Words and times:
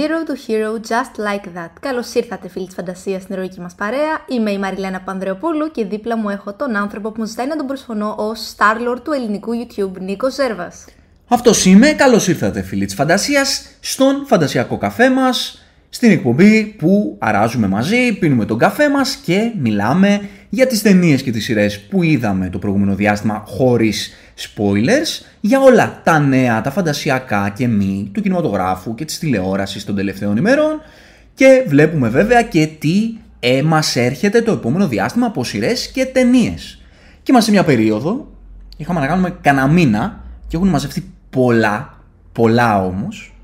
Zero 0.00 0.24
to 0.28 0.34
Hero 0.46 0.88
Just 0.88 1.14
Like 1.26 1.58
That. 1.58 1.70
Καλώς 1.80 2.14
ήρθατε, 2.14 2.48
φίλοι 2.48 2.66
της 2.66 2.74
φαντασίας, 2.74 3.22
στην 3.22 3.34
ερωική 3.34 3.60
μας 3.60 3.74
παρέα. 3.74 4.24
Είμαι 4.28 4.50
η 4.50 4.58
Μαριλένα 4.58 5.00
Πανδρεοπούλου 5.00 5.70
και 5.70 5.84
δίπλα 5.84 6.16
μου 6.16 6.28
έχω 6.28 6.54
τον 6.54 6.76
άνθρωπο 6.76 7.10
που 7.10 7.20
μου 7.20 7.26
ζητάει 7.26 7.46
να 7.46 7.56
τον 7.56 7.66
προσφωνώ 7.66 8.14
ως 8.18 8.54
Starlord 8.56 9.00
του 9.04 9.12
ελληνικού 9.12 9.50
YouTube, 9.52 10.00
Νίκο 10.00 10.30
Ζέρβας. 10.30 10.84
Αυτός 11.28 11.64
είμαι. 11.64 11.92
Καλώς 11.92 12.28
ήρθατε, 12.28 12.62
φίλοι 12.62 12.84
της 12.84 12.94
φαντασίας, 12.94 13.62
στον 13.80 14.26
φαντασιακό 14.26 14.78
καφέ 14.78 15.10
μας, 15.10 15.64
στην 15.88 16.10
εκπομπή 16.10 16.64
που 16.78 17.16
αράζουμε 17.18 17.66
μαζί, 17.66 18.18
πίνουμε 18.18 18.44
τον 18.44 18.58
καφέ 18.58 18.90
μας 18.90 19.14
και 19.14 19.52
μιλάμε 19.58 20.28
για 20.48 20.66
τις 20.66 20.82
ταινίες 20.82 21.22
και 21.22 21.30
τις 21.30 21.44
σειρές 21.44 21.80
που 21.80 22.02
είδαμε 22.02 22.48
το 22.50 22.58
προηγούμενο 22.58 22.94
διάστημα 22.94 23.44
χωρίς 23.46 24.12
spoilers 24.40 25.24
για 25.40 25.60
όλα 25.60 26.00
τα 26.04 26.18
νέα, 26.18 26.60
τα 26.60 26.70
φαντασιακά 26.70 27.52
και 27.56 27.68
μη 27.68 28.10
του 28.14 28.20
κινηματογράφου 28.20 28.94
και 28.94 29.04
της 29.04 29.18
τηλεόρασης 29.18 29.84
των 29.84 29.94
τελευταίων 29.94 30.36
ημερών 30.36 30.80
και 31.34 31.64
βλέπουμε 31.66 32.08
βέβαια 32.08 32.42
και 32.42 32.66
τι 32.78 33.16
ε, 33.40 33.62
μας 33.62 33.96
έρχεται 33.96 34.42
το 34.42 34.52
επόμενο 34.52 34.88
διάστημα 34.88 35.26
από 35.26 35.44
σειρές 35.44 35.88
και 35.88 36.06
ταινίες. 36.06 36.82
Και 37.22 37.30
είμαστε 37.32 37.50
σε 37.50 37.56
μια 37.56 37.64
περίοδο, 37.64 38.28
είχαμε 38.76 39.00
να 39.00 39.06
κάνουμε 39.06 39.36
κανένα 39.40 39.66
μήνα 39.66 40.20
και 40.48 40.56
έχουν 40.56 40.68
μαζευτεί 40.68 41.12
πολλά, 41.30 41.98
πολλά 42.32 42.84
όμως. 42.84 43.34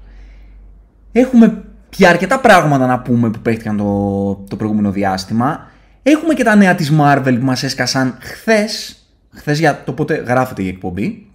Έχουμε 1.13 1.65
πια 1.91 2.09
αρκετά 2.09 2.41
πράγματα 2.41 2.87
να 2.87 2.99
πούμε 2.99 3.31
που 3.31 3.39
παίχτηκαν 3.39 3.77
το, 3.77 4.35
το 4.49 4.57
προηγούμενο 4.57 4.91
διάστημα. 4.91 5.71
Έχουμε 6.03 6.35
και 6.35 6.45
τα 6.45 6.55
νέα 6.55 6.75
της 6.75 6.93
Marvel 7.01 7.37
που 7.39 7.45
μας 7.45 7.63
έσκασαν 7.63 8.19
χθες 8.21 9.01
χθες 9.37 9.59
για 9.59 9.83
το 9.85 9.93
πότε 9.93 10.15
γράφεται 10.15 10.63
η 10.63 10.69
εκπομπή. 10.69 11.27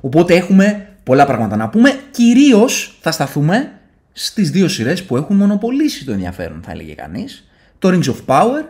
Οπότε 0.00 0.34
έχουμε 0.34 0.88
πολλά 1.02 1.26
πράγματα 1.26 1.56
να 1.56 1.68
πούμε. 1.68 2.00
Κυρίως 2.10 2.98
θα 3.00 3.12
σταθούμε 3.12 3.72
στις 4.12 4.50
δύο 4.50 4.68
σειρές 4.68 5.04
που 5.04 5.16
έχουν 5.16 5.36
μονοπολίσει 5.36 6.04
το 6.04 6.12
ενδιαφέρον, 6.12 6.60
θα 6.64 6.70
έλεγε 6.70 6.94
κανείς. 6.94 7.48
Το 7.78 7.88
Rings 7.88 8.04
of 8.04 8.16
Power 8.26 8.64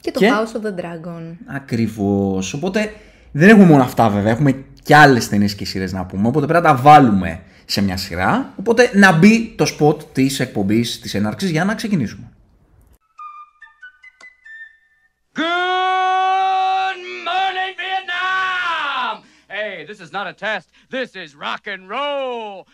και 0.00 0.10
το 0.10 0.20
House 0.22 0.60
of 0.60 0.66
the 0.66 0.80
Dragon. 0.80 1.36
Ακριβώς. 1.46 2.52
Οπότε 2.52 2.92
δεν 3.32 3.48
έχουμε 3.48 3.64
μόνο 3.64 3.82
αυτά 3.82 4.08
βέβαια. 4.08 4.32
Έχουμε 4.32 4.64
και 4.82 4.96
άλλες 4.96 5.28
ταινίες 5.28 5.54
και 5.54 5.64
σειρές 5.64 5.92
να 5.92 6.04
πούμε. 6.04 6.28
Οπότε 6.28 6.46
πρέπει 6.46 6.64
να 6.64 6.74
τα 6.74 6.80
βάλουμε 6.82 7.40
σε 7.64 7.82
μια 7.82 7.96
σειρά. 7.96 8.52
Οπότε 8.58 8.90
να 8.94 9.12
μπει 9.12 9.54
το 9.56 9.66
spot 9.78 9.96
της 10.12 10.40
εκπομπής 10.40 11.00
της 11.00 11.14
έναρξης 11.14 11.50
για 11.50 11.64
να 11.64 11.74
ξεκινήσουμε. 11.74 12.32
This 19.92 20.00
is 20.06 20.12
not 20.12 20.26
a 20.26 20.34
test. 20.46 20.66
This 20.90 21.10
is 21.22 21.30
rock 21.46 21.66
and 21.66 21.82
roll. 21.90 22.66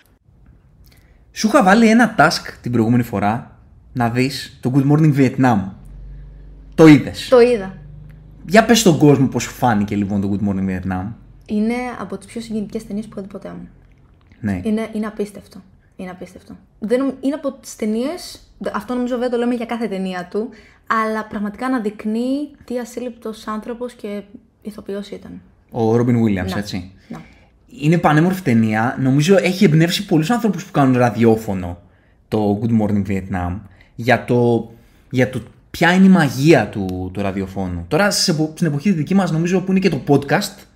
Σου 1.32 1.46
είχα 1.46 1.62
βάλει 1.62 1.88
ένα 1.88 2.14
task 2.18 2.52
την 2.62 2.72
προηγούμενη 2.72 3.02
φορά 3.02 3.58
να 3.92 4.10
δεις 4.10 4.58
το 4.60 4.72
Good 4.74 4.92
Morning 4.92 5.16
Vietnam. 5.16 5.58
Το 6.74 6.86
είδες; 6.86 7.28
Το 7.28 7.40
είδα. 7.40 7.78
Για 8.46 8.64
πες 8.64 8.78
στον 8.78 8.98
κόσμο 8.98 9.26
πώς 9.26 9.42
σου 9.42 9.50
φάνηκε 9.50 9.96
λοιπόν 9.96 10.20
το 10.20 10.32
Good 10.32 10.48
Morning 10.48 10.68
Vietnam. 10.68 11.12
Είναι 11.46 11.74
από 11.98 12.18
τις 12.18 12.26
πιο 12.26 12.40
συγκινητικές 12.40 12.86
ταινίες 12.86 13.06
που 13.06 13.12
έχω 13.16 13.22
δει 13.22 13.32
ποτέ 13.32 13.48
μου. 13.48 13.68
Ναι. 14.40 14.60
Είναι, 14.64 14.88
είναι 14.92 15.06
απίστευτο. 15.06 15.62
Είναι 15.96 16.10
απίστευτο. 16.10 16.56
Δεν, 16.78 17.14
είναι 17.20 17.34
από 17.34 17.52
τις 17.52 17.76
ταινίες. 17.76 18.40
Αυτό 18.72 18.94
νομίζω 18.94 19.14
βέβαια 19.14 19.28
το 19.28 19.36
λέμε 19.36 19.54
για 19.54 19.66
κάθε 19.66 19.88
ταινία 19.88 20.28
του. 20.30 20.48
Αλλά 21.04 21.24
πραγματικά 21.24 21.66
αναδεικνύει 21.66 22.50
τι 22.64 22.78
ασύλληπτος 22.78 23.46
άνθρωπος 23.46 23.92
και 23.92 24.22
ηθοποιός 24.62 25.10
ήταν. 25.10 25.40
Ο 25.70 25.96
Ρόμπιν 25.96 26.16
Williams, 26.24 26.52
Ναι. 26.52 26.58
έτσι. 26.58 26.90
Να. 27.08 27.20
Είναι 27.82 27.98
πανέμορφη 27.98 28.42
ταινία. 28.42 28.96
Νομίζω 29.00 29.36
έχει 29.36 29.64
εμπνεύσει 29.64 30.06
πολλούς 30.06 30.30
άνθρωπους 30.30 30.64
που 30.64 30.70
κάνουν 30.70 30.96
ραδιόφωνο 30.96 31.78
το 32.28 32.60
Good 32.62 32.80
Morning 32.82 33.06
Vietnam 33.08 33.58
για 33.94 34.24
το, 34.24 34.70
για 35.10 35.30
το 35.30 35.40
ποια 35.70 35.92
είναι 35.92 36.06
η 36.06 36.08
μαγεία 36.08 36.68
του, 36.68 37.10
του 37.12 37.20
ραδιοφώνου. 37.22 37.84
Τώρα 37.88 38.10
σε 38.10 38.30
επο- 38.30 38.52
στην 38.54 38.66
εποχή 38.66 38.90
δική 38.92 39.14
μας, 39.14 39.30
νομίζω 39.30 39.60
που 39.60 39.70
είναι 39.70 39.80
και 39.80 39.88
το 39.88 40.00
podcast, 40.08 40.66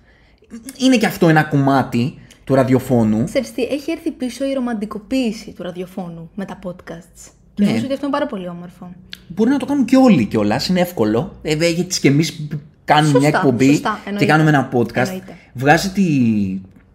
είναι 0.77 0.97
και 0.97 1.05
αυτό 1.05 1.29
ένα 1.29 1.43
κομμάτι 1.43 2.13
του 2.43 2.55
ραδιοφώνου. 2.55 3.23
Ξέρεις 3.23 3.53
τι, 3.53 3.63
έχει 3.63 3.91
έρθει 3.91 4.11
πίσω 4.11 4.45
η 4.49 4.53
ρομαντικοποίηση 4.53 5.51
του 5.51 5.63
ραδιοφώνου 5.63 6.29
με 6.35 6.45
τα 6.45 6.59
podcasts. 6.63 7.31
Και 7.53 7.63
Ναι. 7.63 7.65
νομίζω 7.67 7.83
ότι 7.85 7.93
αυτό 7.93 8.05
είναι 8.05 8.15
πάρα 8.15 8.27
πολύ 8.27 8.47
όμορφο. 8.47 8.93
Μπορεί 9.27 9.49
να 9.49 9.57
το 9.57 9.65
κάνουν 9.65 9.85
και 9.85 9.95
όλοι 9.97 10.25
κιόλας, 10.25 10.67
είναι 10.67 10.79
εύκολο. 10.79 11.35
Βέβαια, 11.43 11.69
γιατί 11.69 11.99
και 11.99 12.07
εμείς 12.07 12.47
κάνουμε 12.85 13.11
Σωστά, 13.11 13.27
μια 13.29 13.37
εκπομπή 13.37 13.65
σωστά, 13.65 13.99
και 14.03 14.09
εννοείται. 14.09 14.31
κάνουμε 14.31 14.49
ένα 14.49 14.69
podcast. 14.73 14.95
Εννοείται. 14.95 15.35
Βγάζει 15.53 15.89
τη, 15.89 16.03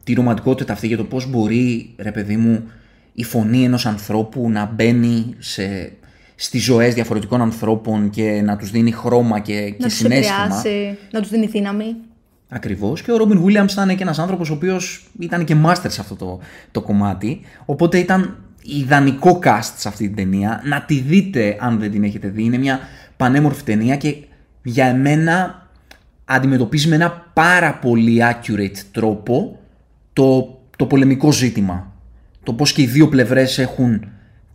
τη 0.04 0.12
ρομαντικότητα 0.12 0.72
αυτή 0.72 0.86
για 0.86 0.96
το 0.96 1.04
πώς 1.04 1.30
μπορεί, 1.30 1.94
ρε 1.96 2.12
παιδί 2.12 2.36
μου, 2.36 2.70
η 3.12 3.24
φωνή 3.24 3.64
ενός 3.64 3.86
ανθρώπου 3.86 4.50
να 4.50 4.72
μπαίνει 4.74 5.34
σε, 5.38 5.92
στις 6.34 6.64
ζωές 6.64 6.94
διαφορετικών 6.94 7.40
ανθρώπων 7.40 8.10
και 8.10 8.40
να 8.44 8.56
τους 8.56 8.70
δίνει 8.70 8.90
χρώμα 8.90 9.38
και, 9.38 9.70
και 9.70 9.76
να 9.78 9.86
τους 9.86 9.96
συνέστημα. 9.96 10.36
επηρεάσει, 10.44 10.98
να 11.10 11.20
τους 11.20 11.30
δίνει 11.30 11.46
δύναμη. 11.46 11.96
Ακριβώς. 12.48 13.02
Και 13.02 13.12
ο 13.12 13.16
Ρόμπιν 13.16 13.44
Williams 13.44 13.70
ήταν 13.70 13.96
και 13.96 14.02
ένας 14.02 14.18
άνθρωπος 14.18 14.50
ο 14.50 14.54
οποίος 14.54 15.06
ήταν 15.18 15.44
και 15.44 15.56
master 15.64 15.86
σε 15.86 16.00
αυτό 16.00 16.14
το, 16.14 16.40
το 16.70 16.80
κομμάτι. 16.80 17.40
Οπότε 17.64 17.98
ήταν 17.98 18.36
ιδανικό 18.62 19.38
cast 19.44 19.72
σε 19.76 19.88
αυτή 19.88 20.06
την 20.06 20.16
ταινία. 20.16 20.62
Να 20.64 20.82
τη 20.82 21.00
δείτε 21.00 21.56
αν 21.60 21.78
δεν 21.78 21.90
την 21.90 22.04
έχετε 22.04 22.28
δει. 22.28 22.44
Είναι 22.44 22.58
μια 22.58 22.78
πανέμορφη 23.16 23.62
ταινία 23.62 23.96
και 23.96 24.16
για 24.62 24.86
εμένα 24.86 25.67
αντιμετωπίζει 26.30 26.88
με 26.88 26.94
ένα 26.94 27.30
πάρα 27.32 27.74
πολύ 27.74 28.20
accurate 28.22 28.76
τρόπο 28.92 29.58
το, 30.12 30.58
το 30.76 30.86
πολεμικό 30.86 31.32
ζήτημα. 31.32 31.92
Το 32.42 32.52
πώς 32.52 32.72
και 32.72 32.82
οι 32.82 32.86
δύο 32.86 33.08
πλευρές 33.08 33.58
έχουν 33.58 34.04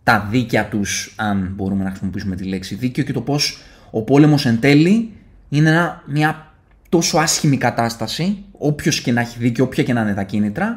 τα 0.02 0.28
δίκαια 0.30 0.68
τους, 0.68 1.14
αν 1.16 1.52
μπορούμε 1.56 1.84
να 1.84 1.88
χρησιμοποιήσουμε 1.90 2.36
τη 2.36 2.44
λέξη 2.44 2.74
δίκαιο, 2.74 3.04
και 3.04 3.12
το 3.12 3.20
πώς 3.20 3.58
ο 3.90 4.02
πόλεμος 4.02 4.46
εν 4.46 4.60
τέλει 4.60 5.12
είναι 5.48 5.70
ένα- 5.70 6.02
μια 6.06 6.52
τόσο 6.88 7.18
άσχημη 7.18 7.56
κατάσταση, 7.56 8.44
όποιος 8.58 9.00
και 9.00 9.12
να 9.12 9.20
έχει 9.20 9.38
δίκιο, 9.38 9.64
όποια 9.64 9.82
και 9.84 9.92
να 9.92 10.00
είναι 10.00 10.14
τα 10.14 10.22
κίνητρα, 10.22 10.76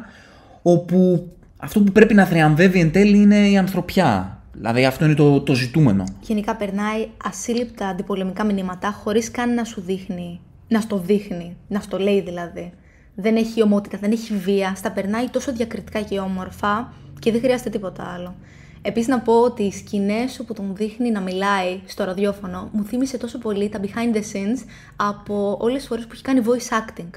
όπου 0.62 1.28
αυτό 1.56 1.80
που 1.80 1.92
πρέπει 1.92 2.14
να 2.14 2.24
θριαμβεύει 2.24 2.80
εν 2.80 2.92
τέλει 2.92 3.16
είναι 3.18 3.48
η 3.48 3.58
ανθρωπιά. 3.58 4.38
Δηλαδή 4.52 4.84
αυτό 4.84 5.04
είναι 5.04 5.14
το, 5.14 5.40
το 5.40 5.54
ζητούμενο. 5.54 6.04
Γενικά 6.20 6.56
περνάει 6.56 7.08
ασύλληπτα 7.24 7.88
αντιπολεμικά 7.88 8.44
μηνύματα 8.44 8.90
χωρίς 8.90 9.30
καν 9.30 9.54
να 9.54 9.64
σου 9.64 9.80
δείχνει, 9.80 10.40
να 10.68 10.80
στο 10.80 10.98
δείχνει, 10.98 11.56
να 11.68 11.80
στο 11.80 11.98
λέει 11.98 12.20
δηλαδή. 12.20 12.72
Δεν 13.14 13.36
έχει 13.36 13.62
ομότητα, 13.62 13.98
δεν 13.98 14.12
έχει 14.12 14.34
βία, 14.34 14.74
στα 14.74 14.92
περνάει 14.92 15.28
τόσο 15.28 15.52
διακριτικά 15.52 16.00
και 16.00 16.18
όμορφα 16.18 16.92
και 17.18 17.32
δεν 17.32 17.40
χρειάζεται 17.40 17.70
τίποτα 17.70 18.04
άλλο. 18.04 18.34
Επίσης 18.82 19.08
να 19.08 19.20
πω 19.20 19.40
ότι 19.40 19.62
οι 19.62 19.72
σκηνές 19.72 20.38
όπου 20.38 20.54
τον 20.54 20.76
δείχνει 20.76 21.10
να 21.10 21.20
μιλάει 21.20 21.80
στο 21.86 22.04
ραδιόφωνο 22.04 22.68
μου 22.72 22.84
θύμισε 22.84 23.18
τόσο 23.18 23.38
πολύ 23.38 23.68
τα 23.68 23.80
behind 23.82 24.16
the 24.16 24.20
scenes 24.20 24.64
από 24.96 25.56
όλες 25.60 25.78
τις 25.78 25.86
φορές 25.86 26.04
που 26.04 26.10
έχει 26.12 26.22
κάνει 26.22 26.42
voice 26.44 26.78
acting. 26.78 27.10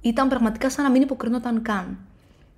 Ήταν 0.00 0.28
πραγματικά 0.28 0.70
σαν 0.70 0.84
να 0.84 0.90
μην 0.90 1.02
υποκρινόταν 1.02 1.62
καν. 1.62 1.98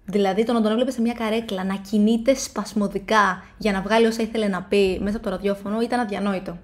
Δηλαδή 0.04 0.44
το 0.44 0.52
να 0.52 0.62
τον 0.62 0.70
έβλεπε 0.70 0.91
σε 0.91 1.00
μια 1.00 1.12
καρέκλα 1.12 1.64
να 1.64 1.76
κινείται 1.76 2.34
σπασμωδικά 2.34 3.44
για 3.58 3.72
να 3.72 3.80
βγάλει 3.80 4.06
όσα 4.06 4.22
ήθελε 4.22 4.48
να 4.48 4.62
πει 4.62 4.98
μέσα 5.02 5.16
από 5.16 5.24
το 5.24 5.30
ραδιόφωνο 5.30 5.80
ήταν 5.80 6.00
αδιανόητο. 6.00 6.58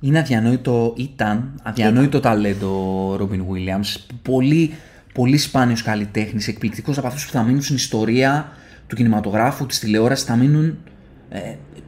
Είναι 0.00 0.18
αδιανόητο, 0.18 0.94
ήταν 0.96 1.60
αδιανόητο 1.62 2.20
ταλέντο 2.20 2.68
ο 3.10 3.16
Ρόμπιν 3.16 3.44
Williams. 3.50 4.00
Πολύ, 4.22 4.74
πολύ 5.14 5.36
σπάνιος 5.38 5.82
καλλιτέχνης, 5.82 6.48
εκπληκτικός 6.48 6.98
από 6.98 7.06
αυτούς 7.06 7.26
που 7.26 7.32
θα 7.32 7.42
μείνουν 7.42 7.62
στην 7.62 7.76
ιστορία 7.76 8.52
του 8.86 8.96
κινηματογράφου, 8.96 9.66
της 9.66 9.78
τηλεόρασης, 9.78 10.24
θα 10.24 10.36
μείνουν, 10.36 10.78
ε, 11.30 11.38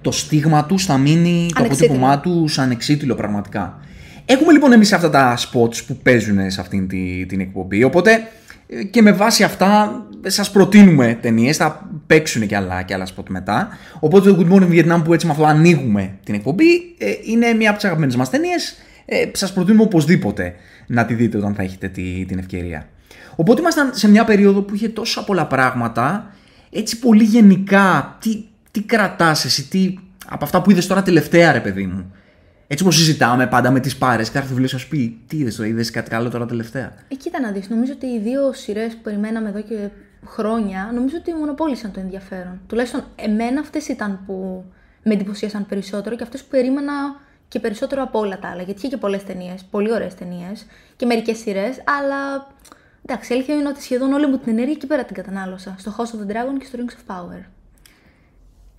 το 0.00 0.10
στίγμα 0.10 0.64
τους 0.66 0.84
θα 0.84 0.98
μείνει, 0.98 1.46
το 1.54 1.62
Ανεξίτηλο. 1.62 1.94
αποτύπωμά 1.94 2.20
τους 2.20 2.58
ανεξίτηλο 2.58 3.14
πραγματικά. 3.14 3.78
Έχουμε 4.26 4.52
λοιπόν 4.52 4.72
εμείς 4.72 4.92
αυτά 4.92 5.10
τα 5.10 5.38
spots 5.38 5.84
που 5.86 5.96
παίζουν 5.96 6.50
σε 6.50 6.60
αυτήν 6.60 6.88
τη- 6.88 7.26
την 7.28 7.40
εκπομπή, 7.40 7.84
οπότε 7.84 8.12
ε, 8.12 8.20
και 8.90 9.02
με 9.02 9.12
βάση 9.12 9.44
αυτά 9.44 10.02
σας 10.26 10.50
προτείνουμε 10.50 11.18
ταινίες, 11.20 11.56
θα 11.56 11.90
παίξουν 12.06 12.46
και 12.46 12.56
άλλα, 12.56 12.82
και 12.82 12.94
άλλα 12.94 13.06
spot 13.06 13.24
μετά. 13.28 13.68
Οπότε 14.00 14.30
το 14.30 14.38
Good 14.40 14.52
Morning 14.52 14.70
Vietnam 14.70 15.02
που 15.04 15.12
έτσι 15.12 15.26
με 15.26 15.32
αυτό 15.32 15.44
ανοίγουμε 15.44 16.18
την 16.24 16.34
εκπομπή 16.34 16.94
ε, 16.98 17.12
είναι 17.24 17.52
μια 17.52 17.68
από 17.68 17.76
τις 17.76 17.84
αγαπημένες 17.84 18.16
μας 18.16 18.30
ταινίες. 18.30 18.74
Ε, 19.04 19.24
σας 19.32 19.52
προτείνουμε 19.52 19.82
οπωσδήποτε 19.82 20.54
να 20.86 21.04
τη 21.04 21.14
δείτε 21.14 21.36
όταν 21.36 21.54
θα 21.54 21.62
έχετε 21.62 21.88
τη, 21.88 22.24
την 22.24 22.38
ευκαιρία. 22.38 22.88
Οπότε 23.36 23.60
ήμασταν 23.60 23.90
σε 23.94 24.08
μια 24.08 24.24
περίοδο 24.24 24.62
που 24.62 24.74
είχε 24.74 24.88
τόσα 24.88 25.24
πολλά 25.24 25.46
πράγματα, 25.46 26.34
έτσι 26.70 26.98
πολύ 26.98 27.24
γενικά, 27.24 28.16
τι, 28.20 28.44
τι 28.70 28.82
κρατάς 28.82 29.44
εσύ, 29.44 29.68
τι, 29.68 29.94
από 30.26 30.44
αυτά 30.44 30.62
που 30.62 30.70
είδες 30.70 30.86
τώρα 30.86 31.02
τελευταία 31.02 31.52
ρε 31.52 31.60
παιδί 31.60 31.86
μου. 31.86 32.12
Έτσι 32.72 32.84
όπως 32.84 32.96
συζητάμε 32.96 33.46
πάντα 33.46 33.70
με 33.70 33.80
τις 33.80 33.96
πάρες, 33.96 34.30
κάθε 34.30 34.46
βιβλίο 34.46 34.68
σας 34.68 34.86
πει 34.86 35.20
τι 35.26 35.36
είδες 35.36 35.56
το 35.56 35.64
είδες 35.64 35.90
κάτι 35.90 36.10
καλό 36.10 36.30
τώρα 36.30 36.46
τελευταία. 36.46 36.94
Ε, 37.08 37.14
κοίτα 37.14 37.40
να 37.40 37.50
δεις, 37.50 37.68
νομίζω 37.68 37.92
ότι 37.92 38.06
οι 38.06 38.18
δύο 38.18 38.52
σειρές 38.52 38.92
που 38.92 39.00
περιμέναμε 39.02 39.48
εδώ 39.48 39.62
και 39.62 39.88
χρόνια, 40.26 40.90
νομίζω 40.94 41.16
ότι 41.18 41.32
μονοπόλησαν 41.34 41.92
το 41.92 42.00
ενδιαφέρον. 42.00 42.60
Τουλάχιστον 42.66 43.04
εμένα 43.16 43.60
αυτές 43.60 43.88
ήταν 43.88 44.20
που 44.26 44.64
με 45.02 45.14
εντυπωσίασαν 45.14 45.66
περισσότερο 45.66 46.16
και 46.16 46.22
αυτές 46.22 46.42
που 46.42 46.48
περίμενα 46.50 46.92
και 47.48 47.60
περισσότερο 47.60 48.02
από 48.02 48.18
όλα 48.18 48.38
τα 48.38 48.48
άλλα. 48.48 48.62
Γιατί 48.62 48.78
είχε 48.78 48.88
και 48.88 48.96
πολλές 48.96 49.24
ταινίες, 49.24 49.64
πολύ 49.70 49.92
ωραίες 49.92 50.14
ταινίες 50.14 50.66
και 50.96 51.06
μερικές 51.06 51.38
σειρές, 51.38 51.82
αλλά 51.98 52.46
εντάξει, 53.06 53.32
η 53.32 53.34
αλήθεια 53.34 53.54
είναι 53.54 53.68
ότι 53.68 53.82
σχεδόν 53.82 54.12
όλη 54.12 54.26
μου 54.26 54.38
την 54.38 54.52
ενέργεια 54.52 54.72
εκεί 54.72 54.86
πέρα 54.86 55.04
την 55.04 55.14
κατανάλωσα. 55.14 55.74
Στο 55.78 55.94
House 55.98 56.16
of 56.16 56.26
the 56.26 56.30
Dragon 56.30 56.58
και 56.58 56.66
στο 56.66 56.78
Rings 56.78 56.92
of 56.92 57.14
Power. 57.14 57.44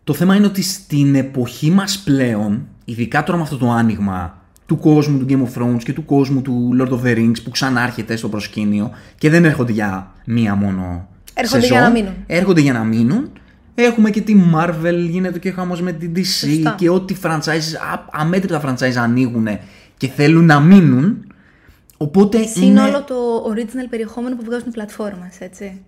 Το 0.03 0.13
θέμα 0.13 0.35
είναι 0.35 0.45
ότι 0.45 0.61
στην 0.61 1.15
εποχή 1.15 1.71
μας 1.71 1.99
πλέον, 1.99 2.67
ειδικά 2.85 3.23
τώρα 3.23 3.37
με 3.37 3.43
αυτό 3.43 3.57
το 3.57 3.71
άνοιγμα 3.71 4.41
του 4.65 4.77
κόσμου 4.77 5.17
του 5.17 5.25
Game 5.29 5.41
of 5.47 5.61
Thrones 5.61 5.83
και 5.83 5.93
του 5.93 6.05
κόσμου 6.05 6.41
του 6.41 6.69
Lord 6.79 6.89
of 6.91 7.03
the 7.05 7.17
Rings 7.17 7.43
που 7.43 7.49
ξανάρχεται 7.49 8.15
στο 8.15 8.29
προσκήνιο 8.29 8.91
και 9.17 9.29
δεν 9.29 9.45
έρχονται 9.45 9.71
για 9.71 10.11
μία 10.25 10.55
μόνο 10.55 11.07
Έρχονται 11.33 11.61
σεζόν, 11.61 11.77
για 11.77 11.87
να 11.87 11.93
μείνουν. 11.93 12.13
Έρχονται 12.27 12.61
για 12.61 12.73
να 12.73 12.83
μείνουν. 12.83 13.31
Έχουμε 13.75 14.09
και 14.09 14.21
τη 14.21 14.35
Marvel, 14.55 15.07
γίνεται 15.09 15.39
και 15.39 15.51
χαμός 15.51 15.81
με 15.81 15.91
την 15.91 16.13
DC 16.15 16.25
Σωστά. 16.25 16.75
και 16.77 16.89
ό,τι 16.89 17.15
franchise, 17.23 17.75
α- 17.91 18.05
αμέτρητα 18.11 18.61
franchise 18.65 18.95
ανοίγουν 18.97 19.47
και 19.97 20.07
θέλουν 20.07 20.45
να 20.45 20.59
μείνουν. 20.59 21.27
Οπότε 21.97 22.37
Είναι 22.37 22.65
είναι... 22.65 22.81
όλο 22.81 23.03
το 23.03 23.15
original 23.53 23.87
περιεχόμενο 23.89 24.35
που 24.35 24.43
βγάζουν 24.43 24.67
οι 24.67 24.71
πλατφόρμες, 24.71 25.39
έτσι. 25.39 25.81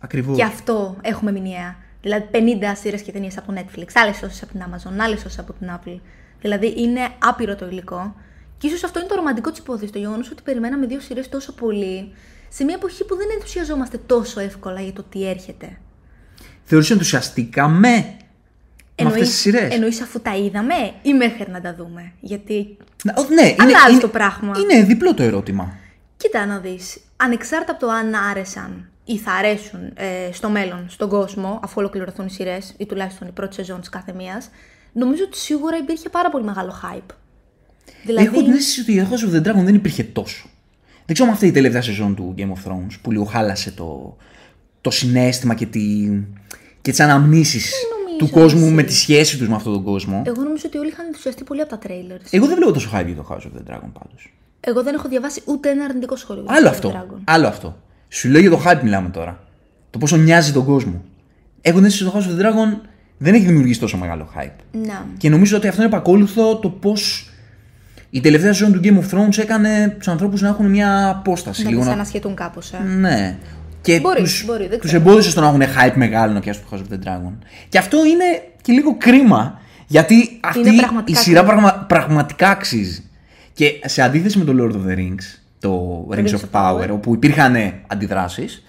Ακριβώς. 0.00 0.36
Και 0.36 0.42
αυτό 0.42 0.96
έχουμε 1.00 1.32
μηνιαία. 1.32 1.76
Δηλαδή 2.02 2.24
50 2.32 2.36
σειρές 2.80 3.02
και 3.02 3.12
ταινίες 3.12 3.38
από 3.38 3.52
το 3.52 3.60
Netflix, 3.60 3.86
άλλες 3.94 4.22
όσες 4.22 4.42
από 4.42 4.52
την 4.52 4.60
Amazon, 4.60 4.92
άλλες 5.00 5.18
όσες 5.24 5.38
από 5.38 5.52
την 5.52 5.68
Apple. 5.70 6.00
Δηλαδή 6.40 6.74
είναι 6.76 7.00
άπειρο 7.18 7.56
το 7.56 7.66
υλικό. 7.66 8.14
Και 8.58 8.66
ίσως 8.66 8.84
αυτό 8.84 8.98
είναι 8.98 9.08
το 9.08 9.14
ρομαντικό 9.14 9.50
της 9.50 9.58
υπόθεσης. 9.58 9.90
Το 9.90 9.98
γεγονός 9.98 10.30
ότι 10.30 10.42
περιμέναμε 10.42 10.86
δύο 10.86 11.00
σειρές 11.00 11.28
τόσο 11.28 11.52
πολύ 11.52 12.12
σε 12.48 12.64
μια 12.64 12.74
εποχή 12.74 13.04
που 13.04 13.16
δεν 13.16 13.26
ενθουσιαζόμαστε 13.34 13.98
τόσο 14.06 14.40
εύκολα 14.40 14.80
για 14.80 14.92
το 14.92 15.02
τι 15.10 15.28
έρχεται. 15.28 15.78
Θεωρείς 16.64 16.90
ενθουσιαστικά 16.90 17.68
με, 17.68 18.16
με 19.02 19.08
αυτές 19.08 19.28
τις 19.28 19.38
σειρές; 19.38 19.74
εννοείς 19.74 20.00
αφού 20.00 20.20
τα 20.20 20.36
είδαμε 20.36 20.74
ή 21.02 21.14
μέχρι 21.14 21.50
να 21.50 21.60
τα 21.60 21.74
δούμε; 21.74 22.12
Γιατί 22.20 22.76
Να- 23.04 23.14
ο- 23.18 23.26
Ναι, 23.28 23.46
είναι, 23.46 23.56
Αλλάζει 23.58 23.90
είναι, 23.92 24.00
το 24.00 24.08
πράγμα. 24.08 24.52
είναι 24.58 24.82
διπλό 24.84 25.14
το 25.14 25.22
ερώτημα. 25.22 25.76
Κοίτα 26.16 26.46
να 26.46 26.58
δεις, 26.58 27.00
ανεξάρτητα 27.16 27.72
από 27.72 27.80
το 27.80 27.88
αν 27.90 28.14
άρεσαν 28.14 28.88
ή 29.04 29.16
θα 29.18 29.32
αρέσουν 29.32 29.80
ε, 29.94 30.32
στο 30.32 30.48
μέλλον, 30.48 30.86
στον 30.88 31.08
κόσμο, 31.08 31.60
αφού 31.62 31.74
ολοκληρωθούν 31.76 32.26
οι 32.26 32.30
σειρές 32.30 32.74
ή 32.78 32.86
τουλάχιστον 32.86 33.28
η 33.28 33.32
πρώτη 33.32 33.54
σεζόν 33.54 33.80
της 33.80 33.88
κάθε 33.88 34.12
μίας, 34.12 34.50
νομίζω 34.92 35.22
ότι 35.26 35.36
σίγουρα 35.38 35.76
υπήρχε 35.76 36.08
πάρα 36.08 36.30
πολύ 36.30 36.44
μεγάλο 36.44 36.74
hype. 36.82 37.14
Δηλαδή, 38.04 38.26
Έχω 38.26 38.42
την 38.42 38.52
αίσθηση 38.52 38.80
ότι 38.80 38.92
η 38.92 39.06
House 39.10 39.30
of 39.30 39.36
the 39.36 39.48
Dragon 39.48 39.64
δεν 39.64 39.74
υπήρχε 39.74 40.04
τόσο. 40.04 40.48
Δεν 41.06 41.14
ξέρω 41.14 41.28
αν 41.28 41.34
αυτή 41.34 41.46
η 41.46 41.50
τελευταία 41.50 41.82
σεζόν 41.82 42.14
του 42.14 42.34
Game 42.38 42.50
of 42.52 42.70
Thrones 42.70 42.94
που 43.02 43.10
λίγο 43.10 43.24
χάλασε 43.24 43.70
το, 43.70 44.16
το 44.80 44.90
συνέστημα 44.90 45.54
και, 45.54 45.66
τη, 45.66 45.80
και 46.80 46.90
τις 46.90 47.00
αναμνήσεις 47.00 47.72
του 48.18 48.28
νομίζω 48.30 48.40
κόσμου 48.40 48.64
εσύ. 48.64 48.74
με 48.74 48.82
τη 48.82 48.92
σχέση 48.92 49.38
τους 49.38 49.48
με 49.48 49.54
αυτόν 49.54 49.72
τον 49.72 49.82
κόσμο. 49.82 50.22
εγώ 50.26 50.42
νομίζω 50.42 50.62
ότι 50.66 50.78
όλοι 50.78 50.88
είχαν 50.88 51.06
ενθουσιαστεί 51.06 51.44
πολύ 51.44 51.60
από 51.60 51.70
τα 51.70 51.78
trailers. 51.86 52.26
Εγώ 52.30 52.46
δεν 52.46 52.56
βλέπω 52.56 52.72
τόσο 52.72 52.90
hype 52.94 53.06
για 53.06 53.14
το 53.14 53.26
House 53.30 53.34
of 53.34 53.58
the 53.58 53.72
Dragon 53.72 53.90
πάντως. 53.98 54.34
Εγώ 54.60 54.82
δεν 54.82 54.94
έχω 54.94 55.08
διαβάσει 55.08 55.42
ούτε 55.44 55.70
ένα 55.70 55.84
αρνητικό 55.84 56.16
σχόλιο. 56.16 56.42
για 56.42 56.54
Άλλο 56.54 56.64
το 56.64 56.70
αυτό. 56.70 56.92
Dragon. 56.94 57.18
Άλλο 57.24 57.46
αυτό. 57.46 57.76
Σου 58.08 58.28
λέω 58.28 58.40
για 58.40 58.50
το 58.50 58.62
hype 58.66 58.80
μιλάμε 58.82 59.08
τώρα. 59.08 59.44
Το 59.90 59.98
πόσο 59.98 60.16
νοιάζει 60.16 60.52
τον 60.52 60.64
κόσμο. 60.64 61.04
Έχω 61.60 61.76
την 61.76 61.86
αίσθηση 61.86 62.04
ότι 62.04 62.12
το 62.12 62.18
House 62.18 62.30
of 62.30 62.40
the 62.40 62.46
Dragon 62.46 62.80
δεν 63.22 63.34
έχει 63.34 63.44
δημιουργήσει 63.44 63.80
τόσο 63.80 63.96
μεγάλο 63.96 64.28
hype. 64.36 64.56
Να. 64.86 65.06
Και 65.18 65.28
νομίζω 65.30 65.56
ότι 65.56 65.68
αυτό 65.68 65.82
είναι 65.82 65.90
επακόλουθο 65.90 66.56
το 66.56 66.68
πώς 66.68 67.30
η 68.10 68.20
τελευταία 68.20 68.52
σεζόν 68.52 68.72
του 68.72 68.80
Game 68.84 68.98
of 69.04 69.18
Thrones 69.18 69.38
έκανε 69.38 69.94
τους 69.98 70.08
ανθρώπους 70.08 70.40
να 70.40 70.48
έχουν 70.48 70.66
μια 70.66 71.08
απόσταση. 71.08 71.62
Να 71.62 71.68
λίγο 71.68 71.80
τις 71.80 71.88
να- 71.88 71.94
ανασχετούν 71.94 72.34
κάπως, 72.34 72.72
ε. 72.72 72.78
Ναι. 72.98 73.36
Και 73.82 74.00
Μπορεί, 74.00 74.20
τους, 74.22 74.44
μπορεί, 74.46 74.66
δεν 74.66 74.78
τους 74.80 74.88
ξέρω. 74.90 75.02
εμπόδισε 75.02 75.30
στο 75.30 75.40
να 75.40 75.46
έχουν 75.46 75.62
hype 75.62 75.92
μεγάλο 75.94 76.32
να 76.32 76.40
πιάσουν 76.40 76.62
το 76.70 76.76
House 76.76 76.80
of 76.80 76.94
the 76.94 77.08
Dragon. 77.08 77.32
Και 77.68 77.78
αυτό 77.78 77.98
είναι 78.06 78.24
και 78.62 78.72
λίγο 78.72 78.96
κρίμα. 78.96 79.60
Γιατί 79.86 80.38
αυτή 80.40 80.74
πραγματικά 80.76 81.18
η 81.20 81.22
σειρά 81.22 81.40
κρίμα. 81.42 81.52
πραγμα- 81.54 81.84
πραγματικά 81.88 82.48
αξίζει. 82.50 83.02
Και 83.52 83.80
σε 83.84 84.02
αντίθεση 84.02 84.38
με 84.38 84.44
το 84.44 84.52
Lord 84.58 84.72
of 84.74 84.90
the 84.90 84.98
Rings, 84.98 85.38
το 85.60 86.08
Rings 86.12 86.28
of 86.30 86.40
Power, 86.52 86.88
όπου 86.92 87.14
υπήρχαν 87.14 87.54
αντιδράσεις, 87.86 88.64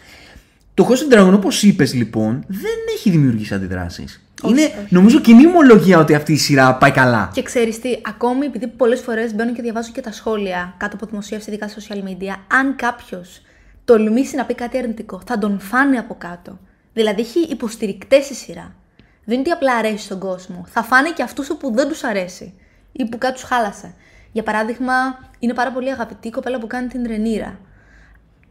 το 0.73 0.87
House 0.89 1.13
of 1.13 1.13
the 1.13 1.19
Dragon, 1.27 1.33
όπως 1.33 1.63
είπες 1.63 1.93
λοιπόν, 1.93 2.43
δεν 2.47 2.77
έχει 2.95 3.09
δημιουργήσει 3.09 3.53
αντιδράσεις. 3.53 4.21
Είναι 4.47 4.87
νομίζω 4.89 5.19
κοινή 5.19 5.47
ομολογία 5.47 5.99
ότι 5.99 6.15
αυτή 6.15 6.33
η 6.33 6.37
σειρά 6.37 6.75
πάει 6.75 6.91
καλά. 6.91 7.29
Και 7.33 7.43
ξέρεις 7.43 7.79
τι, 7.79 7.89
ακόμη 8.01 8.45
επειδή 8.45 8.67
πολλές 8.67 9.01
φορές 9.01 9.35
μπαίνω 9.35 9.53
και 9.53 9.61
διαβάζω 9.61 9.91
και 9.91 10.01
τα 10.01 10.11
σχόλια 10.11 10.73
κάτω 10.77 10.95
από 10.95 11.05
δημοσίευση, 11.05 11.49
ειδικά 11.49 11.67
στα 11.67 11.81
social 11.81 11.97
media, 11.97 12.35
αν 12.47 12.75
κάποιος 12.75 13.41
τολμήσει 13.85 14.35
να 14.35 14.45
πει 14.45 14.53
κάτι 14.53 14.77
αρνητικό, 14.77 15.21
θα 15.25 15.37
τον 15.37 15.59
φάνε 15.59 15.97
από 15.97 16.15
κάτω. 16.17 16.59
Δηλαδή 16.93 17.21
έχει 17.21 17.39
υποστηρικτές 17.39 18.29
η 18.29 18.33
σειρά. 18.33 18.75
Δεν 19.25 19.39
είναι 19.39 19.41
ότι 19.41 19.51
απλά 19.51 19.75
αρέσει 19.75 20.03
στον 20.05 20.19
κόσμο. 20.19 20.65
Θα 20.67 20.83
φάνε 20.83 21.11
και 21.11 21.23
αυτούς 21.23 21.49
όπου 21.49 21.71
δεν 21.73 21.87
τους 21.87 22.03
αρέσει 22.03 22.53
ή 22.91 23.05
που 23.05 23.17
κάτι 23.17 23.33
τους 23.33 23.43
χάλασε. 23.43 23.93
Για 24.31 24.43
παράδειγμα, 24.43 24.93
είναι 25.39 25.53
πάρα 25.53 25.71
πολύ 25.71 25.91
αγαπητή 25.91 26.27
η 26.27 26.31
κοπέλα 26.31 26.59
που 26.59 26.67
κάνει 26.67 26.87
την 26.87 27.03
Ρενίρα. 27.07 27.59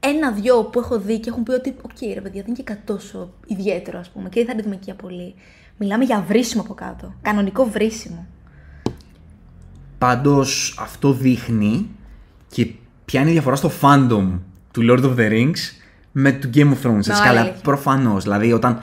Ένα-δυο 0.01 0.65
που 0.65 0.79
έχω 0.79 0.99
δει 0.99 1.19
και 1.19 1.29
έχουν 1.29 1.43
πει 1.43 1.51
ότι, 1.51 1.77
οκ, 1.83 2.15
ρε 2.15 2.21
παιδιά, 2.21 2.43
δεν 2.43 2.45
είναι 2.47 2.57
και 2.57 2.63
κάτι 2.63 2.81
τόσο 2.85 3.33
ιδιαίτερο, 3.47 3.99
ας 3.99 4.09
πούμε, 4.09 4.29
και 4.29 4.45
δεν 4.45 4.49
θα 4.49 4.55
τη 4.55 4.63
δούμε 4.63 4.75
εκεί 4.75 4.95
πολύ. 4.95 5.35
Μιλάμε 5.83 6.05
για 6.05 6.25
βρίσιμο 6.29 6.63
από 6.63 6.75
κάτω. 6.75 7.15
Κανονικό 7.23 7.65
βρίσιμο. 7.65 8.27
Πάντως 9.99 10.77
αυτό 10.81 11.13
δείχνει 11.13 11.87
και 12.49 12.67
ποια 13.05 13.21
είναι 13.21 13.31
η 13.31 13.33
διαφορά 13.33 13.57
στο 13.57 13.71
fandom 13.81 14.29
του 14.71 14.87
Lord 14.89 15.05
of 15.05 15.17
the 15.17 15.31
Rings 15.31 15.59
με 16.13 16.33
του 16.33 16.51
Game 16.55 16.69
of 16.69 16.87
Thrones. 16.87 16.99
Σε 17.01 17.13
άλλη 17.13 17.21
σκάλα 17.21 17.41
αλήθεια. 17.41 17.61
προφανώς. 17.63 18.23
Δηλαδή 18.23 18.53
όταν 18.53 18.83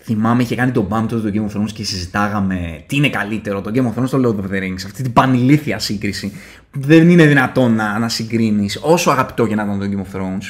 θυμάμαι 0.00 0.42
είχε 0.42 0.54
κάνει 0.54 0.70
τον 0.70 0.86
bump 0.90 1.04
τότε 1.08 1.30
το 1.30 1.32
Game 1.34 1.50
of 1.50 1.60
Thrones 1.60 1.72
και 1.74 1.84
συζητάγαμε 1.84 2.84
τι 2.86 2.96
είναι 2.96 3.10
καλύτερο, 3.10 3.60
το 3.60 3.70
Game 3.74 3.86
of 3.86 4.02
Thrones 4.02 4.08
το 4.08 4.18
Lord 4.24 4.44
of 4.44 4.54
the 4.54 4.62
Rings. 4.62 4.82
Αυτή 4.84 5.02
την 5.02 5.12
πανηλήθεια 5.12 5.78
σύγκριση. 5.78 6.32
που 6.70 6.80
Δεν 6.80 7.10
είναι 7.10 7.26
δυνατόν 7.26 7.74
να, 7.74 7.98
να 7.98 8.08
συγκρίνεις 8.08 8.78
όσο 8.82 9.10
αγαπητό 9.10 9.46
και 9.46 9.54
να 9.54 9.62
ήταν 9.62 9.78
το 9.78 9.86
Game 9.86 10.06
of 10.06 10.20
Thrones. 10.20 10.44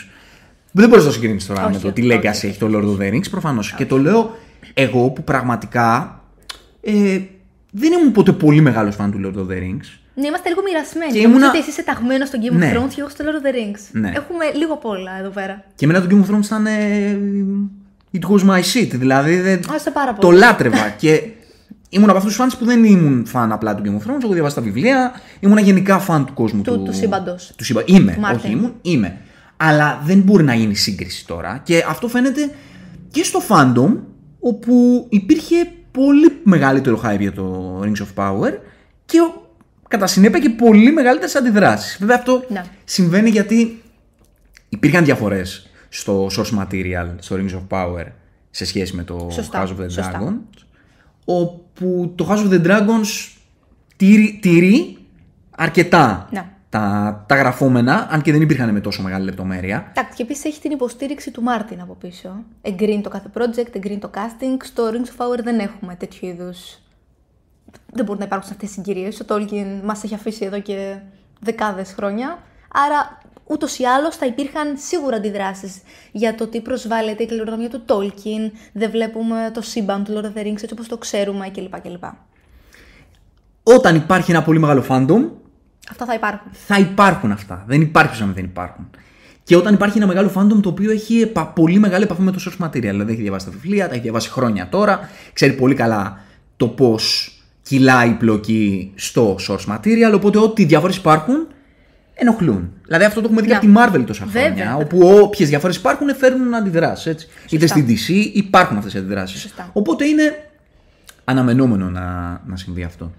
Δεν 0.72 0.88
μπορείς 0.88 1.04
να 1.04 1.10
το 1.10 1.16
συγκρίνεις 1.16 1.46
τώρα 1.46 1.64
Όχι, 1.64 1.72
με 1.72 1.78
το 1.78 1.92
τι 1.92 2.00
όχι, 2.00 2.20
legacy 2.22 2.31
όχι, 2.31 2.46
έχει 2.46 2.58
το 2.58 2.69
Lord 2.72 2.84
of 2.84 3.02
the 3.02 3.12
Rings, 3.12 3.31
προφανώς. 3.31 3.75
Και 3.75 3.86
το 3.86 3.98
λέω 3.98 4.36
εγώ 4.75 5.11
που 5.11 5.25
πραγματικά 5.25 6.20
ε, 6.81 7.19
δεν 7.70 7.93
ήμουν 7.93 8.12
ποτέ 8.12 8.32
πολύ 8.32 8.61
μεγάλος 8.61 8.94
φαν 8.94 9.11
του 9.11 9.20
Lord 9.25 9.38
of 9.38 9.52
the 9.52 9.58
Rings. 9.58 9.87
Ναι, 10.16 10.26
είμαστε 10.26 10.49
λίγο 10.49 10.62
μοιρασμένοι. 10.64 11.12
Και 11.12 11.16
Νομίζω 11.19 11.31
ήμουνα- 11.37 11.49
ότι 11.49 11.58
εσύ 11.58 11.70
είσαι 11.70 11.82
ταγμένος 11.84 12.28
στο 12.28 12.38
Game 12.43 12.55
of 12.55 12.56
Ναι. 12.58 12.72
Thrones 12.75 12.88
και 12.94 13.00
εγώ 13.00 13.08
στο 13.08 13.25
Lord 13.25 13.44
of 13.44 13.46
the 13.49 13.55
Rings. 13.55 13.81
Ναι. 13.93 14.12
Έχουμε 14.14 14.44
λίγο 14.56 14.72
απ' 14.72 14.84
όλα 14.84 15.19
εδώ 15.20 15.28
πέρα. 15.28 15.64
Και 15.75 15.84
εμένα 15.84 16.00
το 16.00 16.06
Game 16.11 16.25
of 16.31 16.34
Thrones 16.34 16.44
ήταν. 16.44 16.66
ε, 16.66 17.19
It 18.19 18.28
was 18.31 18.40
my 18.50 18.61
shit. 18.61 18.88
Δηλαδή. 18.94 19.40
Δεν... 19.40 19.61
Άστε 19.75 19.90
πάρα 19.90 20.12
Το 20.14 20.26
πολύ. 20.26 20.38
λάτρευα. 20.38 20.88
και 21.00 21.22
ήμουν 21.88 22.08
από 22.08 22.19
αυτούς 22.19 22.37
τους 22.37 22.44
fans 22.44 22.58
που 22.58 22.64
δεν 22.64 22.84
ήμουν 22.84 23.26
φαν 23.26 23.52
απλά 23.52 23.75
του 23.75 23.82
Game 23.87 24.02
of 24.02 24.10
Thrones. 24.10 24.22
Έχω 24.22 24.32
διαβάσει 24.32 24.55
τα 24.55 24.60
βιβλία. 24.60 25.12
Ήμουν 25.40 25.58
γενικά 25.58 25.99
φαν 25.99 26.26
του 26.26 26.32
κόσμου 26.34 26.62
Του- 26.62 26.76
του. 26.76 26.82
του 26.82 26.93
σύμπαντος. 26.94 27.52
Του 27.56 27.64
σύμπα... 27.64 27.82
Είμαι. 27.84 28.12
Του 28.12 28.20
Μάρτιν. 28.20 28.40
όχι 28.44 28.52
ήμουν. 28.52 28.75
Είμαι. 28.82 29.17
Αλλά 29.56 30.00
δεν 30.05 30.19
μπορεί 30.19 30.44
να 30.44 30.55
γίνει 30.55 30.74
σύγκριση 30.74 31.27
τώρα. 31.27 31.60
Και 31.65 31.84
αυτό 31.89 32.08
φαίνεται 32.08 32.50
και 33.10 33.22
στο 33.24 33.41
fandom 33.48 33.96
όπου 34.46 35.06
υπήρχε 35.10 35.55
πολύ 35.91 36.41
μεγαλύτερο 36.43 37.01
hype 37.05 37.19
για 37.20 37.32
το 37.32 37.81
Rings 37.84 37.96
of 38.03 38.15
Power 38.24 38.53
και 39.05 39.20
ο- 39.20 39.48
κατά 39.89 40.06
συνέπεια 40.06 40.39
και 40.39 40.51
πολύ 40.51 40.93
μεγαλύτερες 40.93 41.34
αντιδράσεις. 41.34 41.96
Βέβαια 42.01 42.17
αυτό 42.19 42.44
Ναι. 42.48 42.65
συμβαίνει 42.84 43.31
γιατί 43.31 43.82
υπήρχαν 44.69 45.05
διαφορές 45.05 45.70
στο 45.89 46.27
source 46.36 46.58
material, 46.58 47.08
στο 47.19 47.36
Rings 47.36 47.53
of 47.55 47.67
Power 47.69 48.05
σε 48.51 48.65
σχέση 48.65 48.96
με 48.96 49.03
το 49.05 49.29
Σωστά, 49.31 49.65
House 49.67 49.69
of 49.70 49.81
the 49.82 49.91
σωστά. 49.91 50.20
Dragons 50.22 50.63
όπου 51.24 52.13
το 52.17 52.27
House 52.31 52.48
of 52.51 52.53
the 52.53 52.67
Dragons 52.67 53.32
τηρεί, 53.96 54.39
τηρεί 54.43 54.96
αρκετά 55.51 56.29
Ναι. 56.32 56.44
Τα, 56.74 57.24
τα 57.28 57.36
γραφόμενα, 57.36 58.06
αν 58.10 58.22
και 58.22 58.32
δεν 58.32 58.40
υπήρχαν 58.40 58.72
με 58.72 58.81
τόσο 58.81 59.02
μεγάλη 59.02 59.24
λεπτομέρεια. 59.24 59.86
Εντάξει, 59.90 60.16
και 60.16 60.22
επίσης 60.22 60.44
έχει 60.44 60.60
την 60.60 60.70
υποστήριξη 60.70 61.31
του 61.31 61.43
Μάρτιν 61.43 61.81
από 61.81 61.94
πίσω. 61.94 62.44
Εγκρίνει 62.62 63.02
το 63.02 63.08
κάθε 63.08 63.31
project, 63.34 63.74
εγκρίνει 63.74 63.98
το 63.98 64.10
casting. 64.14 64.56
Στο 64.62 64.90
Rings 64.90 64.94
of 64.94 65.24
Power 65.24 65.43
δεν 65.43 65.58
έχουμε 65.58 65.94
τέτοιου 65.94 66.28
είδου. 66.28 66.52
Δεν 67.93 68.04
μπορούν 68.04 68.19
να 68.19 68.24
υπάρξουν 68.24 68.52
αυτές 68.52 68.70
οι 68.70 68.72
συγκυρίες. 68.72 69.20
Ο 69.20 69.24
Tolkien 69.28 69.81
μας 69.84 70.04
έχει 70.04 70.14
αφήσει 70.14 70.44
εδώ 70.44 70.60
και 70.60 70.96
δεκάδες 71.40 71.93
χρόνια. 71.93 72.38
Άρα, 72.72 73.19
ούτως 73.44 73.78
ή 73.78 73.84
άλλως 73.84 74.16
θα 74.16 74.26
υπήρχαν 74.26 74.76
σίγουρα 74.76 75.16
αντιδράσεις 75.16 75.81
για 76.12 76.34
το 76.34 76.46
τι 76.46 76.60
προσβάλλεται 76.60 77.22
η 77.22 77.26
κληρονομιά 77.26 77.70
του 77.70 77.84
Tolkien. 77.86 78.50
Δεν 78.72 78.90
βλέπουμε 78.90 79.50
το 79.54 79.60
σύμπαν 79.60 80.04
του 80.04 80.12
Lord 80.12 80.24
of 80.24 80.38
the 80.38 80.46
Rings 80.46 80.62
έτσι 80.62 80.72
όπως 80.72 80.88
το 80.88 80.98
ξέρουμε 80.98 81.48
κλπ. 81.48 81.81
κλπ. 81.81 82.04
Όταν 83.62 83.96
υπάρχει 83.96 84.31
ένα 84.31 84.43
πολύ 84.43 84.58
μεγάλο 84.58 84.84
fandom, 84.88 85.31
Αυτά 85.91 86.05
θα 86.05 86.14
υπάρχουν. 86.14 86.50
θα 86.53 86.79
υπάρχουν 86.79 87.31
αυτά. 87.32 87.64
Δεν 87.67 87.81
υπάρχει 87.81 88.17
σαν 88.17 88.26
να 88.26 88.32
δεν 88.32 88.44
υπάρχουν. 88.44 88.91
Και 89.43 89.56
όταν 89.56 89.74
υπάρχει 89.74 89.96
ένα 89.98 90.06
μεγάλο 90.06 90.31
fandom 90.34 90.60
το 90.62 90.69
οποίο 90.69 90.91
έχει 90.91 91.20
επα- 91.20 91.46
πολύ 91.46 91.79
μεγάλη 91.79 92.05
επαφή 92.05 92.22
με 92.22 92.31
το 92.31 92.38
source 92.46 92.64
material, 92.67 92.81
δηλαδή 92.81 93.12
έχει 93.12 93.22
διαβάσει 93.22 93.44
τα 93.46 93.50
βιβλία, 93.53 93.86
τα 93.88 93.93
έχει 93.93 94.03
διαβάσει 94.03 94.31
χρόνια 94.31 94.69
τώρα, 94.69 95.08
ξέρει 95.32 95.53
πολύ 95.53 95.74
καλά 95.74 96.19
το 96.56 96.69
πώς 96.69 97.32
κυλάει 97.62 98.08
η 98.08 98.12
πλοκή 98.12 98.93
στο 98.94 99.36
source 99.48 99.74
material, 99.76 100.12
οπότε 100.14 100.38
ό,τι 100.38 100.64
διαφορές 100.64 100.96
υπάρχουν 100.96 101.46
ενοχλούν. 102.14 102.72
Δηλαδή 102.86 103.05
αυτό 103.05 103.20
το 103.20 103.26
έχουμε 103.26 103.41
δει 103.41 103.46
και 103.46 103.67
Ναι. 103.67 103.81
από 103.81 103.91
τη 103.91 103.98
Marvel 104.00 104.05
τόσα 104.06 104.24
Βέβαια, 104.24 104.43
χρόνια, 104.43 104.64
βέβαια. 104.64 104.76
όπου 104.86 105.20
όποιες 105.24 105.48
διαφορές 105.48 105.76
υπάρχουν 105.76 106.14
φέρνουν 106.17 106.55
αντιδράσεις. 106.55 107.29
Είτε 107.50 107.67
στην 107.67 107.86
DC 107.88 108.08
υπάρχουν 108.34 108.76
αυτές 108.76 108.94
οι 108.94 108.98
αντιδράσεις. 108.98 109.41
Σωστά. 109.41 109.70
Οπότε 109.72 110.05
είναι 110.06 110.48
αναμενόμενο 111.24 111.91
να, 111.91 112.03
να 112.46 112.56
συμβεί 112.56 112.82
αυτό. 112.82 113.12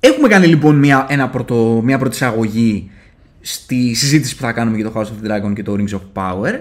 Έχουμε 0.00 0.28
κάνει 0.28 0.46
λοιπόν 0.46 0.78
μια, 0.78 1.06
ένα 1.08 1.28
πρωτο, 1.28 1.80
μια 1.84 1.98
πρώτη 1.98 2.14
εισαγωγή 2.14 2.90
στη 3.40 3.94
συζήτηση 3.94 4.36
που 4.36 4.42
θα 4.42 4.52
κάνουμε 4.52 4.76
για 4.76 4.90
το 4.90 5.00
House 5.00 5.04
of 5.04 5.26
the 5.26 5.30
Dragon 5.30 5.52
και 5.54 5.62
το 5.62 5.76
Rings 5.78 5.98
of 5.98 6.00
Power. 6.14 6.60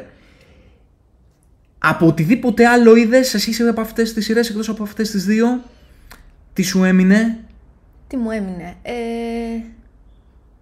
Από 1.78 2.08
οτιδήποτε 2.08 2.68
άλλο 2.68 2.96
είδες, 2.96 3.34
εσύ 3.34 3.64
από 3.64 3.82
αυτές 3.82 4.14
τις 4.14 4.26
σειρές, 4.26 4.50
εκτός 4.50 4.70
από 4.70 4.84
αυτές 4.84 5.12
τις 5.12 5.26
δύο, 5.26 5.64
τι 6.54 6.62
σου 6.62 6.84
έμεινε; 6.84 7.40
Τι 8.08 8.18
μου 8.18 8.32
έμεινε; 8.32 8.76
Ε... 8.82 8.94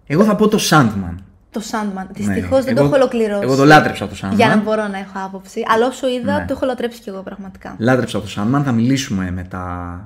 Εγώ 0.06 0.24
θα 0.24 0.36
πω 0.36 0.48
το 0.48 0.58
Sandman. 0.70 1.14
Το 1.58 1.64
Sandman. 1.70 2.06
Δυστυχώς 2.10 2.58
ναι. 2.58 2.64
δεν 2.64 2.74
το 2.74 2.84
έχω 2.84 2.94
ολοκληρώσει. 2.94 3.42
Εγώ 3.42 3.56
το 3.56 3.64
λάτρεψα 3.64 4.08
το 4.08 4.14
Sandman. 4.22 4.34
Για 4.36 4.48
να 4.48 4.56
μπορώ 4.56 4.88
να 4.88 4.98
έχω 4.98 5.18
άποψη. 5.24 5.62
Αλλά 5.74 5.86
όσο 5.86 6.08
είδα, 6.08 6.38
ναι. 6.38 6.44
το 6.46 6.52
έχω 6.52 6.66
λατρέψει 6.66 7.00
κι 7.00 7.08
εγώ 7.08 7.22
πραγματικά. 7.22 7.74
Λάτρεψα 7.78 8.20
το 8.20 8.26
Sandman. 8.36 8.62
Θα 8.64 8.72
μιλήσουμε 8.72 9.30
μετά. 9.30 9.64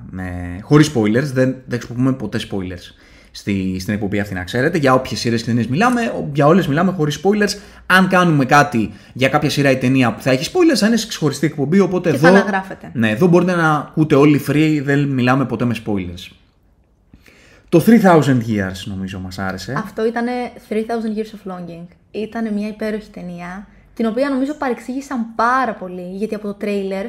Με... 0.09 0.59
Χωρίς 0.61 0.91
spoilers. 0.95 1.31
Δεν, 1.33 1.55
δεν 1.65 1.79
χρησιμοποιούμε 1.79 2.13
ποτέ 2.13 2.39
spoilers 2.49 3.03
στη, 3.31 3.77
στην 3.79 3.93
εκπομπή 3.93 4.19
αυτή, 4.19 4.33
να 4.33 4.43
ξέρετε. 4.43 4.77
Για 4.77 4.93
όποιες 4.93 5.19
σειρές 5.19 5.41
και 5.41 5.47
ταινίες 5.47 5.67
μιλάμε, 5.67 6.13
για 6.33 6.45
όλες 6.47 6.67
μιλάμε 6.67 6.91
χωρίς 6.91 7.21
spoilers. 7.23 7.59
Αν 7.85 8.07
κάνουμε 8.07 8.45
κάτι 8.45 8.93
για 9.13 9.29
κάποια 9.29 9.49
σειρά 9.49 9.71
ή 9.71 9.77
ταινία 9.77 10.13
που 10.13 10.21
θα 10.21 10.31
έχει 10.31 10.51
spoilers, 10.53 10.77
θα 10.77 10.87
είναι 10.87 10.97
σε 10.97 11.07
ξεχωριστή 11.07 11.45
εκπομπή. 11.45 11.79
Οπότε 11.79 12.09
και 12.09 12.15
εδώ, 12.15 12.27
θα 12.27 12.33
αναγράφετε. 12.33 12.89
Ναι, 12.93 13.09
εδώ 13.09 13.27
μπορείτε 13.27 13.55
να 13.55 13.75
ακούτε 13.75 14.15
όλοι 14.15 14.45
free, 14.47 14.81
δεν 14.83 14.99
μιλάμε 14.99 15.45
ποτέ 15.45 15.65
με 15.65 15.75
spoilers. 15.85 16.42
Το 17.73 17.83
3000 17.85 18.21
Years 18.23 18.83
νομίζω 18.85 19.19
μας 19.19 19.39
άρεσε. 19.39 19.73
Αυτό 19.77 20.05
ήταν 20.05 20.25
3000 20.69 20.75
Years 21.17 21.21
of 21.21 21.51
Longing. 21.51 21.87
Ήταν 22.11 22.53
μια 22.53 22.67
υπέροχη 22.67 23.09
ταινία, 23.09 23.67
την 23.93 24.05
οποία 24.05 24.29
νομίζω 24.29 24.53
παρεξήγησαν 24.53 25.25
πάρα 25.35 25.73
πολύ, 25.73 26.15
γιατί 26.15 26.35
από 26.35 26.47
το 26.47 26.53
τρέιλερ 26.53 27.05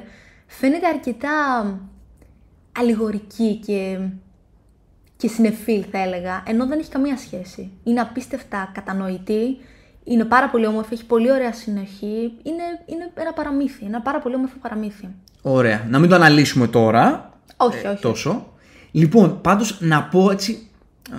φαίνεται 0.46 0.86
αρκετά 0.86 1.30
αλληγορική 2.78 3.60
και, 3.66 3.98
και 5.16 5.28
συνεφίλ 5.28 5.84
θα 5.90 5.98
έλεγα, 5.98 6.42
ενώ 6.46 6.66
δεν 6.66 6.78
έχει 6.78 6.90
καμία 6.90 7.16
σχέση. 7.16 7.70
Είναι 7.84 8.00
απίστευτα 8.00 8.70
κατανοητή, 8.74 9.58
είναι 10.04 10.24
πάρα 10.24 10.48
πολύ 10.48 10.66
όμορφη, 10.66 10.94
έχει 10.94 11.06
πολύ 11.06 11.30
ωραία 11.32 11.52
συνοχή, 11.52 12.32
είναι, 12.42 12.64
είναι 12.86 13.10
ένα 13.14 13.32
παραμύθι, 13.32 13.84
ένα 13.84 14.00
πάρα 14.00 14.18
πολύ 14.18 14.34
όμορφο 14.34 14.56
παραμύθι. 14.62 15.08
Ωραία. 15.42 15.86
Να 15.88 15.98
μην 15.98 16.08
το 16.08 16.14
αναλύσουμε 16.14 16.66
τώρα. 16.66 17.32
Όχι, 17.56 17.86
ε, 17.86 17.88
όχι. 17.88 18.02
Τόσο. 18.02 18.53
Λοιπόν, 18.94 19.40
πάντως 19.40 19.76
να 19.80 20.02
πω 20.02 20.30
έτσι 20.30 20.58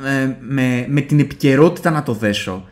ε, 0.06 0.36
με, 0.40 0.86
με 0.90 1.02
την 1.02 1.20
επικαιρότητα 1.20 1.92
να 1.92 2.04
το 2.04 2.14
δέσω 2.14 2.66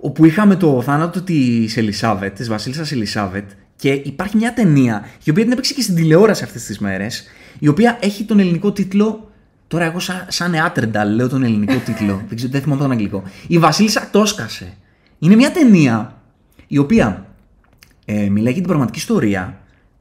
όπου 0.00 0.24
είχαμε 0.24 0.56
το 0.56 0.82
θάνατο 0.82 1.22
της 1.22 1.76
Ελισάβετ, 1.76 2.36
της 2.36 2.48
βασίλισσας 2.48 2.92
Ελισάβετ 2.92 3.50
και 3.76 3.90
υπάρχει 3.90 4.36
μια 4.36 4.54
ταινία 4.54 5.08
η 5.24 5.30
οποία 5.30 5.42
την 5.42 5.52
έπαιξε 5.52 5.74
και 5.74 5.82
στην 5.82 5.94
τηλεόραση 5.94 6.44
αυτές 6.44 6.64
τις 6.64 6.78
μέρες 6.78 7.24
η 7.58 7.68
οποία 7.68 7.98
έχει 8.00 8.24
τον 8.24 8.38
ελληνικό 8.38 8.72
τίτλο 8.72 9.30
Τώρα 9.68 9.84
εγώ 9.84 9.98
σαν, 9.98 10.26
σαν 10.28 10.50
Νεάτρενταλ 10.50 11.14
λέω 11.14 11.28
τον 11.28 11.42
ελληνικό 11.42 11.74
τίτλο. 11.86 12.22
δεν, 12.28 12.36
ξέρω, 12.36 12.52
δεν 12.52 12.62
θυμάμαι 12.62 12.82
τον 12.82 12.90
αγγλικό. 12.90 13.22
Η 13.46 13.58
Βασίλισσα 13.58 14.08
το 14.12 14.20
έσκασε. 14.20 14.76
Είναι 15.18 15.34
μια 15.34 15.52
ταινία 15.52 16.22
η 16.66 16.78
οποία 16.78 17.26
ε, 18.04 18.28
μιλάει 18.28 18.52
για 18.52 18.60
την 18.60 18.66
πραγματική 18.70 18.98
ιστορία 18.98 19.60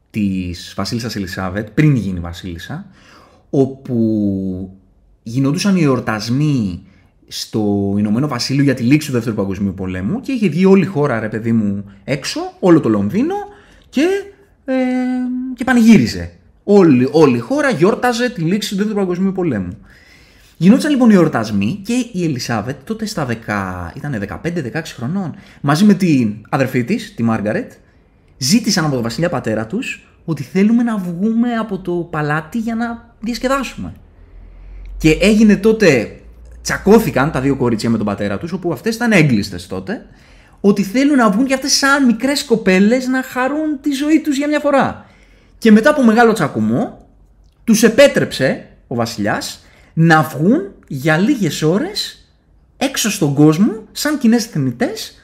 της 0.09 0.73
Βασίλισσας 0.75 1.15
Ελισάβετ 1.15 1.69
πριν 1.69 1.95
γίνει 1.95 2.19
Βασίλισσα 2.19 2.85
όπου 3.49 4.77
γινόντουσαν 5.23 5.75
οι 5.75 5.83
εορτασμοί 5.83 6.81
στο 7.27 7.95
Ηνωμένο 7.97 8.27
Βασίλειο 8.27 8.63
για 8.63 8.73
τη 8.73 8.83
λήξη 8.83 9.07
του 9.07 9.13
Δεύτερου 9.13 9.35
Παγκοσμίου 9.35 9.73
Πολέμου 9.73 10.19
και 10.19 10.31
είχε 10.31 10.49
βγει 10.49 10.65
όλη 10.65 10.83
η 10.83 10.85
χώρα, 10.85 11.19
ρε 11.19 11.29
παιδί 11.29 11.51
μου, 11.51 11.91
έξω, 12.03 12.39
όλο 12.59 12.79
το 12.79 12.89
Λονδίνο 12.89 13.35
και, 13.89 14.05
ε, 14.65 14.73
και 15.55 15.63
πανηγύριζε. 15.63 16.31
Όλη, 16.63 17.09
όλη 17.11 17.37
η 17.37 17.39
χώρα 17.39 17.69
γιόρταζε 17.69 18.29
τη 18.29 18.41
λήξη 18.41 18.69
του 18.69 18.75
Δεύτερου 18.75 18.97
Παγκοσμίου 18.99 19.31
Πολέμου. 19.31 19.77
Γινόντουσαν 20.57 20.91
λοιπόν 20.91 21.09
οι 21.09 21.13
εορτασμοί 21.13 21.81
και 21.85 21.93
η 22.11 22.23
Ελισάβετ 22.23 22.75
τότε 22.83 23.05
στα 23.05 23.27
10, 23.27 23.95
ήταν 23.95 24.23
15-16 24.43 24.81
χρονών, 24.95 25.35
μαζί 25.61 25.85
με 25.85 25.93
την 25.93 26.35
αδερφή 26.49 26.83
της, 26.83 27.13
τη 27.15 27.23
Μάργαρετ, 27.23 27.71
ζήτησαν 28.37 28.85
από 28.85 28.93
τον 28.93 29.03
βασιλιά 29.03 29.29
πατέρα 29.29 29.65
τους 29.65 30.06
ότι 30.29 30.43
θέλουμε 30.43 30.83
να 30.83 30.97
βγούμε 30.97 31.55
από 31.55 31.79
το 31.79 31.91
παλάτι 31.91 32.57
για 32.57 32.75
να 32.75 33.15
διασκεδάσουμε. 33.19 33.93
Και 34.97 35.17
έγινε 35.21 35.55
τότε, 35.55 36.19
τσακώθηκαν 36.61 37.31
τα 37.31 37.41
δύο 37.41 37.55
κορίτσια 37.55 37.89
με 37.89 37.97
τον 37.97 38.05
πατέρα 38.05 38.37
τους, 38.37 38.51
όπου 38.51 38.71
αυτές 38.73 38.95
ήταν 38.95 39.11
έγκλειστες 39.11 39.67
τότε, 39.67 40.05
ότι 40.61 40.83
θέλουν 40.83 41.15
να 41.15 41.29
βγουν 41.29 41.45
και 41.45 41.53
αυτές 41.53 41.71
σαν 41.73 42.05
μικρές 42.05 42.43
κοπέλες 42.43 43.07
να 43.07 43.23
χαρούν 43.23 43.81
τη 43.81 43.91
ζωή 43.91 44.21
τους 44.21 44.37
για 44.37 44.47
μια 44.47 44.59
φορά. 44.59 45.05
Και 45.57 45.71
μετά 45.71 45.89
από 45.89 46.03
μεγάλο 46.03 46.33
τσακωμό, 46.33 47.07
τους 47.63 47.83
επέτρεψε 47.83 48.67
ο 48.87 48.95
βασιλιάς 48.95 49.65
να 49.93 50.21
βγουν 50.21 50.61
για 50.87 51.17
λίγες 51.17 51.61
ώρες 51.61 52.29
έξω 52.77 53.11
στον 53.11 53.33
κόσμο 53.33 53.83
σαν 53.91 54.17
κοινές 54.17 54.45
θνητές 54.45 55.23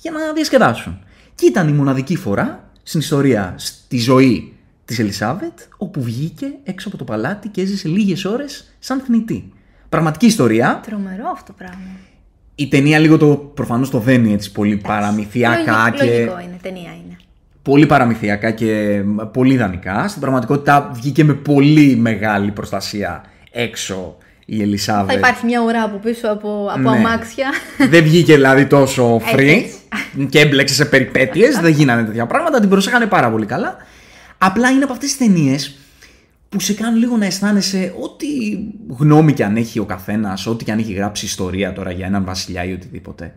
για 0.00 0.10
να 0.10 0.32
διασκεδάσουν. 0.32 1.04
Και 1.34 1.46
ήταν 1.46 1.68
η 1.68 1.72
μοναδική 1.72 2.16
φορά 2.16 2.63
στην 2.86 3.00
ιστορία, 3.00 3.54
στη 3.56 3.98
ζωή 3.98 4.52
της 4.84 4.98
Ελισάβετ, 4.98 5.58
όπου 5.76 6.02
βγήκε 6.02 6.46
έξω 6.64 6.88
από 6.88 6.96
το 6.96 7.04
παλάτι 7.04 7.48
και 7.48 7.60
έζησε 7.60 7.88
λίγες 7.88 8.24
ώρες 8.24 8.74
σαν 8.78 9.00
θνητή. 9.00 9.52
Πραγματική 9.88 10.26
ιστορία. 10.26 10.80
Τρομερό 10.86 11.28
αυτό 11.32 11.46
το 11.46 11.52
πράγμα. 11.58 11.98
Η 12.54 12.68
ταινία 12.68 12.98
λίγο 12.98 13.16
το 13.16 13.36
προφανώς 13.36 13.90
το 13.90 13.98
δένει 13.98 14.32
έτσι 14.32 14.52
πολύ 14.52 14.76
παραμυθιακά 14.76 15.88
Λογικό, 15.88 16.04
και... 16.04 16.12
Λογικό 16.12 16.40
είναι, 16.40 16.58
ταινία 16.62 16.90
είναι. 17.04 17.16
Πολύ 17.62 17.86
παραμυθιακά 17.86 18.50
και 18.50 19.02
πολύ 19.32 19.54
ιδανικά. 19.54 20.08
Στην 20.08 20.20
πραγματικότητα 20.20 20.90
βγήκε 20.92 21.24
με 21.24 21.34
πολύ 21.34 21.96
μεγάλη 21.96 22.50
προστασία 22.50 23.24
έξω 23.50 24.16
η 24.44 24.62
Ελισάβετ. 24.62 25.08
Θα 25.10 25.18
υπάρχει 25.18 25.44
μια 25.44 25.62
ουρά 25.62 25.82
από 25.82 25.96
πίσω 25.96 26.28
από, 26.28 26.68
από 26.70 26.90
Ναι. 26.90 26.96
αμάξια. 26.96 27.50
Δεν 27.90 28.02
βγήκε 28.02 28.34
δηλαδή 28.34 28.66
τόσο 28.66 29.20
free 29.34 29.38
Έτσι, 29.48 29.76
και 30.28 30.40
έμπλεξε 30.40 30.74
σε 30.74 30.84
περιπέτειες, 30.84 31.58
δεν 31.58 31.72
γίνανε 31.72 32.04
τέτοια 32.04 32.26
πράγματα, 32.26 32.60
την 32.60 32.68
προσέχανε 32.68 33.06
πάρα 33.06 33.30
πολύ 33.30 33.46
καλά. 33.46 33.76
Απλά 34.38 34.70
είναι 34.70 34.84
από 34.84 34.92
αυτές 34.92 35.08
τις 35.08 35.18
ταινίες 35.18 35.78
που 36.48 36.60
σε 36.60 36.72
κάνουν 36.74 36.98
λίγο 36.98 37.16
να 37.16 37.26
αισθάνεσαι 37.26 37.94
ό,τι 38.00 38.26
γνώμη 38.98 39.32
και 39.32 39.44
αν 39.44 39.56
έχει 39.56 39.78
ο 39.78 39.84
καθένας, 39.84 40.46
ό,τι 40.46 40.64
και 40.64 40.72
αν 40.72 40.78
έχει 40.78 40.92
γράψει 40.92 41.24
ιστορία 41.24 41.72
τώρα 41.72 41.90
για 41.90 42.06
έναν 42.06 42.24
βασιλιά 42.24 42.64
ή 42.64 42.72
οτιδήποτε. 42.72 43.34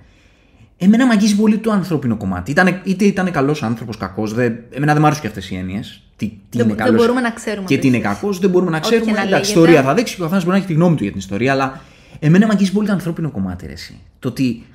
Εμένα 0.78 1.06
με 1.06 1.14
αγγίζει 1.14 1.36
πολύ 1.36 1.58
το 1.58 1.72
ανθρώπινο 1.72 2.18
κομμάτι. 2.18 2.52
Ήτανε, 2.52 2.82
είτε 2.84 3.06
ήταν 3.06 3.32
καλός 3.32 3.64
άνθρωπος, 3.64 3.98
κακός. 3.98 4.34
Εμένα 4.70 4.94
δεν 4.94 5.02
μ' 5.02 5.06
άρεσαν 5.06 5.22
και 5.22 5.28
αυτές 5.28 5.50
οι 5.50 5.56
έννοιες. 5.56 6.02
Τι, 6.18 6.26
τι 6.28 6.36
Δεν- 6.58 6.66
είναι 6.66 6.76
δεν 6.76 6.86
καλός 6.86 7.02
μπορούμε 7.02 7.22
να 7.22 7.32
ξέρουμε 7.32 7.68
Και 7.68 7.78
τι 7.78 7.88
είναι 7.88 7.98
επίσης. 7.98 8.14
κακός, 8.20 8.40
δεν 8.40 8.50
μπορούμε 8.50 8.72
να 8.72 8.78
Ό,τι 8.78 8.86
ξέρουμε. 8.88 9.12
και 9.12 9.18
να 9.18 9.22
Εντάξει, 9.24 9.52
η 9.52 9.56
λέγεται. 9.56 9.60
ιστορία 9.60 9.84
θα 9.90 9.94
δείξει 9.94 10.16
και 10.16 10.22
ο 10.22 10.24
καθένα 10.24 10.42
μπορεί 10.42 10.52
να 10.52 10.58
έχει 10.58 10.68
τη 10.68 10.74
γνώμη 10.74 10.96
του 10.96 11.02
για 11.04 11.12
την 11.12 11.20
ιστορία. 11.22 11.52
Αλλά 11.52 11.82
εμένα 12.20 12.46
με 12.48 12.54
αγγίζει 12.54 12.72
πολύ 12.72 12.88
το 12.88 12.94
ανθρώπινο 12.94 13.32
κομμάτι. 13.32 13.66
Ρε, 13.66 13.72
εσύ. 13.72 14.00
Το 14.20 14.28
ότι 14.28 14.66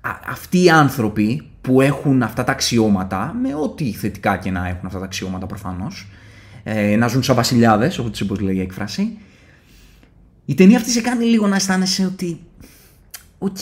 α, 0.00 0.10
αυτοί 0.26 0.62
οι 0.64 0.70
άνθρωποι 0.70 1.42
που 1.60 1.80
έχουν 1.80 2.22
αυτά 2.22 2.44
τα 2.44 2.52
αξιώματα, 2.52 3.36
με 3.42 3.54
ό,τι 3.54 3.92
θετικά 3.92 4.36
και 4.36 4.50
να 4.50 4.68
έχουν 4.68 4.86
αυτά 4.86 4.98
τα 4.98 5.04
αξιώματα 5.04 5.46
προφανώς, 5.46 6.06
ε, 6.62 6.96
να 6.96 7.06
ζουν 7.08 7.22
σαν 7.22 7.36
βασιλιάδες, 7.36 7.98
όπως 7.98 8.40
λέγει 8.40 8.58
η 8.58 8.62
έκφραση, 8.62 9.18
η 10.44 10.54
ταινία 10.54 10.76
αυτή 10.76 10.90
σε 10.90 11.00
κάνει 11.00 11.24
λίγο 11.24 11.46
να 11.46 11.56
αισθάνεσαι 11.56 12.04
ότι. 12.04 12.40
Οκ, 13.38 13.56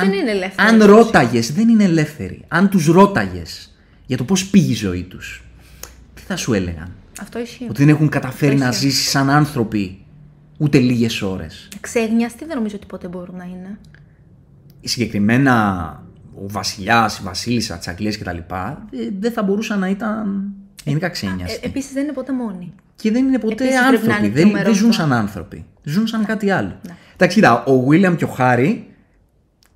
αν, 0.00 0.12
είναι 0.12 0.30
ελεύθεροι, 0.30 0.68
αν 0.68 0.74
έτσι. 0.74 0.86
ρώταγες, 0.86 1.52
δεν 1.52 1.68
είναι 1.68 1.84
ελεύθεροι. 1.84 2.44
Αν 2.48 2.68
τους 2.68 2.86
ρώταγες 2.86 3.74
για 4.06 4.16
το 4.16 4.24
πώς 4.24 4.46
πήγε 4.46 4.72
η 4.72 4.74
ζωή 4.74 5.02
τους, 5.02 5.38
τι 5.38 5.43
θα 6.26 6.36
σου 6.36 6.52
έλεγαν. 6.52 6.92
Αυτό 7.20 7.38
ισχύει. 7.38 7.66
Ότι 7.68 7.84
δεν 7.84 7.94
έχουν 7.94 8.08
καταφέρει 8.08 8.56
να 8.56 8.68
ισχύει. 8.68 8.88
ζήσει 8.88 9.08
σαν 9.08 9.30
άνθρωποι 9.30 9.98
ούτε 10.58 10.78
λίγες 10.78 11.22
ώρες. 11.22 11.68
Ξέγνιαστοι 11.80 12.44
δεν 12.44 12.56
νομίζω 12.56 12.76
ότι 12.76 12.86
ποτέ 12.86 13.08
μπορούν 13.08 13.36
να 13.36 13.44
είναι. 13.44 13.78
Συγκεκριμένα 14.80 16.02
ο 16.34 16.48
βασιλιάς, 16.48 17.18
η 17.18 17.20
βασίλισσα 17.24 17.76
της 17.78 17.90
Αγγλίας 17.90 18.10
κτλ. 18.10 18.36
ε, 18.36 19.08
δεν 19.20 19.32
θα 19.32 19.42
μπορούσαν 19.42 19.78
να 19.78 19.88
ήταν 19.88 20.44
γενικά 20.84 21.08
ξέγνιαστοι. 21.08 21.58
Ε, 21.62 21.66
Επίσης 21.66 21.92
δεν 21.92 22.02
είναι 22.02 22.12
ποτέ 22.12 22.32
μόνοι. 22.32 22.72
Και 22.96 23.10
δεν 23.10 23.26
είναι 23.26 23.38
ποτέ 23.38 23.64
Επίσης 23.64 23.80
πρέπει 23.88 24.06
να 24.06 24.14
άνθρωποι. 24.14 24.24
είναι 24.26 24.34
Δεν, 24.34 24.42
τρομερός 24.42 24.64
δεν 24.72 24.74
ζουν 24.74 24.88
αυτό. 24.90 25.02
σαν 25.02 25.12
άνθρωποι. 25.12 25.64
Ζουν 25.82 26.06
σαν 26.06 26.24
κάτι 26.24 26.50
άλλο. 26.50 26.78
Ναι. 26.86 26.94
Εντάξει, 27.14 27.36
κοίτα, 27.36 27.64
ο 27.64 27.80
Βίλιαμ 27.84 28.14
και 28.16 28.24
ο 28.24 28.28
Χάρη 28.28 28.86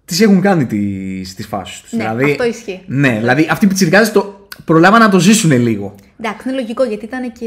τις 0.04 0.20
έχουν 0.20 0.40
κάνει 0.40 0.66
τις 0.66 1.46
φάσεις 1.48 1.80
τους. 1.80 1.92
Ναι, 1.92 2.04
αυτό 2.04 2.44
ισχύει. 2.44 2.82
Ναι, 2.86 3.16
δηλαδή 3.18 3.48
αυτοί 3.50 3.64
οι 3.64 3.68
πιτσιρικάδες 3.68 4.10
το 4.10 4.48
προλάβαν 4.64 5.00
να 5.00 5.08
το 5.08 5.18
ζήσουν 5.20 5.50
λίγο. 5.50 5.94
Εντάξει, 6.20 6.48
είναι 6.48 6.58
λογικό 6.60 6.84
γιατί 6.84 7.04
ήταν 7.04 7.32
και. 7.32 7.46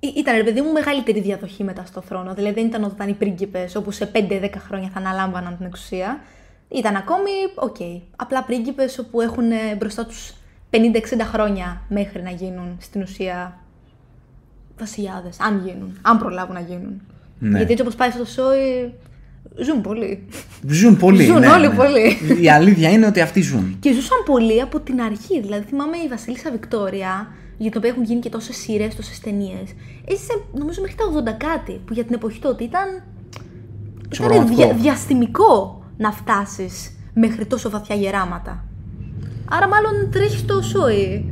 Ή- 0.00 0.12
Ήταν 0.16 0.36
ρε 0.36 0.42
παιδί 0.44 0.60
μου 0.60 0.72
μεγαλύτερη 0.72 1.20
διαδοχή 1.20 1.64
μετά 1.64 1.84
στο 1.84 2.00
θρόνο. 2.00 2.34
Δηλαδή 2.34 2.54
δεν 2.54 2.66
ήταν 2.66 2.84
ότι 2.84 2.94
ήταν 2.94 3.08
οι 3.08 3.12
πρίγκιπες 3.14 3.74
όπου 3.74 3.90
σε 3.90 4.10
5-10 4.14 4.50
χρόνια 4.58 4.88
θα 4.92 4.98
αναλάμβαναν 4.98 5.56
την 5.56 5.66
εξουσία. 5.66 6.20
Ήταν 6.68 6.96
ακόμη, 6.96 7.30
οκ. 7.54 7.76
Απλά 8.16 8.42
πρίγκιπες 8.44 8.98
όπου 8.98 9.20
έχουν 9.20 9.50
ε, 9.50 9.74
μπροστά 9.78 10.06
τους 10.06 10.32
50-60 10.70 10.76
χρόνια 11.22 11.82
μέχρι 11.88 12.22
να 12.22 12.30
γίνουν 12.30 12.76
στην 12.80 13.02
ουσία 13.02 13.58
βασιλιάδες. 14.78 15.40
Αν 15.40 15.62
γίνουν. 15.64 15.98
Αν 16.02 16.18
προλάβουν 16.18 16.54
να 16.54 16.60
γίνουν. 16.60 17.02
Ναι. 17.38 17.56
Γιατί 17.56 17.70
έτσι 17.72 17.82
όπως 17.82 17.94
πάει 17.94 18.10
στο 18.10 18.24
σόι. 18.24 18.94
Ζουν 19.56 19.80
πολύ. 19.80 20.26
Ζουν 20.68 20.96
πολύ. 20.96 21.24
Ζουν 21.24 21.38
ναι, 21.38 21.46
όλοι 21.46 21.68
ναι. 21.68 21.74
πολύ. 21.74 22.18
Η 22.42 22.50
αλήθεια 22.50 22.90
είναι 22.90 23.06
ότι 23.06 23.20
αυτοί 23.20 23.40
ζουν. 23.40 23.76
Και 23.80 23.92
ζούσαν 23.92 24.18
πολύ 24.24 24.60
από 24.60 24.80
την 24.80 25.00
αρχή. 25.00 25.40
Δηλαδή, 25.40 25.64
θυμάμαι 25.68 25.96
η 25.96 26.08
Βασίλισσα 26.08 26.50
Βικτόρια, 26.50 27.28
για 27.56 27.70
την 27.70 27.78
οποία 27.78 27.90
έχουν 27.90 28.02
γίνει 28.02 28.20
και 28.20 28.28
τόσες 28.28 28.56
σειρές, 28.56 28.94
τόσες 28.94 29.20
ταινίες. 29.20 29.68
Έζησε, 30.04 30.40
νομίζω, 30.52 30.80
μέχρι 30.80 30.96
τα 30.96 31.32
80 31.32 31.36
κάτι, 31.36 31.80
που 31.84 31.92
για 31.92 32.04
την 32.04 32.14
εποχή 32.14 32.38
τότε 32.40 32.64
ήταν. 32.64 32.88
ήταν 32.88 34.14
Σοβαρματικό. 34.14 34.56
δια, 34.56 34.74
διαστημικό 34.74 35.84
να 35.96 36.12
φτάσεις 36.12 36.90
μέχρι 37.14 37.46
τόσο 37.46 37.70
βαθιά 37.70 37.96
γεράματα. 37.96 38.64
Άρα, 39.50 39.68
μάλλον 39.68 40.10
τρέχεις 40.12 40.44
το 40.44 40.62
σόι 40.62 41.24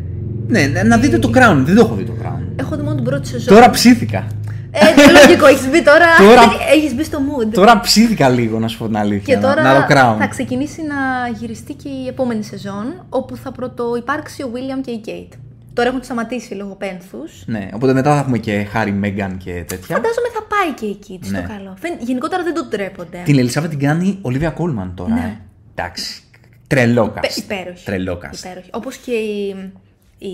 Ναι, 0.47 0.67
ναι, 0.67 0.83
να 0.83 0.99
δείτε 0.99 1.19
το 1.19 1.31
Crown. 1.35 1.63
Δεν 1.65 1.75
το 1.75 1.81
έχω 1.81 1.95
δει 1.95 2.05
το 2.05 2.13
Crown. 2.23 2.43
Έχω 2.57 2.77
δει 2.77 2.83
μόνο 2.83 2.95
την 2.95 3.05
πρώτη 3.05 3.29
σεζόν. 3.29 3.55
Τώρα 3.55 3.71
ψήθηκα. 3.71 4.27
Ε, 4.71 4.79
το 5.07 5.13
λογικό, 5.23 5.47
έχεις 5.47 5.69
μπει 5.71 5.83
τώρα. 5.83 6.07
Τώρα- 6.19 6.43
Έχεις 6.75 6.95
μπει 6.95 7.05
στο 7.05 7.19
mood. 7.19 7.49
Τώρα 7.53 7.81
ψήθηκα 7.81 8.29
λίγο, 8.29 8.59
να 8.59 8.69
σου 8.69 8.79
πω 8.79 8.87
την 8.87 8.97
αλήθεια. 8.97 9.35
Και 9.35 9.41
να- 9.41 9.49
τώρα 9.49 9.63
να 9.63 9.75
δω 9.75 9.81
Crown. 9.89 10.17
θα 10.19 10.27
ξεκινήσει 10.27 10.83
να 10.83 11.29
γυριστεί 11.39 11.75
και 11.75 11.89
η 11.89 12.07
επόμενη 12.09 12.43
σεζόν, 12.43 13.07
όπου 13.09 13.37
θα 13.37 13.53
πρωτοϋπάρξει 13.53 14.43
ο 14.43 14.51
William 14.55 14.81
και 14.85 14.91
η 14.91 15.01
Kate. 15.07 15.37
Τώρα 15.73 15.89
έχουν 15.89 16.03
σταματήσει 16.05 16.55
λόγω 16.55 16.75
πένθους. 16.75 17.43
Ναι, 17.47 17.69
οπότε 17.75 17.93
μετά 17.93 18.13
θα 18.15 18.19
έχουμε 18.21 18.39
και 18.39 18.67
Χάρι, 18.71 18.93
Μέγκαν 18.93 19.37
και 19.37 19.53
τέτοια. 19.53 19.97
Φαντάζομαι 19.97 20.29
θα 20.35 20.43
πάει 20.49 20.73
και 20.75 20.87
εκεί, 20.87 21.19
τι 21.23 21.31
Ναι. 21.31 21.41
το 21.41 21.49
καλό. 21.49 21.77
Φαίν- 21.81 21.99
Γενικότερα 22.01 22.43
δεν 22.43 22.55
το 22.55 22.65
τρέπονται. 22.69 23.23
Την 23.25 23.39
Ελισάβετ 23.39 23.71
την 23.71 23.79
κάνει 23.79 24.19
Ολίβια 24.23 24.51
Κόλμαν 24.51 24.93
τώρα. 24.95 25.15
Ναι. 25.15 25.21
Ε. 25.21 25.41
Εντάξει. 25.75 26.23
Τρελό 26.67 27.05
Υπέ- 27.05 27.25
cast. 27.33 27.37
Υπέροχη. 27.37 27.85
Τρελό 27.85 28.13
cast. 28.23 28.37
Υπέροχη. 28.39 28.69
Όπως 28.73 28.97
και 28.97 29.11
η, 29.13 29.49
η... 30.19 30.29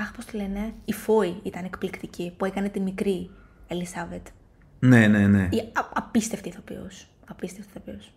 Αχ, 0.00 0.10
πώς 0.16 0.24
τη 0.24 0.36
λένε. 0.36 0.72
Η 0.84 0.92
Φόη 0.92 1.34
ήταν 1.42 1.62
εκπληκτική, 1.64 2.32
που 2.36 2.44
έκανε 2.44 2.68
τη 2.68 2.80
μικρή 2.80 3.30
Ελισάβετ. 3.68 4.26
Ναι, 4.78 5.06
ναι, 5.06 5.26
ναι. 5.26 5.48
Η 5.50 5.58
α- 5.72 5.88
απίστευτη 5.94 6.48
ηθοποιός. 6.48 7.08
Απίστευτη 7.28 7.70
ηθοποιός. 7.76 8.12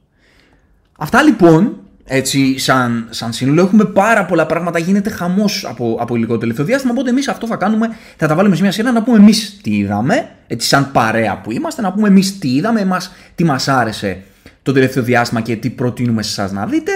Αυτά 0.97 1.21
λοιπόν, 1.23 1.79
έτσι, 2.05 2.57
σαν, 2.57 3.07
σαν 3.09 3.33
σύνολο, 3.33 3.61
έχουμε 3.61 3.85
πάρα 3.85 4.25
πολλά 4.25 4.45
πράγματα. 4.45 4.79
Γίνεται 4.79 5.09
χαμός 5.09 5.65
από, 5.65 5.97
από 5.99 6.15
υλικό 6.15 6.37
τελευταίο 6.37 6.65
διάστημα. 6.65 6.93
Οπότε 6.93 7.09
εμείς 7.09 7.27
αυτό 7.27 7.47
θα 7.47 7.55
κάνουμε. 7.55 7.89
Θα 8.17 8.27
τα 8.27 8.35
βάλουμε 8.35 8.55
σε 8.55 8.61
μια 8.61 8.71
σειρά 8.71 8.91
να 8.91 9.03
πούμε 9.03 9.17
εμείς 9.17 9.59
τι 9.61 9.77
είδαμε. 9.77 10.29
Έτσι, 10.47 10.67
σαν 10.67 10.91
παρέα 10.91 11.41
που 11.41 11.51
είμαστε, 11.51 11.81
να 11.81 11.93
πούμε 11.93 12.07
εμείς 12.07 12.39
τι 12.39 12.55
είδαμε, 12.55 12.79
εμάς 12.81 13.11
τι 13.35 13.43
μας 13.43 13.67
άρεσε 13.67 14.23
το 14.63 14.71
τελευταίο 14.71 15.03
διάστημα 15.03 15.41
και 15.41 15.55
τι 15.55 15.69
προτείνουμε 15.69 16.23
σε 16.23 16.41
εσάς 16.41 16.51
να 16.51 16.65
δείτε. 16.65 16.91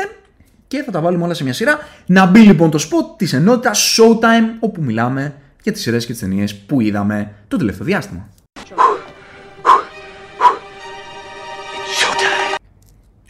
Και 0.68 0.84
θα 0.84 0.92
τα 0.92 1.02
βάλουμε 1.02 1.24
όλα 1.24 1.34
σε 1.34 1.44
μια 1.44 1.54
σειρά. 1.54 1.78
Να 2.06 2.26
μπει 2.26 2.40
λοιπόν 2.40 2.72
το 2.72 2.80
spot 2.82 3.18
της 3.18 3.34
ενότητας 3.34 3.98
Showtime, 4.00 4.56
όπου 4.60 4.84
μιλάμε 4.84 5.36
για 5.64 5.72
τις 5.72 5.82
σειρές 5.82 6.06
και 6.06 6.12
τις 6.12 6.22
ταινίες 6.22 6.56
που 6.56 6.82
είδαμε 6.82 7.32
το 7.48 7.58
τελευταίο 7.58 7.86
διάστημα. 7.86 8.30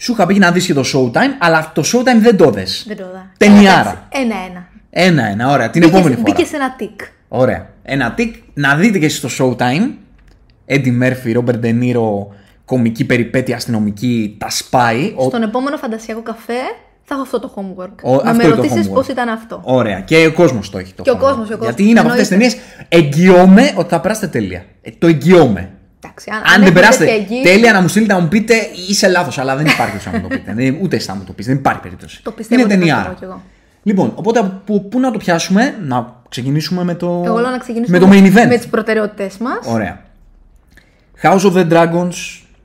Σου 0.05 0.11
είχα 0.11 0.25
πει 0.25 0.33
να 0.39 0.51
δεις 0.51 0.65
και 0.65 0.73
το 0.73 0.83
Showtime, 0.93 1.35
αλλά 1.39 1.71
το 1.73 1.81
Showtime 1.93 2.19
δεν 2.21 2.37
το 2.37 2.49
δες. 2.49 2.83
Δεν 2.87 2.97
το 2.97 3.03
είδα. 3.09 3.31
Ταινιάρα. 3.37 4.07
Ένα-ένα. 4.11 4.67
Ένα-ένα, 4.89 5.51
ωραία. 5.51 5.69
Την 5.69 5.83
επόμενη 5.83 6.09
φορά. 6.15 6.21
Μπήκε 6.21 6.45
σε 6.45 6.55
ένα 6.55 6.75
τικ. 6.75 6.99
Ωραία. 7.27 7.69
Ένα 7.83 8.11
τικ. 8.13 8.35
Να 8.53 8.75
δείτε 8.75 8.97
και 8.99 9.05
εσείς 9.05 9.19
το 9.19 9.29
Showtime. 9.39 9.91
Eddie 10.67 11.01
Murphy, 11.03 11.37
Robert 11.37 11.59
De 11.65 11.79
Niro, 11.81 12.25
κομική 12.65 13.05
περιπέτεια 13.05 13.55
αστυνομική, 13.55 14.35
τα 14.39 14.47
spy. 14.49 15.13
Ο- 15.15 15.23
Στον 15.23 15.41
επόμενο 15.43 15.77
φαντασιακό 15.77 16.21
καφέ 16.21 16.53
θα 17.03 17.13
έχω 17.13 17.21
αυτό 17.21 17.39
το 17.39 17.53
homework. 17.55 17.95
Ο- 18.03 18.11
να 18.11 18.15
αυτό 18.17 18.23
με 18.35 18.43
είναι 18.43 18.43
το 18.43 18.55
ρωτήσεις 18.61 18.87
homework. 18.87 18.93
πώς 18.93 19.07
ήταν 19.07 19.29
αυτό. 19.29 19.61
Ωραία. 19.63 19.99
Και 19.99 20.25
ο 20.25 20.33
κόσμος 20.33 20.69
το 20.69 20.77
έχει 20.77 20.93
το 20.93 21.03
Και 21.03 21.09
ο 21.09 21.13
homework. 21.13 21.19
κόσμος, 21.19 21.47
και 21.47 21.53
ο 21.53 21.57
κόσμος. 21.57 21.75
Γιατί 21.75 21.89
είναι 21.91 21.99
από 21.99 22.09
αυτές 22.09 22.27
τις 22.27 22.37
ταινίες. 22.37 22.53
Εννοείται. 22.53 22.85
Εγγυώμαι 23.17 23.71
ότι 23.75 23.89
θα 23.89 23.99
περάσετε 24.01 24.27
τέλεια. 24.27 24.63
Ε, 24.81 24.91
το 24.99 25.07
εγγυώμαι. 25.07 25.69
Εντάξει, 26.05 26.29
αν, 26.29 26.37
Αν 26.37 26.43
δεν 26.51 26.61
έχετε 26.61 26.79
περάσετε 26.79 27.05
τέτοια 27.05 27.17
εγγύηση, 27.21 27.43
τέλεια 27.43 27.73
να 27.73 27.81
μου 27.81 27.87
στείλετε 27.87 28.13
να 28.13 28.19
μου 28.19 28.27
πείτε 28.27 28.53
είσαι 28.89 29.07
λάθος, 29.07 29.37
αλλά 29.37 29.55
δεν 29.55 29.65
υπάρχει 29.65 29.91
περίπτωση 29.91 30.09
να 30.09 30.17
μου 30.21 30.27
το 30.27 30.35
πείτε. 30.35 30.53
Δεν- 30.53 30.77
Ούτε 30.81 30.95
εσύ 30.95 31.05
θα 31.07 31.15
μου 31.15 31.23
το 31.23 31.33
πεις, 31.33 31.45
δεν 31.45 31.55
υπάρχει 31.55 31.81
περίπτωση. 31.81 32.23
Το 32.23 32.31
πιστεύω 32.31 32.61
Είναι 32.61 32.73
ότι 32.73 32.81
θα 32.81 32.87
ταινιάρα. 32.87 33.03
το 33.07 33.13
πω 33.13 33.17
κι 33.19 33.23
εγώ. 33.23 33.41
Λοιπόν, 33.83 34.11
οπότε 34.15 34.39
από 34.39 34.79
πού 34.79 34.99
να 34.99 35.11
το 35.11 35.17
πιάσουμε, 35.17 35.75
να 35.85 36.13
ξεκινήσουμε 36.29 36.83
με 36.83 36.95
το. 36.95 37.23
Εγώ 37.25 37.37
λέω 37.39 37.49
να 37.49 37.57
ξεκινήσουμε 37.57 37.99
με 37.99 38.05
το 38.05 38.11
main 38.11 38.25
event. 38.25 38.47
με 38.47 38.57
τις 38.57 38.67
προτεραιότητέ 38.67 39.29
μας. 39.39 39.57
Ωραία. 39.67 40.01
House 41.21 41.39
of 41.41 41.53
the 41.53 41.69
Dragons, 41.71 42.13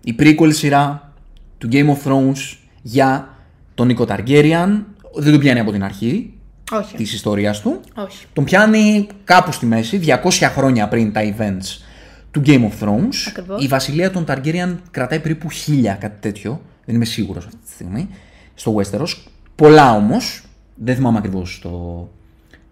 η 0.01 0.17
prequel 0.21 0.49
σειρά 0.55 1.13
του 1.59 1.69
Game 1.73 1.87
of 1.89 2.11
Thrones 2.11 2.57
για 2.83 3.29
τον 3.75 3.87
Νίκο 3.87 4.05
Targaryen. 4.09 4.69
Δεν 5.15 5.31
τον 5.33 5.41
πιάνει 5.41 5.61
από 5.61 5.73
την 5.73 5.85
αρχή 5.85 6.33
Όχι. 6.73 6.97
της 6.97 7.13
ιστορίας 7.13 7.61
του. 7.61 7.81
Όχι. 7.95 8.27
Τον 8.33 8.45
πιάνει 8.45 9.07
κάπου 9.25 9.53
στη 9.53 9.67
μέση, 9.67 9.97
200 9.99 10.49
χρόνια 10.55 10.89
πριν 10.89 11.13
τα 11.13 11.21
events 11.25 11.83
του 12.31 12.43
Game 12.47 12.61
of 12.71 12.85
Thrones. 12.87 13.15
Ακριβώς. 13.29 13.65
Η 13.65 13.69
βασιλεία 13.69 14.11
των 14.11 14.25
Targaryen 14.29 14.77
κρατάει 14.91 15.21
περίπου 15.21 15.51
χίλια, 15.51 15.95
κάτι 15.95 16.21
τέτοιο. 16.21 16.61
Δεν 16.85 16.95
είμαι 16.95 17.05
σίγουρος 17.05 17.45
αυτή 17.47 17.59
τη 17.65 17.71
στιγμή. 17.71 18.09
Στο 18.55 18.75
Westeros. 18.75 19.17
Πολλά 19.55 19.93
όμως. 19.95 20.43
Δεν 20.75 20.95
θυμάμαι 20.95 21.19
ακριβώς 21.19 21.59
το, 21.63 22.09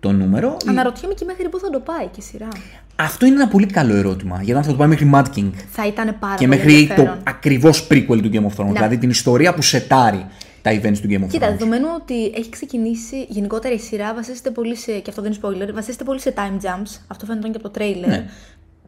το 0.00 0.12
νούμερο. 0.12 0.56
Αναρωτιέμαι 0.66 1.14
και 1.14 1.24
μέχρι 1.24 1.48
πού 1.48 1.58
θα 1.58 1.70
το 1.70 1.80
πάει 1.80 2.06
και 2.06 2.18
η 2.18 2.22
σειρά. 2.22 2.48
Αυτό 2.96 3.26
είναι 3.26 3.34
ένα 3.34 3.48
πολύ 3.48 3.66
καλό 3.66 3.94
ερώτημα. 3.94 4.36
Γιατί 4.36 4.52
αν 4.58 4.62
θα 4.64 4.70
το 4.70 4.76
πάει 4.76 4.88
μέχρι 4.88 5.10
Mad 5.14 5.24
King 5.36 5.50
Θα 5.70 5.86
ήταν 5.86 6.16
πάρα 6.18 6.34
και 6.34 6.46
πολύ 6.46 6.58
μέχρι 6.58 6.72
το 6.72 6.78
ενδιαφέρον. 6.92 7.18
ακριβώς 7.24 7.86
prequel 7.90 8.20
του 8.22 8.30
Game 8.32 8.46
of 8.52 8.64
Thrones. 8.64 8.72
Δηλαδή 8.72 8.98
την 8.98 9.10
ιστορία 9.10 9.54
που 9.54 9.62
σετάρει 9.62 10.26
τα 10.62 10.70
events 10.70 10.98
του 11.02 11.08
Game 11.08 11.24
of 11.24 11.28
Κοίτα, 11.28 11.46
Thrones. 11.46 11.50
δεδομένου 11.50 11.86
ότι 11.96 12.24
έχει 12.36 12.48
ξεκινήσει 12.50 13.26
γενικότερα 13.28 13.74
η 13.74 13.78
σειρά, 13.78 14.14
βασίζεται 14.14 14.50
πολύ 14.50 14.76
σε. 14.76 14.92
και 14.92 15.10
αυτό 15.10 15.22
δεν 15.22 15.32
είναι 15.32 15.40
spoiler, 15.42 15.72
βασίζεται 15.74 16.04
πολύ 16.04 16.20
σε 16.20 16.34
time 16.36 16.64
jumps. 16.64 17.00
Αυτό 17.06 17.26
φαίνεται 17.26 17.48
και 17.48 17.56
από 17.64 17.70
το 17.70 17.80
trailer. 17.80 18.06
Ναι. 18.08 18.26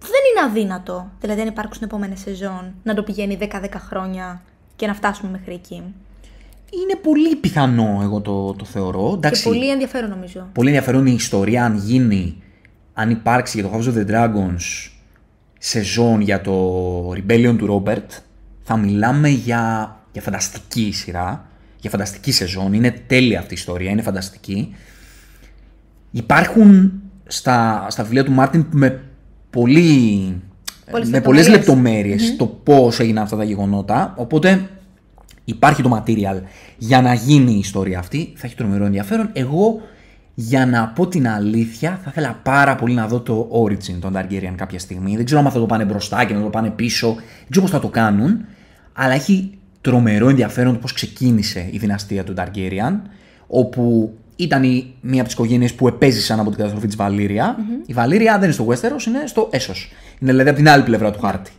Δεν 0.01 0.21
είναι 0.31 0.51
αδύνατο. 0.51 1.11
Δηλαδή, 1.21 1.41
αν 1.41 1.47
υπάρξουν 1.47 1.83
επόμενες 1.83 2.21
σεζόν, 2.21 2.75
να 2.83 2.95
το 2.95 3.03
πηγαίνει 3.03 3.39
10-10 3.41 3.47
χρόνια 3.75 4.43
και 4.77 4.87
να 4.87 4.95
φτάσουμε 4.95 5.31
μέχρι 5.31 5.55
εκεί. 5.55 5.83
Είναι 6.83 6.97
πολύ 7.03 7.37
πιθανό, 7.37 8.01
εγώ 8.03 8.21
το, 8.21 8.55
το 8.55 8.65
θεωρώ. 8.65 9.13
Εντάξει, 9.15 9.43
Και 9.43 9.49
πολύ 9.49 9.71
ενδιαφέρον 9.71 10.11
νομίζω. 10.11 10.49
πολύ 10.53 10.69
ενδιαφέρον 10.69 11.07
η 11.07 11.15
ιστορία 11.17 11.65
αν 11.65 11.77
γίνει, 11.77 12.43
αν 12.93 13.11
υπάρξει 13.11 13.61
για 13.61 13.69
το 13.69 13.77
House 13.77 13.95
of 13.95 13.99
the 13.99 14.11
Dragons 14.11 14.91
σεζόν 15.59 16.21
για 16.21 16.41
το 16.41 17.13
Rebellion 17.13 17.55
του 17.59 17.83
Robert, 17.87 18.21
θα 18.63 18.77
μιλάμε 18.77 19.29
για, 19.29 19.97
για 20.13 20.23
φανταστική 20.23 20.93
σειρά, 20.93 21.47
για 21.81 21.91
φανταστική 21.91 22.33
σεζόν. 22.33 22.73
Είναι 22.73 22.91
τέλεια 23.07 23.39
αυτή 23.39 23.55
η 23.55 23.57
ιστορία, 23.57 23.91
είναι 23.91 24.03
φανταστική. 24.03 24.75
Υπάρχουν 26.11 26.93
στα, 27.27 27.87
στα 27.91 28.03
βιβλία 28.03 28.25
του 28.25 28.33
Μάρτιν 28.33 28.67
με 28.71 29.03
πολύ... 29.51 30.41
Πολλές 30.91 31.09
με 31.09 31.21
πολλές 31.21 31.49
λεπτομέρειες. 31.49 32.05
λεπτομέρειες 32.05 32.37
το 32.37 32.47
πώς 32.47 33.01
έγιναν 33.01 33.23
αυτά 33.23 33.37
τα 33.37 33.45
γεγονότα. 33.45 34.15
Οπότε 34.17 34.69
υπάρχει 35.45 35.83
το 35.83 36.03
material 36.07 36.41
για 36.79 37.03
να 37.03 37.15
γίνει 37.15 37.53
η 37.53 37.59
ιστορία 37.59 37.99
αυτή. 37.99 38.33
Θα 38.37 38.47
έχει 38.47 38.57
τρομερό 38.57 38.85
ενδιαφέρον. 38.85 39.31
Εγώ, 39.33 39.81
για 40.35 40.67
να 40.67 40.89
πω 40.89 41.07
την 41.07 41.29
αλήθεια, 41.29 42.01
θα 42.05 42.09
ήθελα 42.11 42.41
πάρα 42.43 42.75
πολύ 42.75 42.95
να 42.95 43.07
δω 43.07 43.21
το 43.21 43.49
Origin 43.65 43.99
των 44.01 44.17
Targaryen 44.17 44.55
κάποια 44.57 44.79
στιγμή. 44.79 45.17
Δεν 45.17 45.25
ξέρω 45.25 45.41
αν 45.41 45.51
θα 45.51 45.59
το 45.59 45.67
πάνε 45.67 45.85
μπροστά 45.85 46.25
και 46.25 46.35
να 46.35 46.43
το 46.43 46.49
πάνε 46.49 46.71
πίσω. 46.71 47.15
Δεν 47.15 47.47
ξέρω 47.49 47.67
πώς 47.67 47.75
θα 47.75 47.81
το 47.81 47.89
κάνουν. 47.89 48.45
Αλλά 48.93 49.13
έχει 49.13 49.51
τρομερό 49.81 50.29
ενδιαφέρον 50.29 50.73
το 50.73 50.79
πώς 50.79 50.93
ξεκίνησε 50.93 51.69
η 51.71 51.79
δυναστεία 51.79 52.25
του 52.25 52.35
Targaryen. 52.37 53.01
Όπου 53.47 54.15
ήταν 54.43 54.63
η, 54.63 54.95
μία 55.01 55.15
από 55.21 55.25
τις 55.25 55.33
οικογένειες 55.33 55.75
που 55.75 55.89
επέζησαν 55.89 56.39
από 56.41 56.49
την 56.49 56.57
καταστροφή 56.59 56.87
της 56.87 56.97
βαληρια 56.97 57.57
Η 57.87 57.93
Βαλήρια 57.93 58.33
δεν 58.33 58.43
είναι 58.43 58.53
στο 58.53 58.67
Westeros, 58.69 59.07
είναι 59.07 59.23
στο 59.27 59.49
Έσος. 59.53 59.93
Είναι 60.19 60.31
δηλαδή 60.31 60.49
από 60.49 60.59
την 60.59 60.69
άλλη 60.69 60.83
πλευρά 60.83 61.11
του 61.11 61.21
χάρτη. 61.21 61.51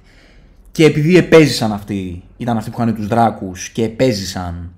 Και 0.72 0.86
επειδή 0.86 1.18
επέζησαν 1.18 1.74
αυτοί, 1.74 2.24
ήταν 2.38 2.58
αυτοί 2.58 2.70
που 2.70 2.82
είχαν 2.82 2.96
τους 2.96 3.08
δράκους 3.08 3.70
και 3.70 3.84
επέζησαν 3.84 4.72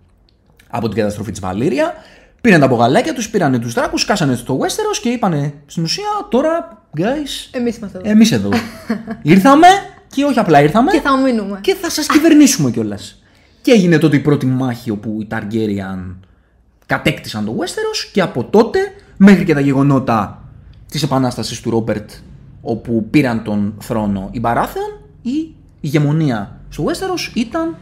από 0.70 0.88
την 0.88 0.98
καταστροφή 0.98 1.32
της 1.32 1.39
Βαλήρια, 1.39 1.94
πήραν 2.42 2.60
τα 2.60 2.68
μπογαλάκια 2.68 3.13
τους, 3.13 3.30
πήραν 3.30 3.60
τους 3.62 3.74
δράκους, 3.74 4.06
κάσανε 4.06 4.36
στο 4.36 4.58
Westeros 4.62 4.98
και 5.02 5.10
είπανε 5.10 5.54
στην 5.66 5.84
ουσία 5.84 6.06
τώρα, 6.30 6.84
guys, 6.98 7.50
Εμείς 7.52 7.78
είμαστε 7.78 7.98
εδώ. 7.98 8.10
εμείς 8.10 8.32
εδώ. 8.32 8.50
ήρθαμε 9.22 9.68
και 10.08 10.24
όχι 10.24 10.39
απλά 10.39 10.62
ήρθαμε 10.62 10.92
Και 10.92 11.00
θα 11.00 11.18
μείνουμε. 11.18 11.60
και 11.62 11.76
θα 11.76 11.89
σας 11.89 12.08
κυβερνήσουμε 12.08 12.72
κιόλας. 12.72 13.24
Και 13.62 13.72
έγινε 13.72 13.98
τότε 13.98 14.16
η 14.16 14.20
πρώτη 14.20 14.46
μάχη 14.46 14.89
όπου 14.89 15.18
οι 15.22 15.28
Targaryen 15.32 16.16
κατέκτησαν 16.86 17.46
το 17.46 17.56
Westeros 17.60 18.10
και 18.12 18.22
από 18.22 18.43
τότε 18.43 18.80
μέχρι 19.17 19.43
και 19.43 19.54
τα 19.54 19.60
γεγονότα 19.60 20.43
της 20.91 21.04
επανάστασης 21.04 21.62
του 21.62 21.69
Ρόμπερτ 21.69 22.10
όπου 22.62 23.08
πήραν 23.10 23.43
τον 23.43 23.74
θρόνο 23.82 24.30
οι 24.32 24.39
Μπαράθεων 24.39 25.00
η 25.22 25.54
ηγεμονία 25.82 26.60
στο 26.69 26.84
Westeros 26.86 27.36
ήταν 27.36 27.76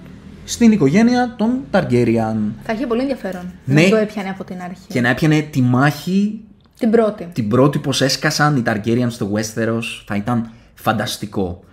στην 0.44 0.72
οικογένεια 0.72 1.36
των 1.38 1.60
Targaryen 1.72 2.36
Θα 2.64 2.74
είχε 2.74 2.88
πολύ 2.88 3.02
ενδιαφέρον. 3.02 3.52
Ναι. 3.66 3.82
Να 3.84 3.90
το 3.90 3.96
έπιανε 3.96 4.30
από 4.30 4.44
την 4.44 4.62
αρχή. 4.62 4.88
και 4.88 5.02
να 5.02 5.10
έπιανε 5.10 5.42
τη 5.42 5.62
μάχη 5.62 6.42
Την 6.80 6.92
πρώτη. 6.92 7.30
την 7.34 7.50
πρώτη 7.50 7.80
πως 7.80 8.02
έσκασαν 8.02 8.56
οι 8.58 8.64
Targaryen 8.66 9.08
στο 9.10 9.32
Westeros 9.34 9.84
θα 10.06 10.16
ήταν 10.16 10.50
φανταστικό. 10.74 11.64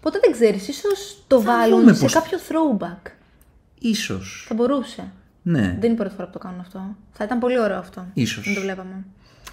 Ποτέ 0.00 0.18
δεν 0.22 0.32
ξέρεις, 0.32 0.68
ίσως 0.68 1.22
το 1.26 1.42
βάλουν 1.42 1.78
δούμε 1.80 1.92
σε 1.92 2.00
πώς- 2.02 2.12
κάποιο 2.12 2.38
throwback. 2.48 3.10
Ίσως. 3.78 4.44
Θα 4.48 4.54
μπορούσε. 4.54 5.12
Ναι. 5.48 5.60
Δεν 5.60 5.82
είναι 5.82 5.92
η 5.92 5.94
πρώτη 5.94 6.14
φορά 6.14 6.26
που 6.26 6.32
το 6.32 6.38
κάνουν 6.38 6.60
αυτό. 6.60 6.96
Θα 7.12 7.24
ήταν 7.24 7.38
πολύ 7.38 7.60
ωραίο 7.60 7.78
αυτό. 7.78 8.06
Ίσως. 8.12 8.46
Να 8.46 8.54
το 8.54 8.60
βλέπαμε. 8.60 9.04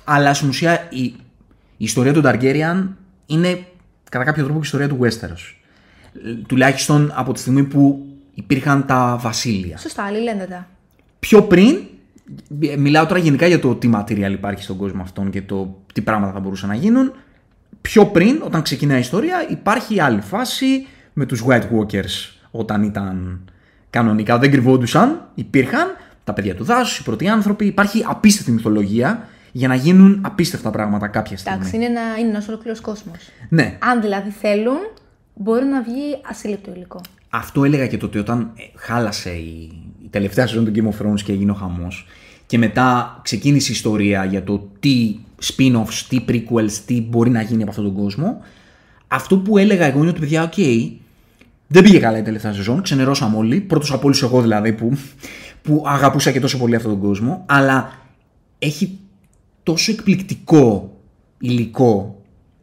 Αλλά 0.03 0.33
στην 0.33 0.47
ουσία 0.47 0.87
η, 0.89 1.03
η 1.03 1.15
ιστορία 1.77 2.13
του 2.13 2.21
Targaryen 2.25 2.87
είναι 3.25 3.65
κατά 4.09 4.23
κάποιο 4.23 4.43
τρόπο 4.43 4.59
και 4.59 4.65
η 4.65 4.69
ιστορία 4.73 4.87
του 4.87 4.99
Westeros. 5.01 5.55
Ε, 6.25 6.33
Τουλάχιστον 6.47 7.11
από 7.15 7.33
τη 7.33 7.39
στιγμή 7.39 7.63
που 7.63 8.05
υπήρχαν 8.33 8.85
τα 8.85 9.17
βασίλεια. 9.21 9.77
Σωστά, 9.77 10.03
άλλοι 10.03 10.21
λένε 10.21 10.45
τα. 10.45 10.67
Πιο 11.19 11.43
πριν, 11.43 11.77
ε, 12.59 12.75
μιλάω 12.75 13.05
τώρα 13.05 13.19
γενικά 13.19 13.47
για 13.47 13.59
το 13.59 13.75
τι 13.75 13.89
material 13.93 14.31
υπάρχει 14.31 14.63
στον 14.63 14.77
κόσμο 14.77 15.01
αυτόν 15.01 15.29
και 15.29 15.41
το 15.41 15.81
τι 15.93 16.01
πράγματα 16.01 16.33
θα 16.33 16.39
μπορούσαν 16.39 16.69
να 16.69 16.75
γίνουν. 16.75 17.13
Πιο 17.81 18.05
πριν, 18.05 18.41
όταν 18.45 18.61
ξεκινάει 18.61 18.97
η 18.97 18.99
ιστορία, 18.99 19.47
υπάρχει 19.49 19.99
άλλη 19.99 20.21
φάση 20.21 20.87
με 21.13 21.25
τους 21.25 21.43
White 21.47 21.69
Walkers 21.71 22.31
όταν 22.51 22.83
ήταν 22.83 23.39
κανονικά. 23.93 24.37
Δεν 24.39 24.51
κρυβόντουσαν, 24.51 25.27
υπήρχαν 25.35 25.87
τα 26.23 26.33
παιδιά 26.33 26.55
του 26.55 26.63
δάσους, 26.63 26.97
οι 26.97 27.03
πρώτοι 27.03 27.27
άνθρωποι. 27.27 27.65
Υπάρχει 27.65 28.03
απίστευτη 28.07 28.51
μυθολογία. 28.51 29.27
για 29.51 29.67
να 29.67 29.75
γίνουν 29.75 30.19
απίστευτα 30.21 30.69
πράγματα 30.71 31.07
κάποια 31.07 31.37
στιγμή. 31.37 31.57
Εντάξει, 31.57 31.75
είναι, 31.75 31.85
ένα, 31.85 32.01
είναι 32.19 32.29
ένας 32.29 32.47
ολόκληρος 32.47 32.81
κόσμος. 32.81 33.17
Ναι, 33.49 33.77
Αν 33.79 34.01
δηλαδή 34.01 34.29
θέλουν, 34.29 34.77
μπορεί 35.33 35.65
να 35.65 35.81
βγει 35.81 36.17
ασύλληπτο 36.29 36.71
υλικό. 36.75 37.01
αυτό 37.29 37.63
έλεγα 37.63 37.87
και 37.87 37.97
τότε 37.97 38.19
όταν 38.19 38.51
ε, 38.55 38.61
χάλασε 38.75 39.29
η, 39.29 39.71
η 40.03 40.07
τελευταία 40.09 40.47
σεζόν 40.47 40.65
του 40.65 40.71
Game 40.75 40.87
of 40.87 41.05
Thrones 41.05 41.21
και 41.23 41.31
έγινε 41.31 41.51
ο 41.51 41.53
χαμός 41.53 42.07
και 42.45 42.57
μετά 42.57 43.19
ξεκίνησε 43.23 43.71
η 43.71 43.73
ιστορία 43.75 44.25
για 44.25 44.43
το 44.43 44.69
τι 44.79 45.15
spin-offs, 45.43 46.05
τι 46.09 46.25
prequels, 46.27 46.71
τι 46.85 47.01
μπορεί 47.01 47.29
να 47.29 47.41
γίνει 47.41 47.61
από 47.61 47.71
αυτόν 47.71 47.85
τον 47.85 47.95
κόσμο 47.95 48.41
αυτό 49.07 49.37
που 49.37 49.57
έλεγα 49.57 49.85
εγώ 49.85 49.99
είναι 49.99 50.09
ότι 50.09 50.19
παιδιά, 50.19 50.43
οκ, 50.43 50.57
δεν 51.67 51.83
πήγε 51.83 51.99
καλά 51.99 52.17
η 52.17 52.21
τελευταία 52.21 52.53
σεζόν, 52.53 52.81
ξενερώσαμε 52.81 53.37
όλοι, 53.37 53.59
πρώτος 53.59 53.91
από 53.91 54.05
όλους 54.05 54.23
εγώ 54.23 54.41
δηλαδή 54.41 54.73
που, 54.73 54.97
που 55.61 55.83
αγαπούσα 55.87 56.31
και 56.31 56.39
τόσο 56.39 56.57
πολύ 56.57 56.75
αυτόν 56.75 56.91
τον 56.91 57.01
κόσμο, 57.01 57.43
αλλά 57.45 57.91
έχει 58.59 58.99
τόσο 59.63 59.91
εκπληκτικό 59.91 60.97
υλικό 61.39 62.21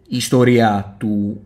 η 0.09 0.17
ιστορία 0.17 0.95
του, 0.99 1.41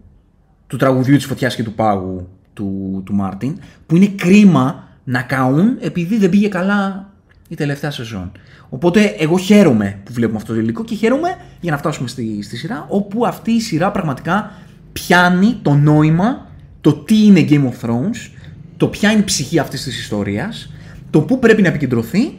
του 0.67 0.77
τραγουδιού 0.77 1.17
της 1.17 1.25
φωτιάς 1.27 1.55
και 1.55 1.63
του 1.63 1.73
πάγου 1.73 2.29
του, 2.53 3.03
του 3.05 3.15
Μάρτιν, 3.15 3.59
που 3.87 3.97
είναι 3.97 4.07
κρίμα 4.07 4.89
να 5.05 5.23
καούν 5.23 5.77
επειδή 5.81 6.19
δεν 6.19 6.31
πήγε 6.31 6.49
καλά 6.49 7.13
η 7.49 7.55
τελευταία 7.55 7.91
σεζόν. 7.91 8.33
Οπότε 8.69 9.15
εγώ 9.19 9.39
χαίρομαι 9.39 10.01
που 10.05 10.13
βλέπουμε 10.13 10.39
αυτό 10.39 10.53
το 10.53 10.59
υλικό 10.59 10.85
και 10.85 10.95
χαίρομαι 10.95 11.29
για 11.61 11.71
να 11.71 11.79
φτάσουμε 11.79 12.09
στη, 12.09 12.43
στη 12.43 12.57
σειρά, 12.57 12.87
όπου 12.89 13.27
αυτή 13.27 13.51
η 13.51 13.61
σειρά 13.61 13.91
πραγματικά 13.91 14.53
πιάνει 14.93 15.59
το 15.63 15.75
νόημα, 15.75 16.47
το 16.85 16.93
τι 16.95 17.25
είναι 17.25 17.47
Game 17.49 17.69
of 17.69 17.89
Thrones, 17.89 18.31
το 18.77 18.89
ποια 18.89 19.11
είναι 19.11 19.21
η 19.21 19.25
ψυχή 19.25 19.59
αυτής 19.59 19.83
της 19.83 19.99
ιστορίας, 20.01 20.73
το 21.11 21.21
πού 21.21 21.39
πρέπει 21.39 21.63
να 21.63 21.69
επικεντρωθεί 21.69 22.39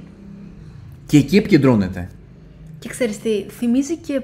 και 1.05 1.17
εκεί 1.17 1.37
επικεντρώνεται. 1.37 2.09
Και 2.79 2.89
ξέρεις 2.89 3.19
τι, 3.19 3.45
θυμίζει 3.49 3.97
και 3.97 4.21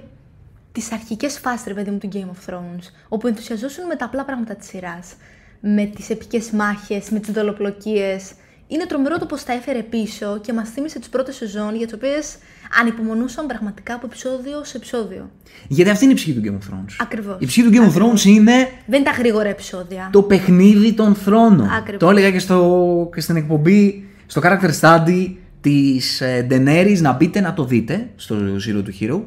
τις 0.72 0.92
αρχικές 0.92 1.40
φάσεις, 1.40 1.68
ρε 1.68 1.74
παιδί 1.74 1.90
μου, 1.90 1.98
του 1.98 2.10
Game 2.14 2.18
of 2.18 2.50
Thrones, 2.50 2.84
όπου 3.10 3.28
ενθουσιαζόσουν 3.28 3.86
με 3.86 3.96
τα 3.96 4.06
απλά 4.06 4.26
πράγματα 4.26 4.56
της 4.56 4.68
σειράς. 4.68 5.14
Με 5.60 5.86
τις 5.86 6.10
επικές 6.10 6.52
μάχες, 6.52 7.10
με 7.10 7.20
τις 7.20 7.34
δολοπλοκίες. 7.34 8.32
Είναι 8.74 8.86
τρομερό 8.86 9.18
το 9.18 9.26
πώς 9.26 9.44
τα 9.44 9.54
έφερε 9.54 9.82
πίσω 9.82 10.40
και 10.42 10.54
μας 10.54 10.70
θύμισε 10.70 11.00
τις 11.00 11.10
πρώτες 11.10 11.36
σεζόν 11.36 11.76
για 11.76 11.86
τις 11.86 11.96
οποίες 11.96 12.36
ανυπομονούσαν 12.80 13.46
πραγματικά 13.46 13.94
από 13.94 14.06
επεισόδιο 14.06 14.64
σε 14.64 14.78
επεισόδιο. 14.78 15.30
Γιατί 15.68 15.90
αυτή 15.90 16.04
είναι 16.04 16.14
η 16.14 16.16
ψυχή 16.16 16.34
του 16.34 16.42
Game 16.46 16.54
of 16.54 16.74
Thrones. 16.74 16.96
Ακριβώς. 17.02 17.36
Η 17.40 17.46
ψυχή 17.46 17.70
του 17.70 17.74
Game 17.74 17.94
of 17.94 18.02
Thrones 18.02 18.24
είναι 18.26 18.54
Δεν 18.86 19.00
είναι 19.00 19.10
τα 19.10 19.16
γρήγορα 19.18 19.48
επεισόδια. 19.50 20.10
το 20.12 20.22
παιχνίδι 20.24 20.94
των 20.94 21.16
θρόνων. 21.16 21.70
Ακριβώς. 21.70 22.00
Το 22.00 22.10
έλεγα 22.10 22.32
και, 22.32 22.40
στο, 22.40 23.10
και 23.14 23.22
στην 23.22 23.36
εκπομπή, 23.36 24.06
στο 24.26 24.42
character 24.44 24.80
study 24.82 25.36
της 25.62 26.22
ε, 26.22 26.48
Daenerys, 26.50 26.98
να 27.02 27.12
μπείτε 27.12 27.40
να 27.40 27.54
το 27.54 27.66
δείτε 27.66 28.10
στο 28.16 28.36
Zero 28.36 28.84
του 28.84 28.94
Hero. 29.00 29.22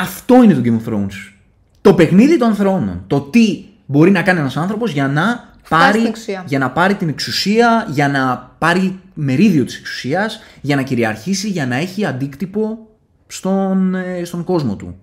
Αυτό 0.00 0.42
είναι 0.42 0.54
το 0.54 0.60
Game 0.64 0.88
of 0.88 0.92
Thrones. 0.94 1.32
Το 1.80 1.94
παιχνίδι 1.94 2.38
των 2.38 2.54
θρόνων. 2.54 3.04
Το 3.06 3.20
τι 3.20 3.64
μπορεί 3.86 4.10
να 4.10 4.22
κάνει 4.22 4.38
ένας 4.38 4.56
άνθρωπος 4.56 4.92
για 4.92 5.08
να 5.08 5.49
πάρει, 5.78 5.98
στην 5.98 6.06
εξουσία. 6.06 6.44
για 6.46 6.58
να 6.58 6.70
πάρει 6.70 6.94
την 6.94 7.08
εξουσία, 7.08 7.86
για 7.90 8.08
να 8.08 8.50
πάρει 8.58 9.00
μερίδιο 9.14 9.64
της 9.64 9.76
εξουσίας, 9.78 10.40
για 10.60 10.76
να 10.76 10.82
κυριαρχήσει, 10.82 11.48
για 11.48 11.66
να 11.66 11.76
έχει 11.76 12.04
αντίκτυπο 12.04 12.78
στον, 13.26 13.94
ε, 13.94 14.24
στον 14.24 14.44
κόσμο 14.44 14.76
του. 14.76 14.96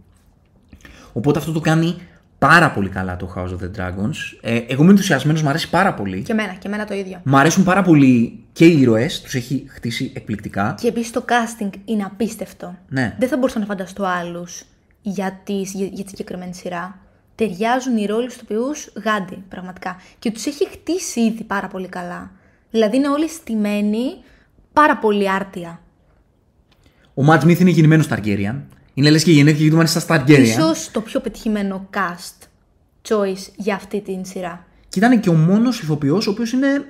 Οπότε 1.13 1.39
αυτό 1.39 1.51
το 1.51 1.60
κάνει 1.60 1.95
πάρα 2.38 2.71
πολύ 2.71 2.89
καλά 2.89 3.15
το 3.15 3.34
House 3.36 3.49
of 3.49 3.63
the 3.63 3.80
Dragons. 3.82 4.15
Ε, 4.41 4.58
εγώ 4.67 4.82
είμαι 4.82 4.91
ενθουσιασμένος, 4.91 5.41
μου 5.41 5.49
αρέσει 5.49 5.69
πάρα 5.69 5.93
πολύ. 5.93 6.21
Και 6.21 6.32
εμένα, 6.32 6.53
και 6.53 6.67
εμένα 6.67 6.86
το 6.86 6.93
ίδιο. 6.93 7.19
Μ' 7.23 7.36
αρέσουν 7.36 7.63
πάρα 7.63 7.82
πολύ 7.82 8.43
και 8.51 8.65
οι 8.65 8.82
ήρωες, 8.82 9.21
τους 9.21 9.36
έχει 9.36 9.65
χτίσει 9.67 10.12
εκπληκτικά. 10.15 10.75
Και 10.82 10.88
επίσης 10.88 11.12
το 11.12 11.25
casting 11.27 11.69
είναι 11.86 12.03
απίστευτο. 12.03 12.75
Ναι. 12.89 13.15
Δεν 13.19 13.30
θα 13.30 13.38
μπορούσα 13.38 13.60
να 13.60 13.65
φανταστώ 13.65 14.03
άλλους 14.06 14.63
για, 15.01 15.39
τις- 15.43 15.73
για, 15.73 15.86
για 15.91 16.03
τη 16.03 16.10
συγκεκριμένη 16.10 16.53
σειρά. 16.53 16.99
Ταιριάζουν 17.38 17.97
οι 17.97 18.06
ρόλοι 18.06 18.30
στους 18.30 18.41
οποίους 18.41 18.91
γάντι, 19.04 19.43
πραγματικά. 19.50 20.02
Και 20.19 20.32
τους 20.32 20.45
έχει 20.45 20.67
χτίσει 20.69 21.19
ήδη 21.19 21.43
πάρα 21.43 21.67
πολύ 21.67 21.88
καλά. 21.88 22.32
Δηλαδή 22.71 22.97
είναι 22.97 23.08
όλοι 23.08 23.30
στημένοι 23.30 24.06
πάρα 24.73 24.97
πολύ 24.97 25.30
άρτια. 25.30 25.82
Ο 27.13 27.23
Matt 27.30 27.39
Smith 27.39 27.60
είναι 27.60 27.69
γεννημένος 27.69 28.08
Targaryen. 28.10 28.56
Είναι 28.93 29.10
λες 29.10 29.23
και 29.23 29.32
γεννήθηκε 29.32 29.62
γιατί 29.62 29.69
του 29.69 29.78
άρεσε 29.78 30.00
στα 30.00 30.23
Targaryen. 30.26 30.39
Ίσως 30.39 30.91
το 30.91 31.02
πιο 31.02 31.19
πετυχημένο 31.19 31.89
cast 31.93 32.47
choice 33.08 33.52
για 33.56 33.76
αυτή 33.76 34.02
την 34.02 34.26
σειρά. 34.26 34.65
Και 34.89 35.00
ήταν 35.00 35.19
και 35.19 35.30
ο 35.30 35.34
μόνος 35.34 35.80
ηθοποιός 35.82 36.28
ο 36.28 36.32
οποίος 36.32 36.52
είναι 36.52 36.86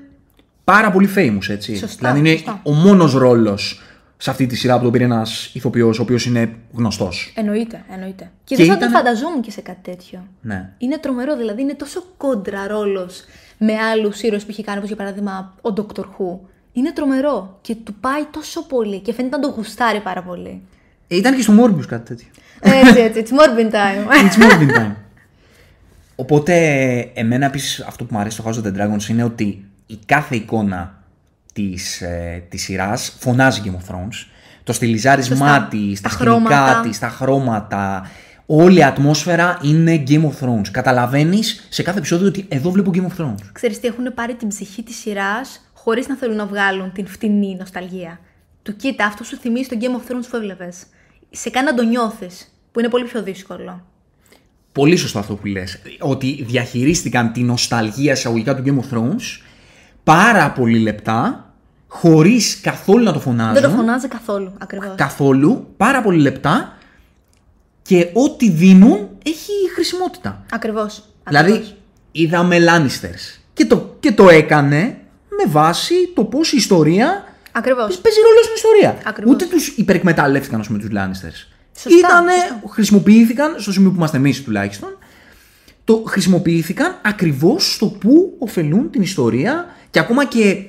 πάρα 0.63 0.91
πολύ 0.91 1.09
famous, 1.15 1.49
έτσι. 1.49 1.75
Σωστά, 1.75 1.97
δηλαδή 1.97 2.19
είναι 2.19 2.37
σωστά. 2.37 2.61
ο 2.63 2.71
μόνος 2.71 3.13
ρόλος 3.13 3.81
σε 4.17 4.29
αυτή 4.29 4.45
τη 4.45 4.55
σειρά 4.55 4.77
που 4.77 4.83
τον 4.83 4.91
πήρε 4.91 5.03
ένας 5.03 5.51
ηθοποιός 5.53 5.99
ο 5.99 6.01
οποίος 6.01 6.25
είναι 6.25 6.53
γνωστός. 6.73 7.33
Εννοείται, 7.35 7.83
εννοείται. 7.93 8.31
Και, 8.43 8.55
Και 8.55 8.63
δεν 8.63 8.71
θα 8.71 8.77
ήταν- 8.77 8.91
το 8.91 8.97
φανταζόμουν 8.97 9.41
και 9.41 9.51
σε 9.51 9.61
κάτι 9.61 9.79
τέτοιο. 9.91 10.27
Ναι. 10.41 10.69
Είναι 10.77 10.97
τρομερό, 10.97 11.35
δηλαδή 11.37 11.61
είναι 11.61 11.73
τόσο 11.73 12.03
κόντρα 12.17 12.67
ρόλος 12.67 13.23
με 13.57 13.73
άλλους 13.73 14.21
ήρωες 14.21 14.43
που 14.43 14.51
έχει 14.51 14.63
κάνει, 14.63 14.77
όπω 14.77 14.87
για 14.87 14.95
παράδειγμα 14.95 15.55
ο 15.61 15.73
Dr. 15.77 16.01
Who. 16.01 16.37
Είναι 16.73 16.91
τρομερό 16.91 17.57
και 17.61 17.75
του 17.75 17.93
πάει 17.93 18.25
τόσο 18.31 18.65
πολύ 18.65 18.99
και 18.99 19.13
φαίνεται 19.13 19.35
να 19.37 19.41
το 19.41 19.49
γουστάρει 19.55 19.99
πάρα 19.99 20.21
πολύ. 20.23 20.61
Ε, 21.07 21.15
ήταν 21.15 21.35
και 21.35 21.41
στο 21.41 21.53
Morbius 21.63 21.85
κάτι 21.87 22.05
τέτοιο. 22.15 22.27
Έτσι, 22.61 22.99
έτσι. 22.99 23.23
It's 23.25 23.31
Morbin 23.39 23.71
time. 23.73 24.11
It's 24.27 24.43
Morbin 24.43 24.77
time. 24.77 24.95
Οπότε, 26.15 26.53
εμένα 27.13 27.45
επίσης 27.45 27.79
αυτό 27.79 28.03
που 28.03 28.13
μου 28.13 28.19
αρέσει 28.19 28.37
στο 28.41 28.49
House 28.49 28.63
of 28.63 28.67
the 28.67 28.77
Dragons 28.81 29.07
είναι 29.09 29.23
ότι 29.23 29.65
η 29.87 29.99
κάθε 30.05 30.35
εικόνα 30.35 30.96
της, 31.57 32.01
ε, 32.01 32.43
της 32.49 32.63
σειράς 32.63 33.15
φωνάζει 33.19 33.61
Game 33.65 33.69
of 33.69 33.93
Thrones. 33.95 34.27
Το 34.63 34.73
στυλιζάρισμά 34.73 35.35
Σωστά. 35.35 35.67
της, 35.69 36.01
τα 36.01 36.09
Τα 36.09 36.15
σκηνικά 36.15 36.39
χρώματα. 36.39 36.81
της, 36.81 36.99
τα 36.99 37.09
χρώματα. 37.09 38.09
Όλη 38.45 38.79
η 38.79 38.83
ατμόσφαιρα 38.83 39.59
είναι 39.63 40.03
Game 40.07 40.23
of 40.23 40.45
Thrones. 40.45 40.67
Καταλαβαίνεις 40.71 41.67
σε 41.69 41.83
κάθε 41.83 41.97
επεισόδιο 41.97 42.27
ότι 42.27 42.45
εδώ 42.47 42.71
βλέπω 42.71 42.91
Game 42.93 43.07
of 43.07 43.23
Thrones. 43.23 43.39
Ξέρεις 43.51 43.79
τι, 43.79 43.87
έχουν 43.87 44.13
πάρει 44.13 44.35
την 44.35 44.47
ψυχή 44.47 44.83
της 44.83 44.95
σειράς 44.95 45.69
χωρίς 45.73 46.07
να 46.07 46.15
θέλουν 46.15 46.35
να 46.35 46.45
βγάλουν 46.45 46.91
την 46.91 47.07
φτηνή 47.07 47.55
νοσταλγία. 47.59 48.19
Του 48.63 48.75
κοίτα, 48.75 49.05
αυτό 49.05 49.23
σου 49.23 49.37
θυμίζει 49.37 49.67
το 49.67 49.77
Game 49.81 49.85
of 49.85 50.11
Thrones 50.11 50.25
που 50.29 50.35
έβλεπες. 50.35 50.83
Σε 51.29 51.49
κάνει 51.49 51.65
να 51.65 51.73
το 51.73 51.83
νιώθεις, 51.83 52.53
που 52.71 52.79
είναι 52.79 52.89
πολύ 52.89 53.03
πιο 53.03 53.23
δύσκολο. 53.23 53.85
Πολύ 54.71 54.95
σωστό 54.95 55.19
αυτό 55.19 55.35
που 55.35 55.45
λες. 55.47 55.81
Ότι 55.99 56.43
διαχειρίστηκαν 56.43 57.31
τη 57.31 57.41
νοσταλγία 57.43 58.11
εισαγωγικά 58.11 58.55
του 58.55 58.63
Game 58.65 58.79
of 58.83 58.97
Thrones 58.97 59.41
πάρα 60.03 60.51
πολύ 60.51 60.79
λεπτά, 60.79 61.46
χωρίς 61.87 62.59
καθόλου 62.61 63.03
να 63.03 63.13
το 63.13 63.19
φωνάζουν. 63.19 63.53
Δεν 63.53 63.63
το 63.63 63.69
φωνάζει 63.69 64.07
καθόλου, 64.07 64.53
ακριβώς. 64.57 64.93
καθόλου, 64.95 65.73
πάρα 65.77 66.01
πολύ 66.01 66.21
λεπτά 66.21 66.77
και 67.81 68.09
ό,τι 68.13 68.49
δίνουν 68.49 69.09
έχει 69.25 69.51
χρησιμότητα. 69.73 70.43
Ακριβώς. 70.51 71.03
Δηλαδή, 71.27 71.51
ακριβώς. 71.51 71.75
είδαμε 72.11 72.57
Lannisters 72.59 73.39
και 73.53 73.65
το, 73.65 73.95
και 73.99 74.11
το 74.11 74.29
έκανε 74.29 74.97
με 75.29 75.51
βάση 75.51 75.93
το 76.15 76.23
πώς 76.23 76.51
η 76.51 76.57
ιστορία 76.57 77.23
Ακριβώς. 77.51 77.97
παίζει 77.97 78.19
ρόλο 78.19 78.41
στην 78.43 78.53
ιστορία. 78.55 78.97
Ακριβώς. 79.09 79.33
Ούτε 79.33 79.45
τους 79.45 79.67
υπερεκμεταλλεύτηκαν, 79.67 80.59
ας 80.59 80.67
πούμε, 80.67 80.79
τους 80.79 80.89
Lannisters. 80.93 81.55
Σωστά, 81.79 81.97
Ήτανε, 81.97 82.31
σωστά. 82.31 82.61
χρησιμοποιήθηκαν, 82.69 83.55
στο 83.59 83.71
σημείο 83.71 83.89
που 83.89 83.95
είμαστε 83.95 84.17
εμείς 84.17 84.43
τουλάχιστον, 84.43 84.97
το 85.83 86.03
χρησιμοποιήθηκαν 86.07 86.99
ακριβώς 87.03 87.73
στο 87.73 87.85
που 87.85 88.35
ωφελούν 88.39 88.89
την 88.91 89.01
ιστορία 89.01 89.65
και 89.89 89.99
ακόμα 89.99 90.25
και, 90.25 90.65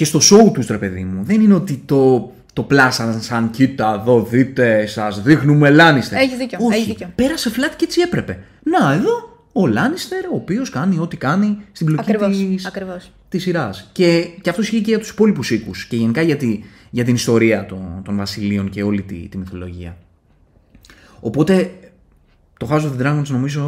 και 0.00 0.06
στο 0.06 0.18
show 0.22 0.52
τους, 0.52 0.66
ρε 0.66 0.78
παιδί 0.78 1.04
μου. 1.04 1.24
Δεν 1.24 1.40
είναι 1.40 1.54
ότι 1.54 1.82
το, 1.86 2.32
το 2.52 2.62
πλάσαν 2.62 3.20
σαν 3.22 3.50
κοίτα 3.50 3.98
εδώ 4.00 4.22
δείτε, 4.22 4.86
σας 4.86 5.22
δείχνουμε 5.22 5.70
Λάνιστερ. 5.70 6.18
Έχεις 6.20 6.36
δίκιο, 6.36 6.58
Όχι, 6.62 6.74
έχεις 6.74 6.86
δίκιο. 6.86 7.12
πέρασε 7.14 7.50
flat 7.54 7.74
και 7.76 7.84
έτσι 7.84 8.00
έπρεπε. 8.00 8.38
Να, 8.62 8.92
εδώ 8.92 9.38
ο 9.52 9.66
Λάνιστερ, 9.66 10.24
ο 10.26 10.34
οποίος 10.34 10.70
κάνει 10.70 10.98
ό,τι 10.98 11.16
κάνει 11.16 11.58
στην 11.72 11.86
πλοκή 11.86 12.02
Ακριβώς, 12.10 12.36
της, 12.36 12.66
ακριβώς. 12.66 13.12
της 13.28 13.42
σειράς. 13.42 13.88
Και, 13.92 14.20
και 14.42 14.50
αυτός 14.50 14.64
ισχύει 14.64 14.80
και 14.80 14.90
για 14.90 14.98
τους 14.98 15.10
υπόλοιπους 15.10 15.50
οίκους 15.50 15.84
και 15.86 15.96
γενικά 15.96 16.22
για, 16.22 16.36
τη- 16.36 16.60
για 16.90 17.04
την 17.04 17.14
ιστορία 17.14 17.66
των, 17.66 18.02
των 18.04 18.16
βασιλείων 18.16 18.70
και 18.70 18.82
όλη 18.82 19.02
τη, 19.02 19.14
τη 19.28 19.38
μυθολογία. 19.38 19.96
Οπότε 21.20 21.70
το 22.58 22.68
House 22.70 22.82
of 22.82 23.00
the 23.00 23.06
Dragons 23.06 23.26
νομίζω 23.28 23.62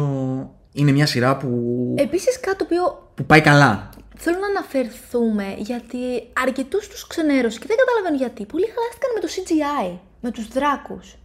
είναι 0.73 0.91
μια 0.91 1.05
σειρά 1.05 1.37
που, 1.37 1.49
Επίσης 1.97 2.39
κάτι 2.39 2.57
το 2.57 2.63
οποίο 2.63 3.11
που 3.15 3.25
πάει 3.25 3.41
καλά. 3.41 3.89
Θέλω 4.17 4.37
να 4.39 4.47
αναφερθούμε 4.47 5.55
γιατί 5.57 5.97
αρκετούς 6.43 6.87
τους 6.87 7.07
ξενέρωσε 7.07 7.59
και 7.59 7.65
δεν 7.67 7.77
καταλαβαίνω 7.77 8.17
γιατί. 8.17 8.45
Πολλοί 8.45 8.65
χαλάστηκαν 8.75 9.09
με 9.15 9.19
το 9.19 9.27
CGI, 9.35 9.99
με 10.21 10.31
τους 10.31 10.47
δράκους. 10.47 11.15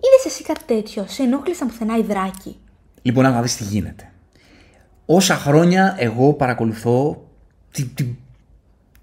Είδες 0.00 0.24
εσύ 0.26 0.42
κάτι 0.42 0.64
τέτοιο, 0.66 1.04
σε 1.08 1.22
ενόχλησαν 1.22 1.68
πουθενά 1.68 1.96
οι 1.98 2.02
δράκοι. 2.02 2.56
Λοιπόν, 3.02 3.24
να 3.24 3.42
δεις 3.42 3.56
τι 3.56 3.64
γίνεται. 3.64 4.12
Όσα 5.06 5.34
χρόνια 5.34 5.96
εγώ 5.98 6.32
παρακολουθώ 6.32 7.26
τη- 7.70 7.84
τη- 7.84 8.16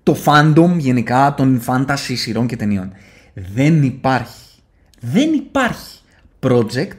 το 0.03 0.17
fandom 0.25 0.75
γενικά 0.77 1.33
των 1.37 1.61
fantasy 1.67 2.13
σειρών 2.15 2.47
και 2.47 2.55
ταινιών. 2.55 2.93
Δεν 3.33 3.83
υπάρχει, 3.83 4.61
δεν 4.99 5.33
υπάρχει 5.33 5.99
project 6.43 6.97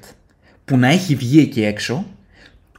που 0.65 0.77
να 0.77 0.89
έχει 0.89 1.15
βγει 1.15 1.41
εκεί 1.41 1.65
έξω 1.65 2.07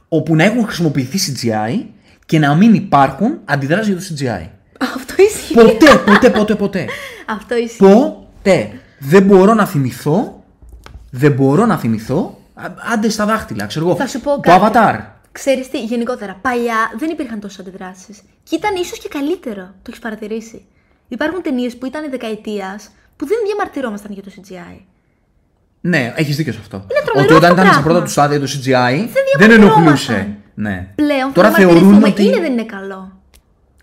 όπου 0.08 0.34
να 0.36 0.44
έχουν 0.44 0.64
χρησιμοποιηθεί 0.64 1.18
CGI 1.18 1.84
και 2.28 2.38
να 2.38 2.54
μην 2.54 2.74
υπάρχουν 2.74 3.38
αντιδράσεις 3.44 3.86
για 3.88 3.96
το 3.96 4.02
CGI. 4.42 4.48
Αυτό 4.94 5.14
ισχύει. 5.22 5.54
Ποτέ, 5.54 5.96
ποτέ, 6.06 6.30
ποτέ, 6.30 6.54
ποτέ. 6.54 6.86
Αυτό 7.26 7.56
ισχύει. 7.56 7.76
Ποτέ. 7.78 8.70
Δεν 8.98 9.22
μπορώ 9.22 9.54
να 9.54 9.66
θυμηθώ 9.66 10.42
δεν 11.10 11.32
μπορώ 11.32 11.66
να 11.66 11.78
θυμηθώ. 11.78 12.38
α, 12.54 12.66
Άντε 12.92 13.08
στα 13.08 13.24
δάχτυλα, 13.26 13.66
ξέρω 13.66 13.86
εγώ. 13.86 13.96
Θα 13.96 14.06
σου 14.06 14.20
πω 14.20 14.30
το 14.34 14.40
κάτι. 14.40 14.64
Avatar. 14.74 15.00
Ξέρεις 15.32 15.70
τι, 15.70 15.84
γενικότερα, 15.84 16.38
παλιά 16.42 16.74
δεν 16.98 17.10
υπήρχαν 17.10 17.40
τόσες 17.40 17.58
αντιδράσεις. 17.58 18.18
Και 18.42 18.56
ήταν 18.56 18.74
ίσως 18.76 18.98
και 18.98 19.08
καλύτερο. 19.08 19.62
Το 19.62 19.86
έχεις 19.88 19.98
παρατηρήσει. 20.00 20.64
Υπάρχουν 21.08 21.42
ταινίες 21.42 21.76
που 21.76 21.86
ήταν 21.86 22.10
δεκαετίας 22.10 22.88
που 23.16 23.26
δεν 23.26 23.36
διαμαρτυρόμασταν 23.46 24.12
για 24.12 24.22
το 24.22 24.30
CGI. 24.36 24.80
Ναι, 25.80 26.12
έχεις 26.16 26.36
δίκιο 26.36 26.52
σε 26.52 26.58
αυτό. 26.62 26.76
Είναι 26.76 27.00
τρομερό 27.04 27.34
Ότι 27.34 27.44
όταν 27.44 27.50
αυτό 27.50 27.62
ήταν 27.62 27.72
στα 27.72 27.82
πράγμα. 27.82 27.82
πρώτα 27.90 28.02
τους 28.02 28.12
στάδια 28.12 28.40
το 28.40 28.46
CGI 28.46 29.08
δεν, 29.12 29.22
διαμαρτυρόμασταν. 29.38 29.62
ενοχλούσε. 29.62 30.36
Ναι. 30.60 30.88
Πλέον 30.94 31.32
Τώρα 31.32 31.50
θα 31.50 31.56
θεωρούν 31.56 31.78
διαμαρτυρηθούμε. 31.78 32.08
ότι. 32.08 32.24
Είναι 32.24 32.40
δεν 32.40 32.52
είναι 32.52 32.64
καλό. 32.64 33.20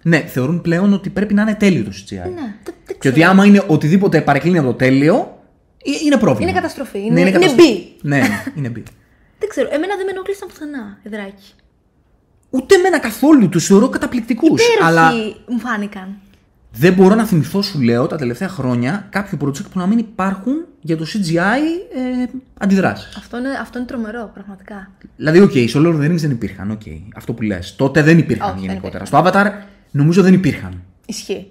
Ναι, 0.01 0.17
θεωρούν 0.19 0.61
πλέον 0.61 0.93
ότι 0.93 1.09
πρέπει 1.09 1.33
να 1.33 1.41
είναι 1.41 1.55
τέλειο 1.55 1.83
το 1.83 1.91
CGI. 1.93 2.09
Ναι, 2.15 2.23
δεν, 2.23 2.53
δεν 2.63 2.73
Και 2.85 2.95
ξέρω. 2.97 3.15
ότι 3.15 3.23
άμα 3.23 3.45
είναι 3.45 3.63
οτιδήποτε 3.67 4.21
παρεκκλίνει 4.21 4.57
από 4.57 4.67
το 4.67 4.73
τέλειο, 4.73 5.37
ε, 5.85 5.91
είναι 6.05 6.17
πρόβλημα. 6.17 6.49
Είναι 6.49 6.59
καταστροφή. 6.59 6.97
Ναι, 6.99 7.05
Είναι- 7.05 7.19
είναι 7.19 7.31
καταστροφή. 7.31 7.71
B. 7.71 7.99
Ναι, 8.01 8.21
είναι 8.55 8.71
B. 8.75 8.77
Δεν 9.39 9.49
ξέρω, 9.49 9.67
εμένα 9.71 9.95
δεν 9.95 10.05
με 10.05 10.11
ενοχλήσαν 10.11 10.47
πουθενά, 10.47 10.97
οι 11.03 11.14
δράκοι. 11.14 11.53
Ούτε 12.49 12.75
εμένα 12.75 12.99
καθόλου, 12.99 13.49
τους 13.49 13.65
θεωρώ 13.65 13.89
καταπληκτικούς. 13.89 14.61
Υπέροχοι 14.67 14.83
Αλλά 14.87 15.11
μου 15.47 15.59
φάνηκαν. 15.59 16.07
Δεν 16.77 16.93
μπορώ 16.93 17.15
να 17.15 17.25
θυμηθώ, 17.25 17.61
σου 17.61 17.81
λέω, 17.81 18.07
τα 18.07 18.15
τελευταία 18.17 18.47
χρόνια 18.47 19.07
κάποιο 19.09 19.37
project 19.41 19.69
που 19.71 19.79
να 19.79 19.85
μην 19.87 19.97
υπάρχουν 19.97 20.53
για 20.81 20.97
το 20.97 21.05
CGI 21.13 21.37
ε, 21.95 22.25
αντιδράσεις. 22.59 23.15
Αυτό 23.17 23.37
είναι, 23.37 23.49
αυτό 23.61 23.77
είναι 23.77 23.87
τρομερό, 23.87 24.29
πραγματικά. 24.33 24.91
Δηλαδή, 25.15 25.39
οκ, 25.39 25.51
στο 25.67 25.81
Lord 25.85 25.95
of 25.95 25.99
the 26.05 26.11
Rings 26.11 26.15
δεν 26.15 26.31
υπήρχαν, 26.31 26.71
οκ. 26.71 26.81
αυτό 27.15 27.33
που 27.33 27.41
λες. 27.41 27.75
Τότε 27.75 28.01
δεν 28.01 28.17
υπήρχαν 28.17 28.49
Όχι, 28.49 28.59
δεν 28.59 28.67
γενικότερα. 28.67 29.05
Στο 29.05 29.23
Avatar 29.25 29.45
νομίζω 29.91 30.21
δεν 30.21 30.33
υπήρχαν. 30.33 30.81
Ισχύει. 31.05 31.47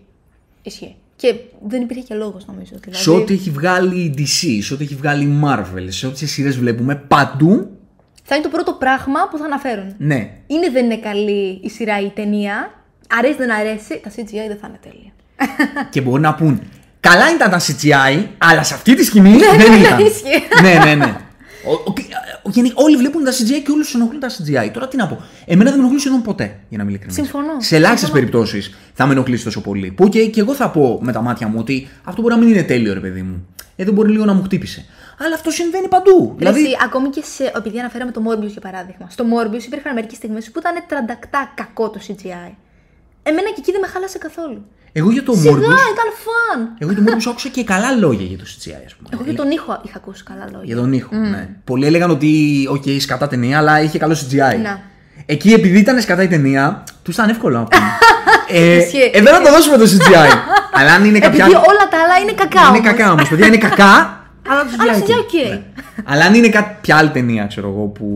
Ισχύει. 0.63 0.95
Και 1.17 1.35
δεν 1.67 1.83
υπήρχε 1.83 2.03
και 2.03 2.15
λόγος, 2.15 2.47
νομίζω. 2.47 2.73
Δηλαδή, 2.81 3.03
Σε 3.03 3.11
ό,τι 3.11 3.33
έχει 3.35 3.51
βγάλει 3.51 3.97
η 4.01 4.15
DC, 4.19 4.59
σε 4.63 4.75
ό,τι 4.75 4.85
έχει 4.85 4.95
βγάλει 4.95 5.25
η 5.25 5.41
Marvel, 5.45 5.87
σε 5.89 6.07
ό,τι 6.07 6.27
σειρές 6.27 6.59
βλέπουμε, 6.59 6.95
παντού, 6.97 7.71
Θα 8.23 8.35
είναι 8.35 8.45
το 8.45 8.51
πρώτο 8.51 8.73
πράγμα 8.73 9.29
που 9.31 9.39
θα 9.39 9.45
αναφέρουν. 9.45 9.95
ναι. 9.99 10.31
Είναι 10.47 10.71
δεν 10.71 10.85
είναι 10.85 10.99
καλή 10.99 11.61
η 11.63 11.69
σειρά 11.71 12.01
ή 12.01 12.05
η 12.05 12.13
ταινία. 12.15 12.75
Αρέσει 13.19 13.37
δεν 13.37 13.53
αρέσει, 13.53 14.01
τα 14.03 14.11
CGI 14.11 14.49
δεν 14.49 14.57
θα 14.61 14.67
είναι 14.69 14.79
τέλεια. 14.83 15.13
Και 15.90 16.01
μπορεί 16.01 16.20
να 16.23 16.35
πούν 16.35 16.62
Καλά 17.01 17.31
ήταν 17.35 17.51
τα 17.51 17.61
CGI, 17.61 18.27
αλλά 18.38 18.62
σε 18.62 18.75
αυτή 18.75 18.94
τη 18.94 19.05
σκηνή 19.05 19.37
δεν 19.37 19.57
ναι, 19.57 19.77
ήταν. 19.79 19.99
ισχύει. 19.99 20.62
ναι, 20.62 20.85
ναι, 20.85 20.94
ναι. 20.94 21.16
Ο, 21.66 21.73
ο, 21.73 21.92
ο- 22.42 22.51
γενι- 22.51 22.73
όλοι 22.75 22.97
βλέπουν 22.97 23.25
τα 23.25 23.31
CGI 23.31 23.62
και 23.64 23.70
όλους 23.70 23.87
τους 23.87 23.94
ενοχλούν 23.94 24.20
τα 24.20 24.29
CGI. 24.31 24.70
Τώρα 24.73 24.88
τι 24.88 24.97
να 24.97 25.07
πω. 25.07 25.23
Εμένα 25.47 25.70
δεν 25.70 25.79
με 25.79 25.85
ενοχλεί 25.85 26.01
σχεδόν 26.01 26.23
ποτέ, 26.23 26.44
για 26.68 26.79
να 26.79 26.85
μην 26.85 26.88
ειλικρινής. 26.92 27.14
Συμφωνώ. 27.16 27.61
Σε 27.61 27.77
ελάχιστες 27.77 28.09
Συμφωνώ. 28.09 28.27
περιπτώσεις 28.31 28.75
θα 28.94 29.07
με 29.07 29.12
ενοχλήσει 29.12 29.44
τόσο 29.44 29.61
πολύ. 29.61 29.90
Που 29.90 30.09
και, 30.09 30.27
και 30.27 30.40
εγώ 30.40 30.55
θα 30.55 30.70
πω 30.70 30.99
με 31.03 31.12
τα 31.12 31.20
μάτια 31.20 31.49
μου 31.49 31.57
ότι 31.59 31.88
αυτό 32.05 32.23
μπορεί 32.23 32.35
να 32.35 32.40
μην 32.40 32.49
είναι 32.49 32.62
τέλειο, 32.62 32.94
ρε 32.94 33.01
παιδί 33.01 33.23
μου. 33.23 33.47
Εδώ 33.77 33.92
μπορεί 33.92 34.11
λίγο 34.11 34.25
να 34.25 34.33
μου 34.33 34.42
χτύπησε. 34.42 34.85
Αλλά 35.18 35.35
αυτό 35.35 35.51
συμβαίνει 35.51 35.88
παντού. 35.88 36.35
Δηλαδή... 36.38 36.59
Δηλαδή, 36.59 36.77
ακόμη 36.85 37.09
και 37.09 37.23
σε. 37.25 37.53
Επειδή 37.57 37.79
αναφέραμε 37.79 38.11
το 38.11 38.23
Morbius 38.29 38.47
για 38.51 38.61
παράδειγμα. 38.61 39.07
Στο 39.11 39.25
Morbius 39.25 39.62
υπήρχαν 39.66 39.94
μερικές 39.94 40.16
στιγμές 40.16 40.51
που 40.51 40.59
ήταν 40.59 40.75
τρανταχτά 40.88 41.53
κακό 41.55 41.90
το 41.90 42.01
CGI. 42.07 42.53
Εμένα 43.23 43.49
και 43.49 43.59
εκεί 43.59 43.70
δεν 43.73 43.81
με 43.81 43.87
χάλασε 43.87 44.18
καθόλου. 44.18 44.66
Εγώ 44.96 45.11
για 45.11 45.22
το 45.22 45.33
Σιγά, 45.33 45.50
Morbius. 45.50 45.61
ήταν 45.94 46.09
fun. 46.25 46.75
Εγώ 46.78 46.92
για 46.92 47.02
το 47.04 47.12
Morbius 47.12 47.26
άκουσα 47.30 47.48
και 47.48 47.64
καλά 47.64 47.90
λόγια 47.92 48.26
για 48.26 48.38
το 48.38 48.44
CGI, 48.44 48.83
ας 48.87 48.94
πούμε. 48.94 49.09
Εγώ 49.12 49.22
για 49.24 49.35
τον 49.35 49.50
ήχο 49.50 49.80
είχα 49.85 49.96
ακούσει 49.96 50.22
καλά 50.22 50.44
λόγια. 50.52 50.61
Για 50.64 50.76
τον 50.76 50.92
ήχο, 50.92 51.16
ναι. 51.16 51.48
Πολλοί 51.64 51.87
έλεγαν 51.87 52.11
ότι, 52.11 52.33
οκ, 52.70 52.83
σκατά 53.00 53.28
ταινία, 53.28 53.59
αλλά 53.59 53.80
είχε 53.83 53.98
καλό 53.98 54.14
CGI. 54.14 54.61
Να. 54.62 54.80
Εκεί, 55.26 55.52
επειδή 55.52 55.78
ήταν 55.78 56.00
σκατά 56.00 56.22
η 56.22 56.28
ταινία, 56.28 56.85
του 57.02 57.11
ήταν 57.11 57.28
εύκολο 57.28 57.59
να 57.59 57.64
πούνε. 57.64 57.83
ε, 58.61 58.76
Ισχύει. 58.76 59.11
ε, 59.12 59.22
δεν 59.22 59.35
θα 59.35 59.40
το 59.42 59.50
δώσουμε 59.50 59.76
το 59.76 59.85
CGI. 59.85 60.30
αλλά 60.78 60.92
αν 60.94 61.04
είναι 61.04 61.18
κάποια. 61.18 61.44
Επειδή 61.44 61.57
όλα 61.57 61.88
τα 61.90 61.98
άλλα 62.04 62.18
είναι 62.22 62.33
κακά. 62.33 62.61
είναι 62.61 62.68
όμως. 62.78 62.87
κακά 62.87 63.12
όμως, 63.12 63.28
παιδιά, 63.28 63.46
είναι 63.46 63.57
κακά. 63.57 64.22
Αλλά 64.48 64.62
το 64.62 64.68
Αλλά 64.80 64.92
CGI. 64.92 64.96
CGI 64.96 65.02
εκεί. 65.02 65.12
οκ. 65.12 65.48
Ναι. 65.50 65.62
αλλά 66.04 66.24
αν 66.24 66.35
είναι 66.35 66.48
κάποια 66.48 66.96
άλλη 66.96 67.11
ταινία, 67.11 67.46
ξέρω 67.46 67.68
εγώ, 67.68 67.83
που, 67.87 68.07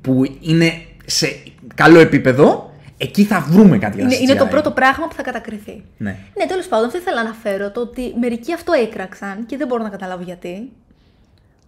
που 0.00 0.36
είναι 0.40 0.72
σε 1.06 1.36
καλό 1.74 1.98
επίπεδο, 1.98 2.65
εκεί 2.98 3.24
θα 3.24 3.40
βρούμε 3.40 3.78
κάτι 3.78 3.96
για 3.96 4.04
Είναι, 4.04 4.16
CGI. 4.16 4.20
είναι 4.20 4.34
το 4.34 4.46
πρώτο 4.46 4.70
πράγμα 4.70 5.06
που 5.08 5.14
θα 5.14 5.22
κατακριθεί. 5.22 5.82
Ναι. 5.96 6.16
Ναι, 6.38 6.46
τέλος 6.46 6.66
πάντων, 6.66 6.90
θα 6.90 6.98
ήθελα 6.98 7.16
να 7.22 7.28
αναφέρω 7.28 7.70
το 7.70 7.80
ότι 7.80 8.14
μερικοί 8.20 8.52
αυτό 8.52 8.72
έκραξαν 8.72 9.46
και 9.46 9.56
δεν 9.56 9.66
μπορώ 9.66 9.82
να 9.82 9.88
καταλάβω 9.88 10.22
γιατί. 10.22 10.70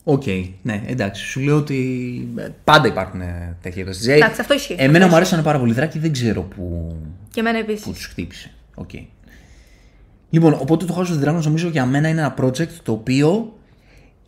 Οκ, 0.05 0.23
ναι, 0.63 0.83
εντάξει. 0.87 1.25
Σου 1.25 1.41
λέω 1.41 1.57
ότι 1.57 1.79
ε, 2.39 2.49
πάντα 2.65 2.89
υπάρχουν 2.89 3.21
ε, 3.21 3.57
τέτοια 3.63 3.83
είδος 3.83 3.99
CGI. 4.05 4.09
Εντάξει, 4.09 4.41
αυτό 4.41 4.55
ισχύει. 4.55 4.75
Εμένα 4.79 4.99
Αυτό 4.99 5.09
μου 5.09 5.17
αρέσανε 5.17 5.43
πάρα 5.43 5.59
πολύ 5.59 5.73
οι 5.73 5.78
δράκοι, 5.78 5.99
δεν 5.99 6.13
ξέρω 6.13 6.43
που, 6.43 6.97
Και 7.31 7.41
εμένα 7.41 7.65
που 7.65 7.71
επίσης. 7.71 7.91
τους 7.93 8.07
χτύπησε. 8.07 8.51
Οκ. 8.75 8.91
Λοιπόν, 10.31 10.57
οπότε 10.61 10.85
το 10.85 10.97
House 10.99 11.07
of 11.13 11.25
the 11.25 11.29
Dragons 11.29 11.43
νομίζω 11.43 11.69
για 11.69 11.87
μένα 11.87 12.09
είναι 12.09 12.21
ένα 12.21 12.35
project 12.41 12.71
το 12.83 12.93
οποίο 12.93 13.53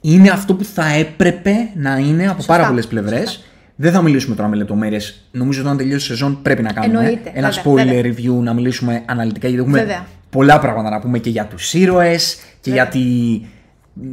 είναι 0.00 0.30
αυτό 0.30 0.54
που 0.54 0.64
θα 0.64 0.86
έπρεπε 0.88 1.54
να 1.74 1.96
είναι 1.96 2.24
από 2.24 2.34
Σωστά, 2.36 2.52
πάρα 2.56 2.68
πολλές 2.68 2.86
πλευρές. 2.86 3.44
Δεν 3.82 3.92
θα 3.92 4.02
μιλήσουμε 4.02 4.34
τώρα 4.34 4.48
με 4.48 4.56
λεπτομέρειες. 4.56 5.28
Νομίζω 5.30 5.60
ότι 5.60 5.68
όταν 5.68 5.78
τελειώσει 5.80 6.04
η 6.04 6.08
σεζόν 6.08 6.42
πρέπει 6.42 6.62
να 6.62 6.72
κάνουμε 6.72 6.98
Εννοείται, 6.98 7.32
ένα 7.34 7.50
βέβαια, 7.50 7.64
spoiler 7.64 8.02
βέβαια. 8.02 8.12
review, 8.12 8.42
να 8.42 8.52
μιλήσουμε 8.52 9.02
αναλυτικά 9.06 9.48
γιατί 9.48 9.62
έχουμε 9.62 9.78
Βέβαια. 9.78 10.06
πολλά 10.30 10.58
πράγματα 10.60 10.90
να 10.90 11.00
πούμε 11.00 11.18
και 11.18 11.30
για 11.30 11.46
τους 11.46 11.74
ήρωες 11.74 12.38
και, 12.60 12.70
για 12.70 12.88
τη, 12.88 13.00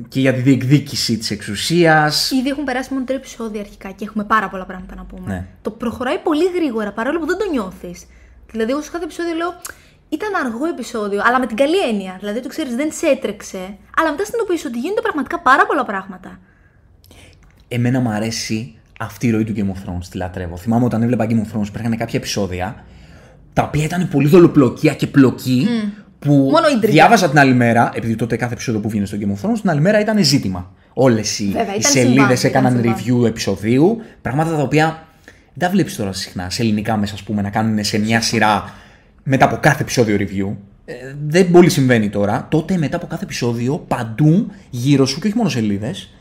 και 0.08 0.20
για 0.20 0.34
τη 0.34 0.42
διεκδίκηση 0.42 1.18
της 1.18 1.32
εξουσίας. 1.32 2.32
Ήδη 2.32 2.50
έχουν 2.50 2.64
περάσει 2.64 2.94
μόνο 2.94 3.06
τρία 3.06 3.18
επεισόδια 3.18 3.60
αρχικά 3.60 3.92
και 3.92 4.06
έχουμε 4.06 4.24
πάρα 4.24 4.50
πολλά 4.50 4.66
πράγματα 4.66 4.96
να 4.96 5.04
πούμε. 5.04 5.34
Ναι. 5.34 5.46
Το 5.62 5.72
προχωράει 5.72 6.18
πολύ 6.18 6.46
γρήγορα 6.56 6.92
παρόλο 6.92 7.20
που 7.20 7.26
δεν 7.26 7.38
το 7.38 7.50
νιώθεις. 7.52 8.06
Δηλαδή, 8.52 8.72
εγώ 8.72 8.82
σε 8.82 8.92
κάθε 8.92 9.04
επεισόδιο 9.04 9.34
λέω 9.36 9.54
ήταν 10.10 10.30
αργό 10.46 10.66
επεισόδιο, 10.66 11.22
αλλά 11.26 11.40
με 11.40 11.48
την 11.48 11.56
καλή 11.56 11.80
έννοια. 11.90 12.16
Δηλαδή, 12.20 12.42
το 12.42 12.48
ξέρεις, 12.48 12.76
δεν 12.76 12.92
σε 12.92 13.08
έτρεξε, 13.08 13.78
αλλά 13.98 14.12
μετά 14.12 14.26
συνειδητοποιείς 14.26 14.66
ότι 14.66 14.80
γίνονται 14.80 15.02
πραγματικά 15.02 15.40
πάρα 15.40 15.66
πολλά 15.66 15.86
πράγματα. 15.86 16.40
Εμένα 17.68 18.00
μου 18.00 18.10
αρέσει 18.10 18.77
αυτή 19.00 19.28
η 19.28 19.32
ροή 19.32 19.44
του 19.44 19.54
Game 19.56 19.60
of 19.60 19.90
Thrones, 19.90 20.06
τη 20.12 20.18
λατρεύω. 20.18 20.58
Θυμάμαι 20.58 20.86
όταν 20.86 21.02
έβλεπα 21.02 21.26
Game 21.30 21.32
of 21.32 21.58
Thrones, 21.58 21.68
υπήρχαν 21.68 21.98
κάποια 21.98 22.20
επεισόδια 22.20 22.84
τα 23.54 23.64
οποία 23.64 23.84
ήταν 23.84 24.08
πολύ 24.12 24.28
δολοπλοκία 24.28 24.94
και 24.94 25.08
πλοκή 25.08 25.68
που 26.20 26.34
Μόνο 26.34 26.68
ίντριγκα. 26.68 26.88
διάβαζα 26.88 27.30
την 27.30 27.40
άλλη 27.40 27.54
μέρα, 27.54 27.92
επειδή 27.94 28.16
τότε 28.16 28.36
κάθε 28.36 28.54
επεισόδιο 28.54 28.82
που 28.82 28.90
βγαίνει 28.90 29.06
στο 29.06 29.18
Game 29.22 29.26
of 29.32 29.50
Thrones, 29.50 29.60
την 29.62 29.70
άλλη 29.70 29.82
μέρα 29.82 30.00
ήταν 30.00 30.24
ζήτημα. 30.24 30.72
Όλες 30.94 31.40
οι, 31.40 31.46
Βέβαια, 31.46 31.74
οι 31.74 31.78
ήταν 31.78 31.92
σελίδες 31.92 32.40
συμβάν, 32.40 32.66
έκαναν 32.66 32.84
ήταν 32.84 32.96
review 32.96 33.26
επεισοδίου. 33.28 34.02
Πράγματα 34.22 34.56
τα 34.56 34.62
οποία 34.62 35.08
δεν 35.54 35.68
τα 35.68 35.70
βλέπεις 35.70 35.96
τώρα 35.96 36.14
συχνά 36.14 36.50
σε 36.50 36.62
ελληνικά 36.62 36.98
μέσα, 36.98 37.14
ας 37.14 37.24
πούμε, 37.24 37.42
να 37.42 37.50
κάνουν 37.50 37.84
σε 37.84 37.98
μια 37.98 38.22
σειρά 38.22 38.74
μετά 39.24 39.46
από 39.46 39.58
κάθε 39.62 39.82
επεισόδιο 39.82 40.18
review. 40.20 40.56
Ε, 40.86 40.94
δεν 41.28 41.52
πολύ 41.52 41.70
συμβαίνει 41.70 42.10
τώρα. 42.10 42.48
Τότε 42.50 42.78
μετά 42.78 42.96
από 42.96 43.08
κάθε 43.08 43.24
επεισόδιο, 43.24 43.78
παντού 43.88 44.52
γύρω 44.70 45.06
σου 45.06 45.20
και 45.20 45.28
όχι 45.28 45.38
μόνο 45.38 45.50
σελίδες, 45.50 46.14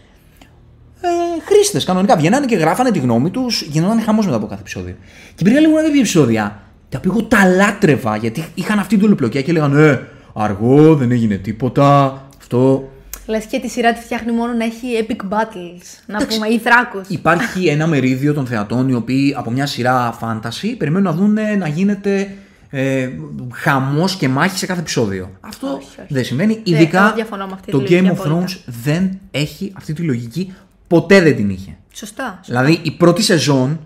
ε, 1.07 1.41
χρήστες 1.45 1.85
κανονικά 1.85 2.17
βγαίνανε 2.17 2.47
και 2.47 2.57
γράφανε 2.57 2.91
τη 2.91 2.99
γνώμη 2.99 3.31
τους, 3.31 3.63
γινόταν 3.63 4.01
χαμός 4.01 4.25
μετά 4.25 4.37
από 4.37 4.47
κάθε 4.47 4.61
επεισόδιο. 4.61 4.95
Και 5.29 5.35
υπήρχαν 5.39 5.63
λίγο 5.63 5.75
κάποια 5.77 5.91
επεισόδια 5.91 6.61
τα 6.89 6.99
οποία 6.99 7.11
εγώ 7.15 7.23
τα 7.23 7.45
λάτρευα 7.47 8.17
γιατί 8.17 8.45
είχαν 8.55 8.79
αυτή 8.79 8.97
την 8.97 9.05
ολοπλοκία 9.05 9.43
και 9.43 9.51
έλεγαν 9.51 9.77
Ε, 9.77 10.09
αργό, 10.35 10.95
δεν 10.95 11.11
έγινε 11.11 11.35
τίποτα. 11.37 12.21
Αυτό. 12.39 12.91
Λες 13.27 13.45
και 13.45 13.59
τη 13.61 13.69
σειρά 13.69 13.93
τη 13.93 14.01
φτιάχνει 14.01 14.33
μόνο 14.33 14.53
να 14.53 14.65
έχει 14.65 14.87
epic 15.07 15.35
battles. 15.35 15.83
Να 16.07 16.27
πούμε, 16.27 16.47
ή 16.49 16.59
θράκου. 16.59 17.01
Υπάρχει 17.09 17.67
ένα 17.67 17.87
μερίδιο 17.87 18.33
των 18.35 18.47
θεατών 18.47 18.89
οι 18.89 18.95
οποίοι 18.95 19.35
από 19.39 19.51
μια 19.51 19.67
σειρά 19.67 20.19
fantasy 20.21 20.75
περιμένουν 20.79 21.05
να 21.05 21.13
δουν 21.13 21.59
να 21.59 21.69
γίνεται 21.69 22.35
ε, 22.71 23.09
χαμός 23.53 24.17
και 24.17 24.29
μάχη 24.29 24.59
σε 24.59 24.67
κάθε 24.67 24.81
επεισόδιο. 24.81 25.31
Αυτό 25.41 25.67
Όχι, 25.67 25.77
όχι. 26.01 26.15
δεν 26.15 26.25
σημαίνει. 26.25 26.53
Δεν, 26.53 26.63
Ειδικά 26.65 27.05
εγώ 27.05 27.15
διαφωνώ 27.15 27.47
με 27.47 27.53
αυτή 27.55 27.71
το 27.71 27.79
τη 27.79 27.85
Game 27.85 28.03
λογική 28.03 28.17
of 28.17 28.25
απόλυτα. 28.27 28.45
Thrones 28.47 28.57
δεν 28.83 29.19
έχει 29.31 29.73
αυτή 29.77 29.93
τη 29.93 30.03
λογική. 30.03 30.55
Ποτέ 30.87 31.21
δεν 31.21 31.37
την 31.37 31.51
είχε. 31.51 31.77
Σωστά. 31.93 32.41
Δηλαδή 32.47 32.81
η 32.83 32.91
πρώτη 32.91 33.23
σεζόν, 33.23 33.81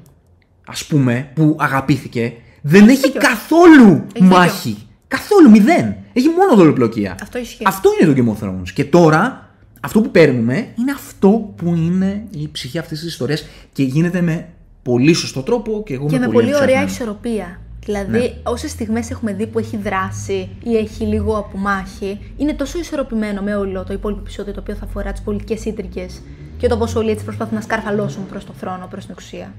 ας 0.67 0.85
πούμε, 0.85 1.31
που 1.35 1.57
αγαπήθηκε, 1.59 2.33
δεν 2.63 2.89
έχεις 2.89 3.01
δίκιο. 3.01 3.21
καθόλου 3.21 4.05
δίκιο. 4.13 4.25
μάχη. 4.27 4.77
Καθόλου, 5.09 5.51
μηδέν. 5.51 5.97
Έχει 6.13 6.29
μόνο 6.29 6.55
δολοπλοκία. 6.57 7.15
Αυτό 7.23 7.39
ισχύει. 7.39 7.63
Αυτό 7.67 7.91
είναι 8.01 8.13
το 8.13 8.23
Game 8.23 8.37
of 8.43 8.49
Thrones. 8.49 8.69
Και 8.75 8.85
τώρα, 8.85 9.51
αυτό 9.81 10.01
που 10.01 10.11
παίρνουμε 10.11 10.55
είναι 10.79 10.93
αυτό 10.93 11.53
που 11.57 11.75
είναι 11.75 12.25
η 12.31 12.49
ψυχή 12.53 12.79
αυτής 12.79 12.99
της 13.01 13.09
ιστορίας 13.09 13.45
και 13.73 13.83
γίνεται 13.83 14.21
με 14.21 14.49
πολύ 14.83 15.13
σωστό 15.13 15.43
τρόπο 15.43 15.83
και 15.87 15.95
εγώ 15.95 16.07
Και 16.07 16.15
είμαι 16.17 16.27
με 16.27 16.33
πολύ 16.33 16.47
πολύ 16.51 16.63
ωραία 16.63 16.81
ενθουσιασμένος. 16.81 17.21
ισορροπία. 17.21 17.61
Δηλαδή, 17.85 18.19
Ναι. 18.19 18.33
όσες 18.43 18.71
στιγμές 18.71 19.11
έχουμε 19.11 19.33
δει 19.33 19.47
που 19.47 19.59
έχει 19.59 19.77
δράση 19.77 20.49
ή 20.65 20.77
έχει 20.77 21.05
λίγο 21.05 21.37
απομάχη, 21.39 22.19
είναι 22.37 22.53
τόσο 22.53 22.79
ισορροπημένο 22.79 23.43
με 23.43 23.55
όλο 23.55 23.85
το 23.85 23.93
υπόλοιπο 23.93 24.21
επεισόδιο 24.21 24.53
το 24.53 24.61
οποίο 24.61 24.75
θα 24.75 24.85
αφορά 24.85 25.13
τις 25.13 25.21
πολιτικές 25.21 25.65
ίντρικες 25.65 26.21
και 26.61 26.69
το 26.69 26.77
πώ 26.77 26.89
όλοι 26.95 27.11
έτσι 27.11 27.25
προσπαθούν 27.25 27.55
να 27.55 27.61
σκαρφαλώσουν 27.61 28.27
προς 28.27 28.45
το 28.45 28.53
θρόνο, 28.61 28.87
προς 28.91 29.05
την 29.05 29.15
εξουσία. 29.19 29.53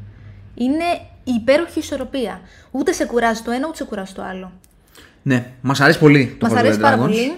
Είναι 0.55 0.85
η 1.23 1.31
υπέροχη 1.31 1.79
ισορροπία. 1.79 2.41
Ούτε 2.71 2.91
σε 2.91 3.05
κουράζει 3.05 3.41
το 3.41 3.51
ένα, 3.51 3.67
ούτε 3.67 3.77
σε 3.77 3.83
κουράζει 3.83 4.13
το 4.13 4.23
άλλο. 4.23 4.51
Ναι, 5.21 5.45
μας 5.61 5.81
αρέσει 5.81 5.99
πολύ 5.99 6.35
το 6.39 6.45
Μας 6.45 6.51
House 6.51 6.55
of 6.55 6.59
αρέσει 6.59 6.77
the 6.79 6.81
πάρα 6.81 6.95
Dragons. 6.95 6.99
πολύ. 6.99 7.31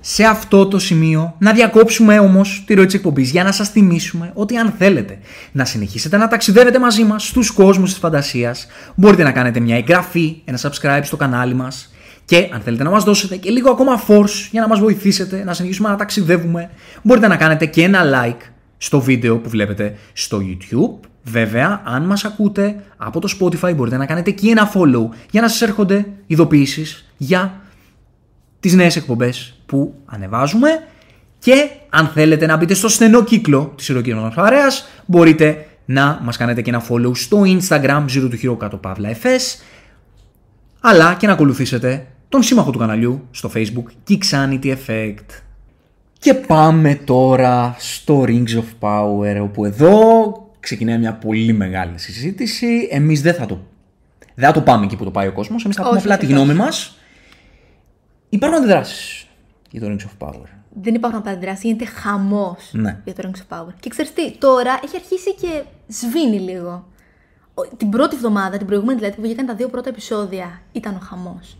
Σε 0.00 0.24
αυτό 0.24 0.66
το 0.66 0.78
σημείο 0.78 1.34
να 1.38 1.52
διακόψουμε 1.52 2.18
όμως 2.18 2.64
τη 2.66 2.74
ροή 2.74 2.84
της 2.84 2.94
εκπομπής 2.94 3.30
για 3.30 3.44
να 3.44 3.52
σας 3.52 3.68
θυμίσουμε 3.68 4.30
ότι 4.34 4.56
αν 4.56 4.74
θέλετε 4.78 5.18
να 5.52 5.64
συνεχίσετε 5.64 6.16
να 6.16 6.28
ταξιδεύετε 6.28 6.78
μαζί 6.78 7.04
μας 7.04 7.26
στους 7.26 7.50
κόσμους 7.50 7.90
της 7.90 7.98
φαντασίας 7.98 8.66
μπορείτε 8.94 9.22
να 9.22 9.32
κάνετε 9.32 9.60
μια 9.60 9.76
εγγραφή, 9.76 10.42
ένα 10.44 10.58
subscribe 10.62 11.00
στο 11.02 11.16
κανάλι 11.16 11.54
μας 11.54 11.92
Και 12.24 12.48
αν 12.52 12.60
θέλετε 12.60 12.82
να 12.82 12.90
μας 12.90 13.04
δώσετε 13.04 13.36
και 13.36 13.50
λίγο 13.50 13.70
ακόμα 13.70 14.02
force 14.08 14.48
για 14.50 14.60
να 14.60 14.68
μας 14.68 14.78
βοηθήσετε 14.78 15.44
να 15.44 15.54
συνεχίσουμε 15.54 15.88
να 15.88 15.96
ταξιδεύουμε, 15.96 16.70
μπορείτε 17.02 17.28
να 17.28 17.36
κάνετε 17.36 17.66
και 17.66 17.82
ένα 17.82 18.00
like 18.04 18.51
στο 18.82 19.00
βίντεο 19.00 19.38
που 19.38 19.48
βλέπετε 19.48 19.96
στο 20.12 20.40
YouTube. 20.40 21.08
Βέβαια, 21.22 21.82
αν 21.84 22.02
μας 22.02 22.24
ακούτε 22.24 22.84
από 22.96 23.20
το 23.20 23.36
Spotify 23.40 23.74
μπορείτε 23.76 23.96
να 23.96 24.06
κάνετε 24.06 24.30
και 24.30 24.50
ένα 24.50 24.72
follow 24.74 25.08
για 25.30 25.40
να 25.40 25.48
σας 25.48 25.62
έρχονται 25.62 26.06
ειδοποιήσεις 26.26 27.12
για 27.16 27.60
τις 28.60 28.74
νέες 28.74 28.96
εκπομπές 28.96 29.62
που 29.66 29.94
ανεβάζουμε 30.04 30.68
και 31.38 31.68
αν 31.90 32.06
θέλετε 32.06 32.46
να 32.46 32.56
μπείτε 32.56 32.74
στο 32.74 32.88
στενό 32.88 33.24
κύκλο 33.24 33.72
της 33.76 33.88
ηρωικής 33.88 34.14
μας 34.14 34.34
παρέας 34.34 34.88
μπορείτε 35.06 35.66
να 35.84 36.20
μας 36.22 36.36
κάνετε 36.36 36.62
και 36.62 36.70
ένα 36.70 36.82
follow 36.88 37.16
στο 37.16 37.42
Instagram 37.44 38.04
Zero 38.04 38.28
του 38.30 38.38
Hero 38.42 38.56
κάτω 38.58 38.76
παύλα 38.76 39.16
FS 39.22 39.62
αλλά 40.80 41.14
και 41.14 41.26
να 41.26 41.32
ακολουθήσετε 41.32 42.06
τον 42.28 42.42
σύμμαχο 42.42 42.70
του 42.70 42.78
καναλιού 42.78 43.28
στο 43.30 43.50
Facebook 43.54 44.10
Kixanity 44.10 44.76
Effect. 44.76 45.51
Και 46.22 46.34
πάμε 46.34 46.94
τώρα 46.94 47.76
στο 47.78 48.24
Rings 48.26 48.48
of 48.48 48.64
Power 48.80 49.38
όπου 49.42 49.64
εδώ 49.64 50.32
ξεκινάει 50.60 50.98
μια 50.98 51.14
πολύ 51.14 51.52
μεγάλη 51.52 51.98
συζήτηση. 51.98 52.88
Εμείς 52.90 53.22
δεν 53.22 53.34
θα 53.34 53.46
το, 53.46 53.60
δεν 54.34 54.46
θα 54.46 54.52
το 54.52 54.60
πάμε 54.60 54.84
εκεί 54.84 54.96
που 54.96 55.04
το 55.04 55.10
πάει 55.10 55.26
ο 55.28 55.32
κόσμος, 55.32 55.64
εμείς 55.64 55.76
θα 55.76 55.82
πούμε 55.82 55.96
Όχι, 55.96 56.04
απλά 56.06 56.18
τη 56.18 56.24
όχι, 56.24 56.34
γνώμη 56.34 56.54
μας. 56.54 56.96
Υπάρχουν 58.28 58.58
αντιδράσεις 58.62 59.26
για 59.70 59.80
το 59.80 59.86
Rings 59.86 60.26
of 60.26 60.28
Power. 60.28 60.46
Δεν 60.82 60.94
υπάρχουν 60.94 61.18
απαντήσει, 61.18 61.66
γίνεται 61.66 61.84
χαμός 61.84 62.70
Ναι. 62.72 63.00
για 63.04 63.14
το 63.14 63.22
Rings 63.30 63.38
of 63.56 63.58
Power. 63.58 63.72
Και 63.80 63.88
ξέρεις 63.90 64.12
τι, 64.12 64.32
τώρα 64.38 64.80
έχει 64.84 64.96
αρχίσει 64.96 65.34
και 65.34 65.62
σβήνει 65.88 66.38
λίγο. 66.40 66.86
Ο- 67.54 67.76
Την 67.76 67.90
πρώτη 67.90 68.14
εβδομάδα, 68.14 68.56
την 68.56 68.66
προηγούμενη 68.66 68.98
δηλαδή, 68.98 69.16
που 69.16 69.22
βγήκαν 69.22 69.46
τα 69.46 69.54
δύο 69.54 69.68
πρώτα 69.68 69.88
επεισόδια, 69.88 70.60
ήταν 70.72 70.94
ο 70.94 70.98
χαμός. 71.04 71.56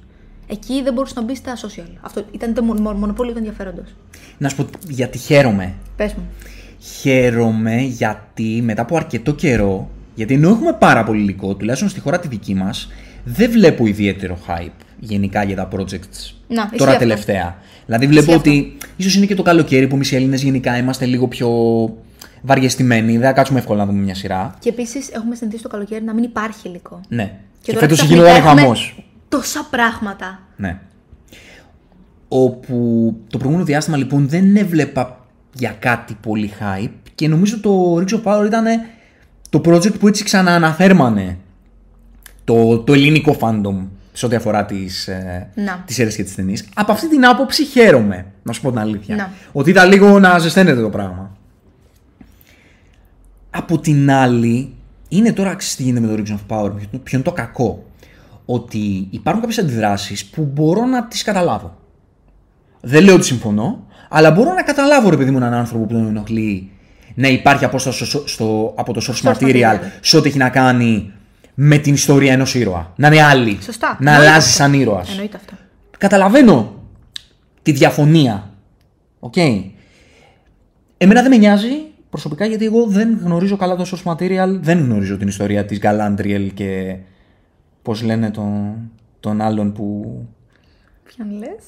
Εκεί 0.47 0.83
δεν 0.83 0.93
μπορούσε 0.93 1.15
να 1.17 1.23
μπει 1.23 1.35
στα 1.37 1.57
social. 1.57 1.89
Αυτό 2.01 2.25
ήταν 2.33 2.55
το 2.55 2.63
μο- 2.63 2.75
μο- 2.81 2.93
μονοπόλιο 2.93 3.33
του 3.33 3.39
ενδιαφέροντος. 3.39 3.95
Να 4.39 4.49
σου 4.49 4.57
πω 4.57 4.65
γιατί 4.89 5.19
χαίρομαι. 5.19 5.73
Πες 5.97 6.13
μου. 6.15 6.23
Χαίρομαι 7.01 7.81
γιατί 7.81 8.61
μετά 8.65 8.83
από 8.83 8.97
αρκετό 8.97 9.35
καιρό, 9.35 9.91
γιατί 10.15 10.35
ενώ 10.35 10.49
έχουμε 10.49 10.73
πάρα 10.73 11.05
πολύ 11.05 11.21
υλικό, 11.21 11.55
τουλάχιστον 11.55 11.89
στη 11.91 12.01
χώρα 12.01 12.19
τη 12.19 12.29
δική 12.29 12.55
μας, 12.55 12.89
δεν 13.25 13.51
βλέπω 13.51 13.87
ιδιαίτερο 13.87 14.39
hype 14.49 14.71
γενικά 14.99 15.43
για 15.45 15.57
τα 15.57 15.69
projects 15.73 16.33
Να, 16.49 16.63
ισχύει 16.63 16.77
τώρα 16.77 16.91
αυτό. 16.91 16.99
τελευταία. 17.03 17.57
Δηλαδή 17.87 18.07
βλέπω 18.07 18.25
Ισχύει 18.33 18.39
ότι 18.49 18.77
ίσως 18.97 19.15
είναι 19.15 19.27
και 19.27 19.35
το 19.35 19.43
καλοκαίρι 19.43 19.87
που 19.87 19.95
εμείς 19.95 20.11
οι 20.13 20.17
Έλληνες 20.17 20.43
γενικά 20.43 20.77
είμαστε 20.79 21.07
λίγο 21.07 21.29
πιο 21.29 21.49
βαριεστημένοι, 22.43 23.13
δεν 23.13 23.27
θα 23.27 23.33
κάτσουμε 23.33 23.59
εύκολα 23.59 23.79
να 23.79 23.87
δούμε 23.87 24.03
μια 24.03 24.15
σειρά. 24.15 24.55
Και 24.59 24.69
επίσης 24.69 25.09
έχουμε 25.11 25.35
συνηθίσει 25.35 25.63
το 25.63 25.69
καλοκαίρι 25.69 26.05
να 26.05 26.15
μην 26.15 26.25
υπάρχει 26.25 26.69
υλικό. 26.69 27.01
Ναι. 27.09 27.33
Και, 27.63 27.73
τώρα 27.73 27.81
φέτος 27.81 27.97
ξαφνικά 27.99 28.23
γινόταν 28.23 28.47
έχουμε 28.47 28.61
χαμός. 28.61 29.05
Τόσα 29.33 29.67
πράγματα. 29.71 30.39
Ναι. 30.57 30.81
Όπου 32.29 32.77
το 33.29 33.39
προηγούμενο 33.39 33.67
διάστημα 33.67 33.97
λοιπόν 33.97 34.29
δεν 34.29 34.57
έβλεπα 34.57 35.27
για 35.53 35.77
κάτι 35.79 36.17
πολύ 36.21 36.53
hype 36.61 36.93
και 37.15 37.29
νομίζω 37.29 37.61
το 37.61 37.97
Rings 37.97 38.21
of 38.21 38.23
Power 38.23 38.47
ήταν 38.47 38.65
το 39.51 39.61
project 39.65 39.99
που 39.99 40.09
έτσι 40.09 40.25
ξανααναθέρμανε 40.25 41.39
το, 42.45 42.79
το 42.79 42.93
ελληνικό 42.93 43.37
fandom 43.41 43.87
σε 44.13 44.27
ό,τι 44.27 44.37
αφορά 44.37 44.65
τις, 44.65 45.09
ε, 45.09 45.51
Να. 45.55 45.83
τις 45.87 45.95
σειρές 45.95 46.17
και 46.17 46.23
τις 46.23 46.35
ταινίες. 46.35 46.65
Από 46.75 46.93
αυτή 46.93 47.09
την 47.09 47.27
άποψη 47.27 47.65
χαίρομαι, 47.65 48.27
να 48.43 48.53
σου 48.53 48.61
πω 48.61 48.71
την 48.71 48.79
αλήθεια. 48.79 49.17
Να. 49.17 49.33
Ότι 49.53 49.71
ήταν 49.71 49.89
λίγο 49.89 50.19
να 50.19 50.39
ζεσταίνεται 50.39 50.81
το 50.81 50.91
πράγμα. 50.91 51.37
Από 53.51 53.79
την 53.79 54.11
άλλη, 54.11 54.75
είναι 55.09 55.33
τώρα 55.33 55.55
ξέρεις 55.55 55.77
τι 55.77 55.83
γίνεται 55.83 56.07
με 56.07 56.17
το 56.17 56.23
Rings 56.23 56.33
of 56.35 56.57
Power, 56.57 56.71
ποιο 56.77 56.99
ποιο 57.03 57.19
είναι 57.19 57.27
το 57.27 57.33
κακό. 57.33 57.85
Ότι 58.55 59.07
υπάρχουν 59.11 59.43
κάποιες 59.43 59.65
αντιδράσεις 59.65 60.25
που 60.27 60.43
μπορώ 60.53 60.85
να 60.85 61.07
τις 61.07 61.23
καταλάβω. 61.23 61.77
Δεν 62.81 63.05
λέω 63.05 63.15
ότι 63.15 63.25
συμφωνώ, 63.25 63.87
αλλά 64.09 64.31
μπορώ 64.31 64.53
να 64.55 64.63
καταλάβω 64.63 65.11
ρε 65.11 65.17
παιδί 65.17 65.31
μου 65.31 65.37
έναν 65.37 65.53
άνθρωπο 65.55 65.85
που 65.85 65.93
τον 65.93 66.07
ενοχλεί 66.07 66.71
να 67.15 67.29
υπάρχει 67.29 67.65
απόσταση 67.65 68.05
στο, 68.05 68.23
στο- 68.27 68.75
από 68.77 68.93
το 68.93 69.01
source 69.09 69.29
Source 69.29 69.33
material 69.39 69.55
material. 69.75 69.79
σε 70.01 70.17
ό,τι 70.17 70.29
έχει 70.29 70.39
να 70.39 70.49
κάνει 70.49 71.13
με 71.55 71.77
την 71.79 71.95
ιστορία 71.95 72.33
ενός 72.33 72.55
ήρωα. 72.55 72.93
Να 72.97 73.07
είναι 73.07 73.23
άλλη. 73.23 73.59
Σωστά. 73.63 73.97
Να 74.01 74.11
Εννοείται 74.11 74.31
αλλάζει 74.31 74.47
αυτό. 74.51 74.63
σαν 74.63 74.73
ήρωας. 74.73 75.11
Εννοείται 75.11 75.37
αυτό. 75.37 75.53
Καταλαβαίνω 75.99 76.73
τη 77.63 77.73
διαφωνία. 77.73 78.51
Οκ. 79.19 79.35
Εμένα 80.99 81.21
δεν 81.23 81.31
με 81.31 81.37
νοιάζει 81.37 81.73
προσωπικά 82.11 82.47
γιατί 82.47 82.65
εγώ 82.65 82.87
δεν 82.87 83.19
γνωρίζω 83.25 83.57
καλά 83.57 83.77
το 83.77 83.87
source 84.05 84.13
material, 84.13 84.59
δεν 84.61 84.79
γνωρίζω 84.79 85.17
την 85.17 85.29
ιστορία 85.29 85.65
της 85.65 85.79
Galadriel 85.83 86.49
και 86.55 86.97
πώς 87.83 88.03
λένε 88.03 88.31
τον, 88.31 88.75
τον 89.21 89.41
άλλον 89.41 89.73
που... 89.73 90.15
Ποιον 91.05 91.39
λες; 91.39 91.63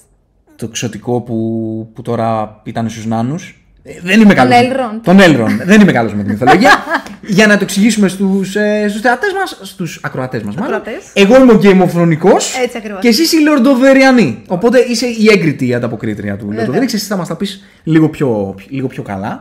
το 0.57 0.69
ξωτικό 0.69 1.21
που, 1.21 1.89
που 1.95 2.03
τώρα 2.03 2.61
ήταν 2.65 2.89
στους 2.89 3.07
νάνους. 3.07 3.59
Ε, 3.83 4.01
Δεν 4.03 4.21
είμαι 4.21 4.35
καλός. 4.35 4.55
Elrond. 4.61 5.01
Τον 5.03 5.19
Elrond. 5.21 5.61
δεν 5.65 5.81
είμαι 5.81 5.93
καλός 5.93 6.15
με 6.15 6.23
τη 6.23 6.31
μυθολογία. 6.31 6.71
Για 7.27 7.47
να 7.47 7.57
το 7.57 7.65
εξηγήσουμε 7.65 8.09
στους, 8.09 8.57
ε, 8.57 8.87
στους 8.89 9.01
θεατές 9.01 9.33
μας, 9.33 9.59
στους 9.63 10.01
ακροατές 10.03 10.43
μας 10.43 10.55
μάλλον. 10.55 10.75
Ακροατές. 10.75 11.11
Εγώ 11.15 11.43
είμαι 11.43 11.53
ο 11.53 11.61
Game 11.63 11.83
of 11.83 12.01
Thrones 12.01 12.37
Έτσι 12.63 12.77
ακριβώς. 12.77 13.01
και 13.01 13.09
εσύ 13.09 13.23
είσαι 13.23 13.37
η 13.37 13.41
Λορντοβεριανή. 13.41 14.43
Οπότε 14.47 14.79
είσαι 14.79 15.07
η 15.07 15.27
έγκριτη 15.33 15.75
ανταποκρίτρια 15.75 16.37
του 16.37 16.45
Βέβαια. 16.47 16.61
Λορντοβερή. 16.65 16.85
Εσύ 16.95 17.07
θα 17.07 17.17
μας 17.17 17.29
τα 17.29 17.37
πεις 17.37 17.65
λίγο 17.85 18.09
πιο, 18.09 18.55
λίγο 18.69 18.87
πιο 18.87 19.03
καλά. 19.03 19.41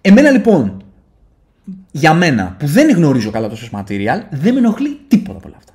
Εμένα 0.00 0.30
λοιπόν, 0.30 0.82
για 1.90 2.14
μένα 2.14 2.56
που 2.58 2.66
δεν 2.66 2.90
γνωρίζω 2.90 3.30
καλά 3.30 3.48
το 3.48 3.56
source 3.60 3.78
material, 3.80 4.20
δεν 4.30 4.52
με 4.52 4.58
ενοχλεί 4.58 4.98
τίποτα 5.08 5.38
από 5.38 5.48
όλα 5.48 5.56
αυτά. 5.58 5.72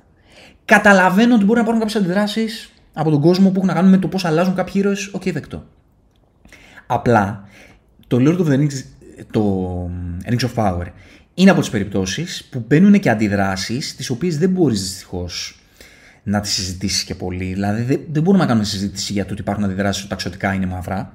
Καταλαβαίνω 0.70 1.34
ότι 1.34 1.44
μπορεί 1.44 1.56
να 1.56 1.60
υπάρχουν 1.60 1.82
κάποιες 1.82 2.02
αντιδράσεις 2.02 2.72
από 2.92 3.10
τον 3.10 3.20
κόσμο 3.20 3.48
που 3.48 3.54
έχουν 3.56 3.66
να 3.66 3.74
κάνουν 3.74 3.90
με 3.90 3.98
το 3.98 4.08
πώς 4.08 4.24
αλλάζουν 4.24 4.54
κάποιοι 4.54 4.74
ήρωες. 4.76 5.10
Οκ, 5.12 5.22
δεκτό. 5.22 5.66
Απλά 6.86 7.48
το 8.06 8.16
Lord 8.20 8.38
of 8.38 8.46
the 8.46 8.58
Rings, 8.58 8.84
το 9.30 9.74
Rings 10.30 10.48
of 10.48 10.54
Power 10.54 10.86
είναι 11.34 11.50
από 11.50 11.60
τις 11.60 11.70
περιπτώσεις 11.70 12.44
που 12.50 12.64
μπαίνουν 12.68 13.00
και 13.00 13.10
αντιδράσεις 13.10 13.96
τις 13.96 14.10
οποίες 14.10 14.38
δεν 14.38 14.50
μπορείς 14.50 14.80
δυστυχώς 14.80 15.60
να 16.22 16.40
τις 16.40 16.52
συζητήσεις 16.52 17.04
και 17.04 17.14
πολύ. 17.14 17.52
Δηλαδή 17.52 17.82
δεν, 17.82 18.00
δεν 18.12 18.22
μπορούμε 18.22 18.42
να 18.42 18.48
κάνουμε 18.48 18.66
συζήτηση 18.66 19.12
για 19.12 19.24
το 19.24 19.32
ότι 19.32 19.40
υπάρχουν 19.40 19.64
αντιδράσεις 19.64 20.00
ότι 20.00 20.10
τα 20.10 20.16
ξωτικά 20.16 20.52
είναι 20.54 20.66
μαύρα. 20.66 21.12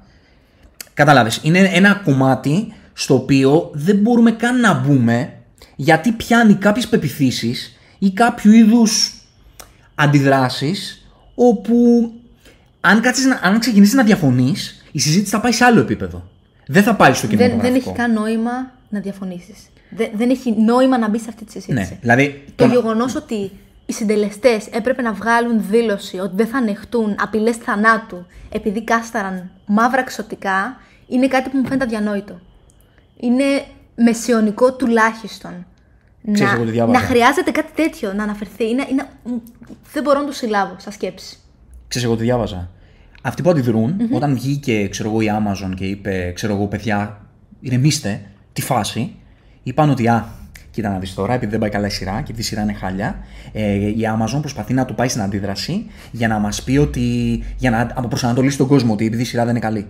Κατάλαβες, 0.94 1.40
είναι 1.42 1.58
ένα 1.58 1.94
κομμάτι 2.04 2.72
στο 2.92 3.14
οποίο 3.14 3.70
δεν 3.74 3.96
μπορούμε 3.96 4.30
καν 4.32 4.60
να 4.60 4.74
μπούμε 4.74 5.32
γιατί 5.76 6.12
πιάνει 6.12 6.54
κάποιες 6.54 6.88
πεπιθήσεις 6.88 7.78
ή 7.98 8.10
κάποιου 8.10 8.52
είδους 8.52 9.15
αντιδράσεις 10.00 11.06
όπου 11.34 12.10
αν, 12.80 13.00
κάτσεις, 13.00 13.24
να- 13.26 13.40
αν 13.42 13.58
ξεκινήσεις 13.58 13.94
να 13.94 14.02
διαφωνείς 14.02 14.84
η 14.92 14.98
συζήτηση 14.98 15.30
θα 15.30 15.40
πάει 15.40 15.52
σε 15.52 15.64
άλλο 15.64 15.80
επίπεδο. 15.80 16.28
Δεν 16.66 16.82
θα 16.82 16.94
πάει 16.94 17.12
στο 17.14 17.26
Δεν, 17.26 17.36
κινηματογραφικό. 17.36 17.72
δεν 17.84 17.94
έχει 17.94 17.98
καν 17.98 18.12
νόημα 18.12 18.70
να 18.88 19.00
διαφωνήσεις. 19.00 19.56
Δεν, 19.90 20.08
δεν 20.14 20.30
έχει 20.30 20.54
νόημα 20.60 20.98
να 20.98 21.08
μπεις 21.08 21.22
σε 21.22 21.26
αυτή 21.28 21.44
τη 21.44 21.50
συζήτηση. 21.52 21.78
Ναι, 21.92 21.98
δηλαδή 22.00 22.44
Το 22.56 22.64
το- 22.66 22.70
γεγονός 22.72 23.14
ότι 23.14 23.50
οι 23.86 23.92
συντελεστές 23.92 24.66
έπρεπε 24.70 25.02
να 25.02 25.12
βγάλουν 25.12 25.64
δήλωση 25.70 26.18
ότι 26.18 26.32
δεν 26.36 26.46
θα 26.46 26.58
ανεχτούν 26.58 27.14
απειλές 27.20 27.56
θανάτου 27.56 28.26
επειδή 28.52 28.84
κάσταραν 28.84 29.50
μαύρα 29.66 30.02
ξωτικά 30.02 30.76
είναι 31.08 31.28
κάτι 31.28 31.48
που 31.50 31.56
μου 31.58 31.64
φαίνεται 31.64 31.84
αδιανόητο. 31.84 32.40
Είναι 33.20 33.44
μεσαιωνικό 33.96 34.72
τουλάχιστον. 34.72 35.66
Ξέρεις, 36.32 36.52
εγώ 36.52 36.60
να, 36.60 36.66
το 36.66 36.72
διάβαζα. 36.72 37.00
να 37.00 37.06
χρειάζεται 37.06 37.50
κάτι 37.50 37.72
τέτοιο 37.74 38.12
να 38.12 38.22
αναφερθεί. 38.22 38.68
Είναι, 38.68 38.86
είναι, 38.90 39.08
δεν 39.92 40.02
μπορώ 40.02 40.20
να 40.20 40.26
το 40.26 40.32
συλλάβω 40.32 40.74
σαν 40.76 40.92
σκέψη. 40.92 41.36
Ξέρεις 41.88 42.06
εγώ 42.06 42.16
τι 42.16 42.22
διάβαζα. 42.22 42.70
Αυτοί 43.22 43.42
που 43.42 43.50
αντιδρουν 43.50 43.94
όταν 44.10 44.34
βγήκε 44.34 44.88
ξέρω 44.88 45.08
εγώ, 45.08 45.20
η 45.20 45.26
Amazon 45.30 45.74
και 45.76 45.84
είπε, 45.84 46.32
ξέρω 46.34 46.54
εγώ, 46.54 46.66
παιδιά, 46.66 47.20
ηρεμήστε, 47.60 48.20
τη 48.52 48.62
φάση, 48.62 49.14
είπαν 49.62 49.90
ότι, 49.90 50.08
α, 50.08 50.28
κοίτα 50.70 50.90
να 50.90 50.98
δεις 50.98 51.14
τώρα, 51.14 51.34
επειδή 51.34 51.50
δεν 51.50 51.60
πάει 51.60 51.70
καλά 51.70 51.86
η 51.86 51.90
σειρά 51.90 52.20
και 52.20 52.32
η 52.36 52.42
σειρά 52.42 52.62
είναι 52.62 52.72
χάλια, 52.72 53.18
ε, 53.52 53.74
η 53.74 54.00
Amazon 54.18 54.40
προσπαθεί 54.40 54.74
να 54.74 54.84
το 54.84 54.92
πάει 54.92 55.08
στην 55.08 55.20
αντίδραση 55.22 55.86
για 56.10 56.28
να 56.28 56.38
μας 56.38 56.62
πει 56.62 56.76
ότι, 56.76 57.42
για 57.56 57.70
να 57.70 57.92
αποπροσανατολίσει 57.94 58.56
τον 58.56 58.66
κόσμο 58.66 58.92
ότι 58.92 59.06
επειδή 59.06 59.22
η 59.22 59.24
σειρά 59.24 59.42
δεν 59.42 59.50
είναι 59.50 59.64
καλή. 59.64 59.86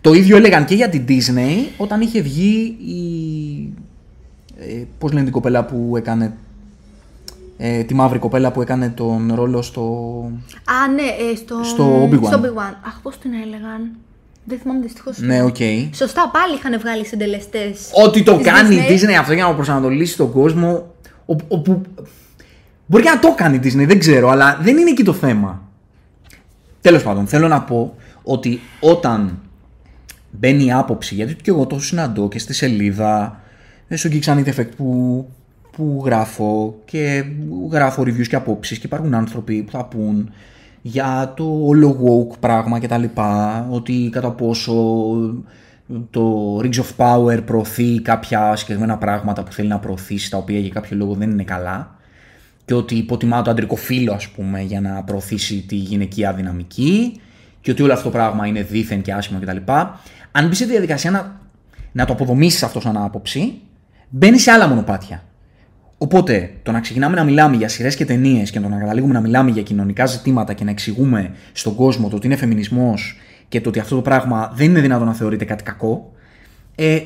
Το 0.00 0.12
ίδιο 0.12 0.36
έλεγαν 0.36 0.64
και 0.64 0.74
για 0.74 0.88
την 0.88 1.04
Disney 1.08 1.56
όταν 1.76 2.00
είχε 2.00 2.20
βγει 2.20 2.76
η... 2.86 3.72
Ε, 4.58 4.82
πώς 4.98 5.10
λένε 5.12 5.24
την 5.24 5.32
κοπέλα 5.32 5.64
που 5.64 5.94
έκανε... 5.96 6.32
Ε, 7.56 7.82
τη 7.82 7.94
μαύρη 7.94 8.18
κοπέλα 8.18 8.52
που 8.52 8.62
έκανε 8.62 8.88
τον 8.88 9.32
ρόλο 9.34 9.62
στο... 9.62 9.82
Α, 10.64 10.88
ναι, 10.92 11.02
ε, 11.02 11.36
στο, 11.36 11.60
Στο 11.64 12.08
Obi-Wan. 12.08 12.24
στο 12.26 12.40
Obi-Wan. 12.42 12.74
Αχ, 12.86 13.00
πώς 13.02 13.18
την 13.18 13.30
έλεγαν. 13.44 13.90
Δεν 14.44 14.58
θυμάμαι 14.58 14.80
δυστυχώς. 14.80 15.18
Ναι, 15.18 15.42
οκ. 15.42 15.56
Σωστά, 15.94 16.30
πάλι 16.32 16.54
είχαν 16.54 16.78
βγάλει 16.80 17.04
συντελεστές. 17.06 17.90
Ότι 18.04 18.22
το 18.22 18.40
κάνει 18.42 18.74
η 18.74 18.80
Disney 18.88 19.12
αυτό 19.20 19.32
για 19.32 19.44
να 19.44 19.54
προσανατολίσει 19.54 20.16
τον 20.16 20.32
κόσμο. 20.32 20.94
ο- 21.26 21.36
Όπου. 21.48 21.82
Μπορεί 22.86 23.02
και 23.02 23.10
να 23.10 23.18
το 23.18 23.34
κάνει 23.36 23.56
η 23.56 23.60
Disney, 23.64 23.86
δεν 23.86 23.98
ξέρω, 23.98 24.28
αλλά 24.28 24.58
δεν 24.62 24.76
είναι 24.76 24.90
εκεί 24.90 25.02
το 25.04 25.12
θέμα. 25.12 25.62
Τέλος 26.80 27.02
πάντων, 27.02 27.26
θέλω 27.26 27.48
να 27.48 27.62
πω 27.62 27.96
ότι 28.22 28.60
όταν 28.80 29.38
μπαίνει 30.30 30.64
η 30.64 30.72
άποψη, 30.72 31.14
γιατί 31.14 31.34
και 31.34 31.50
εγώ 31.50 31.66
το 31.66 31.80
συναντώ 31.80 32.28
και 32.28 32.38
στη 32.38 32.52
σελίδα, 32.54 33.24
ε, 33.24 33.43
στο 33.88 34.08
Geeks 34.12 34.24
Anit 34.24 34.54
Effect 34.54 34.76
που, 34.76 35.26
που 35.72 36.02
γράφω 36.04 36.80
και 36.84 37.24
γράφω 37.70 38.02
reviews 38.02 38.26
και 38.26 38.36
απόψεις 38.36 38.78
και 38.78 38.86
υπάρχουν 38.86 39.14
άνθρωποι 39.14 39.62
που 39.62 39.70
θα 39.70 39.84
πούν 39.84 40.30
για 40.82 41.32
το 41.36 41.60
όλο 41.62 41.98
woke 42.04 42.38
πράγμα 42.40 42.78
και 42.78 42.88
τα 42.88 42.98
λοιπά, 42.98 43.66
ότι 43.70 44.08
κατά 44.12 44.30
πόσο 44.30 44.72
το 46.10 46.56
Rings 46.58 46.74
of 46.74 46.96
Power 46.96 47.40
προωθεί 47.44 48.00
κάποια 48.00 48.56
συγκεκριμένα 48.56 48.98
πράγματα 48.98 49.42
που 49.42 49.52
θέλει 49.52 49.68
να 49.68 49.78
προωθήσει, 49.78 50.30
τα 50.30 50.36
οποία 50.36 50.58
για 50.58 50.68
κάποιο 50.70 50.96
λόγο 50.96 51.14
δεν 51.14 51.30
είναι 51.30 51.44
καλά 51.44 51.96
και 52.64 52.74
ότι 52.74 52.94
υποτιμά 52.94 53.42
το 53.42 53.50
αντρικό 53.50 53.76
φύλλο, 53.76 54.12
ας 54.12 54.28
πούμε, 54.28 54.60
για 54.62 54.80
να 54.80 55.02
προωθήσει 55.02 55.64
τη 55.68 55.74
γυναικεία 55.76 56.32
δυναμική 56.32 57.20
και 57.60 57.70
ότι 57.70 57.82
όλο 57.82 57.92
αυτό 57.92 58.04
το 58.04 58.10
πράγμα 58.10 58.46
είναι 58.46 58.62
δίθεν 58.62 59.02
και 59.02 59.12
άσχημο 59.12 59.40
κτλ. 59.40 59.72
Αν 60.32 60.48
μπει 60.48 60.54
σε 60.54 60.64
διαδικασία 60.64 61.10
να, 61.10 61.40
να 61.92 62.04
το 62.04 62.12
αποδομήσεις 62.12 62.62
αυτό 62.62 62.80
σαν 62.80 62.96
άποψη, 62.96 63.60
μπαίνει 64.08 64.38
σε 64.38 64.50
άλλα 64.50 64.68
μονοπάτια. 64.68 65.22
Οπότε, 65.98 66.52
το 66.62 66.72
να 66.72 66.80
ξεκινάμε 66.80 67.16
να 67.16 67.24
μιλάμε 67.24 67.56
για 67.56 67.68
σειρές 67.68 67.96
και 67.96 68.04
ταινίες 68.04 68.50
και 68.50 68.60
το 68.60 68.68
να 68.68 68.78
καταλήγουμε 68.78 69.12
να 69.12 69.20
μιλάμε 69.20 69.50
για 69.50 69.62
κοινωνικά 69.62 70.06
ζητήματα 70.06 70.52
και 70.52 70.64
να 70.64 70.70
εξηγούμε 70.70 71.34
στον 71.52 71.74
κόσμο 71.74 72.08
το 72.08 72.16
ότι 72.16 72.26
είναι 72.26 72.36
φεμινισμός 72.36 73.18
και 73.48 73.60
το 73.60 73.68
ότι 73.68 73.78
αυτό 73.78 73.94
το 73.94 74.02
πράγμα 74.02 74.52
δεν 74.54 74.66
είναι 74.66 74.80
δυνατόν 74.80 75.06
να 75.06 75.14
θεωρείται 75.14 75.44
κάτι 75.44 75.62
κακό, 75.62 76.12
ε, 76.74 77.00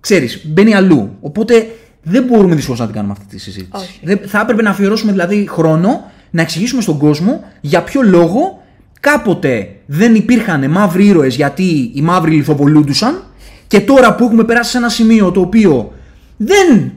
ξέρεις, 0.00 0.46
μπαίνει 0.46 0.74
αλλού. 0.74 1.16
Οπότε 1.20 1.66
δεν 2.02 2.24
μπορούμε 2.24 2.54
δυστυχώς 2.54 2.78
να 2.78 2.84
την 2.84 2.94
κάνουμε 2.94 3.12
αυτή 3.12 3.26
τη 3.26 3.38
συζήτηση. 3.38 4.00
Δεν, 4.02 4.20
θα 4.24 4.40
έπρεπε 4.40 4.62
να 4.62 4.70
αφιερώσουμε 4.70 5.12
δηλαδή 5.12 5.46
χρόνο 5.50 6.10
να 6.30 6.42
εξηγήσουμε 6.42 6.82
στον 6.82 6.98
κόσμο 6.98 7.44
για 7.60 7.82
ποιο 7.82 8.02
λόγο 8.02 8.62
κάποτε 9.00 9.70
δεν 9.86 10.14
υπήρχαν 10.14 10.70
μαύροι 10.70 11.06
ήρωες 11.06 11.36
γιατί 11.36 11.90
οι 11.94 12.00
μαύροι 12.02 12.30
λιθοβολούντουσαν 12.30 13.24
και 13.66 13.80
τώρα 13.80 14.14
που 14.14 14.24
έχουμε 14.24 14.44
περάσει 14.44 14.70
σε 14.70 14.78
ένα 14.78 14.88
σημείο 14.88 15.30
το 15.30 15.40
οποίο 15.40 15.92
δεν 16.36 16.92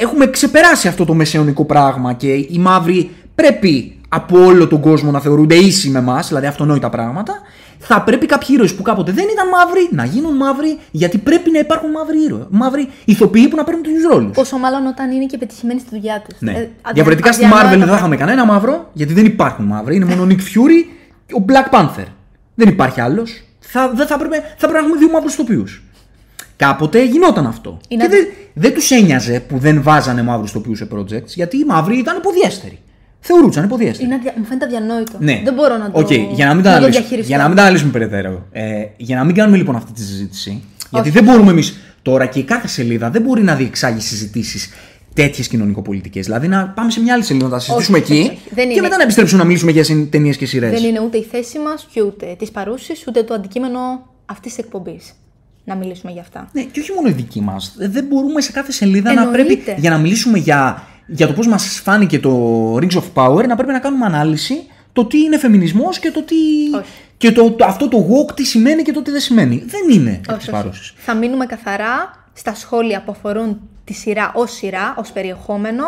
έχουμε 0.00 0.26
ξεπεράσει 0.26 0.88
αυτό 0.88 1.04
το 1.04 1.14
μεσαιωνικό 1.14 1.64
πράγμα 1.64 2.12
και 2.12 2.32
οι 2.32 2.58
μαύροι 2.58 3.10
πρέπει 3.34 3.98
από 4.08 4.44
όλο 4.44 4.66
τον 4.68 4.80
κόσμο 4.80 5.10
να 5.10 5.20
θεωρούνται 5.20 5.54
ίσοι 5.54 5.88
με 5.88 5.98
εμάς, 5.98 6.28
δηλαδή 6.28 6.46
αυτονόητα 6.46 6.90
πράγματα, 6.90 7.32
θα 7.78 8.02
πρέπει 8.02 8.26
κάποιοι 8.26 8.48
ήρωες 8.50 8.74
που 8.74 8.82
κάποτε 8.82 9.12
δεν 9.12 9.24
ήταν 9.32 9.48
μαύροι 9.48 9.88
να 9.90 10.04
γίνουν 10.04 10.36
μαύροι, 10.36 10.78
γιατί 10.90 11.18
πρέπει 11.18 11.50
να 11.50 11.58
υπάρχουν 11.58 11.90
μαύροι 11.90 12.18
ήρωες. 12.18 12.46
Μαύροι 12.50 12.88
ηθοποιοί 13.04 13.48
που 13.48 13.56
να 13.56 13.64
παίρνουν 13.64 13.82
τους 13.82 13.92
ρόλους. 14.12 14.34
Πόσο 14.34 14.58
μάλλον 14.58 14.86
όταν 14.86 15.10
είναι 15.10 15.26
και 15.26 15.38
πετυχημένοι 15.38 15.80
στη 15.80 15.88
δουλειά 15.92 16.22
τους. 16.28 16.40
Ναι. 16.40 16.52
Ε, 16.52 16.70
Διαφορετικά 16.92 17.32
στη 17.32 17.44
Marvel 17.52 17.78
δεν 17.78 17.86
θα 17.86 17.94
είχαμε 17.96 18.16
κανένα 18.16 18.44
μαύρο, 18.44 18.90
γιατί 18.92 19.12
δεν 19.12 19.24
υπάρχουν 19.24 19.64
μαύροι. 19.64 19.96
Είναι 19.96 20.04
μόνο 20.04 20.22
ο 20.22 20.26
Nick 20.28 20.40
Fury 20.40 20.84
και 21.26 21.34
ο 21.34 21.44
Black 21.48 21.78
Panther. 21.78 22.06
Δεν 22.54 22.68
υπάρχει 22.68 23.00
άλλος. 23.00 23.42
Θα, 23.58 23.92
θα, 24.06 24.18
πρέπει, 24.18 24.36
θα 24.36 24.56
πρέπει 24.56 24.72
να 24.72 24.78
έχουμε 24.78 24.96
δύο 24.96 25.10
μαύρους 25.10 25.32
ηθοποιούς. 25.32 25.82
Κάποτε 26.58 27.04
γινόταν 27.04 27.46
αυτό. 27.46 27.78
Είναι... 27.88 28.02
Και 28.02 28.08
δεν, 28.08 28.26
δεν 28.52 28.74
τους 28.74 28.90
ένοιαζε 28.90 29.40
που 29.48 29.58
δεν 29.58 29.82
βάζανε 29.82 30.22
μαύρους 30.22 30.52
τοπίου 30.52 30.76
σε 30.76 30.88
projects, 30.94 31.26
γιατί 31.26 31.56
οι 31.56 31.64
μαύροι 31.64 31.98
ήταν 31.98 32.16
υποδιέστεροι. 32.16 32.78
Θεωρούσαν 33.20 33.64
υποδιέστεροι. 33.64 34.08
Είναι, 34.08 34.20
μου 34.36 34.44
φαίνεται 34.44 34.64
αδιανόητο. 34.64 35.12
Ναι. 35.18 35.40
Δεν 35.44 35.54
μπορώ 35.54 35.76
να 35.76 35.90
το, 35.90 36.00
okay, 36.00 36.28
για 36.32 36.46
να 36.46 36.54
μην 36.54 36.64
τα 36.64 36.88
Για 37.22 37.36
να 37.38 37.46
μην 37.46 37.56
τα 37.56 37.62
αναλύσουμε 37.62 37.90
περαιτέρω. 37.90 38.46
Ε, 38.52 38.84
για 38.96 39.16
να 39.16 39.24
μην 39.24 39.34
κάνουμε 39.34 39.56
λοιπόν 39.56 39.76
αυτή 39.76 39.92
τη 39.92 40.00
συζήτηση. 40.00 40.62
Γιατί 40.90 41.10
δεν 41.10 41.24
μπορούμε 41.24 41.50
εμείς 41.50 41.78
τώρα 42.02 42.26
και 42.26 42.38
η 42.38 42.42
κάθε 42.42 42.68
σελίδα 42.68 43.10
δεν 43.10 43.22
μπορεί 43.22 43.42
να 43.42 43.54
διεξάγει 43.54 44.00
συζητήσεις 44.00 44.70
τέτοιες 45.14 45.48
κοινωνικοπολιτικές. 45.48 46.24
Δηλαδή 46.24 46.48
να 46.48 46.68
πάμε 46.68 46.90
σε 46.90 47.00
μια 47.00 47.14
άλλη 47.14 47.22
σελίδα 47.22 47.44
να 47.44 47.52
τα 47.52 47.58
συζητήσουμε 47.58 47.98
εκεί 47.98 48.12
όχι, 48.12 48.60
όχι. 48.60 48.74
και 48.74 48.80
μετά 48.80 48.96
να 48.96 49.02
επιστρέψουμε 49.02 49.40
να 49.40 49.46
μιλήσουμε 49.46 49.70
για 49.70 49.84
ταινίες 50.10 50.36
και 50.36 50.46
σειρές. 50.46 50.70
Δεν 50.80 50.88
είναι 50.88 51.00
ούτε 51.00 51.18
η 51.18 51.22
θέση 51.22 51.58
μας 51.58 51.88
και 51.92 52.02
ούτε 52.02 52.36
τη 52.38 52.50
παρούση 52.50 52.92
ούτε 53.08 53.22
το 53.22 53.34
αντικείμενο 53.34 53.78
αυτής 54.26 54.54
της 54.54 54.64
εκπομπής 54.64 55.14
να 55.68 55.74
μιλήσουμε 55.74 56.12
για 56.12 56.20
αυτά. 56.20 56.48
Ναι, 56.52 56.62
και 56.62 56.80
όχι 56.80 56.92
μόνο 56.92 57.08
η 57.08 57.12
δική 57.12 57.40
μας. 57.40 57.74
Δεν 57.78 58.04
μπορούμε 58.04 58.40
σε 58.40 58.52
κάθε 58.52 58.72
σελίδα 58.72 59.12
να 59.12 59.26
πρέπει. 59.26 59.62
Για 59.76 59.90
να 59.90 59.98
μιλήσουμε 59.98 60.38
για, 60.38 60.82
για 61.06 61.26
το 61.26 61.32
πώς 61.32 61.46
μας 61.46 61.80
φάνηκε 61.84 62.18
το 62.18 62.74
Rings 62.76 62.96
of 62.96 63.02
Power, 63.14 63.46
να 63.46 63.56
πρέπει 63.56 63.72
να 63.72 63.78
κάνουμε 63.78 64.06
ανάλυση 64.06 64.66
το 64.92 65.06
τι 65.06 65.18
είναι 65.18 65.38
φεμινισμός 65.38 65.98
και 65.98 66.10
το 66.10 66.22
τι. 66.22 66.36
Και 67.16 67.32
το, 67.32 67.56
αυτό 67.60 67.88
το 67.88 68.06
walk 68.10 68.34
τι 68.34 68.44
σημαίνει 68.44 68.82
και 68.82 68.92
το 68.92 69.02
τι 69.02 69.10
δεν 69.10 69.20
σημαίνει. 69.20 69.64
Δεν 69.66 69.98
είναι 69.98 70.20
όχι, 70.30 70.50
όχι. 70.50 70.92
Θα 70.96 71.14
μείνουμε 71.14 71.46
καθαρά 71.46 72.26
στα 72.32 72.54
σχόλια 72.54 73.02
που 73.02 73.12
αφορούν 73.12 73.60
τη 73.84 73.92
σειρά 73.92 74.32
ως 74.34 74.52
σειρά, 74.52 74.94
ως 74.98 75.12
περιεχόμενο 75.12 75.84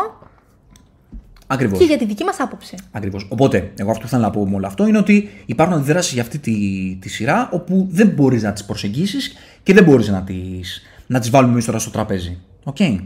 Ακριβώς. 1.53 1.78
Και 1.78 1.84
για 1.84 1.98
τη 1.98 2.05
δική 2.05 2.24
μας 2.24 2.40
άποψη. 2.40 2.76
Ακριβώς. 2.90 3.26
Οπότε, 3.28 3.72
εγώ 3.76 3.90
αυτό 3.90 4.03
που 4.03 4.09
θέλω 4.09 4.22
να 4.22 4.30
πω 4.30 4.48
με 4.48 4.55
όλο 4.55 4.66
αυτό 4.66 4.86
είναι 4.86 4.98
ότι 4.98 5.30
υπάρχουν 5.46 5.76
αντιδράσεις 5.76 6.12
για 6.12 6.22
αυτή 6.22 6.38
τη, 6.38 6.53
τη 7.01 7.09
σειρά 7.09 7.48
όπου 7.53 7.86
δεν 7.90 8.09
μπορείς 8.09 8.42
να 8.42 8.53
τις 8.53 8.64
προσεγγίσεις 8.64 9.32
και 9.62 9.74
δεν 9.74 9.84
μπορείς 9.84 10.09
να 10.09 10.22
τις 10.22 10.82
να 11.07 11.20
τις 11.20 11.30
βάλουμε 11.30 11.53
εμείς 11.53 11.64
τώρα 11.64 11.78
στο 11.78 11.90
τραπέζι. 11.90 12.38
Οκ. 12.64 12.76
Okay. 12.78 12.98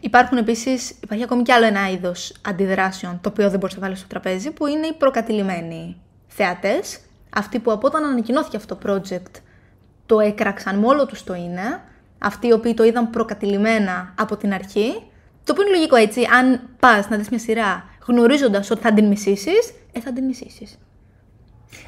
Υπάρχουν 0.00 0.38
επίσης, 0.38 0.94
υπάρχει 1.02 1.24
ακόμη 1.24 1.42
κι 1.42 1.52
άλλο 1.52 1.66
ένα 1.66 1.90
είδος 1.90 2.34
αντιδράσεων 2.42 3.18
το 3.20 3.28
οποίο 3.28 3.50
δεν 3.50 3.58
μπορείς 3.58 3.74
να 3.74 3.80
βάλεις 3.80 3.98
στο 3.98 4.08
τραπέζι 4.08 4.50
που 4.50 4.66
είναι 4.66 4.86
οι 4.86 4.92
προκατειλημμένοι 4.92 5.96
θεατές. 6.26 7.00
Αυτοί 7.30 7.58
που 7.58 7.72
από 7.72 7.86
όταν 7.86 8.04
ανακοινώθηκε 8.04 8.56
αυτό 8.56 8.76
το 8.76 8.90
project 8.90 9.40
το 10.06 10.20
έκραξαν 10.20 10.78
με 10.78 10.86
όλο 10.86 11.06
τους 11.06 11.24
το 11.24 11.34
είναι. 11.34 11.80
Αυτοί 12.18 12.46
οι 12.46 12.52
οποίοι 12.52 12.74
το 12.74 12.84
είδαν 12.84 13.10
προκατηλημένα 13.10 14.14
από 14.18 14.36
την 14.36 14.52
αρχή 14.52 15.02
το 15.44 15.52
οποίο 15.52 15.62
είναι 15.66 15.76
λογικό 15.76 15.96
έτσι. 15.96 16.20
Αν 16.38 16.60
πας 16.80 17.08
να 17.08 17.16
δεις 17.16 17.28
μια 17.28 17.38
σειρά 17.38 17.84
γνωρίζοντας 18.06 18.70
ότι 18.70 18.80
θα 18.80 18.92
την 18.92 19.06
μισήσεις, 19.06 19.72
ε, 19.92 20.00
θα 20.00 20.12
την 20.12 20.24
μισήσεις. 20.24 20.78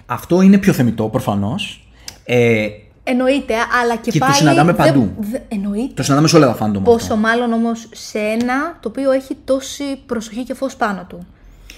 Αυτό 0.07 0.41
είναι 0.41 0.59
πιο 0.59 0.73
θεμητό 0.73 1.09
προφανώς. 1.09 1.89
Ε, 2.25 2.69
Εννοείται, 3.07 3.55
αλλά 3.83 3.97
και, 3.97 4.11
και 4.11 4.19
πάλι. 4.19 4.33
το 4.33 4.39
συναντάμε 4.39 4.75
παντού. 4.75 5.15
Δε, 5.19 5.39
εννοείται. 5.49 5.95
Το 5.95 6.03
συναντάμε 6.03 6.29
σε 6.29 6.37
όλα 6.37 6.47
τα 6.47 6.55
φάντομα. 6.55 6.85
Πόσο 6.85 7.05
αυτό. 7.05 7.17
μάλλον 7.17 7.53
όμως 7.53 7.89
σε 7.93 8.19
ένα 8.19 8.79
το 8.81 8.89
οποίο 8.89 9.11
έχει 9.11 9.37
τόση 9.45 9.85
προσοχή 10.07 10.43
και 10.45 10.55
φως 10.55 10.77
πάνω 10.77 11.07
του. 11.09 11.27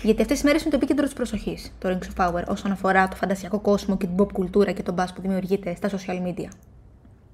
Γιατί 0.02 0.22
αυτές 0.22 0.38
τι 0.38 0.44
μέρες 0.44 0.60
είναι 0.60 0.70
το 0.70 0.76
επίκεντρο 0.76 1.04
της 1.04 1.14
προσοχής, 1.14 1.72
το 1.78 1.88
Rings 1.88 2.24
of 2.24 2.26
Power, 2.26 2.42
όσον 2.46 2.72
αφορά 2.72 3.08
το 3.08 3.16
φαντασιακό 3.16 3.58
κόσμο 3.58 3.96
και 3.96 4.06
την 4.06 4.16
pop 4.18 4.32
κουλτούρα 4.32 4.72
και 4.72 4.82
τον 4.82 4.94
μπα 4.94 5.04
που 5.04 5.20
δημιουργείται 5.20 5.74
στα 5.76 5.88
social 5.90 6.26
media. 6.28 6.48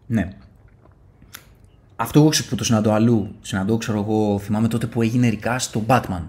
Ναι. 0.06 0.28
Αυτό 1.96 2.20
εγώ 2.20 2.30
που 2.48 2.54
το 2.54 2.64
συναντώ 2.64 2.92
αλλού. 2.92 3.34
Συναντώ, 3.40 3.76
ξέρω 3.76 3.98
εγώ, 3.98 4.38
θυμάμαι 4.38 4.68
τότε 4.68 4.86
που 4.86 5.02
έγινε 5.02 5.28
ρικά 5.28 5.58
στο 5.58 5.84
Batman. 5.86 6.22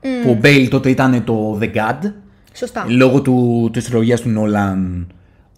Mm. 0.00 0.06
Που 0.22 0.30
ο 0.30 0.38
Bale 0.42 0.66
τότε 0.70 0.90
ήταν 0.90 1.24
το 1.24 1.58
The 1.62 1.74
God. 1.74 2.12
Σωστά. 2.52 2.84
Λόγω 2.88 3.22
του, 3.22 3.68
της 3.72 3.84
τριλογίας 3.84 4.20
του 4.20 4.28
Νόλαν 4.28 5.06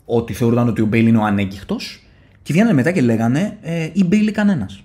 ότι 0.05 0.33
θεωρούνταν 0.33 0.69
ότι 0.69 0.83
ο 0.83 0.89
Bale 0.93 1.07
είναι 1.07 1.19
ο 1.19 1.25
ανέγκυχτος. 1.25 2.03
Και 2.43 2.53
βγαίνανε 2.53 2.75
μετά 2.75 2.91
και 2.91 3.01
λέγανε 3.01 3.57
ε, 3.63 3.89
ή 3.93 4.09
Bale 4.11 4.27
ή 4.29 4.31
κανένας. 4.31 4.83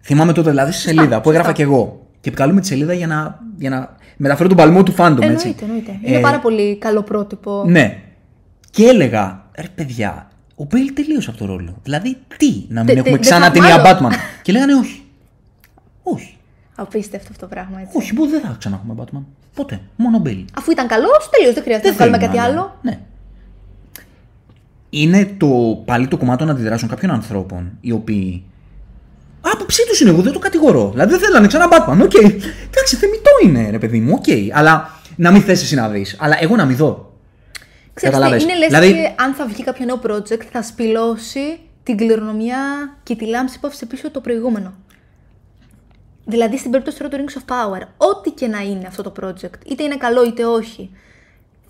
Θυμάμαι 0.00 0.32
τότε 0.32 0.50
δηλαδή 0.50 0.72
στη 0.72 0.80
σελίδα 0.80 1.20
που 1.20 1.30
έγραφα 1.30 1.52
κι 1.52 1.62
εγώ. 1.62 2.06
Και 2.20 2.28
επικαλούμε 2.28 2.60
τη 2.60 2.66
σελίδα 2.66 2.92
για 2.92 3.06
να, 3.06 3.40
για 3.56 3.70
να 3.70 3.96
μεταφέρω 4.16 4.48
τον 4.48 4.56
παλμό 4.56 4.82
του 4.82 4.92
fandom. 4.92 5.22
Εννοείται, 5.22 5.48
έτσι. 5.48 5.64
εννοείται. 5.64 5.98
Είναι 6.02 6.16
ε, 6.16 6.20
πάρα 6.20 6.38
πολύ 6.38 6.76
καλό 6.76 7.02
πρότυπο. 7.02 7.64
Ναι. 7.66 7.98
Και 8.70 8.84
έλεγα, 8.84 9.44
ρε 9.56 9.68
παιδιά, 9.74 10.30
ο 10.56 10.64
Μπέιλ 10.64 10.92
τελείωσε 10.92 11.30
αυτό 11.30 11.46
το 11.46 11.52
ρόλο. 11.52 11.76
Δηλαδή, 11.82 12.16
τι, 12.36 12.64
να 12.68 12.84
μην 12.84 12.96
έχουμε 12.96 13.18
ξανά 13.18 13.50
ταινία 13.50 13.82
Batman; 13.84 14.12
και 14.42 14.52
λέγανε 14.52 14.74
όχι. 14.74 15.02
Όχι. 16.02 16.36
Απίστευτο 16.74 17.28
αυτό 17.30 17.46
το 17.46 17.54
πράγμα 17.54 17.80
έτσι. 17.80 17.96
Όχι, 17.96 18.14
που 18.14 18.26
δεν 18.26 18.40
θα 18.40 18.56
ξανά 18.58 18.80
έχουμε 18.82 19.04
Batman. 19.04 19.22
Ποτέ. 19.54 19.80
Μόνο 19.96 20.18
Μπέιλ. 20.18 20.44
Αφού 20.56 20.70
ήταν 20.70 20.86
καλός, 20.86 21.28
τελείω. 21.30 21.52
Δεν 21.52 21.62
χρειάζεται 21.62 21.90
να 21.90 21.96
κάνουμε 21.96 22.18
κάτι 22.18 22.38
άλλο. 22.38 22.78
Ναι. 22.82 22.98
Είναι 24.90 25.34
το, 25.38 25.82
πάλι 25.84 26.08
το 26.08 26.16
κομμάτι 26.16 26.38
των 26.38 26.50
αντιδράσεων 26.50 26.90
κάποιων 26.90 27.10
ανθρώπων 27.10 27.78
οι 27.80 27.92
οποίοι. 27.92 28.44
Άποψή 29.40 29.86
τους 29.86 30.00
είναι, 30.00 30.10
εγώ 30.10 30.22
δεν 30.22 30.32
το 30.32 30.38
κατηγορώ. 30.38 30.90
Δηλαδή 30.90 31.10
δεν 31.10 31.20
θέλανε 31.20 31.46
ξανά 31.46 31.68
Batman. 31.70 31.98
Οκ. 32.02 32.10
Okay. 32.14 32.32
Εντάξει, 32.70 32.96
θεμητό 32.96 33.30
είναι, 33.44 33.70
ρε 33.70 33.78
παιδί 33.78 34.00
μου, 34.00 34.12
οκ. 34.14 34.24
Okay. 34.26 34.48
Αλλά 34.52 34.90
να 35.16 35.30
μην 35.30 35.42
θες 35.42 35.62
εσύ 35.62 35.74
να 35.74 35.88
δεις. 35.88 36.16
Αλλά 36.18 36.36
εγώ 36.40 36.56
να 36.56 36.64
μην 36.64 36.76
δω. 36.76 37.15
Ξέρετε, 37.96 38.42
είναι 38.42 38.56
λες 38.56 38.66
δηλαδή... 38.66 38.92
και 38.92 39.14
αν 39.16 39.34
θα 39.34 39.46
βγει 39.46 39.62
κάποιο 39.62 39.84
νέο 39.84 40.00
project 40.06 40.44
θα 40.44 40.62
σπιλώσει 40.62 41.60
την 41.82 41.96
κληρονομιά 41.96 42.58
και 43.02 43.16
τη 43.16 43.26
λάμψη 43.26 43.60
που 43.60 43.66
άφησε 43.66 43.86
πίσω 43.86 44.10
το 44.10 44.20
προηγούμενο. 44.20 44.74
Δηλαδή 46.24 46.58
στην 46.58 46.70
περίπτωση 46.70 46.98
τώρα 46.98 47.10
του 47.10 47.24
Rings 47.24 47.38
of 47.38 47.54
Power, 47.54 47.82
ό,τι 47.96 48.30
και 48.30 48.46
να 48.46 48.58
είναι 48.58 48.86
αυτό 48.86 49.02
το 49.02 49.12
project, 49.20 49.66
είτε 49.66 49.82
είναι 49.82 49.96
καλό 49.96 50.24
είτε 50.24 50.44
όχι, 50.44 50.90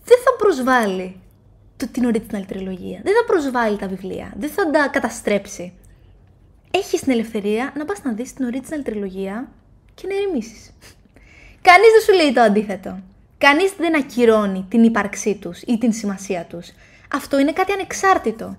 δεν 0.04 0.18
θα 0.24 0.36
προσβάλλει 0.38 1.20
το, 1.76 1.88
την 1.88 2.10
original 2.10 2.42
τριλογία. 2.46 3.00
Δεν 3.02 3.12
θα 3.14 3.24
προσβάλλει 3.26 3.76
τα 3.76 3.86
βιβλία. 3.86 4.32
Δεν 4.36 4.50
θα 4.50 4.70
τα 4.70 4.88
καταστρέψει. 4.92 5.72
Έχεις 6.70 7.00
την 7.00 7.12
ελευθερία 7.12 7.72
να 7.76 7.84
πας 7.84 8.02
να 8.02 8.12
δεις 8.12 8.32
την 8.32 8.50
original 8.52 8.80
τριλογία 8.84 9.48
και 9.94 10.06
να 10.06 10.14
ηρεμήσεις. 10.14 10.72
Κανείς 11.62 11.90
δεν 11.92 12.02
σου 12.06 12.22
λέει 12.22 12.32
το 12.32 12.40
αντίθετο. 12.40 12.98
Κανείς 13.39 13.72
δεν 13.78 13.97
ακυρώνει 13.97 14.64
την 14.68 14.84
ύπαρξή 14.84 15.34
τους 15.34 15.62
ή 15.62 15.78
την 15.78 15.93
σημασία 15.93 16.47
τους. 16.49 16.68
Αυτό 17.14 17.39
είναι 17.39 17.53
κάτι 17.53 17.72
ανεξάρτητο. 17.72 18.57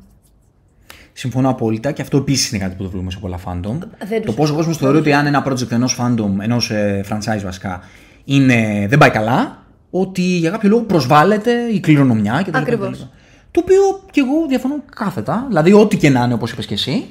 Συμφωνώ 1.14 1.50
απόλυτα 1.50 1.92
και 1.92 2.02
αυτό 2.02 2.18
επίσης 2.18 2.52
είναι 2.52 2.64
κάτι 2.64 2.76
που 2.76 2.84
το 2.84 2.90
βλέπουμε 2.90 3.12
σε 3.12 3.18
πολλά 3.20 3.40
fandom. 3.46 3.78
το 4.26 4.34
πόσο 4.34 4.54
κόσμος 4.54 4.78
θεωρεί 4.78 4.98
ότι 4.98 5.14
αν 5.14 5.26
ένα 5.26 5.48
project 5.48 5.72
ενός 5.72 5.98
fandom, 6.00 6.32
ενός 6.42 6.72
ε, 6.72 7.06
franchise 7.10 7.42
βασικά, 7.44 7.82
είναι, 8.24 8.86
δεν 8.90 8.98
πάει 8.98 9.10
καλά, 9.10 9.64
ότι 9.90 10.22
για 10.22 10.50
κάποιο 10.50 10.70
λόγο 10.70 10.82
προσβάλλεται 10.82 11.52
η 11.52 11.80
κληρονομιά 11.80 12.42
κτλ. 12.46 12.58
Ακριβώς. 12.58 13.10
Το 13.52 13.62
οποίο 13.64 14.04
και 14.12 14.20
εγώ 14.20 14.48
διαφωνώ 14.48 14.84
κάθετα. 14.96 15.46
Δηλαδή, 15.48 15.74
ό,τι 15.74 15.98
και 15.98 16.10
να 16.10 16.24
είναι, 16.24 16.34
όπως 16.34 16.52
είπες 16.52 16.66
και 16.66 16.74
εσύ, 16.74 17.06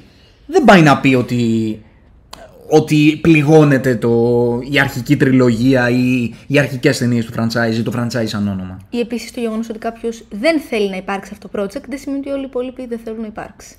δεν 0.45 0.63
πάει 0.63 0.81
να 0.81 0.99
πει 0.99 1.13
ότι 1.15 1.81
ότι 2.69 3.19
πληγώνεται 3.21 3.95
το, 3.95 4.09
η 4.71 4.79
αρχική 4.79 5.17
τριλογία 5.17 5.89
ή 5.89 6.33
οι 6.47 6.59
αρχικές 6.59 6.97
ταινίες 6.97 7.25
του 7.25 7.33
franchise 7.37 7.73
ή 7.73 7.81
το 7.83 7.91
franchise 7.95 8.27
σαν 8.27 8.47
όνομα. 8.47 8.77
Ή 8.89 8.99
επίσης 8.99 9.31
το 9.31 9.39
γεγονός 9.39 9.69
ότι 9.69 9.79
κάποιος 9.79 10.23
δεν 10.29 10.59
θέλει 10.59 10.89
να 10.89 10.95
υπάρξει 10.97 11.29
αυτό 11.33 11.47
το 11.49 11.61
project 11.63 11.83
δεν 11.89 11.99
σημαίνει 11.99 12.19
ότι 12.19 12.29
όλοι 12.29 12.41
οι 12.41 12.45
υπόλοιποι 12.49 12.85
δεν 12.87 12.99
θέλουν 13.03 13.21
να 13.21 13.27
υπάρξει. 13.27 13.75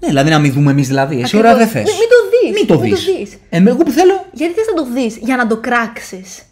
Ναι, 0.00 0.08
δηλαδή 0.08 0.30
να 0.30 0.38
μην 0.38 0.52
δούμε 0.52 0.70
εμείς 0.70 0.86
δηλαδή. 0.88 1.14
Εσύ 1.20 1.24
Ακριβώς. 1.36 1.44
ώρα 1.46 1.56
δεν 1.56 1.68
θες. 1.68 1.82
Μην- 1.84 1.94
μην 1.98 2.08
το 2.14 2.18
δεις. 2.32 2.52
Μην 2.58 2.66
το 2.66 2.78
Μην 2.78 2.90
το 2.90 2.96
δεις. 2.96 3.04
δεις. 3.18 3.38
Ε, 3.50 3.58
εγώ 3.70 3.82
που 3.84 3.90
θέλω. 3.90 4.24
Γιατί 4.32 4.52
θες 4.54 4.66
να 4.66 4.74
το 4.82 4.84
δεις, 4.92 5.16
για 5.16 5.36
να 5.36 5.46
το 5.46 5.56
κράξεις. 5.56 6.42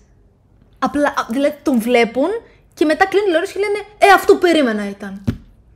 Απλά, 0.78 1.09
α, 1.09 1.22
δηλαδή 1.30 1.55
τον 1.62 1.80
βλέπουν 1.80 2.30
και 2.74 2.84
μετά 2.84 3.05
κλείνουν 3.11 3.26
τηλεόραση 3.26 3.53
και 3.55 3.61
λένε 3.64 3.78
Ε, 3.99 4.09
αυτό 4.18 4.32
περίμενα 4.45 4.84
ήταν. 4.97 5.12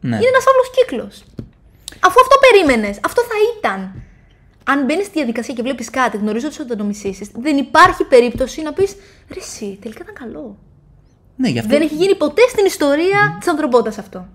Ναι. 0.08 0.16
Είναι 0.16 0.30
ένας 0.34 0.44
άλλος 0.50 0.68
κύκλος. 0.76 1.14
Αφού 2.06 2.16
αυτό 2.24 2.36
περίμενες, 2.46 2.94
αυτό 3.08 3.20
θα 3.30 3.36
ήταν. 3.52 3.80
Αν 4.64 4.84
μπαίνεις 4.84 5.04
στη 5.06 5.14
διαδικασία 5.14 5.54
και 5.54 5.62
βλέπεις 5.62 5.90
κάτι, 5.90 6.16
γνωρίζοντας 6.16 6.58
ότι 6.58 6.68
θα 6.68 6.76
το 6.76 6.84
μισήσεις, 6.84 7.30
δεν 7.40 7.56
υπάρχει 7.56 8.04
περίπτωση 8.04 8.62
να 8.62 8.72
πεις 8.72 8.96
Ρε 9.32 9.40
εσύ, 9.40 9.78
τελικά 9.82 10.00
ήταν 10.02 10.14
καλό. 10.14 10.56
Ναι, 11.36 11.48
γι' 11.48 11.58
αυτό. 11.58 11.70
Δεν 11.70 11.82
έχει 11.82 11.94
γίνει 11.94 12.14
ποτέ 12.14 12.42
στην 12.48 12.64
ιστορία 12.64 13.36
της 13.38 13.48
ανθρωπότητας 13.48 13.98
αυτό. 13.98 14.26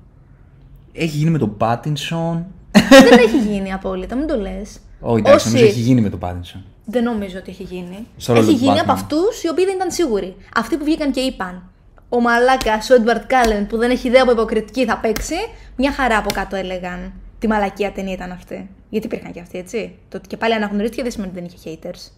Έχει 0.94 1.18
γίνει 1.18 1.30
με 1.30 1.38
τον 1.38 1.58
Πάτινσον. 1.58 2.46
δεν 2.90 3.20
έχει 3.20 3.38
γίνει 3.38 3.74
απόλυτα, 3.74 4.16
μην 4.16 4.28
το 4.28 4.36
λες. 4.40 4.80
Όχι, 5.02 5.20
εντάξει, 5.20 5.36
Όσοι- 5.36 5.48
νομίζω 5.48 5.66
έχει 5.72 5.80
γίνει 5.80 6.02
με 6.02 6.10
τον 6.10 6.20
Πάτινσον. 6.20 6.64
Δεν 6.86 7.04
νομίζω 7.04 7.38
ότι 7.38 7.50
έχει 7.52 7.64
γίνει. 7.64 8.08
Στο 8.18 8.34
ρόλο 8.34 8.46
έχει 8.46 8.56
του 8.56 8.64
γίνει 8.64 8.76
Batman. 8.78 8.82
από 8.82 8.92
αυτούς 8.92 9.44
οι 9.44 9.50
οποίοι 9.50 9.66
δεν 9.66 9.76
ήταν 9.76 9.92
σίγουροι. 9.92 10.36
Αυτοί 10.56 10.78
που 10.78 10.84
βγήκαν 10.84 11.12
και 11.12 11.20
είπαν. 11.20 11.64
Ο 12.10 12.20
μαλάκας, 12.22 12.90
ο 12.90 12.94
Έντουαρτ 12.94 13.24
Κάλεν 13.28 13.68
που 13.68 13.78
δεν 13.78 13.90
έχει 13.90 14.08
ιδέα 14.08 14.22
από 14.22 14.32
υποκριτική 14.32 14.86
θα 14.86 14.98
παίξει. 14.98 15.36
Μια 15.76 15.92
χαρά 15.92 16.18
από 16.18 16.32
κάτω 16.34 16.56
έλεγαν. 16.56 17.14
Τι 17.40 17.48
μαλακία 17.48 17.92
ταινία 17.92 18.14
ήταν 18.14 18.32
αυτή. 18.32 18.70
Γιατί 18.90 19.06
υπήρχαν 19.06 19.32
και 19.32 19.40
αυτοί, 19.40 19.58
έτσι; 19.58 19.96
Το 20.10 20.18
ότι 20.18 20.28
και 20.28 20.38
πάλι 20.38 20.54
αναγνωρίστηκε 20.54 21.02
δεν 21.02 21.12
σημαίνει 21.12 21.32
ότι 21.38 21.42
δεν 21.42 21.50
είχε 21.56 21.80
haters. 21.82 22.12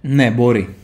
Ναι, 0.00 0.30
μπορεί. 0.30 0.74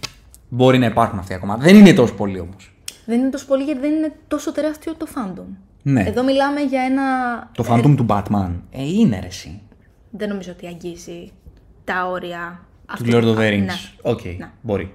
Μπορεί 0.49 0.79
να 0.79 0.87
υπάρχουν 0.87 1.19
αυτοί 1.19 1.35
ακόμα. 1.35 1.57
Δεν 1.57 1.77
είναι 1.77 1.93
τόσο 1.93 2.15
πολύ 2.15 2.41
όμως. 2.41 2.73
Δεν 3.07 3.19
είναι 3.21 3.31
τόσο 3.31 3.47
πολύ 3.47 3.65
γιατί 3.65 3.81
δεν 3.81 3.93
είναι 3.93 4.13
τόσο 4.29 4.53
τεράστιο 4.53 4.95
το 4.95 5.07
fandom. 5.15 5.45
Ναι. 5.83 6.05
Εδώ 6.07 6.23
μιλάμε 6.25 6.61
για 6.61 6.83
ένα. 6.83 7.03
Το 7.55 7.65
fandom 7.69 7.95
του 7.97 8.07
Batman. 8.09 8.51
Ε, 8.71 8.83
είναι 8.83 9.19
ρε 9.21 9.27
εσύ. 9.27 9.61
Δεν 10.11 10.29
νομίζω 10.29 10.53
ότι 10.53 10.67
αγγίζει 10.67 11.33
τα 11.85 12.07
όρια 12.11 12.61
Του 12.87 12.93
αυτού. 12.93 13.11
Lord 13.11 13.25
of 13.25 13.39
the 13.39 13.43
Α, 13.45 13.49
Rings. 13.49 13.65
ναι. 13.65 13.75
Οκ, 14.03 14.25
Ναι. 14.25 14.51
μπορεί. 14.63 14.93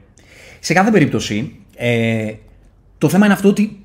Σε 0.60 0.74
κάθε 0.74 0.92
περίπτωση, 0.92 1.60
ε, 1.76 2.34
το 2.98 3.10
θέμα 3.10 3.26
είναι 3.26 3.34
αυτό 3.34 3.50
ότι 3.50 3.85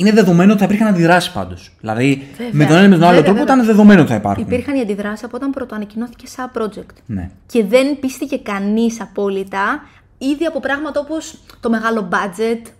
είναι 0.00 0.12
δεδομένο 0.12 0.50
ότι 0.50 0.60
θα 0.60 0.64
υπήρχαν 0.66 0.86
αντιδράσεις 0.86 1.32
πάντως. 1.32 1.72
Δηλαδή, 1.80 2.28
Βέβαια. 2.30 2.50
με 2.52 2.64
τον 2.64 2.76
ένα 2.76 2.84
ή 2.84 2.88
με 2.88 2.94
τον 2.94 3.04
άλλο 3.04 3.14
Βέβαια, 3.16 3.22
τρόπο 3.22 3.38
βέβαια. 3.38 3.54
ήταν 3.54 3.66
δεδομένο 3.66 4.00
ότι 4.00 4.10
θα 4.10 4.16
υπάρχουν. 4.16 4.44
Υπήρχαν 4.44 4.74
οι 4.76 4.80
αντιδράσεις 4.80 5.24
από 5.24 5.36
όταν 5.36 5.50
πρωτοανακοινώθηκε 5.50 6.26
σαν 6.26 6.50
project. 6.54 6.94
Ναι. 7.06 7.30
Και 7.46 7.64
δεν 7.64 7.98
πείστηκε 8.00 8.38
κανείς 8.38 9.00
απόλυτα 9.00 9.82
ήδη 10.18 10.44
από 10.44 10.60
πράγματα 10.60 11.00
όπως 11.00 11.38
το 11.60 11.70
μεγάλο 11.70 12.08
budget 12.12 12.70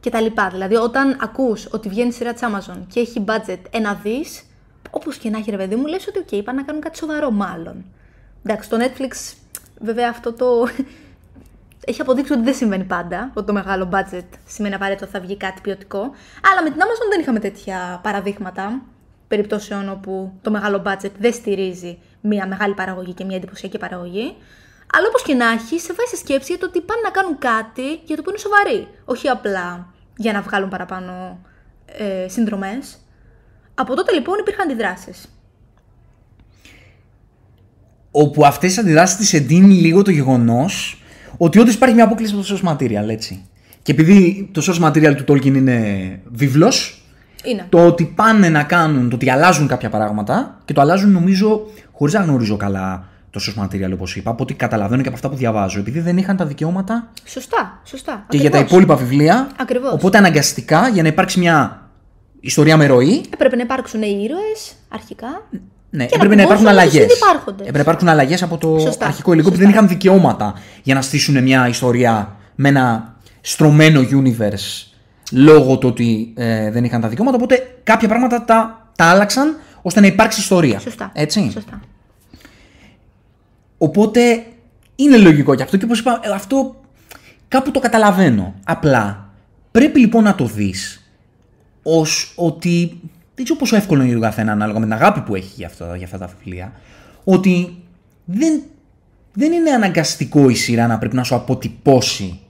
και 0.00 0.10
τα 0.10 0.20
λοιπά. 0.20 0.48
Δηλαδή, 0.52 0.74
όταν 0.74 1.16
ακούς 1.20 1.68
ότι 1.70 1.88
βγαίνει 1.88 2.12
σειρά 2.12 2.32
της 2.32 2.42
Amazon 2.44 2.78
και 2.88 3.00
έχει 3.00 3.24
budget 3.26 3.60
ένα 3.70 4.00
δις, 4.02 4.42
όπως 4.90 5.16
και 5.16 5.30
να 5.30 5.38
έχει 5.38 5.50
ρε 5.50 5.56
παιδί 5.56 5.76
μου, 5.76 5.86
λες 5.86 6.06
ότι, 6.08 6.24
OK, 6.28 6.32
είπαν 6.32 6.54
να 6.54 6.62
κάνουν 6.62 6.82
κάτι 6.82 6.96
σοβαρό, 6.98 7.30
μάλλον. 7.30 7.84
Εντάξει, 8.44 8.68
το 8.68 8.76
Netflix, 8.80 9.34
βέβαια 9.80 10.08
αυτό 10.08 10.32
το. 10.32 10.46
Έχει 11.86 12.00
αποδείξει 12.00 12.32
ότι 12.32 12.42
δεν 12.42 12.54
συμβαίνει 12.54 12.84
πάντα. 12.84 13.30
Ότι 13.34 13.46
το 13.46 13.52
μεγάλο 13.52 13.88
budget 13.92 14.24
σημαίνει 14.46 14.74
απαραίτητο 14.74 15.04
ότι 15.04 15.14
θα 15.14 15.20
βγει 15.20 15.36
κάτι 15.36 15.60
ποιοτικό. 15.60 16.00
Αλλά 16.50 16.62
με 16.62 16.70
την 16.70 16.80
Amazon 16.80 17.08
δεν 17.10 17.20
είχαμε 17.20 17.38
τέτοια 17.38 18.00
παραδείγματα 18.02 18.82
περιπτώσεων 19.28 19.88
όπου 19.90 20.32
το 20.42 20.50
μεγάλο 20.50 20.82
budget 20.86 21.10
δεν 21.18 21.32
στηρίζει 21.32 21.98
μια 22.20 22.46
μεγάλη 22.46 22.74
παραγωγή 22.74 23.12
και 23.12 23.24
μια 23.24 23.36
εντυπωσιακή 23.36 23.78
παραγωγή. 23.78 24.36
Αλλά 24.94 25.06
όπως 25.08 25.22
και 25.22 25.34
να 25.34 25.50
έχει, 25.50 25.78
σε 25.80 25.92
βάζει 25.92 26.10
σε 26.10 26.16
σκέψη 26.16 26.52
για 26.52 26.60
το 26.60 26.66
ότι 26.66 26.80
πάνε 26.80 27.00
να 27.04 27.10
κάνουν 27.10 27.38
κάτι 27.38 28.00
για 28.04 28.16
το 28.16 28.22
που 28.22 28.28
είναι 28.28 28.38
σοβαροί. 28.38 28.88
Όχι 29.04 29.28
απλά 29.28 29.86
για 30.16 30.32
να 30.32 30.40
βγάλουν 30.40 30.68
παραπάνω 30.68 31.40
ε, 31.86 32.28
συνδρομές. 32.28 32.98
Από 33.74 33.94
τότε 33.94 34.12
λοιπόν 34.12 34.38
υπήρχαν 34.38 34.70
αντιδράσεις. 34.70 35.28
Όπου 38.10 38.44
αυτές 38.46 38.74
τι 38.74 38.80
αντιδράσεις 38.80 39.16
τις 39.16 39.32
εντείνει 39.32 39.74
λίγο 39.74 40.02
το 40.02 40.10
γεγονός 40.10 41.01
ότι 41.44 41.58
όντως 41.58 41.74
υπάρχει 41.74 41.94
μια 41.94 42.04
απόκληση 42.04 42.34
από 42.34 42.42
το 42.46 42.58
source 42.62 42.72
material, 42.72 43.08
έτσι. 43.08 43.44
Και 43.82 43.92
επειδή 43.92 44.48
το 44.52 44.62
source 44.66 44.88
material 44.88 45.14
του 45.16 45.24
Tolkien 45.32 45.44
είναι 45.54 46.20
βίβλος, 46.32 47.02
Είναι. 47.44 47.66
το 47.68 47.86
ότι 47.86 48.04
πάνε 48.04 48.48
να 48.48 48.62
κάνουν, 48.62 49.08
το 49.08 49.14
ότι 49.16 49.30
αλλάζουν 49.30 49.66
κάποια 49.66 49.90
πράγματα 49.90 50.58
και 50.64 50.72
το 50.72 50.80
αλλάζουν 50.80 51.10
νομίζω 51.10 51.60
χωρίς 51.92 52.14
να 52.14 52.20
γνωρίζω 52.20 52.56
καλά 52.56 53.04
το 53.30 53.40
source 53.42 53.62
material 53.64 53.90
όπως 53.92 54.16
είπα, 54.16 54.30
από 54.30 54.42
ό,τι 54.42 54.54
καταλαβαίνω 54.54 55.02
και 55.02 55.08
από 55.08 55.16
αυτά 55.16 55.28
που 55.28 55.36
διαβάζω, 55.36 55.78
επειδή 55.78 56.00
δεν 56.00 56.16
είχαν 56.16 56.36
τα 56.36 56.46
δικαιώματα 56.46 57.10
Σωστά, 57.24 57.80
σωστά. 57.84 58.24
και 58.28 58.36
για 58.36 58.50
τα 58.50 58.58
Ακριβώς. 58.58 58.70
υπόλοιπα 58.82 59.04
βιβλία. 59.04 59.50
Ακριβώς. 59.60 59.92
Οπότε 59.92 60.18
αναγκαστικά 60.18 60.88
για 60.88 61.02
να 61.02 61.08
υπάρξει 61.08 61.38
μια 61.38 61.88
ιστορία 62.40 62.76
με 62.76 62.86
ροή, 62.86 63.24
Έπρεπε 63.32 63.56
να 63.56 63.62
υπάρξουν 63.62 64.02
οι 64.02 64.20
ήρωες 64.24 64.74
αρχικά. 64.88 65.48
Ναι, 65.94 66.06
Και 66.06 66.14
έπρεπε 66.14 66.34
να 66.34 66.36
να 66.36 66.42
υπάρχουν 66.42 66.66
κουμπώσουν 66.66 66.78
αλλαγές. 66.80 67.06
τους 67.06 67.16
ήδη 67.16 67.24
υπάρχοντες. 67.30 67.60
Έπρεπε 67.60 67.76
να 67.76 67.82
υπάρχουν 67.82 68.08
αλλαγές 68.08 68.42
από 68.42 68.58
το 68.58 68.78
Σωστά, 68.78 69.06
αρχικό 69.06 69.32
υλικό 69.32 69.48
που 69.48 69.54
σωστά. 69.54 69.66
δεν 69.68 69.74
είχαν 69.76 69.88
δικαιώματα 69.88 70.54
για 70.82 70.94
να 70.94 71.02
στήσουν 71.02 71.42
μια 71.42 71.68
ιστορία 71.68 72.36
με 72.54 72.68
ένα 72.68 73.16
στρωμένο 73.40 74.00
universe 74.10 74.86
λόγω 75.32 75.78
του 75.78 75.88
ότι 75.88 76.32
ε, 76.36 76.70
δεν 76.70 76.84
είχαν 76.84 77.00
τα 77.00 77.08
δικαιώματα. 77.08 77.36
Οπότε 77.36 77.76
κάποια 77.82 78.08
πράγματα 78.08 78.44
τα, 78.44 78.88
τα 78.96 79.04
άλλαξαν 79.04 79.56
ώστε 79.82 80.00
να 80.00 80.06
υπάρξει 80.06 80.40
ιστορία. 80.40 80.78
Σωστά. 80.78 81.10
Έτσι. 81.14 81.50
Σωστά. 81.52 81.80
Οπότε 83.78 84.42
είναι 84.96 85.16
λογικό 85.16 85.54
και 85.54 85.62
αυτό 85.62 85.76
και 85.76 85.84
όπως 85.84 85.98
είπα, 85.98 86.20
ε, 86.22 86.30
αυτό 86.30 86.80
κάπου 87.48 87.70
το 87.70 87.80
καταλαβαίνω. 87.80 88.54
Απλά 88.64 89.28
πρέπει 89.70 90.00
λοιπόν 90.00 90.22
να 90.22 90.34
το 90.34 90.44
δεις 90.44 91.10
ως 91.82 92.32
ότι, 92.36 93.00
δεν 93.42 93.44
ξέρω 93.44 93.58
πόσο 93.58 93.76
εύκολο 93.76 94.00
είναι 94.00 94.10
για 94.10 94.20
τον 94.20 94.28
καθένα 94.28 94.52
ανάλογα 94.52 94.78
με 94.78 94.84
την 94.84 94.94
αγάπη 94.94 95.20
που 95.20 95.34
έχει 95.34 95.52
για, 95.56 95.66
αυτό, 95.66 95.94
για 95.94 96.04
αυτά 96.04 96.18
τα 96.18 96.30
βιβλία, 96.38 96.72
ότι 97.24 97.76
δεν, 98.24 98.62
δεν 99.32 99.52
είναι 99.52 99.70
αναγκαστικό 99.70 100.48
η 100.48 100.54
σειρά 100.54 100.86
να 100.86 100.98
πρέπει 100.98 101.16
να 101.16 101.22
σου 101.22 101.34
αποτυπώσει 101.34 102.40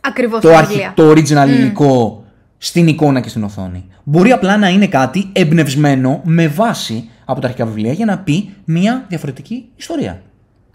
Ακριβώς 0.00 0.40
το, 0.40 0.54
αρχι, 0.56 0.90
το 0.94 1.10
original 1.10 1.48
υλικό 1.48 2.24
στην 2.58 2.86
εικόνα 2.86 3.20
και 3.20 3.28
στην 3.28 3.44
οθόνη. 3.44 3.86
Μπορεί 4.04 4.32
απλά 4.32 4.56
να 4.56 4.68
είναι 4.68 4.86
κάτι 4.86 5.28
εμπνευσμένο 5.32 6.20
με 6.24 6.48
βάση 6.48 7.10
από 7.24 7.40
τα 7.40 7.46
αρχικά 7.46 7.66
βιβλία 7.66 7.92
για 7.92 8.04
να 8.04 8.18
πει 8.18 8.54
μια 8.64 9.04
διαφορετική 9.08 9.68
ιστορία. 9.76 10.22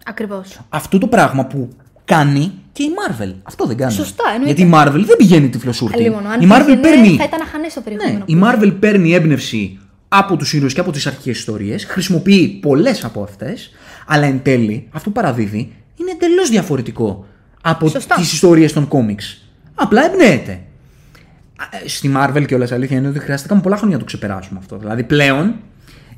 Ακριβώς. 0.05 0.59
Αυτό 0.69 0.97
το 0.97 1.07
πράγμα 1.07 1.45
που 1.45 1.69
κάνει 2.05 2.51
και 2.73 2.83
η 2.83 2.89
Marvel. 2.89 3.33
Αυτό 3.43 3.65
δεν 3.65 3.77
κάνει. 3.77 3.91
Σωστά, 3.91 4.23
εννοείται. 4.35 4.45
Γιατί 4.61 4.61
η 4.61 4.71
Marvel 4.75 5.05
δεν 5.05 5.17
πηγαίνει 5.17 5.49
τυφλοσούρτη. 5.49 6.01
Λίγο, 6.01 6.21
αν 6.33 6.41
η 6.41 6.47
Marvel 6.51 6.65
πήγαινε, 6.65 6.81
παίρνει. 6.81 7.15
θα 7.17 7.23
ήταν 7.23 7.41
αχανές 7.41 7.73
το 7.73 7.81
περιεχόμενο. 7.81 8.25
Ναι, 8.27 8.37
η 8.37 8.41
Marvel 8.43 8.75
παίρνει 8.79 9.13
έμπνευση 9.13 9.79
από 10.07 10.35
τους 10.37 10.53
ήρωες 10.53 10.73
και 10.73 10.79
από 10.79 10.91
τις 10.91 11.07
αρχικέ 11.07 11.29
ιστορίες, 11.29 11.85
χρησιμοποιεί 11.85 12.47
πολλές 12.47 13.03
από 13.03 13.23
αυτές, 13.23 13.71
αλλά 14.07 14.25
εν 14.25 14.39
τέλει 14.43 14.87
αυτό 14.91 15.09
που 15.09 15.15
παραδίδει 15.21 15.73
είναι 15.95 16.11
εντελώς 16.11 16.49
διαφορετικό 16.49 17.25
από 17.61 17.87
Σωστά. 17.89 18.15
τις 18.15 18.33
ιστορίες 18.33 18.73
των 18.73 18.87
κόμιξ. 18.87 19.43
Απλά 19.75 20.05
εμπνέεται. 20.05 20.51
Α, 20.51 21.65
ε, 21.83 21.87
Στη 21.87 22.11
Marvel 22.17 22.45
και 22.47 22.55
όλα 22.55 22.67
αλήθεια 22.71 22.97
είναι 22.97 23.07
ότι 23.07 23.19
χρειάστηκαν 23.19 23.61
πολλά 23.61 23.75
χρόνια 23.77 23.95
να 23.95 24.01
το 24.01 24.07
ξεπεράσουμε 24.07 24.59
αυτό. 24.59 24.77
Δηλαδή 24.77 25.03
πλέον 25.03 25.53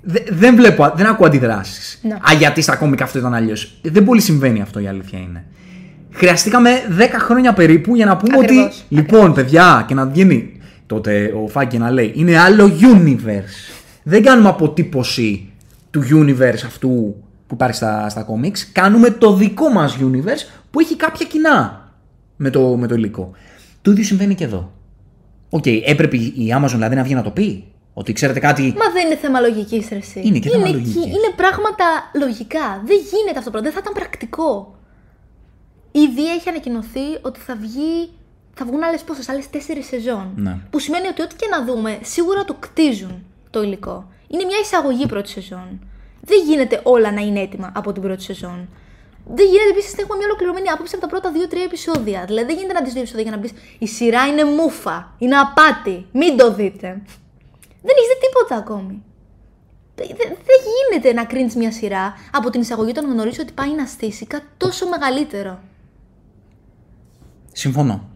δε- 0.01 0.19
δεν 0.29 0.55
βλέπω, 0.55 0.93
δεν 0.95 1.05
ακούω 1.05 1.27
αντιδράσεις. 1.27 1.99
Ναι. 2.03 2.13
Α, 2.13 2.33
γιατί 2.37 2.61
στα 2.61 2.75
κόμικα 2.75 3.03
αυτό 3.03 3.19
ήταν 3.19 3.33
αλλιώς. 3.33 3.77
Δεν 3.81 4.03
πολύ 4.03 4.21
συμβαίνει 4.21 4.61
αυτό 4.61 4.79
η 4.79 4.87
αλήθεια 4.87 5.19
είναι. 5.19 5.45
Χρειαστήκαμε 6.15 6.69
10 6.99 7.01
χρόνια 7.17 7.53
περίπου 7.53 7.95
για 7.95 8.05
να 8.05 8.17
πούμε 8.17 8.37
Ακριβώς. 8.37 8.65
ότι 8.65 8.95
λοιπόν, 8.95 9.33
παιδιά, 9.33 9.85
και 9.87 9.93
να 9.93 10.05
βγαίνει 10.05 10.59
τότε 10.85 11.33
ο 11.43 11.47
Φάγκη 11.47 11.77
να 11.77 11.91
λέει 11.91 12.11
είναι 12.15 12.39
άλλο 12.39 12.71
universe. 12.81 13.73
Δεν 14.03 14.23
κάνουμε 14.23 14.49
αποτύπωση 14.49 15.49
του 15.91 16.03
universe 16.11 16.63
αυτού 16.65 16.89
που 17.47 17.53
υπάρχει 17.53 17.75
στα, 17.75 18.09
στα 18.09 18.25
comics. 18.27 18.57
Κάνουμε 18.71 19.09
το 19.09 19.33
δικό 19.33 19.69
μας 19.69 19.97
universe 20.01 20.61
που 20.71 20.79
έχει 20.79 20.95
κάποια 20.95 21.25
κοινά 21.25 21.89
με 22.35 22.49
το, 22.49 22.75
με 22.77 22.87
το 22.87 22.95
υλικό. 22.95 23.31
Το 23.81 23.91
ίδιο 23.91 24.03
συμβαίνει 24.03 24.35
και 24.35 24.43
εδώ. 24.43 24.71
Οκ, 25.49 25.65
έπρεπε 25.65 26.15
η 26.15 26.55
Amazon 26.59 26.71
δηλαδή 26.73 26.95
να 26.95 27.03
βγει 27.03 27.13
να 27.13 27.21
το 27.21 27.29
πει. 27.29 27.63
Ότι 27.93 28.13
ξέρετε 28.13 28.39
κάτι. 28.39 28.61
Μα 28.61 28.91
δεν 28.91 29.05
είναι 29.05 29.15
θέμα 29.15 29.39
λογικής, 29.39 29.87
ρε. 29.89 29.97
εσύ. 29.97 30.21
Είναι 30.23 30.39
και 30.39 30.49
θέμα 30.49 30.63
εκεί, 30.63 30.73
λογικής. 30.73 30.95
Είναι 30.95 31.31
πράγματα 31.35 31.85
λογικά. 32.19 32.81
Δεν 32.85 32.97
γίνεται 33.11 33.37
αυτό 33.39 33.43
το 33.43 33.49
πράγμα. 33.51 33.61
Δεν 33.61 33.71
θα 33.71 33.79
ήταν 33.83 33.93
πρακτικό. 33.93 34.75
Ήδη 36.03 36.25
έχει 36.35 36.49
ανακοινωθεί 36.49 37.07
ότι 37.21 37.39
θα 37.39 37.55
βγει. 37.55 38.09
Θα 38.53 38.65
βγουν 38.65 38.83
άλλες 38.83 39.01
πόσες, 39.01 39.29
άλλες 39.29 39.49
τέσσερις 39.49 39.85
σεζόν. 39.85 40.31
Ναι. 40.35 40.57
Που 40.69 40.79
σημαίνει 40.79 41.07
ότι 41.07 41.21
ό,τι 41.21 41.35
και 41.35 41.47
να 41.51 41.65
δούμε, 41.65 41.99
σίγουρα 42.01 42.45
το 42.45 42.55
κτίζουν 42.59 43.25
το 43.49 43.61
υλικό. 43.61 44.09
Είναι 44.27 44.43
μια 44.43 44.57
εισαγωγή 44.61 45.05
πρώτη 45.05 45.29
σεζόν. 45.29 45.79
Δεν 46.21 46.39
γίνεται 46.45 46.79
όλα 46.83 47.11
να 47.11 47.21
είναι 47.21 47.39
έτοιμα 47.39 47.71
από 47.75 47.91
την 47.91 48.01
πρώτη 48.01 48.23
σεζόν. 48.23 48.69
Δεν 49.25 49.45
γίνεται 49.45 49.69
επίσης 49.69 49.95
να 49.95 50.01
έχουμε 50.01 50.17
μια 50.17 50.25
ολοκληρωμένη 50.25 50.69
άποψη 50.69 50.95
από 50.95 51.03
τα 51.03 51.09
πρώτα 51.09 51.31
δύο-τρία 51.31 51.63
επεισόδια. 51.63 52.23
Δηλαδή 52.25 52.45
δεν 52.45 52.55
γίνεται 52.55 52.79
να 52.79 52.85
δει 52.85 52.89
δύο 52.91 52.99
επεισόδια 52.99 53.23
για 53.23 53.35
να 53.35 53.39
πει 53.39 53.51
Η 53.79 53.87
σειρά 53.87 54.27
είναι 54.27 54.43
μούφα, 54.43 55.15
είναι 55.17 55.35
απάτη, 55.35 56.05
μην 56.11 56.37
το 56.37 56.53
δείτε. 56.53 56.87
Δεν 57.85 57.95
έχεις 57.97 58.07
δει 58.11 58.17
τίποτα 58.25 58.55
ακόμη. 58.55 59.03
Δεν 59.95 60.07
δεν 60.49 60.59
γίνεται 60.75 61.13
να 61.13 61.25
κρίνεις 61.25 61.55
μια 61.55 61.71
σειρά 61.71 62.13
από 62.31 62.49
την 62.49 62.61
εισαγωγή 62.61 62.89
όταν 62.89 63.05
γνωρίζεις 63.11 63.39
ότι 63.39 63.51
πάει 63.51 63.73
να 63.75 63.85
στήσει 63.85 64.25
κάτι 64.25 64.45
τόσο 64.57 64.87
μεγαλύτερο. 64.89 65.59
Συμφωνώ. 67.57 68.09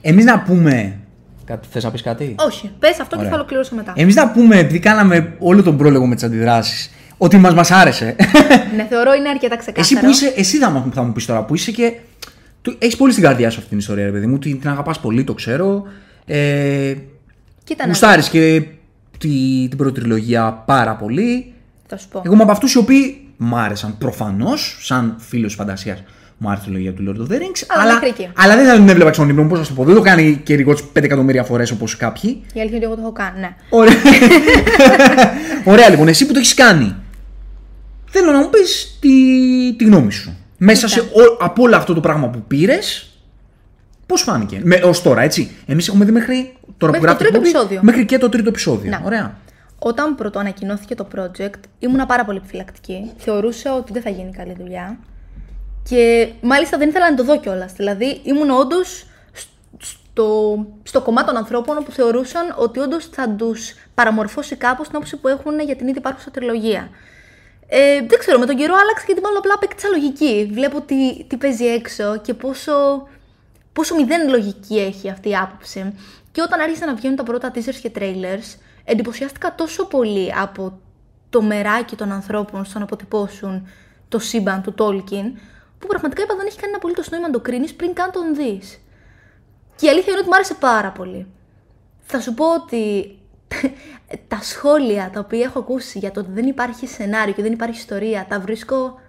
Εμείς 0.00 0.24
να 0.24 0.40
πούμε. 0.40 0.98
Κάτι, 1.44 1.68
θες 1.70 1.84
να 1.84 1.90
πεις 1.90 2.02
κάτι; 2.02 2.34
Όχι, 2.38 2.70
πες 2.78 2.90
αυτό 3.00 3.08
και 3.14 3.16
Ωραία. 3.16 3.28
θα 3.30 3.34
ολοκληρώσω 3.36 3.74
μετά. 3.74 3.92
Εμείς 3.96 4.14
να 4.14 4.30
πούμε, 4.30 4.58
επειδή 4.58 4.78
κάναμε 4.78 5.34
όλο 5.38 5.62
τον 5.62 5.76
πρόλογο 5.76 6.06
με 6.06 6.14
τις 6.14 6.24
αντιδράσεις, 6.24 6.90
ότι 7.16 7.36
μα 7.36 7.50
μας 7.50 7.70
άρεσε. 7.70 8.16
ναι, 8.76 8.86
θεωρώ 8.88 9.12
είναι 9.14 9.28
αρκετά 9.28 9.56
ξεκάθαρο. 9.56 9.80
Εσύ 9.80 10.00
που 10.06 10.10
είσαι, 10.26 10.32
εσύ 10.40 10.58
θα, 10.58 10.70
μου- 10.70 10.90
θα 10.94 11.02
μου 11.02 11.12
πεις 11.12 11.26
τώρα, 11.26 11.44
που 11.44 11.54
είσαι 11.54 11.70
και. 11.70 11.92
Έχεις 12.78 12.96
πολύ 12.96 13.12
στην 13.12 13.24
καρδιά 13.24 13.50
σου 13.50 13.56
αυτή 13.58 13.68
την 13.70 13.78
ιστορία, 13.78 14.04
ρε 14.04 14.10
παιδί 14.10 14.26
μου. 14.26 14.38
Την, 14.38 14.60
την 14.60 14.68
αγαπάς 14.70 15.00
πολύ, 15.00 15.24
το 15.24 15.34
ξέρω. 15.34 15.82
Ε, 16.26 16.94
Κοίτα 17.64 17.82
να 17.82 17.88
Γουστάρεις 17.88 18.28
και 18.28 18.62
τη, 19.18 19.28
την 19.68 19.76
πρώτη 19.78 20.00
τριλογία 20.00 20.62
πάρα 20.66 20.96
πολύ. 20.96 21.52
θα 21.86 21.96
σου 21.96 22.08
πω. 22.08 22.22
Εγώ 22.24 22.34
είμαι 22.34 22.42
από 22.42 22.52
αυτούς 22.52 22.74
οι 22.74 22.78
οποίοι 22.78 23.20
μ' 23.36 23.54
άρεσαν 23.56 23.98
προφανώς, 23.98 24.78
σαν 24.80 25.14
φίλος 25.18 25.54
φαντασίας. 25.54 26.02
Μου 26.38 26.48
άρεσε 26.50 26.62
η 26.62 26.72
τριλογία 26.72 26.92
του 26.94 27.04
Lord 27.08 27.20
of 27.20 27.32
the 27.34 27.38
Rings. 27.38 27.62
Αλλά 27.68 27.82
αλλά, 27.82 27.92
μέχρι 27.92 28.08
εκεί. 28.08 28.28
αλλά 28.36 28.56
δεν 28.56 28.66
θα 28.66 28.74
την 28.74 28.88
έβλεπα 28.88 29.12
στον 29.12 29.28
ύπνο 29.28 29.42
μου, 29.42 29.48
πώ 29.48 29.56
να 29.56 29.62
σου 29.62 29.68
το 29.68 29.74
πω. 29.74 29.84
Δεν 29.84 29.94
το 29.94 30.00
κάνει 30.00 30.40
και 30.44 30.54
ρηγό 30.54 30.72
5 30.72 31.02
εκατομμύρια 31.02 31.44
φορές 31.44 31.70
όπως 31.70 31.96
κάποιοι. 31.96 32.42
Η 32.52 32.60
αλήθεια 32.60 32.76
είναι 32.76 32.76
ότι 32.76 32.84
εγώ 32.86 32.94
το 32.94 33.00
έχω 33.00 33.12
κάνει, 33.12 33.40
ναι. 33.40 33.54
Ωραία. 33.68 33.92
Ωραία 35.72 35.90
λοιπόν, 35.90 36.08
εσύ 36.08 36.26
που 36.26 36.32
το 36.32 36.38
έχεις 36.38 36.54
κάνει. 36.54 36.94
Θέλω 38.10 38.32
να 38.32 38.38
μου 38.38 38.50
πεις 38.50 38.98
τη, 39.00 39.08
τη 39.76 39.84
γνώμη 39.84 40.12
σου. 40.12 40.36
Μέσα 40.58 40.88
σε, 40.88 41.00
ό- 41.00 41.36
από 41.44 41.62
όλο 41.62 41.76
αυτό 41.76 41.94
το 41.94 42.00
πράγμα 42.00 42.28
που 42.28 42.42
πήρες, 42.48 43.10
πώς 44.06 44.22
φάνηκε. 44.22 44.60
Με, 44.62 44.74
ως 44.84 45.02
τώρα, 45.02 45.22
έτσι. 45.22 45.50
Εμείς 45.66 45.88
έχουμε 45.88 46.04
δει 46.04 46.12
μέχρι. 46.12 46.52
Τώρα 46.78 46.92
Μέχρι 46.92 47.06
που 47.08 47.12
το 47.16 47.18
γράφει 47.18 47.18
τρίτο 47.18 47.36
εκπομπή, 47.36 47.48
επεισόδιο. 47.48 47.80
Μέχρι 47.82 48.04
και 48.04 48.18
το 48.18 48.28
τρίτο 48.28 48.48
επεισόδιο. 48.48 48.90
Να. 48.90 49.02
Ωραία. 49.04 49.36
Όταν 49.78 50.14
πρώτο 50.14 50.38
ανακοινώθηκε 50.38 50.94
το 50.94 51.08
project, 51.16 51.60
ήμουνα 51.78 52.06
πάρα 52.06 52.24
πολύ 52.24 52.38
επιφυλακτική. 52.38 53.10
Θεωρούσα 53.16 53.74
ότι 53.74 53.92
δεν 53.92 54.02
θα 54.02 54.10
γίνει 54.10 54.30
καλή 54.30 54.56
δουλειά. 54.58 54.98
Και 55.88 56.32
μάλιστα 56.40 56.78
δεν 56.78 56.88
ήθελα 56.88 57.10
να 57.10 57.16
το 57.16 57.24
δω 57.24 57.40
κιόλας. 57.40 57.72
Δηλαδή, 57.72 58.20
ήμουν 58.22 58.50
όντως 58.50 59.06
στο, 59.78 60.66
στο 60.82 61.00
κομμάτι 61.02 61.26
των 61.26 61.36
ανθρώπων 61.36 61.84
που 61.84 61.90
θεωρούσαν 61.90 62.54
ότι 62.56 62.78
όντως 62.78 63.06
θα 63.06 63.30
τους 63.30 63.74
παραμορφώσει 63.94 64.56
κάπως 64.56 64.86
την 64.86 64.96
άποψη 64.96 65.16
που 65.16 65.28
έχουν 65.28 65.60
για 65.60 65.76
την 65.76 65.88
ήδη 65.88 65.98
υπάρχουσα 65.98 66.30
τριλογία. 66.30 66.88
Ε, 67.68 68.00
δεν 68.06 68.18
ξέρω, 68.18 68.38
με 68.38 68.46
τον 68.46 68.56
καιρό 68.56 68.74
άλλαξε 68.74 69.04
γιατί 69.06 69.20
μάλλον 69.20 69.38
απλά 69.38 69.54
απέκτησα 69.54 69.88
λογική. 69.88 70.50
Βλέπω 70.52 70.80
τι, 70.80 71.24
τι 71.24 71.36
παίζει 71.36 71.64
έξω 71.64 72.18
και 72.18 72.34
πόσο, 72.34 72.72
πόσο 73.72 73.94
μηδέν 73.94 74.28
λογική 74.28 74.78
έχει 74.78 75.10
αυτή 75.10 75.28
η 75.28 75.36
άποψη. 75.36 75.94
Και 76.32 76.42
όταν 76.42 76.60
άρχισαν 76.60 76.88
να 76.88 76.94
βγαίνουν 76.94 77.16
τα 77.16 77.22
πρώτα 77.22 77.52
teasers 77.54 77.78
και 77.82 77.90
trailers, 77.98 78.58
εντυπωσιάστηκα 78.84 79.54
τόσο 79.54 79.86
πολύ 79.86 80.32
από 80.40 80.78
το 81.30 81.42
μεράκι 81.42 81.96
των 81.96 82.12
ανθρώπων 82.12 82.64
στο 82.64 82.78
να 82.78 82.84
αποτυπώσουν 82.84 83.68
το 84.08 84.18
σύμπαν 84.18 84.62
του 84.62 84.74
Tolkien, 84.78 85.32
που 85.78 85.86
πραγματικά 85.86 86.22
είπα 86.22 86.34
δεν 86.36 86.46
έχει 86.46 86.58
κανένα 86.58 86.76
απολύτως 86.76 87.10
νόημα 87.10 87.26
να 87.26 87.32
το 87.32 87.40
κρίνεις 87.40 87.74
πριν 87.74 87.92
καν 87.94 88.10
τον 88.10 88.34
δεις. 88.34 88.80
Και 89.76 89.86
η 89.86 89.88
αλήθεια 89.88 90.10
είναι 90.10 90.20
ότι 90.20 90.28
μου 90.28 90.34
άρεσε 90.34 90.54
πάρα 90.54 90.90
πολύ. 90.90 91.26
Θα 92.00 92.20
σου 92.20 92.34
πω 92.34 92.54
ότι 92.54 93.18
τα 94.28 94.38
σχόλια 94.42 95.10
τα 95.12 95.20
οποία 95.20 95.44
έχω 95.44 95.58
ακούσει 95.58 95.98
για 95.98 96.10
το 96.10 96.20
ότι 96.20 96.30
δεν 96.32 96.46
υπάρχει 96.46 96.86
σενάριο 96.86 97.34
και 97.34 97.42
δεν 97.42 97.52
υπάρχει 97.52 97.78
ιστορία, 97.78 98.26
τα 98.28 98.40
βρίσκω 98.40 99.00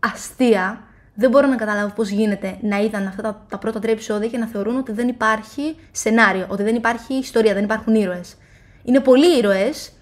αστεία. 0.00 0.82
Δεν 1.14 1.30
μπορώ 1.30 1.46
να 1.46 1.56
καταλάβω 1.56 1.92
πώς 1.94 2.08
γίνεται 2.08 2.58
να 2.60 2.80
είδαν 2.80 3.06
αυτά 3.06 3.22
τα, 3.22 3.44
τα 3.48 3.58
πρώτα 3.58 3.78
τρία 3.78 3.92
επεισόδια 3.92 4.28
και 4.28 4.38
να 4.38 4.46
θεωρούν 4.46 4.76
ότι 4.76 4.92
δεν 4.92 5.08
υπάρχει 5.08 5.76
σενάριο, 5.90 6.46
ότι 6.48 6.62
δεν 6.62 6.74
υπάρχει 6.74 7.14
ιστορία, 7.14 7.54
δεν 7.54 7.64
υπάρχουν 7.64 7.94
ήρωες. 7.94 8.36
Είναι 8.84 9.00
πολλοί 9.00 9.38
ήρωες, 9.38 9.92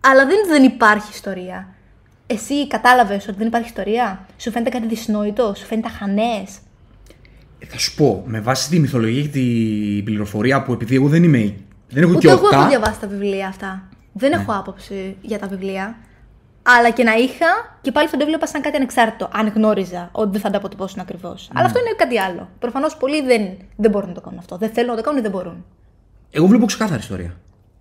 αλλά 0.00 0.26
δεν, 0.26 0.36
δεν 0.48 0.64
υπάρχει 0.64 1.10
ιστορία. 1.12 1.75
Εσύ 2.26 2.66
κατάλαβες 2.68 3.28
ότι 3.28 3.38
δεν 3.38 3.46
υπάρχει 3.46 3.66
ιστορία, 3.66 4.26
σου 4.36 4.50
φαίνεται 4.50 4.70
κάτι 4.70 4.86
δυσνόητο, 4.86 5.54
σου 5.56 5.64
φαίνεται 5.66 5.88
αχανές; 5.88 6.58
Ε, 7.58 7.66
Θα 7.66 7.78
σου 7.78 7.94
πω, 7.94 8.22
με 8.26 8.40
βάση 8.40 8.68
τη 8.70 8.78
μυθολογία 8.78 9.22
και 9.22 9.28
την 9.28 10.04
πληροφορία 10.04 10.62
που 10.62 10.72
επειδή 10.72 10.94
εγώ 10.94 11.08
δεν 11.08 11.22
είμαι. 11.24 11.54
Δεν 11.88 12.02
έχω 12.02 12.10
Ούτε 12.12 12.20
και 12.20 12.28
εγώ 12.28 12.36
έχω 12.36 12.46
οτά. 12.46 12.66
διαβάσει 12.68 13.00
τα 13.00 13.06
βιβλία 13.06 13.46
αυτά. 13.48 13.88
Δεν 14.12 14.30
Ναι. 14.30 14.36
έχω 14.36 14.52
άποψη 14.52 15.16
για 15.20 15.38
τα 15.38 15.46
βιβλία. 15.46 15.96
Αλλά 16.62 16.90
και 16.90 17.02
να 17.04 17.14
είχα, 17.14 17.78
και 17.82 17.92
πάλι 17.92 18.08
θα 18.08 18.16
το 18.16 18.22
έβλεπα 18.22 18.46
σαν 18.46 18.60
κάτι 18.60 18.76
ανεξάρτητο, 18.76 19.28
αν 19.32 19.52
γνώριζα 19.54 20.08
ότι 20.12 20.30
δεν 20.30 20.40
θα 20.40 20.50
τα 20.50 20.56
αποτυπώσουν 20.56 21.00
ακριβώς. 21.00 21.48
Ναι. 21.52 21.58
Αλλά 21.58 21.66
αυτό 21.66 21.78
είναι 21.78 21.94
κάτι 21.96 22.18
άλλο. 22.18 22.48
Προφανώς 22.58 22.96
πολλοί 22.96 23.22
δεν, 23.22 23.48
δεν 23.76 23.90
μπορούν 23.90 24.08
να 24.08 24.14
το 24.14 24.20
κάνουν 24.20 24.38
αυτό. 24.38 24.56
Δεν 24.56 24.70
θέλουν 24.70 24.90
να 24.90 24.96
το 24.96 25.02
κάνουν 25.02 25.18
ή 25.18 25.22
δεν 25.22 25.30
μπορούν. 25.30 25.64
Εγώ 26.30 26.46
βλέπω 26.46 26.64
ξεκάθαρη 26.66 27.00
ιστορία. 27.00 27.34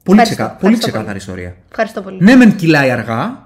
Πολύ, 0.03 0.19
Ευχαριστώ, 0.19 0.33
ξεκα... 0.43 0.45
πολύ 0.59 0.73
ευχαριστώ 0.73 0.87
ξεκάθαρη 0.87 1.05
πολύ. 1.07 1.17
ιστορία. 1.17 1.55
Ευχαριστώ 1.69 2.01
πολύ. 2.01 2.17
Ναι, 2.21 2.35
μεν 2.35 2.55
κυλάει 2.55 2.91
αργά, 2.91 3.44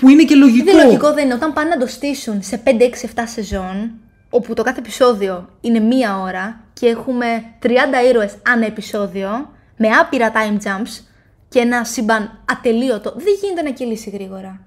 που 0.00 0.08
είναι 0.08 0.24
και 0.24 0.34
λογικό. 0.34 0.64
Δεν 0.64 0.84
λογικό 0.84 1.12
δεν 1.12 1.24
είναι. 1.24 1.34
Όταν 1.34 1.52
πάνε 1.52 1.68
να 1.68 1.76
το 1.76 1.86
στήσουν 1.86 2.42
σε 2.42 2.62
5, 2.64 2.68
6, 2.68 2.72
7 2.72 3.22
σεζόν, 3.24 3.90
όπου 4.30 4.54
το 4.54 4.62
κάθε 4.62 4.78
επεισόδιο 4.78 5.48
είναι 5.60 5.80
μία 5.80 6.20
ώρα 6.20 6.60
και 6.72 6.86
έχουμε 6.86 7.26
30 7.62 7.68
ήρωες 8.10 8.34
ανά 8.42 8.66
επεισόδιο, 8.66 9.50
με 9.76 9.88
άπειρα 9.88 10.32
time 10.32 10.66
jumps 10.66 11.04
και 11.48 11.58
ένα 11.58 11.84
σύμπαν 11.84 12.42
ατελείωτο, 12.44 13.14
δεν 13.16 13.34
γίνεται 13.42 13.62
να 13.62 13.70
κυλήσει 13.70 14.10
γρήγορα. 14.10 14.60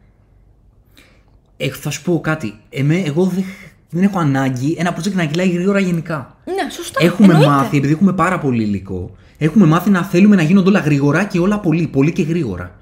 Ε, 1.57 1.69
θα 1.69 1.89
σου 1.89 2.01
πω 2.01 2.19
κάτι. 2.19 2.59
Εμέ, 2.69 3.03
εγώ 3.05 3.23
δεν, 3.25 3.43
δεν 3.89 4.03
έχω 4.03 4.19
ανάγκη 4.19 4.75
ένα 4.79 4.97
project 4.97 5.13
να 5.13 5.25
κυλάει 5.25 5.49
γρήγορα 5.49 5.79
γενικά. 5.79 6.37
Ναι, 6.45 6.71
σωστά. 6.71 7.03
Έχουμε 7.03 7.33
εννοείται. 7.33 7.49
μάθει, 7.49 7.77
επειδή 7.77 7.93
έχουμε 7.93 8.13
πάρα 8.13 8.39
πολύ 8.39 8.63
υλικό, 8.63 9.15
έχουμε 9.37 9.65
μάθει 9.65 9.89
να 9.89 10.03
θέλουμε 10.03 10.35
να 10.35 10.41
γίνονται 10.41 10.69
όλα 10.69 10.79
γρήγορα 10.79 11.23
και 11.23 11.39
όλα 11.39 11.59
πολύ, 11.59 11.87
πολύ 11.87 12.11
και 12.11 12.23
γρήγορα. 12.23 12.75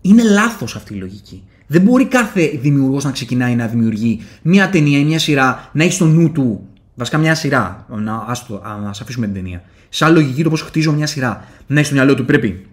Είναι 0.00 0.22
λάθος 0.22 0.76
αυτή 0.76 0.94
η 0.94 0.96
λογική. 0.96 1.42
Δεν 1.66 1.82
μπορεί 1.82 2.06
κάθε 2.06 2.46
δημιουργός 2.46 3.04
να 3.04 3.10
ξεκινάει 3.10 3.54
να 3.54 3.66
δημιουργεί 3.66 4.20
μια 4.42 4.70
ταινία 4.70 4.98
ή 4.98 5.04
μια 5.04 5.18
σειρά, 5.18 5.68
να 5.72 5.84
έχει 5.84 5.92
στο 5.92 6.04
νου 6.04 6.32
του. 6.32 6.68
Βασικά 6.94 7.18
μια 7.18 7.34
σειρά. 7.34 7.86
Να 7.88 8.24
ας, 8.26 8.46
το, 8.46 8.54
α, 8.54 8.88
ας 8.88 9.00
αφήσουμε 9.00 9.26
την 9.26 9.34
ταινία. 9.34 9.62
Σαν 9.88 10.12
λογική 10.12 10.42
το 10.42 10.50
πώς 10.50 10.62
χτίζω 10.62 10.92
μια 10.92 11.06
σειρά. 11.06 11.44
Να 11.66 11.78
έχει 11.78 11.86
στο 11.86 11.94
μυαλό 11.94 12.14
του 12.14 12.24
πρέπει 12.24 12.66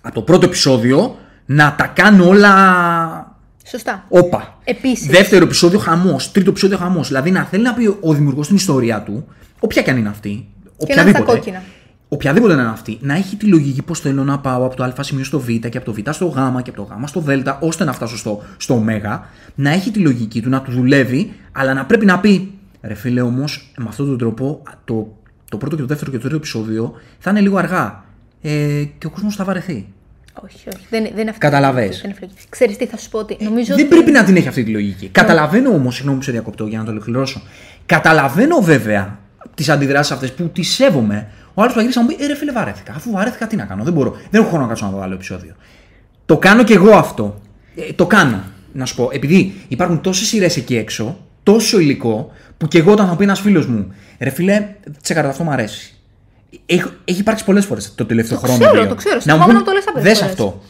από 0.00 0.14
το 0.14 0.22
πρώτο 0.22 0.46
επεισόδιο 0.46 1.16
να 1.46 1.74
τα 1.74 1.86
κάνω 1.86 2.28
όλα 2.28 3.36
Σωστά. 3.66 4.04
όπα. 4.08 4.58
Επίσης. 4.64 5.06
Δεύτερο 5.06 5.44
επεισόδιο 5.44 5.78
χαμός. 5.78 6.32
Τρίτο 6.32 6.50
επεισόδιο 6.50 6.76
χαμός. 6.76 7.08
Δηλαδή 7.08 7.30
να 7.30 7.44
θέλει 7.44 7.62
να 7.62 7.74
πει 7.74 7.96
ο 8.00 8.12
δημιουργός 8.12 8.46
την 8.46 8.56
ιστορία 8.56 9.02
του, 9.02 9.26
όποια 9.60 9.82
και 9.82 9.90
αν 9.90 9.96
είναι 9.96 10.08
αυτή. 10.08 10.48
Και 10.86 10.94
να 10.94 11.02
είναι 11.02 11.10
στα 11.10 11.20
οποιαδήποτε, 11.20 11.38
κόκκινα. 11.38 11.62
Οποιαδήποτε 12.12 12.54
να 12.54 12.62
είναι 12.62 12.70
αυτή, 12.70 12.98
να 13.00 13.14
έχει 13.14 13.36
τη 13.36 13.46
λογική 13.46 13.82
πώ 13.82 13.94
θέλω 13.94 14.24
να 14.24 14.38
πάω 14.38 14.64
από 14.64 14.76
το 14.76 14.84
Α 14.84 15.02
σημείο 15.02 15.24
στο 15.24 15.40
Β 15.40 15.46
και 15.46 15.76
από 15.76 15.84
το 15.84 15.92
Β 15.92 15.98
στο 16.10 16.26
Γ 16.26 16.62
και 16.62 16.70
από 16.70 16.74
το 16.74 16.82
Γ 16.82 17.06
στο 17.06 17.20
Δ, 17.20 17.28
ώστε 17.60 17.84
να 17.84 17.92
φτάσω 17.92 18.16
στο, 18.16 18.42
στο 18.56 18.74
Ω. 18.74 18.84
Να 19.54 19.70
έχει 19.70 19.90
τη 19.90 19.98
λογική 19.98 20.42
του, 20.42 20.48
να 20.48 20.62
του 20.62 20.70
δουλεύει, 20.72 21.32
αλλά 21.52 21.74
να 21.74 21.84
πρέπει 21.84 22.04
να 22.04 22.20
πει, 22.20 22.52
ρε 22.82 22.94
φίλε 22.94 23.20
όμως, 23.20 23.72
με 23.76 23.84
αυτόν 23.88 24.06
τον 24.06 24.18
τρόπο 24.18 24.62
το, 24.84 25.16
το 25.48 25.56
πρώτο 25.56 25.76
και 25.76 25.82
το 25.82 25.88
δεύτερο 25.88 26.10
και 26.10 26.16
το 26.16 26.22
τρίτο 26.22 26.36
επεισόδιο 26.36 26.94
θα 27.18 27.30
είναι 27.30 27.40
λίγο 27.40 27.56
αργά. 27.56 28.04
Ε, 28.42 28.84
και 28.98 29.06
ο 29.06 29.10
κόσμος 29.10 29.36
θα 29.36 29.44
βαρεθεί. 29.44 29.86
Όχι, 30.44 30.68
όχι. 30.74 30.86
Δεν, 30.90 31.02
δεν 31.02 31.18
είναι 31.20 31.28
αυτή. 31.28 31.40
Καταλαβες. 31.40 32.00
Δεν 32.00 32.10
είναι 32.10 32.18
αυτή. 32.22 32.46
Ξέρεις 32.48 32.76
τι 32.76 32.86
θα 32.86 32.96
σου 32.96 33.10
πω 33.10 33.18
ότι 33.18 33.36
νομίζω 33.40 33.74
Δεν 33.74 33.84
ότι... 33.84 33.94
πρέπει 33.94 34.10
να 34.10 34.24
την 34.24 34.36
έχει 34.36 34.48
αυτή 34.48 34.64
τη 34.64 34.70
λογική. 34.70 35.08
Καταλαβαίνω 35.08 35.70
όμως, 35.70 35.94
συγγνώμη 35.94 36.18
που 36.18 36.24
σε 36.24 36.32
διακοπτώ 36.32 36.66
για 36.66 36.78
να 36.78 36.84
το 36.84 36.90
ολοκληρώσω. 36.90 37.42
Καταλαβαίνω 37.86 38.60
βέβαια 38.60 39.18
τις 39.54 39.68
αντιδράσεις 39.68 40.12
αυτές 40.12 40.32
που 40.32 40.48
τις 40.48 40.68
σέβομαι. 40.68 41.28
Ο 41.54 41.60
άλλος 41.62 41.74
θα 41.74 41.80
γυρίσει 41.80 41.98
να 41.98 42.04
μου 42.04 42.10
πει: 42.16 42.24
Ε, 42.24 42.26
ρε 42.26 42.34
φίλε, 42.36 42.52
βαρέθηκα. 42.52 42.92
Αφού 42.96 43.10
βαρέθηκα, 43.10 43.46
τι 43.46 43.56
να 43.56 43.64
κάνω. 43.64 43.84
Δεν 43.84 43.92
μπορώ. 43.92 44.10
Δεν 44.30 44.40
έχω 44.40 44.48
χρόνο 44.48 44.62
να 44.62 44.68
κάτσω 44.68 44.84
να 44.84 44.90
δω 44.90 45.00
άλλο 45.00 45.14
επεισόδιο. 45.14 45.54
Το 46.26 46.38
κάνω 46.38 46.62
κι 46.64 46.72
εγώ 46.72 46.90
αυτό. 46.96 47.40
Ε, 47.76 47.92
το 47.92 48.06
κάνω. 48.06 48.42
Να 48.72 48.84
σου 48.84 48.94
πω, 48.94 49.08
επειδή 49.12 49.54
υπάρχουν 49.68 50.00
τόσες 50.00 50.26
σειρές 50.26 50.56
εκεί 50.56 50.76
έξω, 50.76 51.18
τόσο 51.42 51.78
υλικό, 51.78 52.32
που 52.58 52.66
κι 52.68 52.76
εγώ 52.78 52.92
όταν 52.92 53.06
θα 53.08 53.16
πει 53.16 53.22
ένας 53.24 53.40
φίλος 53.40 53.66
μου: 53.66 53.92
Ρε 54.18 54.30
φίλε, 54.30 54.68
τσέκαρα 55.02 55.28
αυτό 55.28 55.44
μου 55.44 55.50
αρέσει. 55.50 55.94
Έχει, 56.66 56.84
έχει 57.04 57.20
υπάρξει 57.20 57.44
πολλές 57.44 57.64
φορές 57.64 57.94
το 57.94 58.04
τελευταίο 58.06 58.38
Το 58.38 58.44
χρόνο. 58.46 58.58
ξέρω, 58.58 58.72
δύο. 58.80 58.88
το 58.88 58.94
ξέρω. 58.94 59.14
Να 59.14 59.20
Στο 59.20 59.30
μου 59.30 59.36
επόμενο 59.36 59.58
πούν, 59.58 59.66
το 59.66 59.72
λες 59.72 59.84
άπειρες 59.88 60.04
Δες 60.08 60.18
φορές». 60.18 60.30
αυτό. 60.32 60.62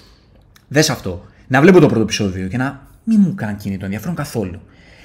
Δες 0.68 0.90
αυτό. 0.90 1.24
Να 1.48 1.60
βλέπω 1.60 1.80
το 1.80 1.86
πρώτο 1.86 2.02
επεισόδιο 2.02 2.48
και 2.48 2.56
να 2.56 2.80
μην 3.04 3.20
μου 3.20 3.34
κάνει 3.34 3.56
κινητό 3.56 3.84
ενδιαφέρον 3.84 4.14
καθόλου. 4.14 4.60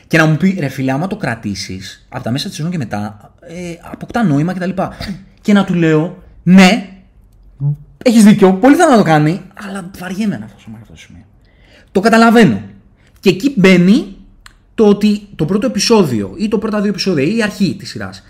Και 0.08 0.18
να 0.18 0.26
μου 0.26 0.38
πει 0.38 0.58
ρε 0.60 0.68
φίλε, 0.68 0.92
άμα 0.92 1.08
το 1.08 1.16
κρατήσεις 1.16 2.06
από 2.10 2.24
τα 2.24 2.32
μέσα 2.32 2.48
της 2.48 2.56
σεζόν 2.56 2.72
και 2.72 2.78
μετά, 2.78 3.32
ε, 3.42 3.54
αποκτά 3.92 4.24
νόημα 4.24 4.54
κτλ. 4.54 4.70
Και 5.48 5.54
να 5.54 5.64
του 5.64 5.74
λέω, 5.74 6.24
ναι, 6.44 6.90
έχεις 8.04 8.24
δίκιο, 8.24 8.54
πολύ 8.54 8.76
θα 8.76 8.90
να 8.90 8.98
το 8.98 9.04
κάνει, 9.04 9.42
αλλά 9.68 9.90
βαριέμαι 10.00 10.38
να 10.38 10.48
φτάσω 10.48 10.66
μέχρι 10.68 10.82
αυτό 10.82 10.94
το 10.94 11.00
σημείο. 11.00 11.24
Το 11.92 12.00
καταλαβαίνω. 12.00 12.62
Και 13.20 13.30
εκεί 13.30 13.54
μπαίνει 13.58 14.16
το 14.76 14.88
ότι 14.88 15.28
το 15.36 15.46
πρώτο 15.46 15.68
επεισόδιο 15.68 16.34
ή 16.38 16.48
το 16.48 16.58
πρώτα 16.58 16.82
δύο 16.82 16.90
επεισόδια 16.90 17.24
ή 17.24 17.38
η 17.38 17.44
αρχή 17.44 17.76
της 17.80 17.90
σειράς 17.90 18.24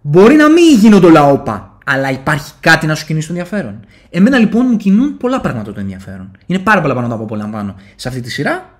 Μπορεί 0.00 0.34
να 0.34 0.48
μην 0.48 0.78
γίνονται 0.78 1.06
όλα 1.06 1.26
όπα, 1.26 1.78
αλλά 1.84 2.10
υπάρχει 2.10 2.52
κάτι 2.60 2.86
να 2.86 2.94
σου 2.94 3.06
κινήσει 3.06 3.26
το 3.26 3.32
ενδιαφέρον. 3.32 3.80
Εμένα 4.10 4.38
λοιπόν 4.38 4.66
μου 4.70 4.76
κινούν 4.76 5.16
πολλά 5.16 5.40
πράγματα 5.40 5.72
το 5.72 5.80
ενδιαφέρον. 5.80 6.30
Είναι 6.46 6.58
πάρα 6.58 6.80
πολλά 6.80 6.92
πράγματα 6.92 7.16
που 7.16 7.22
απολαμβάνω 7.22 7.74
σε 7.96 8.08
αυτή 8.08 8.20
τη 8.20 8.30
σειρά. 8.30 8.78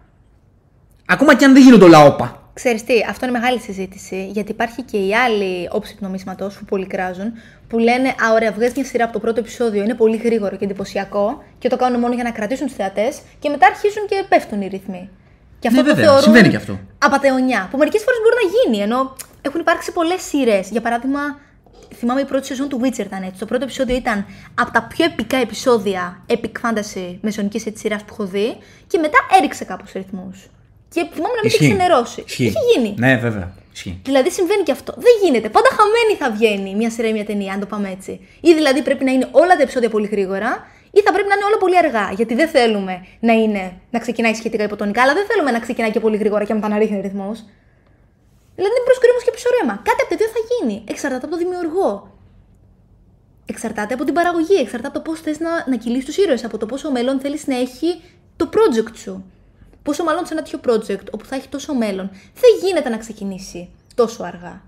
Ακόμα 1.06 1.34
και 1.34 1.44
αν 1.44 1.52
δεν 1.52 1.62
γίνονται 1.62 1.84
όλα 1.84 2.04
όπα. 2.04 2.43
Ξέρεις 2.54 2.84
τι, 2.84 2.94
αυτό 3.08 3.26
είναι 3.26 3.38
μεγάλη 3.38 3.58
συζήτηση, 3.60 4.26
γιατί 4.32 4.50
υπάρχει 4.50 4.82
και 4.82 4.96
η 4.96 5.14
άλλη 5.14 5.68
όψη 5.72 5.92
του 5.96 5.98
νομίσματος 6.02 6.56
που 6.58 6.64
πολλοί 6.64 6.86
κράζουν, 6.86 7.32
που 7.68 7.78
λένε 7.78 8.08
«Α, 8.08 8.32
ωραία, 8.32 8.52
βγάζει 8.52 8.72
μια 8.76 8.84
σειρά 8.84 9.04
από 9.04 9.12
το 9.12 9.18
πρώτο 9.18 9.40
επεισόδιο, 9.40 9.82
είναι 9.82 9.94
πολύ 9.94 10.16
γρήγορο 10.16 10.56
και 10.56 10.64
εντυπωσιακό 10.64 11.42
και 11.58 11.68
το 11.68 11.76
κάνουν 11.76 12.00
μόνο 12.00 12.14
για 12.14 12.22
να 12.24 12.30
κρατήσουν 12.30 12.66
τους 12.66 12.76
θεατές 12.76 13.20
και 13.38 13.48
μετά 13.48 13.66
αρχίζουν 13.66 14.06
και 14.06 14.24
πέφτουν 14.28 14.60
οι 14.62 14.68
ρυθμοί». 14.68 15.10
Και 15.58 15.68
αυτό 15.68 15.82
Ναι, 15.82 15.88
το 15.88 15.94
βέβαια, 15.94 16.04
θεωρούν 16.10 16.22
συμβαίνει 16.22 16.48
και 16.48 16.56
αυτό. 16.56 16.78
απαταιωνιά, 16.98 17.68
που 17.70 17.76
μερικές 17.78 18.02
φορές 18.02 18.20
μπορεί 18.22 18.36
να 18.42 18.48
γίνει, 18.56 18.82
ενώ 18.82 19.16
έχουν 19.42 19.60
υπάρξει 19.60 19.92
πολλές 19.92 20.22
σειρές. 20.22 20.68
Για 20.70 20.80
παράδειγμα, 20.80 21.20
θυμάμαι 21.94 22.20
η 22.20 22.24
πρώτη 22.24 22.46
σεζόν 22.46 22.68
του 22.68 22.80
Witcher 22.82 22.98
ήταν 23.10 23.22
έτσι. 23.22 23.38
Το 23.38 23.46
πρώτο 23.46 23.64
επεισόδιο 23.64 23.96
ήταν 23.96 24.26
από 24.54 24.70
τα 24.70 24.82
πιο 24.82 25.04
επικά 25.04 25.36
επεισόδια 25.36 26.22
epic 26.26 26.52
fantasy 26.62 27.18
μεσονικής 27.20 27.66
έτσι 27.66 27.80
σειράς 27.80 28.00
που 28.02 28.08
έχω 28.10 28.24
δει 28.24 28.56
και 28.86 28.98
μετά 28.98 29.18
έριξε 29.38 29.64
κάπως 29.64 29.92
ρυθμούς. 29.92 30.48
Και 30.94 31.00
θυμάμαι 31.14 31.34
να 31.38 31.42
μην 31.42 31.50
είχε 31.52 31.64
ξενερώσει. 31.68 32.20
Ισχύει. 32.26 32.44
Είχε 32.44 32.58
γίνει. 32.70 32.94
Ναι, 32.98 33.16
βέβαια. 33.16 33.52
Ισχύει. 33.72 34.00
Δηλαδή 34.04 34.30
συμβαίνει 34.30 34.62
και 34.62 34.72
αυτό. 34.72 34.92
Δεν 34.96 35.14
γίνεται. 35.22 35.48
Πάντα 35.56 35.68
χαμένη 35.78 36.14
θα 36.20 36.28
βγαίνει 36.36 36.74
μια 36.80 36.90
σειρά 36.90 37.08
ή 37.08 37.12
μια 37.12 37.24
ταινία, 37.24 37.52
αν 37.52 37.60
το 37.60 37.66
πάμε 37.66 37.88
έτσι. 37.96 38.12
Ή 38.40 38.54
δηλαδή 38.54 38.82
πρέπει 38.82 39.04
να 39.04 39.12
είναι 39.12 39.28
όλα 39.30 39.56
τα 39.56 39.62
επεισόδια 39.62 39.90
πολύ 39.90 40.06
γρήγορα, 40.06 40.50
ή 40.90 41.00
θα 41.06 41.12
πρέπει 41.12 41.28
να 41.28 41.34
είναι 41.34 41.44
όλα 41.44 41.58
πολύ 41.64 41.76
αργά. 41.78 42.06
Γιατί 42.18 42.34
δεν 42.34 42.48
θέλουμε 42.48 42.94
να, 43.20 43.32
είναι, 43.32 43.62
να 43.90 43.98
ξεκινάει 43.98 44.34
σχετικά 44.34 44.64
υποτονικά, 44.64 45.02
αλλά 45.02 45.14
δεν 45.14 45.26
θέλουμε 45.26 45.50
να 45.50 45.60
ξεκινάει 45.60 45.90
και 45.90 46.00
πολύ 46.00 46.16
γρήγορα 46.16 46.44
και 46.44 46.54
μετά 46.54 46.68
να 46.68 46.78
ρίχνει 46.78 47.00
ρυθμό. 47.00 47.30
Δηλαδή 48.56 48.74
είναι 48.76 48.86
προσκρίμο 48.90 49.18
και 49.24 49.30
πισωρέμα. 49.36 49.74
Κάτι 49.88 50.00
από 50.04 50.10
τα 50.10 50.16
δύο 50.16 50.28
θα 50.36 50.40
γίνει. 50.50 50.84
Εξαρτάται 50.92 51.26
από 51.26 51.34
το 51.34 51.40
δημιουργό. 51.42 51.90
Εξαρτάται 53.46 53.94
από 53.94 54.04
την 54.04 54.14
παραγωγή. 54.14 54.58
Εξαρτάται 54.64 54.86
από 54.86 54.96
το 54.98 55.02
πώς 55.10 55.20
θες 55.20 55.38
να, 55.38 55.50
να 55.70 55.76
κυλήσεις 55.76 56.04
τους 56.04 56.16
ήρωες. 56.16 56.44
Από 56.44 56.58
το 56.58 56.66
πόσο 56.66 56.90
μέλλον 56.90 57.20
θέλεις 57.20 57.46
να 57.46 57.56
έχει 57.56 58.00
το 58.36 58.48
project 58.54 58.96
σου. 59.04 59.24
Πόσο 59.84 60.04
μάλλον 60.04 60.26
σε 60.26 60.32
ένα 60.34 60.42
τέτοιο 60.42 60.60
project 60.66 61.06
όπου 61.10 61.24
θα 61.24 61.36
έχει 61.36 61.48
τόσο 61.48 61.74
μέλλον, 61.74 62.10
δεν 62.12 62.50
γίνεται 62.62 62.88
να 62.88 62.96
ξεκινήσει 62.96 63.68
τόσο 63.94 64.22
αργά. 64.22 64.62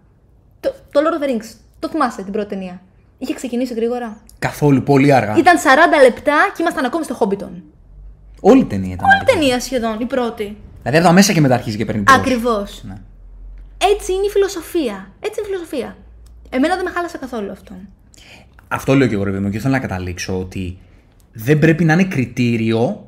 Το, 0.60 0.74
το 0.92 1.00
Lord 1.00 1.20
of 1.20 1.24
the 1.24 1.30
Rings, 1.30 1.54
το 1.78 1.88
θυμάσαι 1.88 2.22
την 2.22 2.32
πρώτη 2.32 2.48
ταινία; 2.48 2.82
Είχε 3.18 3.34
ξεκινήσει 3.34 3.74
γρήγορα; 3.74 4.16
Καθόλου, 4.38 4.82
πολύ 4.82 5.12
αργά. 5.12 5.36
Ήταν 5.36 5.56
40 5.56 5.60
λεπτά 6.02 6.52
και 6.56 6.62
ήμασταν 6.62 6.84
ακόμη 6.84 7.04
στο 7.04 7.18
Hobbiton. 7.20 7.62
Όλη 8.40 8.60
η 8.60 8.64
ταινία 8.64 8.92
ήταν 8.94 9.06
Όλη 9.08 9.18
αργή. 9.20 9.32
ταινία 9.32 9.60
σχεδόν, 9.60 10.00
η 10.00 10.04
πρώτη. 10.04 10.56
Δηλαδή 10.78 10.98
από 10.98 11.06
τα 11.06 11.12
μέσα 11.12 11.32
και 11.32 11.40
μετά 11.40 11.54
αρχίζει 11.54 11.76
και 11.76 11.84
παίρνει 11.84 12.02
πόσο. 12.02 12.18
Ακριβώς. 12.18 12.82
Ναι. 12.84 12.96
Έτσι 13.92 14.12
είναι 14.12 14.26
η 14.26 14.30
φιλοσοφία. 14.30 15.10
Έτσι 15.20 15.40
είναι 15.40 15.48
η 15.48 15.52
φιλοσοφία. 15.52 15.96
Εμένα 16.50 16.74
δεν 16.74 16.84
με 16.84 16.90
χάλασε 16.90 17.18
καθόλου 17.18 17.50
αυτό. 17.50 17.74
Αυτό 18.68 18.94
λέω 18.94 19.06
και 19.06 19.14
εγώ, 19.14 19.24
ρε 19.24 19.30
παιδί 19.30 19.42
μου, 19.42 19.50
και 19.50 19.58
θέλω 19.58 19.72
να 19.72 19.80
καταλήξω 19.80 20.38
ότι 20.38 20.78
δεν 21.32 21.58
πρέπει 21.58 21.84
να 21.84 21.92
είναι 21.92 22.04
κριτήριο 22.04 23.05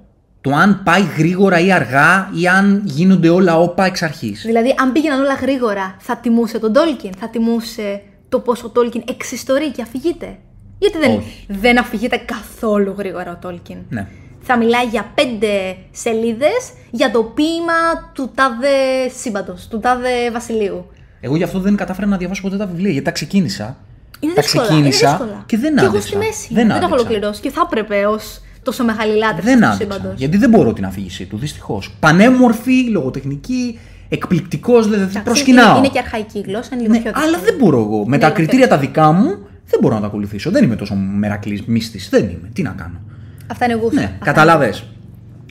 το 0.48 0.54
αν 0.54 0.80
πάει 0.84 1.02
γρήγορα 1.18 1.58
ή 1.60 1.72
αργά 1.72 2.30
ή 2.40 2.48
αν 2.48 2.82
γίνονται 2.84 3.28
όλα 3.28 3.58
όπα 3.58 3.84
εξ 3.84 4.02
αρχής. 4.02 4.42
Δηλαδή, 4.46 4.74
αν 4.80 4.92
πήγαιναν 4.92 5.20
όλα 5.20 5.34
γρήγορα, 5.34 5.96
θα 5.98 6.16
τιμούσε 6.16 6.58
τον 6.58 6.72
Τόλκιν, 6.72 7.10
θα 7.18 7.28
τιμούσε 7.28 8.02
το 8.28 8.38
πόσο 8.40 8.66
ο 8.66 8.70
Τόλκιν 8.70 9.02
εξιστορεί 9.08 9.70
και 9.70 9.82
αφηγείται; 9.82 10.36
Γιατί 10.78 10.98
δεν, 10.98 11.16
Όχι. 11.16 11.44
δεν 11.48 11.78
αφηγείται 11.78 12.16
καθόλου 12.16 12.94
γρήγορα 12.98 13.30
ο 13.32 13.36
Τόλκιν; 13.40 13.76
Ναι. 13.88 14.06
Θα 14.40 14.56
μιλάει 14.56 14.86
για 14.86 15.06
πέντε 15.14 15.76
σελίδες 15.90 16.72
για 16.90 17.10
το 17.10 17.22
ποίημα 17.22 17.72
του 18.12 18.30
τάδε 18.34 19.08
σύμπαντος, 19.18 19.68
του 19.68 19.78
τάδε 19.80 20.30
βασιλείου. 20.32 20.86
Εγώ 21.20 21.36
γι' 21.36 21.42
αυτό 21.42 21.58
δεν 21.58 21.76
κατάφερα 21.76 22.06
να 22.06 22.16
διαβάσω 22.16 22.42
ποτέ 22.42 22.56
τα 22.56 22.66
βιβλία 22.66 22.90
γιατί 22.90 23.04
τα 23.04 23.10
ξεκίνησα. 23.12 23.76
Είναι 24.20 24.32
τα 24.32 24.42
δύσκολα. 24.42 24.64
ξεκίνησα 24.64 25.08
είναι 25.08 25.16
δύσκολα. 25.18 25.42
και 25.46 25.56
δεν 25.58 25.74
Και 25.74 25.80
εγώ 25.80 25.88
άντεξα. 25.88 26.08
στη 26.08 26.16
μέση. 26.16 26.48
Δεν 26.54 26.54
Δεν, 26.54 26.66
το 26.68 26.74
έχω 26.74 26.84
άντεξα. 26.86 26.94
ολοκληρώσει 27.06 27.40
και 27.40 27.50
θα 27.50 27.62
έπρεπε 27.66 28.06
ως 28.06 28.40
τόσο 28.68 28.84
μεγάλη 28.84 29.16
λάτρευση 29.16 29.44
Δεν 29.50 29.60
του 29.60 29.66
άντεξα. 29.66 29.94
σύμπαντος. 29.94 30.18
Γιατί 30.18 30.36
δεν 30.36 30.50
μπορώ 30.50 30.72
την 30.72 30.84
αφήγησή 30.84 31.24
του, 31.24 31.36
δυστυχώς. 31.38 31.90
Πανέμορφη, 32.00 32.88
λογοτεχνική, 32.90 33.78
εκπληκτικός, 34.08 34.88
δεν 34.88 35.10
προσκυνάω. 35.24 35.78
Είναι 35.78 35.88
και 35.88 35.98
αρχαϊκή 35.98 36.40
γλώσσα, 36.46 36.68
είναι 36.72 36.82
λίγο 36.82 36.92
Ναι, 36.94 37.00
πιο 37.00 37.10
αλλά 37.14 37.24
δύσκολο. 37.24 37.44
δεν 37.44 37.54
μπορώ 37.58 37.78
εγώ. 37.78 37.96
Με 37.98 38.02
Είναι 38.04 38.18
τα 38.18 38.26
λίγο 38.26 38.32
κριτήρια 38.38 38.68
τα 38.68 38.78
δικά 38.78 39.12
μου 39.12 39.28
δεν 39.70 39.80
μπορώ 39.80 39.94
να 39.94 40.00
τα 40.00 40.06
ακολουθήσω. 40.06 40.50
Δεν 40.50 40.64
είμαι 40.64 40.76
τόσο 40.76 40.94
μερακλής 40.94 41.62
μίστη. 41.66 42.00
Δεν 42.10 42.22
είμαι. 42.24 42.48
Τι 42.52 42.62
να 42.62 42.70
κάνω. 42.70 43.00
Αυτά 43.46 43.64
είναι 43.64 43.74
γούστα. 43.74 44.00
Ναι, 44.00 44.06
Αυτά 44.06 44.24
καταλαβέ. 44.24 44.74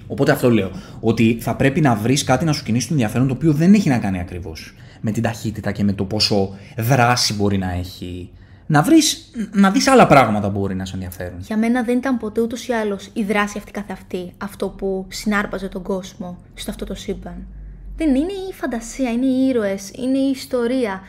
Οπότε 0.08 0.32
αυτό 0.32 0.52
λέω. 0.52 0.72
Ότι 1.00 1.38
θα 1.40 1.56
πρέπει 1.56 1.82
να 1.82 1.96
βρεις 1.96 2.24
κάτι 2.24 2.46
να 2.46 2.54
σου 2.54 2.64
κινήσει 2.64 2.88
το 2.88 2.94
ενδιαφέρον 2.94 3.28
το 3.28 3.34
οποίο 3.34 3.52
δεν 3.52 3.74
έχει 3.74 3.90
να 3.90 3.98
κάνει 3.98 4.20
ακριβώς 4.20 4.74
με 5.02 5.12
την 5.12 5.24
ταχύτητα 5.24 5.72
και 5.72 5.84
με 5.84 5.94
το 5.94 6.04
πόσο 6.04 6.50
δράση 6.78 7.34
μπορεί 7.34 7.58
να 7.58 7.72
έχει. 7.72 8.30
Να 8.68 8.82
βρεις 8.82 9.32
να 9.52 9.72
δεις 9.72 9.88
άλλα 9.88 10.08
πράγματα 10.08 10.52
που 10.52 10.60
μπορεί 10.60 10.76
να 10.76 10.86
σε 10.86 10.94
ενδιαφέρουν. 10.94 11.40
Για 11.40 11.58
μένα 11.58 11.84
δεν 11.84 11.98
ήταν 11.98 12.18
ποτέ 12.18 12.42
ούτως 12.42 12.68
ή 12.68 12.74
άλλως 12.74 13.10
η 13.14 13.24
δράση 13.24 13.58
αυτή 13.58 13.72
καθ' 13.72 13.92
αυτή 13.92 14.34
αυτό 14.38 14.70
που 14.70 15.06
συνάρπαζε 15.10 15.68
τον 15.68 15.84
κόσμο 15.84 16.38
στο 16.54 16.72
αυτό 16.72 16.86
το 16.86 16.96
σύμπαν. 16.96 17.48
Δεν 17.98 18.16
είναι 18.16 18.32
η 18.50 18.54
φαντασία, 18.54 19.12
είναι 19.12 19.26
οι 19.26 19.48
ήρωες, 19.48 19.92
είναι 19.96 20.18
η 20.18 20.30
ιστορία. 20.30 21.02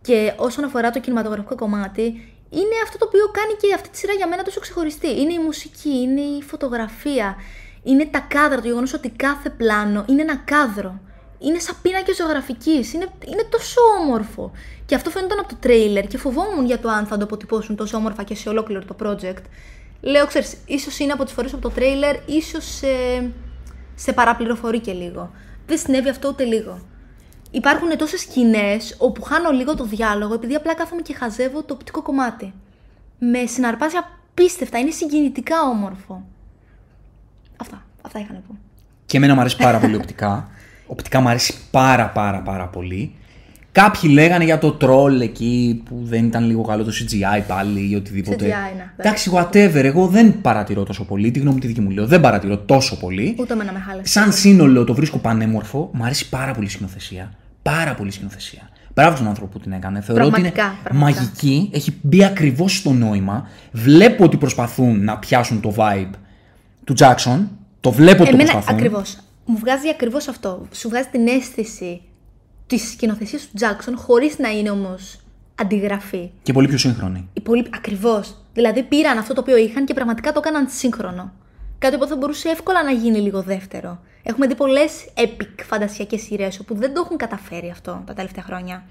Και 0.00 0.32
όσον 0.36 0.64
αφορά 0.64 0.90
το 0.90 1.00
κινηματογραφικό 1.00 1.54
κομμάτι, 1.54 2.02
είναι 2.50 2.76
αυτό 2.84 2.98
το 2.98 3.04
οποίο 3.08 3.26
κάνει 3.32 3.52
και 3.60 3.74
αυτή 3.74 3.88
τη 3.88 3.96
σειρά 3.96 4.12
για 4.12 4.28
μένα 4.28 4.42
τόσο 4.42 4.60
ξεχωριστή. 4.60 5.20
Είναι 5.20 5.32
η 5.32 5.38
μουσική, 5.38 5.90
είναι 5.90 6.20
η 6.20 6.42
φωτογραφία, 6.42 7.36
είναι 7.82 8.04
τα 8.04 8.18
κάδρα, 8.18 8.60
το 8.60 8.66
γεγονός 8.66 8.94
ότι 8.94 9.10
κάθε 9.10 9.50
πλάνο 9.50 10.04
είναι 10.08 10.22
ένα 10.22 10.36
κάδρο. 10.36 11.00
Είναι 11.40 11.58
σαν 11.58 11.76
πίνακε 11.82 12.14
ζωγραφικής. 12.14 12.92
Είναι, 12.92 13.06
είναι 13.26 13.44
τόσο 13.50 13.80
όμορφο. 14.00 14.52
Και 14.86 14.94
αυτό 14.94 15.10
φαίνονταν 15.10 15.38
από 15.38 15.48
το 15.48 15.56
τρέιλερ 15.60 16.06
και 16.06 16.18
φοβόμουν 16.18 16.66
για 16.66 16.78
το 16.78 16.88
αν 16.88 17.06
θα 17.06 17.16
το 17.16 17.24
αποτυπώσουν 17.24 17.76
τόσο 17.76 17.96
όμορφα 17.96 18.22
και 18.22 18.34
σε 18.34 18.48
ολόκληρο 18.48 18.84
το 18.84 18.96
project. 19.02 19.42
Λέω, 20.00 20.26
ξέρεις, 20.26 20.56
ίσως 20.66 20.98
είναι 20.98 21.12
από 21.12 21.24
τις 21.24 21.32
φορές 21.32 21.52
από 21.52 21.62
το 21.62 21.70
τρέιλερ, 21.70 22.16
ίσως 22.26 22.64
σε, 22.64 22.86
σε 23.94 24.12
παραπληροφορεί 24.12 24.80
και 24.80 24.92
λίγο. 24.92 25.30
Δεν 25.66 25.78
συνέβη 25.78 26.08
αυτό 26.08 26.28
ούτε 26.28 26.44
λίγο. 26.44 26.80
Υπάρχουν 27.50 27.96
τόσες 27.96 28.20
σκηνές 28.20 28.94
όπου 28.98 29.22
χάνω 29.22 29.50
λίγο 29.50 29.74
το 29.74 29.84
διάλογο 29.84 30.34
επειδή 30.34 30.54
απλά 30.54 30.74
κάθομαι 30.74 31.02
και 31.02 31.14
χαζεύω 31.14 31.62
το 31.62 31.74
οπτικό 31.74 32.02
κομμάτι. 32.02 32.54
Με 33.18 33.46
συναρπάζει 33.46 33.96
απίστευτα, 33.96 34.78
είναι 34.78 34.90
συγκινητικά 34.90 35.62
όμορφο. 35.62 36.24
Αυτά, 37.56 37.82
αυτά 38.02 38.18
είχα 38.18 38.32
να 38.32 38.38
πω. 38.38 38.58
Και 39.06 39.16
εμένα 39.16 39.34
μου 39.34 39.40
αρέσει 39.40 39.56
πάρα 39.56 39.78
πολύ 39.78 39.94
οπτικά. 39.94 40.48
Οπτικά 40.90 41.20
μου 41.20 41.28
αρέσει 41.28 41.54
πάρα 41.70 42.08
πάρα 42.08 42.38
πάρα 42.40 42.66
πολύ. 42.66 43.14
Κάποιοι 43.72 44.10
λέγανε 44.12 44.44
για 44.44 44.58
το 44.58 44.70
τρόλ 44.72 45.20
εκεί 45.20 45.82
που 45.84 46.00
δεν 46.02 46.24
ήταν 46.24 46.46
λίγο 46.46 46.62
καλό 46.62 46.84
το 46.84 46.90
CGI 46.94 47.42
πάλι 47.46 47.88
ή 47.90 47.94
οτιδήποτε. 47.94 48.44
CGI, 48.44 48.76
ναι, 48.76 48.84
Εντάξει, 48.96 49.30
whatever. 49.34 49.84
Εγώ 49.84 50.06
δεν 50.06 50.40
παρατηρώ 50.40 50.82
τόσο 50.82 51.04
πολύ. 51.04 51.30
Τη 51.30 51.38
γνώμη 51.38 51.60
τη 51.60 51.66
δική 51.66 51.80
μου 51.80 51.90
λέω. 51.90 52.06
Δεν 52.06 52.20
παρατηρώ 52.20 52.56
τόσο 52.58 52.98
πολύ. 52.98 53.34
Ούτε 53.38 53.52
εμένα 53.52 53.72
με 53.72 53.78
χάλασε. 53.86 54.12
Σαν 54.12 54.32
σύνολο 54.32 54.84
το 54.84 54.94
βρίσκω 54.94 55.18
πανέμορφο. 55.18 55.90
Μου 55.92 56.04
αρέσει 56.04 56.28
πάρα 56.28 56.52
πολύ 56.52 56.66
η 56.66 56.70
σκηνοθεσία. 56.70 57.32
Πάρα 57.62 57.94
πολύ 57.94 58.08
η 58.08 58.12
σκηνοθεσία. 58.12 58.68
Μπράβο 58.94 59.16
στον 59.16 59.28
άνθρωπο 59.28 59.50
που 59.52 59.58
την 59.58 59.72
έκανε. 59.72 60.00
Θεωρώ 60.00 60.24
ότι 60.24 60.40
είναι 60.40 60.50
Πραγματικά, 60.50 60.82
πραγματικά. 60.88 61.20
μαγική. 61.20 61.70
Έχει 61.72 61.94
μπει 62.02 62.24
ακριβώς 62.24 62.76
στο 62.76 62.92
νόημα. 62.92 63.48
Βλέπω 63.72 64.24
ότι 64.24 64.36
προσπαθούν 64.36 65.04
να 65.04 65.18
πιάσουν 65.18 65.60
το 65.60 65.74
vibe 65.76 66.10
του 66.84 66.94
Jackson. 66.98 67.38
Το 67.80 67.90
βλέπω 67.92 68.22
ότι 68.22 68.30
το 68.30 68.36
Εμένα 68.36 68.52
προσπαθούν. 68.52 68.74
ακριβώς. 68.78 69.16
Μου 69.50 69.58
βγάζει 69.58 69.88
ακριβώς 69.88 70.28
αυτό. 70.28 70.66
Σου 70.72 70.88
βγάζει 70.88 71.08
την 71.08 71.28
αίσθηση 71.28 72.02
της 72.66 72.90
σκηνοθεσίας 72.90 73.42
του 73.42 73.58
Jackson 73.60 73.92
χωρίς 73.96 74.38
να 74.38 74.48
είναι 74.50 74.70
όμως 74.70 75.20
αντιγραφή. 75.54 76.30
Και 76.42 76.52
πολύ 76.52 76.68
πιο 76.68 76.78
σύγχρονη. 76.78 77.28
Πολύ... 77.42 77.66
Ακριβώς. 77.74 78.36
Δηλαδή 78.54 78.82
πήραν 78.82 79.18
αυτό 79.18 79.34
το 79.34 79.40
οποίο 79.40 79.56
είχαν 79.56 79.84
και 79.84 79.94
πραγματικά 79.94 80.32
το 80.32 80.40
έκαναν 80.44 80.68
σύγχρονο. 80.70 81.32
Κάτι 81.78 81.96
που 81.98 82.06
θα 82.06 82.16
μπορούσε 82.16 82.48
εύκολα 82.48 82.82
να 82.84 82.90
γίνει 82.90 83.18
λίγο 83.18 83.42
δεύτερο. 83.42 84.00
Έχουμε 84.22 84.46
δει 84.46 84.54
πολλές 84.54 85.04
epic 85.14 85.64
φαντασιακές 85.64 86.20
σειρές 86.20 86.58
όπου 86.58 86.74
δεν 86.74 86.94
το 86.94 87.02
έχουν 87.04 87.16
καταφέρει 87.16 87.70
αυτό 87.70 88.02
τα 88.06 88.12
τελευταία 88.14 88.44
χρόνια. 88.44 88.84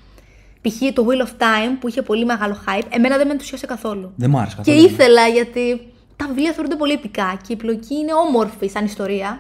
Π.χ. 0.62 0.94
το 0.94 1.06
Wheel 1.10 1.26
of 1.26 1.42
Time 1.42 1.78
που 1.80 1.88
είχε 1.88 2.02
πολύ 2.02 2.26
μεγάλο 2.26 2.58
hype, 2.68 2.86
εμένα 2.90 3.18
δεν 3.18 3.28
με 3.28 3.34
ενθουσίασε 3.34 3.66
καθόλου. 3.66 4.14
Δεν 4.16 4.30
μου 4.30 4.40
άρεσε 4.40 4.56
Και 4.62 4.72
καθόλου. 4.72 4.88
ήθελα 4.88 5.28
γιατί 5.28 5.94
τα 6.16 6.28
βιβλία 6.28 6.52
θεωρούνται 6.52 6.76
πολύ 6.76 6.94
επικά 6.94 7.40
και 7.48 7.54
η 7.54 7.56
πλοκή 7.56 7.96
είναι 7.96 8.14
όμορφη 8.28 8.68
σαν 8.68 8.86
ιστορία. 8.86 9.40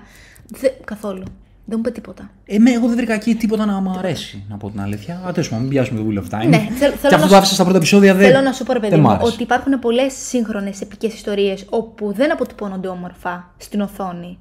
Δε... 0.49 0.67
Καθόλου. 0.85 1.23
Δεν 1.65 1.79
μου 1.79 1.83
είπε 1.87 1.91
τίποτα. 1.99 2.29
Εμέ, 2.45 2.71
εγώ 2.71 2.87
δεν 2.87 2.95
βρήκα 2.95 3.13
εκεί 3.13 3.35
τίποτα 3.35 3.65
να 3.65 3.79
μου 3.79 3.95
αρέσει, 3.97 4.43
να 4.49 4.57
πω 4.57 4.69
την 4.69 4.81
αλήθεια. 4.81 5.21
Α, 5.27 5.31
τέλος 5.31 5.49
πάντων, 5.49 5.61
μην 5.65 5.69
πιάσουμε 5.73 5.99
το 5.99 6.05
Wheel 6.09 6.23
of 6.23 6.39
Time. 6.41 6.47
Ναι, 6.47 6.57
θέλ- 6.57 6.67
και 6.69 6.75
θέλω 6.79 6.93
αυτό 6.93 7.09
να 7.15 7.21
το 7.21 7.27
σου- 7.27 7.35
άφησα 7.35 7.53
στα 7.53 7.63
πρώτα 7.63 7.77
επεισόδια 7.77 8.13
δεν. 8.15 8.27
Θέλω 8.31 8.41
να 8.43 8.51
σου 8.51 8.63
πω, 8.63 8.73
ρε 8.73 8.79
παιδί 8.79 8.91
δεν 8.91 8.99
μ' 8.99 9.03
μου, 9.03 9.11
άρεσε. 9.11 9.33
ότι 9.33 9.43
υπάρχουν 9.43 9.79
πολλές 9.79 10.13
σύγχρονες 10.13 10.81
επικές 10.81 11.13
ιστορίες 11.13 11.65
όπου 11.69 12.13
δεν 12.13 12.31
αποτυπώνονται 12.31 12.87
όμορφα 12.87 13.53
στην 13.57 13.81
οθόνη. 13.81 14.37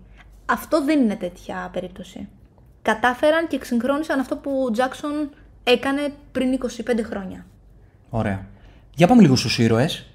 Αυτό 0.47 0.85
δεν 0.85 1.01
είναι 1.01 1.15
τέτοια 1.15 1.69
περίπτωση. 1.73 2.29
Κατάφεραν 2.83 3.47
και 3.49 3.57
εξυγχρόνισαν 3.57 4.21
αυτό 4.21 4.37
που 4.37 4.51
ο 4.69 4.71
Τζάξον 4.71 5.31
έκανε 5.65 6.13
πριν 6.33 6.53
25 6.53 7.03
χρόνια. 7.11 7.47
Ωραία. 8.11 8.47
Για 8.95 9.07
πάμε 9.07 9.23
λίγο 9.23 9.37
στους 9.37 9.59
ήρωες. 9.59 10.07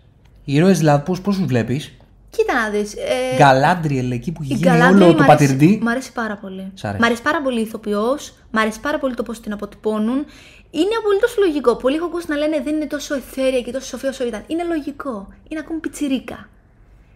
Οι 0.46 0.54
ήρωες 0.54 0.78
δηλαδή, 0.78 1.04
πώς 1.06 1.22
τους 1.22 1.46
βλέπεις; 1.46 1.94
Κοίτα 2.36 2.54
να 2.54 2.70
δεις, 2.70 2.94
ε, 2.94 3.36
Γκαλάντριελ 3.36 4.12
εκεί 4.12 4.32
που 4.32 4.40
έχει 4.44 4.52
η 4.54 4.56
γίνει 4.56 4.70
Γκαλάντρια 4.70 5.06
όλο 5.06 5.16
το 5.16 5.24
μ' 5.24 5.30
αρέσει- 5.30 5.48
πατυρντή. 5.48 5.80
Μ' 5.84 5.88
αρέσει 5.88 6.12
πάρα 6.12 6.36
πολύ. 6.38 6.72
Σ' 6.74 6.84
αρέσει. 6.86 7.02
Μ' 7.02 7.06
αρέσει 7.06 7.22
πάρα 7.22 7.42
πολύ 7.42 7.60
η 7.60 7.62
ηθοποιός, 7.62 8.34
μ' 8.52 8.58
αρέσει 8.58 8.80
πάρα 8.80 9.00
πολύ 9.00 9.14
το 9.14 9.24
πώς 9.24 9.40
την 9.40 9.54
αποτυπώνουν. 9.54 10.26
Είναι 10.72 10.96
απολύτως 11.00 11.36
λογικό. 11.38 11.76
Πολλοί 11.76 11.96
έχω 11.96 12.06
ακούσει 12.06 12.26
να 12.30 12.36
λένε 12.36 12.62
δεν 12.64 12.76
είναι 12.76 12.86
τόσο 12.86 13.16
εθέρια 13.16 13.62
και 13.62 13.72
τόσο 13.72 13.86
σοφία 13.88 14.10
όσο 14.10 14.26
ήταν. 14.28 14.44
Είναι 14.48 14.64
λογικό. 14.64 15.28
Είναι 15.48 15.60
ακόμη 15.60 15.80
πιτσιρίκα. 15.80 16.50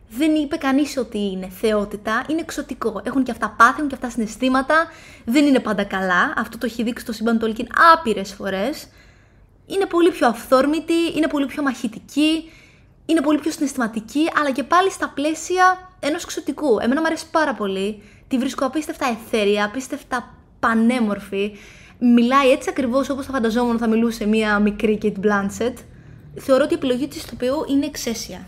Δεν 0.09 0.35
είπε 0.35 0.55
κανείς 0.55 0.97
ότι 0.97 1.17
είναι 1.17 1.47
θεότητα, 1.61 2.23
είναι 2.29 2.39
εξωτικό. 2.39 3.01
Έχουν 3.03 3.23
και 3.23 3.31
αυτά 3.31 3.55
πάθη, 3.57 3.73
έχουν 3.77 3.87
και 3.87 3.95
αυτά 3.95 4.09
συναισθήματα. 4.09 4.75
Δεν 5.25 5.45
είναι 5.45 5.59
πάντα 5.59 5.83
καλά. 5.83 6.33
Αυτό 6.37 6.57
το 6.57 6.65
έχει 6.65 6.83
δείξει 6.83 7.05
το 7.05 7.11
σύμπαν 7.11 7.39
Τόλκιν 7.39 7.67
άπειρες 7.93 8.33
φορές. 8.33 8.87
Είναι 9.65 9.85
πολύ 9.85 10.11
πιο 10.11 10.27
αυθόρμητη, 10.27 10.93
είναι 11.15 11.27
πολύ 11.27 11.45
πιο 11.45 11.63
μαχητική, 11.63 12.51
είναι 13.09 13.21
πολύ 13.21 13.39
πιο 13.39 13.51
συναισθηματική, 13.51 14.23
αλλά 14.39 14.51
και 14.51 14.63
πάλι 14.63 14.91
στα 14.91 15.11
πλαίσια 15.15 15.91
ενός 15.99 16.23
εξωτικού. 16.23 16.79
Εμένα 16.81 16.99
μου 16.99 17.05
αρέσει 17.05 17.25
πάρα 17.31 17.53
πολύ. 17.53 18.01
Τη 18.27 18.37
βρίσκω 18.37 18.65
απίστευτα 18.65 19.05
εθέρια, 19.05 19.65
απίστευτα 19.65 20.33
πανέμορφη. 20.59 21.51
Μιλάει 21.99 22.51
έτσι 22.51 22.69
ακριβώς 22.69 23.09
όπως 23.09 23.25
θα 23.25 23.31
φανταζόμουν 23.31 23.77
θα 23.77 23.87
μιλούσε 23.87 24.25
μια 24.25 24.59
μικρή 24.59 24.97
Kate 25.01 25.25
Blanchett. 25.25 25.73
Θεωρώ 26.35 26.63
ότι 26.63 26.73
η 26.73 26.77
επιλογή 26.77 27.07
της 27.07 27.23
ηθοποιού 27.23 27.53
είναι 27.69 27.85
εξαίσια. 27.85 28.47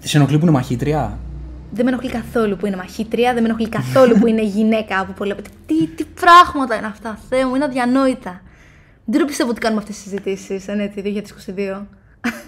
Της 0.00 0.14
ενοχλεί 0.14 0.36
που 0.38 0.42
είναι 0.42 0.54
μαχήτρια; 0.54 1.18
Δεν 1.70 1.84
με 1.84 1.90
ενοχλεί 1.90 2.10
καθόλου 2.10 2.56
που 2.56 2.66
είναι 2.66 2.76
μαχήτρια, 2.76 3.32
δεν 3.32 3.42
με 3.42 3.48
ενοχλεί 3.48 3.68
καθόλου 3.68 4.18
που 4.18 4.26
είναι 4.26 4.42
γυναίκα 4.42 5.00
από 5.00 5.12
πολλά. 5.12 5.34
Τι, 5.66 5.86
τι 5.86 6.04
πράγματα 6.04 6.76
είναι 6.76 6.86
αυτά, 6.86 7.18
Θεέ 7.28 7.46
μου, 7.46 7.54
είναι 7.54 7.64
αδιανόητα. 7.64 8.40
Δεν 9.04 9.20
το 9.20 9.26
πιστεύω 9.26 9.50
ότι 9.50 9.60
κάνουμε 9.60 9.80
αυτές 9.80 9.94
τις 9.96 10.04
συζητήσεις, 10.04 10.66
ναι, 10.66 10.88
τη 10.88 11.22
2022. 11.56 11.86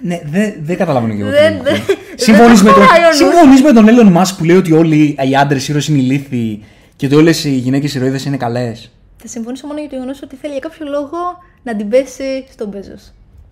Ναι, 0.02 0.20
δεν 0.24 0.54
δε 0.62 0.74
καταλαβαίνω 0.74 1.14
και 1.14 1.20
εγώ. 1.20 1.30
Δεν- 1.30 1.60
δεν- 1.62 1.82
Συμφωνείς 2.14 2.62
δεν 2.62 2.72
με, 2.72 2.78
τον, 2.78 2.82
χωράει 2.86 3.04
ο 3.04 3.06
νους. 3.06 3.16
συμφωνείς 3.16 3.62
με 3.62 3.72
τον 3.72 3.86
Elon 3.88 4.16
Musk 4.22 4.34
που 4.38 4.44
λέει 4.44 4.56
ότι 4.56 4.72
όλοι 4.72 5.16
οι 5.30 5.36
άντρες 5.36 5.68
ήρωες 5.68 5.88
είναι 5.88 5.98
ηλίθιοι 5.98 6.64
και 6.96 7.06
ότι 7.06 7.14
όλες 7.14 7.44
οι 7.44 7.50
γυναίκες 7.50 7.94
ηρωίδες 7.94 8.24
είναι 8.24 8.36
καλές. 8.36 8.90
Θα 9.16 9.28
συμφωνήσω 9.28 9.66
μόνο 9.66 9.78
για 9.80 9.88
το 9.88 9.94
γεγονός 9.94 10.22
ότι 10.22 10.36
θέλει 10.36 10.52
για 10.52 10.60
κάποιο 10.68 10.86
λόγο 10.90 11.16
να 11.62 11.76
την 11.76 11.88
πέσει 11.88 12.44
στον 12.52 12.68
Μπέζο. 12.68 12.94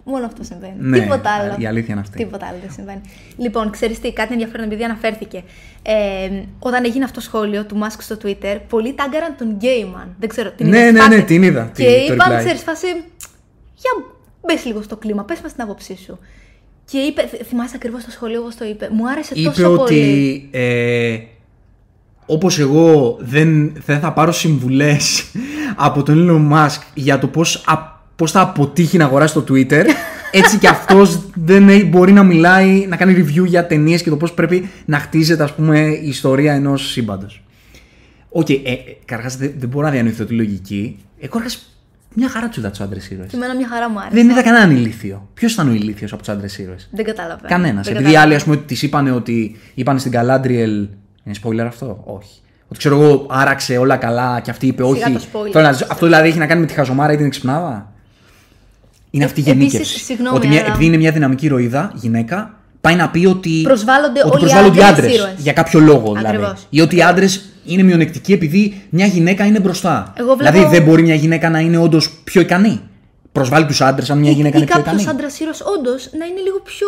Μόνο 0.08 0.26
αυτό 0.26 0.42
συμβαίνει. 0.44 0.74
Ναι, 0.78 0.98
Τίποτα 1.00 1.30
άλλο. 1.30 1.54
η 1.58 1.66
αλήθεια 1.66 1.92
είναι 1.94 2.00
αυτή. 2.00 2.16
Τίποτα 2.18 2.46
άλλο 2.46 2.56
δεν 2.60 2.70
συμβαίνει. 2.72 3.00
Λοιπόν, 3.36 3.70
ξέρεις 3.70 4.00
τι, 4.00 4.12
κάτι 4.12 4.32
ενδιαφέρον 4.32 4.66
επειδή 4.66 4.82
αναφέρθηκε. 4.84 5.42
Ε, 5.82 5.94
όταν 6.58 6.84
έγινε 6.84 7.04
αυτό 7.04 7.14
το 7.18 7.24
σχόλιο 7.24 7.64
του 7.64 7.78
Musk 7.82 7.96
στο 7.98 8.16
Twitter, 8.24 8.58
πολλοί 8.68 8.94
τάγκαραν 8.94 9.34
τον 9.38 9.56
Gayman. 9.60 10.06
Δεν 10.18 10.28
ξέρω. 10.28 10.50
Την 10.50 10.68
Ναι, 10.68 10.78
είδες, 10.78 10.92
ναι, 10.92 10.98
πάτε. 10.98 11.16
ναι, 11.16 11.22
την 11.22 11.42
είδα, 11.42 11.70
Και 11.74 11.84
τη- 11.84 12.06
το 12.06 12.12
είπαν, 12.14 12.32
reply. 12.32 12.38
ξέρεις, 12.38 12.62
φάση. 12.62 12.86
Για 13.82 13.90
μπε 14.46 14.54
λίγο 14.66 14.82
στο 14.82 14.96
κλίμα, 14.96 15.24
πες 15.24 15.40
μας 15.42 15.52
την 15.52 15.62
άποψή 15.62 15.96
σου. 16.04 16.18
Και 16.90 16.98
είπε, 16.98 17.22
θ- 17.26 17.44
θυμάσαι 17.46 17.72
ακριβώς 17.76 18.04
το 18.04 18.10
σχόλιο 18.10 18.40
όπω 18.40 18.50
το 18.58 18.64
είπε. 18.64 18.88
Μου 18.92 19.08
άρεσε 19.08 19.32
Είπε 19.36 19.48
τόσο 19.48 19.62
πολύ. 19.62 19.80
ότι 19.80 20.48
ε, 20.50 21.18
όπως 22.26 22.58
εγώ 22.58 23.16
δεν, 23.20 23.72
δεν 23.86 24.00
θα 24.00 24.12
πάρω 24.12 24.32
συμβουλές 24.32 25.24
από 25.76 26.02
τον 26.02 26.16
Elon 26.28 26.52
Musk 26.56 26.80
για 26.94 27.18
το 27.18 27.26
πώς, 27.26 27.62
α, 27.66 27.74
πώς 28.16 28.30
θα 28.30 28.40
αποτύχει 28.40 28.96
να 28.96 29.04
αγοράσει 29.04 29.34
το 29.34 29.44
Twitter 29.48 29.84
έτσι 30.30 30.58
και 30.58 30.68
αυτός 30.68 31.20
δεν 31.34 31.68
έχει- 31.68 31.84
μπορεί 31.84 32.12
να 32.12 32.22
μιλάει, 32.22 32.86
να 32.88 32.96
κάνει 32.96 33.14
review 33.26 33.44
για 33.46 33.66
ταινίες 33.66 34.02
και 34.02 34.10
το 34.10 34.16
πώς 34.16 34.32
πρέπει 34.32 34.68
να 34.84 34.98
χτίζεται 34.98 35.42
ας 35.42 35.54
πούμε 35.54 35.78
η 35.80 36.08
ιστορία 36.08 36.52
ενός 36.54 36.90
σύμπαντος. 36.90 37.42
Οκ, 38.28 38.50
ε, 38.50 38.52
ε, 38.64 38.76
καταρχάς 39.04 39.36
δεν, 39.36 39.54
δεν 39.58 39.68
μπορώ 39.68 39.86
να 39.86 39.92
διανοηθώ 39.92 40.24
τη 40.24 40.34
λογική. 40.34 40.96
Εγώ 41.18 41.28
καταρχάς 41.32 41.75
μια 42.18 42.28
χαρά 42.28 42.48
τους 42.48 42.56
είδα 42.56 42.70
τους 42.70 42.80
άντρες 42.80 43.10
ήρωες. 43.10 43.30
Και 43.30 43.36
εμένα 43.36 43.54
μια 43.54 43.68
χαρά 43.68 43.90
μου 43.90 43.98
άρεσε. 43.98 44.14
Δεν 44.14 44.30
είδα 44.30 44.42
κανέναν 44.42 44.70
ηλίθιο. 44.70 45.28
Ποιος 45.34 45.52
ήταν 45.52 45.68
ο 45.68 45.72
ηλίθιος 45.72 46.12
από 46.12 46.22
τους 46.22 46.32
άντρες 46.34 46.58
ήρωες; 46.58 46.88
Δεν 46.92 47.04
καταλαβαίνω. 47.04 47.48
Κανένας. 47.48 47.86
Δεν 47.86 47.96
Επειδή 47.96 48.12
οι 48.12 48.16
άλλοι, 48.16 48.34
καταλαβαίνω. 48.34 48.36
ας 48.36 48.44
πούμε, 48.44 48.56
τη 48.78 48.86
είπαν 48.86 49.14
ότι 49.16 49.56
είπαν 49.74 49.98
στην 49.98 50.10
Γκαλάντριελ. 50.12 50.88
Είναι 51.24 51.34
spoiler 51.42 51.66
αυτό, 51.66 52.02
όχι. 52.06 52.40
Ότι 52.68 52.78
ξέρω 52.78 53.00
εγώ, 53.02 53.26
άραξε 53.30 53.76
όλα 53.76 53.96
καλά 53.96 54.40
και 54.40 54.50
αυτή 54.50 54.66
είπε 54.66 54.82
Σιγά 54.82 55.06
όχι. 55.06 55.12
το 55.12 55.20
spoiler. 55.32 55.50
Θέλω 55.52 55.64
να 55.64 55.72
ζω- 55.72 55.86
αυτό 55.90 56.06
δηλαδή 56.06 56.28
έχει 56.28 56.38
να 56.38 56.46
κάνει 56.46 56.60
με 56.60 56.66
τη 56.66 56.72
χαζομάρα 56.74 57.12
ή 57.12 57.16
την 57.16 57.26
εξυπνάδα. 57.26 57.92
Είναι 59.10 59.24
αυτή 59.24 59.40
η 59.40 59.44
Ε, 59.46 59.50
επίσης, 59.50 59.70
γενίκευση. 59.72 60.04
συγγνώμη, 60.04 60.36
ότι 60.36 60.46
μια, 60.48 60.60
αλλά- 60.60 60.68
επειδή 60.68 60.84
είναι 60.84 60.96
μια 60.96 61.12
δυναμική 61.12 61.48
ροίδα, 61.48 61.90
γυναίκα, 61.94 62.54
πάει 62.80 62.94
να 62.94 63.10
πει 63.10 63.26
ότι. 63.26 63.60
Προσβάλλονται 63.62 64.20
ότι 64.24 64.28
όλοι 64.28 64.36
οι 64.36 64.40
προσβάλλονται 64.40 64.78
οι 64.78 64.82
άντρες 64.82 64.98
άντρες. 65.04 65.14
ήρωες. 65.16 65.34
Για 65.38 65.52
κάποιο 65.52 65.80
λόγο 65.80 66.12
δηλαδή. 66.14 66.26
Ακριβώς. 66.36 66.66
Ή 66.70 66.80
ότι 66.80 66.96
οι 66.96 67.02
άντρες 67.02 67.44
είναι 67.66 67.82
μειονεκτικοί 67.82 68.32
επειδή 68.32 68.82
μια 68.90 69.06
γυναίκα 69.06 69.44
είναι 69.46 69.60
μπροστά. 69.60 70.12
Εγώ 70.16 70.34
βλέπω- 70.34 70.52
Δηλαδή 70.56 70.76
δεν 70.76 70.84
μπορεί 70.86 71.02
μια 71.02 71.14
γυναίκα 71.14 71.50
να 71.50 71.58
είναι 71.60 71.76
όντως 71.78 72.10
πιο 72.24 72.40
ικανή. 72.40 72.80
Προσβάλλει 73.32 73.66
τους 73.66 73.80
άντρες 73.80 74.10
αν 74.10 74.18
μια 74.18 74.30
γυναίκα 74.30 74.56
ή 74.56 74.60
είναι 74.60 74.66
πιο 74.70 74.76
κάποιος 74.82 75.02
ικανή. 75.02 75.16
άντρας 75.18 75.40
ήρωας 75.40 75.60
όντως 75.78 76.10
να 76.18 76.24
είναι 76.26 76.40
λίγο 76.40 76.60
πιο 76.64 76.86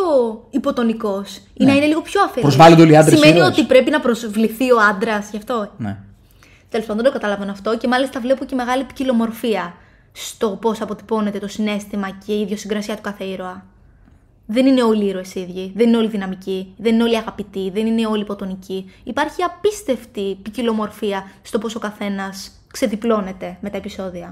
υποτονικός 0.50 1.36
ή 1.54 1.64
να 1.64 1.74
είναι 1.74 1.86
λίγο 1.86 2.00
πιο 2.00 2.20
αφελής. 2.20 2.36
Ναι. 2.36 2.42
Προσβάλλονται 2.42 2.82
όλοι 2.82 2.92
οι 2.92 2.96
άντρες 2.96 3.18
Σημαίνει 3.18 3.36
ήρωες. 3.38 3.52
ότι 3.52 3.64
πρέπει 3.66 3.90
να 3.90 4.00
προσβληθεί 4.00 4.70
ο 4.72 4.76
άντρας 4.90 5.28
γι' 5.30 5.36
αυτό. 5.36 5.72
Ναι. 5.78 5.96
Τέλος 6.68 6.86
πάντων, 6.86 7.02
δεν 7.02 7.12
το 7.12 7.18
καταλαβαίνω 7.18 7.52
αυτό 7.52 7.76
και 7.76 7.88
μάλιστα 7.88 8.20
βλέπω 8.20 8.44
και 8.44 8.54
μεγάλη 8.54 8.84
ποικιλομορφία 8.84 9.74
στο 10.12 10.48
πώς 10.60 10.80
αποτυπώνεται 10.80 11.38
το 11.38 11.48
συνέστημα 11.48 12.08
και 12.26 12.32
η 12.32 12.40
ιδιοσυγκρασία 12.40 12.94
του 12.94 13.00
κάθε 13.02 13.24
ήρωα. 13.24 13.64
Δεν 14.50 14.66
είναι 14.66 14.82
όλοι 14.82 15.04
οι 15.04 15.08
ήρωες 15.08 15.34
ίδιοι, 15.34 15.72
δεν 15.76 15.88
είναι 15.88 15.96
όλοι 15.96 16.08
δυναμικοί, 16.08 16.72
δεν 16.76 16.94
είναι 16.94 17.02
όλοι 17.02 17.16
αγαπητοί, 17.16 17.70
δεν 17.74 17.86
είναι 17.86 18.06
όλοι 18.06 18.22
υποτονικοί. 18.22 18.90
Υπάρχει 19.04 19.42
απίστευτη 19.42 20.38
ποικιλομορφία 20.42 21.30
στο 21.42 21.58
πώ 21.58 21.68
ο 21.76 21.78
καθένας 21.78 22.50
ξεδιπλώνεται 22.72 23.56
με 23.60 23.70
τα 23.70 23.76
επεισόδια. 23.76 24.28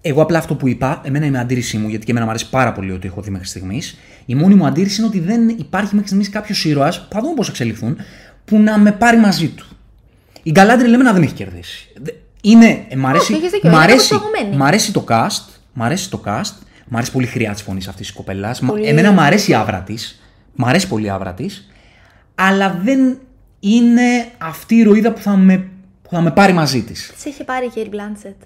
Εγώ 0.00 0.22
απλά 0.22 0.38
αυτό 0.38 0.54
που 0.54 0.68
είπα, 0.68 1.00
εμένα 1.04 1.26
είναι 1.26 1.36
η 1.36 1.40
αντίρρησή 1.40 1.76
μου, 1.76 1.88
γιατί 1.88 2.04
και 2.04 2.10
εμένα 2.10 2.24
μου 2.26 2.30
αρέσει 2.30 2.50
πάρα 2.50 2.72
πολύ 2.72 2.92
ότι 2.92 3.06
έχω 3.06 3.20
δει 3.20 3.30
μέχρι 3.30 3.46
στιγμής. 3.46 3.96
Η 4.26 4.34
μόνη 4.34 4.54
μου 4.54 4.66
αντίρρηση 4.66 5.00
είναι 5.00 5.08
ότι 5.08 5.20
δεν 5.20 5.48
υπάρχει 5.48 5.90
μέχρι 5.92 6.06
στιγμής 6.06 6.28
κάποιος 6.30 6.64
ήρωας, 6.64 7.00
που 7.00 7.14
θα 7.14 7.20
δούμε 7.20 7.34
πώς 7.34 7.48
εξελιχθούν, 7.48 7.96
που 8.44 8.58
να 8.58 8.78
με 8.78 8.92
πάρει 8.92 9.16
μαζί 9.18 9.48
του. 9.48 9.66
Η 10.42 10.50
Γκαλάντρι 10.50 10.88
λέμε 10.88 11.02
να 11.02 11.12
δεν 11.12 11.22
έχει 11.22 11.32
κερδίσει. 11.34 11.88
Δε- 12.02 12.10
Είναι, 12.40 12.84
ε, 12.88 12.96
μ' 12.96 13.06
αρέσει, 13.06 13.32
Όχι, 13.32 13.40
έχεις 13.42 13.50
δίκιο, 13.52 13.70
μ' 13.70 13.72
είναι 13.72 13.82
αρέσει, 13.82 14.14
αποσπαγμένη. 14.14 14.56
μ' 14.56 14.62
αρέσει 14.62 14.92
το 14.92 15.04
cast, 15.08 15.44
μ' 15.72 15.82
αρέσει 15.82 16.10
το 16.10 16.22
cast, 16.26 16.52
μ' 16.88 16.96
αρέσει 16.96 17.12
πολύ 17.12 17.26
χρειά 17.26 17.52
της 17.52 17.62
φωνής 17.62 17.88
αυτής 17.88 18.06
της 18.06 18.16
κοπελά. 18.16 18.56
Πολύ. 18.66 18.86
Εμένα 18.86 19.12
μ' 19.12 19.20
αρέσει 19.20 19.50
η 19.50 19.54
άβρα 19.54 19.80
της. 19.82 20.22
Μ' 20.54 20.64
αρέσει 20.64 20.88
πολύ 20.88 21.06
η 21.06 21.08
άβρα 21.08 21.34
της. 21.34 21.68
Αλλά 22.34 22.80
δεν 22.82 23.18
είναι 23.60 24.28
αυτή 24.38 24.74
η 24.74 24.78
ηρωίδα 24.78 25.12
που 25.12 25.20
θα 25.20 25.36
με, 25.36 25.68
που 26.02 26.10
θα 26.10 26.20
με 26.20 26.30
πάρει 26.30 26.52
μαζί 26.52 26.82
της. 26.82 27.12
Τι 27.22 27.28
είχε 27.30 27.44
πάρει 27.44 27.66
η 27.66 27.68
Κέιτ 27.68 27.88
Μπλάντσετ. 27.88 28.36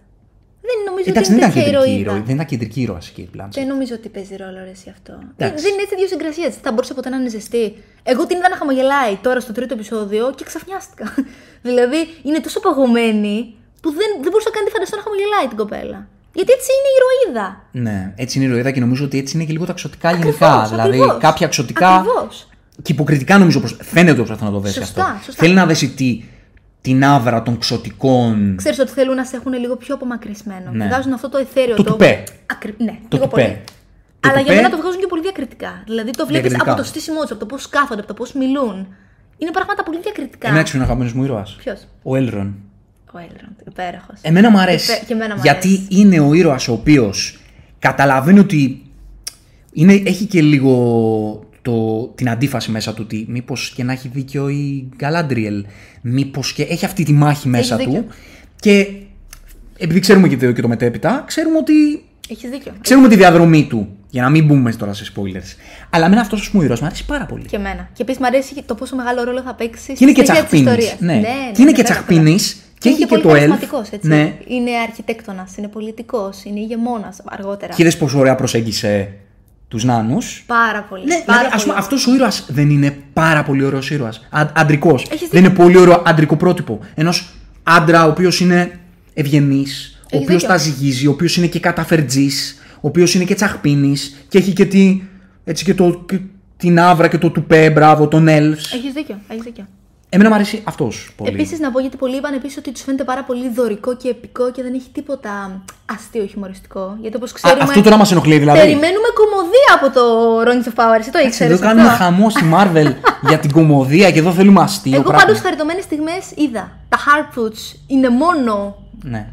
Δεν 0.62 0.78
νομίζω 0.88 1.10
Εντάξει, 1.10 1.32
ότι 1.32 1.40
δεν 1.40 1.50
είναι 1.50 1.60
ήταν 1.60 1.72
τέτοια 1.72 1.80
κεντρική 1.80 2.00
ηρωίδα. 2.00 2.10
ήρωα. 2.10 2.24
Δεν 2.26 2.34
ήταν 2.34 2.46
κεντρική 2.46 2.80
ήρωα 2.80 2.98
η 3.10 3.12
Kate 3.16 3.32
Blanchett. 3.36 3.50
Δεν 3.60 3.66
νομίζω 3.66 3.94
ότι 3.94 4.08
παίζει 4.08 4.36
ρόλο 4.36 4.58
ρε 4.64 4.70
εσύ 4.76 4.88
αυτό. 4.96 5.12
Εντάξει. 5.36 5.62
Δεν 5.64 5.72
είναι 5.72 5.82
έτσι 5.82 5.94
ιδιοσυγκρασία. 5.94 6.46
έτσι. 6.46 6.58
Θα 6.62 6.70
μπορούσε 6.72 6.94
ποτέ 6.94 7.08
να 7.08 7.16
είναι 7.16 7.28
ζεστή. 7.28 7.64
Εγώ 8.02 8.26
την 8.26 8.36
είδα 8.36 8.48
να 8.48 8.56
χαμογελάει 8.56 9.14
τώρα 9.26 9.40
στο 9.40 9.52
τρίτο 9.52 9.74
επεισόδιο 9.74 10.32
και 10.36 10.44
ξαφνιάστηκα. 10.44 11.04
δηλαδή 11.68 12.00
είναι 12.22 12.40
τόσο 12.40 12.60
παγωμένη 12.60 13.36
που 13.82 13.88
δεν, 13.98 14.08
δεν 14.22 14.30
μπορούσα 14.30 14.50
καν 14.50 14.62
να 14.62 14.68
τη 14.68 14.72
φανταστώ 14.74 14.96
να 14.96 15.02
χαμογελάει 15.06 15.46
την 15.52 15.58
κοπέλα. 15.62 15.98
Γιατί 16.32 16.52
έτσι 16.52 16.68
είναι 16.72 16.88
η 16.88 16.94
ηρωίδα. 16.98 17.64
Ναι, 17.72 18.12
έτσι 18.16 18.38
είναι 18.38 18.46
η 18.46 18.50
ηρωίδα 18.50 18.70
και 18.70 18.80
νομίζω 18.80 19.04
ότι 19.04 19.18
έτσι 19.18 19.36
είναι 19.36 19.44
και 19.46 19.52
λίγο 19.52 19.64
τα 19.64 19.72
ξωτικά 19.72 20.08
Ακριβώς, 20.08 20.38
γενικά. 20.38 20.66
Δηλαδή 20.70 20.96
ακριβώς. 20.98 21.16
κάποια 21.20 21.46
ξωτικά. 21.48 21.88
Ακριβώς. 21.94 22.48
Και 22.82 22.92
υποκριτικά 22.92 23.38
νομίζω 23.38 23.60
πως 23.60 23.76
φαίνεται 23.82 24.10
ότι 24.10 24.16
προσπαθεί 24.18 24.44
να 24.44 24.50
το 24.50 24.58
δέσει 24.58 24.74
Σωστά, 24.78 25.04
αυτό. 25.04 25.24
σωστά. 25.24 25.42
Θέλει 25.42 25.54
να 25.54 25.66
δέσει 25.66 25.88
τι, 25.90 26.24
την 26.80 27.04
άβρα 27.04 27.42
των 27.42 27.58
ξωτικών. 27.58 28.54
Ξέρεις 28.56 28.78
ότι 28.78 28.90
θέλουν 28.90 29.14
να 29.14 29.24
σε 29.24 29.36
έχουν 29.36 29.52
λίγο 29.52 29.76
πιο 29.76 29.94
απομακρυσμένο. 29.94 30.70
Ναι. 30.72 30.86
Βγάζουν 30.86 31.12
αυτό 31.12 31.28
το 31.28 31.38
εθέριο. 31.38 31.74
Το 31.76 31.84
τουπέ. 31.84 32.24
Ακρι... 32.46 32.74
Ναι, 32.78 32.98
Το 33.08 33.16
λίγο 33.16 33.24
τουπέ. 33.28 33.42
πολύ. 33.42 33.60
Το 34.20 34.28
Αλλά 34.28 34.38
τουπέ- 34.38 34.46
για 34.52 34.54
μένα 34.62 34.70
το 34.76 34.82
βγάζουν 34.82 35.00
και 35.00 35.06
πολύ 35.06 35.22
διακριτικά. 35.22 35.82
Δηλαδή 35.84 36.10
το 36.10 36.26
βλέπεις 36.26 36.48
Διακριτικά. 36.48 36.72
από 36.72 36.80
το 36.80 36.86
στήσιμό 36.86 37.20
τους, 37.20 37.30
από 37.30 37.40
το 37.40 37.46
πώς 37.46 37.68
κάθονται, 37.68 38.00
από 38.00 38.08
το 38.08 38.14
πώς 38.14 38.32
μιλούν. 38.32 38.86
Είναι 39.38 39.50
πράγματα 39.50 39.82
πολύ 39.82 39.98
διακριτικά. 40.02 40.48
Εμένα 40.48 40.62
ξέρεις 40.62 40.80
ο 40.80 40.84
αγαπημένος 40.84 41.12
μου 41.12 41.24
ήρωας; 41.24 41.56
Ποιος; 41.58 41.86
Ο 42.02 42.16
Έλρον. 42.16 42.54
Ο 43.14 43.18
Έλροντ, 43.18 43.68
υπέροχος. 43.68 44.18
Εμένα 44.22 44.50
μου 44.50 44.58
αρέσει. 44.58 44.92
Υπέ- 44.92 45.06
και 45.06 45.12
εμένα 45.12 45.34
μου 45.34 45.40
γιατί 45.42 45.68
αρέσει. 45.68 45.86
είναι 45.90 46.20
ο 46.20 46.32
ήρωας 46.34 46.68
ο 46.68 46.72
οποίος 46.72 47.38
καταλαβαίνει 47.78 48.38
ότι 48.38 48.82
είναι, 49.72 50.02
έχει 50.04 50.24
και 50.24 50.42
λίγο 50.42 50.74
το, 51.62 52.06
την 52.14 52.28
αντίφαση 52.30 52.70
μέσα 52.70 52.94
του 52.94 53.02
ότι 53.04 53.24
μήπως 53.28 53.72
και 53.76 53.84
να 53.84 53.92
έχει 53.92 54.08
δίκιο 54.08 54.48
η 54.48 54.88
Γκαλάντριελ. 54.96 55.64
Μήπως 56.00 56.52
και 56.52 56.62
έχει 56.62 56.84
αυτή 56.84 57.04
τη 57.04 57.12
μάχη 57.12 57.48
μέσα 57.48 57.76
δίκιο. 57.76 57.92
του. 57.92 58.06
Και 58.56 58.86
επειδή 59.78 60.00
ξέρουμε 60.00 60.28
και 60.28 60.36
το, 60.36 60.52
και 60.52 60.62
το 60.62 60.68
μετέπειτα, 60.68 61.24
ξέρουμε 61.26 61.56
ότι 61.56 62.04
Έχεις 62.28 62.50
δίκιο. 62.50 62.72
Ξέρουμε 62.80 63.08
τη 63.08 63.16
διαδρομή 63.16 63.66
του. 63.66 63.88
Για 64.10 64.22
να 64.22 64.30
μην 64.30 64.44
μπούμε 64.46 64.72
τώρα 64.72 64.92
σε 64.92 65.12
spoilers. 65.14 65.56
Αλλά 65.90 66.06
εμένα 66.06 66.20
αυτός 66.20 66.52
ο 66.54 66.62
ήρωας 66.62 66.80
μου 66.80 66.86
αρέσει 66.86 67.04
πάρα 67.06 67.24
πολύ. 67.26 67.44
Και 67.44 67.56
εμένα. 67.56 67.88
Και 67.92 68.02
επίσης 68.02 68.20
μου 68.20 68.26
αρέσει 68.26 68.62
το 68.66 68.74
πόσο 68.74 68.96
μεγάλο 68.96 69.22
ρόλο 69.24 69.42
θα 69.42 69.54
παίξει 69.54 69.92
Και 69.92 69.98
είναι 70.04 70.12
και 70.12 70.24
στη 70.24 70.34
συνέχεια 70.34 70.48
της 70.48 70.60
τσαχπίνης. 70.62 70.84
ιστορίας. 70.84 71.00
Ναι. 71.00 71.28
ναι, 71.28 71.50
Και 71.52 71.62
είναι 71.62 71.72
και 71.72 71.82
βέβαια, 71.82 71.84
τσαχπίνης. 71.84 72.56
Βέβαια. 72.80 72.88
Και 72.88 72.88
είναι 72.88 72.96
έχει 72.96 73.06
και 73.06 73.06
πολύ 73.06 73.22
το 73.22 73.28
elf. 73.30 73.32
χαρισματικός, 73.32 73.88
έτσι. 73.90 74.08
Ναι. 74.08 74.34
Είναι 74.46 74.70
αρχιτέκτονας, 74.88 75.56
είναι 75.56 75.68
πολιτικός, 75.68 76.44
είναι 76.44 76.60
ηγεμόνας 76.60 77.20
αργότερα. 77.24 77.74
Και 77.74 77.82
είδε 77.82 77.96
πόσο 77.96 78.18
ωραία 78.18 78.34
προσέγγισε 78.34 79.12
τους 79.68 79.84
νάνους. 79.84 80.44
Πάρα 80.46 80.82
πολύ. 80.88 81.04
Ναι, 81.04 81.22
πάρα 81.26 81.38
δηλαδή, 81.38 81.54
ας 81.54 81.62
πούμε, 81.62 81.74
πολύ. 81.74 81.84
αυτός 81.84 82.06
ο 82.06 82.14
ήρωας 82.14 82.46
δεν 82.48 82.70
είναι 82.70 82.96
πάρα 83.12 83.42
πολύ 83.42 83.64
ωραίος 83.64 83.90
ήρωας. 83.90 84.26
Αντρικός. 84.54 85.06
δίκιο. 85.10 85.28
Δεν 85.30 85.44
είναι 85.44 85.54
πολύ 85.54 85.78
ωραίο 85.78 86.02
αντρικό 86.06 86.36
πρότυπο. 86.36 86.78
Ενός 86.94 87.34
άντρα 87.62 88.06
ο 88.06 88.08
οποίος 88.10 88.40
είναι 88.40 88.80
ευγενής, 89.14 89.98
ο 90.02 90.06
Έχεις 90.10 90.24
οποίος 90.24 90.40
δίκιο. 90.42 90.48
τα 90.48 90.56
ζυγίζει, 90.56 91.06
ο 91.06 91.10
οποίος 91.10 91.36
είναι 91.36 91.46
και 91.46 91.60
καταφερτζής, 91.60 92.58
ο 92.74 92.88
οποίος 92.88 93.14
είναι 93.14 93.24
και 93.24 93.34
τσαχπίνης 93.34 94.24
και 94.28 94.38
έχει 94.38 94.52
και, 94.52 94.64
τη, 94.64 95.02
έτσι, 95.44 95.64
και 95.64 95.74
το, 95.74 96.04
και 96.06 96.18
την 96.56 96.80
άβρα 96.80 97.08
και 97.08 97.18
το 97.18 97.30
τουπέ, 97.30 97.70
μπράβο, 97.70 98.08
τον 98.08 98.26
elves. 98.28 98.64
Έχεις 98.74 98.92
δίκιο. 98.94 99.20
Έχεις 99.28 99.42
δίκιο. 99.44 99.66
Εμένα 100.12 100.28
μου 100.28 100.34
αρέσει 100.34 100.62
αυτός 100.64 101.12
πολύ. 101.16 101.30
Επίσης, 101.30 101.58
να 101.58 101.70
πω 101.70 101.80
γιατί 101.80 101.96
πολλοί 101.96 102.16
είπαν 102.16 102.34
επίσης 102.34 102.56
ότι 102.56 102.72
τους 102.72 102.82
φαίνεται 102.82 103.04
πάρα 103.04 103.24
πολύ 103.24 103.48
δωρικό 103.48 103.96
και 103.96 104.08
επικό 104.08 104.50
και 104.50 104.62
δεν 104.62 104.74
έχει 104.74 104.88
τίποτα 104.92 105.62
αστείο 105.94 106.26
χιουμοριστικό. 106.26 106.96
Γιατί 107.00 107.16
όπως 107.16 107.30
Α, 107.30 107.34
ξέρουμε. 107.34 107.62
αυτό 107.62 107.82
τώρα 107.82 107.96
μας 107.96 108.10
ενοχλεί 108.12 108.38
δηλαδή. 108.38 108.58
Περιμένουμε 108.58 109.08
κομμωδία 109.14 109.70
από 109.80 109.90
το 109.94 110.02
Rings 110.40 110.68
of 110.72 110.80
Power. 110.84 110.98
Εσύ 111.00 111.10
το 111.10 111.18
ήξερες. 111.18 111.52
Εδώ 111.58 111.66
κάνουμε 111.66 111.88
χαμός 111.88 112.32
στη 112.32 112.44
Marvel 112.54 112.92
για 113.28 113.38
την 113.38 113.52
κομμωδία 113.52 114.10
και 114.10 114.18
εδώ 114.18 114.32
θέλουμε 114.32 114.60
αστείο. 114.60 114.94
Εγώ 114.94 115.02
πράγμα. 115.02 115.24
πάντως 115.24 115.40
χαριτωμένες 115.40 115.84
στιγμές 115.84 116.30
είδα. 116.34 116.70
Τα 116.88 116.98
Harpoots 116.98 117.76
είναι 117.86 118.08
μόνο 118.08 118.76
Ναι. 119.02 119.26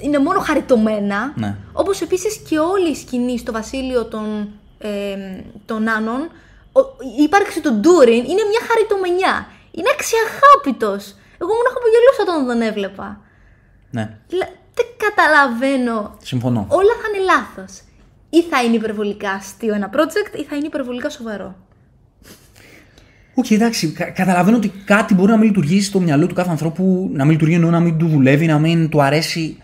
είναι 0.00 0.18
μόνο 0.18 0.38
χαριτωμένα. 0.40 1.32
Ναι. 1.36 1.54
Όπως 1.72 2.00
επίσης 2.00 2.36
και 2.48 2.58
όλη 2.58 2.90
η 2.90 2.94
σκηνή 2.94 3.38
στο 3.38 3.52
βασίλειο 3.52 4.04
των, 4.04 4.48
ε, 4.78 4.88
των 5.66 5.88
Άνων, 5.88 6.20
ο- 6.72 6.80
η 7.18 7.22
ύπαρξη 7.22 7.60
του 7.60 7.72
Ντούριν 7.72 8.16
είναι 8.18 8.44
μια 8.50 8.60
χαριτομενιά. 8.68 9.46
Είναι 9.76 9.90
αξιαχάπητος. 9.96 11.02
Εγώ 11.40 11.50
ήμουν 11.54 11.70
χαπογελούσα 11.74 12.20
όταν 12.26 12.36
τον 12.50 12.60
έβλεπα. 12.70 13.08
ναι. 13.90 14.04
Δηλα- 14.28 14.52
Δεν 14.78 14.86
καταλαβαίνω. 15.04 16.16
Συμφωνώ. 16.22 16.66
Όλα 16.68 16.92
θα 17.02 17.06
είναι 17.08 17.24
λάθος. 17.32 17.80
Ή 18.30 18.42
θα 18.42 18.62
είναι 18.62 18.76
υπερβολικά 18.76 19.30
αστείο 19.30 19.74
ένα 19.74 19.90
project, 19.94 20.38
ή 20.40 20.42
θα 20.44 20.56
είναι 20.56 20.66
υπερβολικά 20.66 21.08
σοβαρό. 21.10 21.54
Οκ, 23.34 23.50
εντάξει, 23.50 23.92
κα- 23.92 24.10
καταλαβαίνω 24.10 24.56
ότι 24.56 24.68
κάτι 24.68 25.14
μπορεί 25.14 25.30
να 25.30 25.36
μην 25.36 25.46
λειτουργήσει 25.48 25.86
στο 25.86 26.00
μυαλό 26.00 26.26
του 26.26 26.34
κάθε 26.34 26.50
ανθρώπου, 26.50 27.08
να 27.12 27.22
μην 27.24 27.32
λειτουργεί 27.32 27.54
εννοώ 27.54 27.70
να 27.70 27.80
μην 27.80 27.98
του 27.98 28.06
δουλεύει, 28.08 28.46
να 28.46 28.58
μην 28.58 28.88
του 28.88 29.02
αρέσει. 29.02 29.58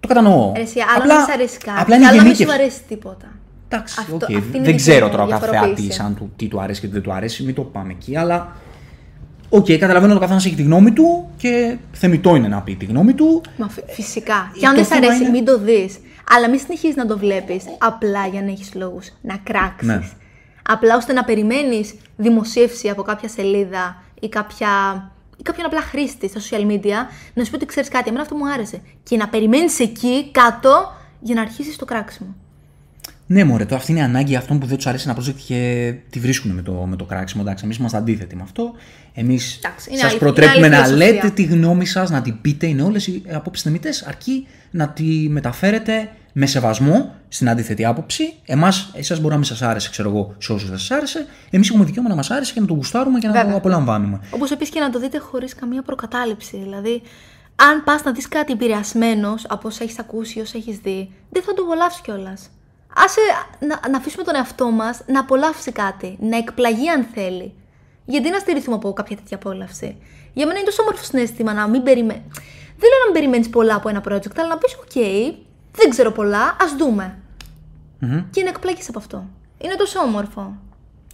Το 0.00 0.08
κατανοώ. 0.08 0.52
Ρε, 0.56 0.60
Εσύ, 0.62 0.78
άλλο 0.96 1.14
να 1.14 1.24
σ' 1.24 1.28
αρέσει 1.30 1.58
κάτι, 1.58 1.80
απλά 1.80 1.96
είναι 1.96 2.06
άλλο 2.06 2.16
να 2.16 2.22
μην 2.22 2.34
σου 2.34 2.42
γενίκευση. 2.42 2.62
αρέσει 2.62 2.80
τίποτα. 2.88 3.26
Εντάξει, 3.68 3.96
Αυτό- 4.00 4.14
οκ. 4.14 4.22
αυτή 4.22 4.34
είναι 4.34 4.50
Δεν 4.50 4.62
δική 4.62 4.76
ξέρω 4.76 5.04
μου 5.06 5.10
τώρα 5.12 5.22
ο 5.24 5.28
κάθε 5.28 5.46
διαφοροποίηση. 5.50 5.88
θεατή 5.88 6.02
αν 6.02 6.16
του, 6.16 6.32
τι 6.36 6.48
του 6.48 6.60
αρέσει 6.60 6.80
και 6.80 6.86
τι 6.86 6.92
δεν 6.92 7.02
του 7.02 7.12
αρέσει, 7.12 7.42
μην 7.44 7.54
το 7.54 7.62
πάμε 7.62 7.92
εκεί, 7.92 8.16
αλλά. 8.16 8.56
Οκ, 9.48 9.66
καταλαβαίνω 9.72 10.06
ότι 10.06 10.16
ο 10.16 10.20
καθένας 10.20 10.44
έχει 10.46 10.54
τη 10.54 10.62
γνώμη 10.62 10.92
του 10.92 11.28
και 11.36 11.76
θεμητό 11.92 12.36
είναι 12.36 12.48
να 12.48 12.60
πει 12.62 12.74
τη 12.76 12.84
γνώμη 12.84 13.12
του. 13.14 13.42
Μα 13.56 13.68
φυ- 13.68 13.84
φυσικά. 13.90 14.50
Ε, 14.54 14.58
Και 14.58 14.66
αν 14.66 14.70
το 14.74 14.76
δεν 14.76 14.84
σ' 14.84 14.88
θέμα 14.88 15.06
αρέσει, 15.06 15.22
είναι- 15.22 15.30
μην 15.30 15.44
το 15.44 15.58
δεις. 15.58 15.98
Αλλά 16.30 16.48
μην 16.50 16.58
συνεχίζεις 16.58 16.96
να 16.96 17.06
το 17.06 17.18
βλέπεις 17.18 17.64
απλά 17.78 18.26
για 18.26 18.42
να 18.42 18.50
έχεις 18.50 18.74
λόγους 18.74 19.08
να 19.22 19.36
κράξεις. 19.42 19.88
Ναι. 19.88 20.00
Απλά 20.68 20.96
ώστε 20.96 21.12
να 21.12 21.24
περιμένεις 21.24 21.94
δημοσίευση 22.16 22.88
από 22.88 23.02
κάποια 23.02 23.28
σελίδα 23.28 24.02
ή, 24.20 24.28
κάποια... 24.28 24.68
ή 25.36 25.42
κάποιον 25.42 25.66
απλά 25.66 25.80
χρήστη 25.80 26.28
στα 26.28 26.40
social 26.40 26.60
media 26.70 26.96
να 27.34 27.44
σου 27.44 27.50
πει 27.50 27.56
ότι 27.56 27.66
ξέρεις 27.66 27.88
κάτι. 27.88 28.08
Εμένα 28.08 28.22
αυτό 28.22 28.34
μου 28.36 28.48
άρεσε. 28.50 28.80
Και 29.02 29.16
να 29.16 29.28
περιμένεις 29.28 29.80
εκεί 29.80 30.30
κάτω 30.30 30.92
για 31.20 31.34
να 31.34 31.40
αρχίσεις 31.40 31.76
το 31.76 31.84
κράξιμο. 31.84 32.34
Ναι, 33.28 33.44
μωρέ, 33.44 33.64
το 33.64 33.74
αυτή 33.74 33.90
είναι 33.90 34.00
η 34.00 34.02
ανάγκη 34.02 34.36
αυτών 34.36 34.58
που 34.58 34.66
δεν 34.66 34.76
τους 34.76 34.86
αρέσει 34.86 35.08
ένα 35.08 35.18
project 35.18 35.34
και 35.46 35.94
τη 36.10 36.18
βρίσκουν 36.20 36.50
με 36.50 36.62
το, 36.62 36.72
με 36.72 36.96
το 36.96 37.04
κράξιμο. 37.04 37.42
Εντάξει, 37.46 37.64
εμείς 37.64 37.76
είμαστε 37.76 37.98
αντίθετοι 37.98 38.36
με 38.36 38.42
αυτό. 38.42 38.72
Εμείς 39.14 39.56
Εντάξει, 39.64 39.90
είναι 39.90 39.98
σας 39.98 40.10
άλλη- 40.10 40.18
προτρέπουμε 40.18 40.66
είναι 40.66 40.76
άλλη 40.76 40.84
να 40.84 40.86
φιλοσοφία. 40.88 41.14
λέτε 41.22 41.30
τη 41.30 41.42
γνώμη 41.42 41.86
σας, 41.86 42.10
να 42.10 42.22
την 42.22 42.40
πείτε. 42.40 42.66
Είναι 42.66 42.82
όλες 42.82 43.06
οι 43.06 43.22
απόψεις 43.32 43.64
θεμητές, 43.64 44.02
αρκεί 44.02 44.46
να 44.70 44.88
τη 44.88 45.04
μεταφέρετε 45.28 46.10
με 46.32 46.46
σεβασμό 46.46 47.14
στην 47.28 47.48
αντίθετη 47.48 47.84
άποψη. 47.84 48.34
Εμάς, 48.46 48.90
εσάς 48.94 49.18
μπορεί 49.18 49.30
να 49.30 49.36
μην 49.36 49.44
σας 49.44 49.62
άρεσε, 49.62 49.90
ξέρω 49.90 50.08
εγώ, 50.08 50.34
σε 50.38 50.52
όσους 50.52 50.68
δεν 50.68 50.78
σας 50.78 50.90
άρεσε. 50.90 51.26
Εμείς 51.50 51.68
έχουμε 51.70 51.84
δικαίωμα 51.84 52.08
να 52.08 52.14
μας 52.14 52.30
άρεσε 52.30 52.52
και 52.52 52.60
να 52.60 52.66
το 52.66 52.74
γουστάρουμε 52.74 53.18
και 53.18 53.26
να 53.26 53.32
Βέβαια. 53.32 53.50
το 53.50 53.56
απολαμβάνουμε. 53.56 54.20
Όπως 54.30 54.50
επίσης 54.50 54.74
και 54.74 54.80
να 54.80 54.90
το 54.90 54.98
δείτε 55.00 55.18
χωρίς 55.18 55.54
καμία 55.54 55.82
προκατάληψη. 55.82 56.56
Δηλαδή, 56.56 57.02
αν 57.56 57.84
πας 57.84 58.02
να 58.02 58.12
δεις 58.12 58.28
κάτι 58.28 58.52
επηρεασμένος 58.52 59.44
από 59.48 59.68
όσα 59.68 59.84
έχεις 59.84 59.98
ακούσει 59.98 60.38
ή 60.38 60.42
όσα 60.42 60.56
έχεις 60.56 60.76
δει, 60.78 61.10
δεν 61.30 61.42
θα 61.42 61.54
το 61.54 61.62
απολαύσεις 61.62 62.00
κιόλας. 62.00 62.50
Άσε 63.04 63.20
να, 63.66 63.88
να 63.90 63.96
αφήσουμε 63.96 64.24
τον 64.24 64.34
εαυτό 64.34 64.70
μας 64.70 65.02
να 65.06 65.20
απολαύσει 65.20 65.72
κάτι, 65.72 66.16
να 66.20 66.36
εκπλαγεί 66.36 66.88
αν 66.88 67.06
θέλει. 67.14 67.52
Γιατί 68.04 68.30
να 68.30 68.38
στηριχθούμε 68.38 68.76
από 68.76 68.92
κάποια 68.92 69.16
τέτοια 69.16 69.36
απόλαυση; 69.36 69.96
Για 70.32 70.46
μένα 70.46 70.58
είναι 70.58 70.68
τόσο 70.68 70.82
όμορφο 70.82 71.04
συνέστημα 71.04 71.52
να 71.52 71.68
μην 71.68 71.82
περιμένει. 71.82 72.22
Δεν 72.78 72.88
λέω 72.90 72.98
να 72.98 73.04
μην 73.04 73.12
περιμένεις 73.12 73.48
πολλά 73.50 73.74
από 73.74 73.88
ένα 73.88 74.00
project, 74.08 74.36
αλλά 74.38 74.48
να 74.48 74.58
πεις: 74.58 74.76
OK, 74.76 74.98
δεν 75.72 75.90
ξέρω 75.90 76.10
πολλά, 76.10 76.56
ας 76.60 76.76
δούμε. 76.78 77.18
Μμμ. 77.98 78.24
Και 78.30 78.42
να 78.42 78.48
εκπλαγείς 78.48 78.88
από 78.88 78.98
αυτό. 78.98 79.28
Είναι 79.58 79.74
τόσο 79.74 79.98
όμορφο. 80.00 80.56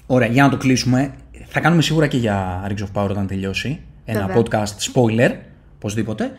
Ωραία, 0.07 0.29
για 0.29 0.43
να 0.43 0.49
το 0.49 0.57
κλείσουμε, 0.57 1.15
θα 1.47 1.61
κάνουμε 1.61 1.83
σίγουρα 1.83 2.07
και 2.07 2.17
για 2.17 2.67
Rings 2.69 2.83
of 2.83 3.03
Power 3.03 3.11
όταν 3.11 3.27
τελειώσει. 3.27 3.81
Ένα 4.05 4.27
Βέβαια. 4.27 4.43
podcast 4.43 4.93
spoiler, 4.93 5.35
οπωσδήποτε. 5.77 6.39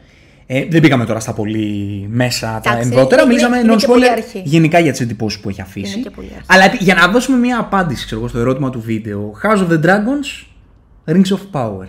Ε, 0.56 0.66
δεν 0.70 0.82
πήγαμε 0.82 1.06
τώρα 1.06 1.20
στα 1.20 1.34
πολύ 1.34 2.06
μέσα 2.12 2.60
τα 2.64 2.70
Εντάξει, 2.72 2.88
εμβρότερα. 2.90 3.22
είναι- 3.22 3.32
Μιλήσαμε 3.32 3.58
είναι 3.58 3.76
και 3.76 3.86
πολύ 3.88 4.06
non-spoiler 4.06 4.12
αρχή. 4.18 4.42
γενικά 4.46 4.80
για 4.80 4.92
τις 4.92 5.02
εντυπώσεις 5.02 5.40
που 5.40 5.50
έχει 5.50 5.62
αφήσει. 5.62 5.94
Είναι 5.94 6.02
και 6.04 6.10
πολύ 6.10 6.28
αρχή. 6.36 6.46
Αλλά 6.48 6.64
επί- 6.64 6.82
για 6.82 6.94
να 6.96 7.08
δώσουμε 7.08 7.38
μια 7.38 7.60
απάντηση 7.60 8.06
ξέρω, 8.06 8.20
εγώ, 8.20 8.30
στο 8.30 8.40
ερώτημα 8.40 8.70
του 8.70 8.82
βίντεο. 8.82 9.32
House 9.44 9.58
of 9.68 9.72
the 9.72 9.86
Dragons, 9.86 10.46
Rings 11.06 11.36
of 11.38 11.40
Power. 11.62 11.88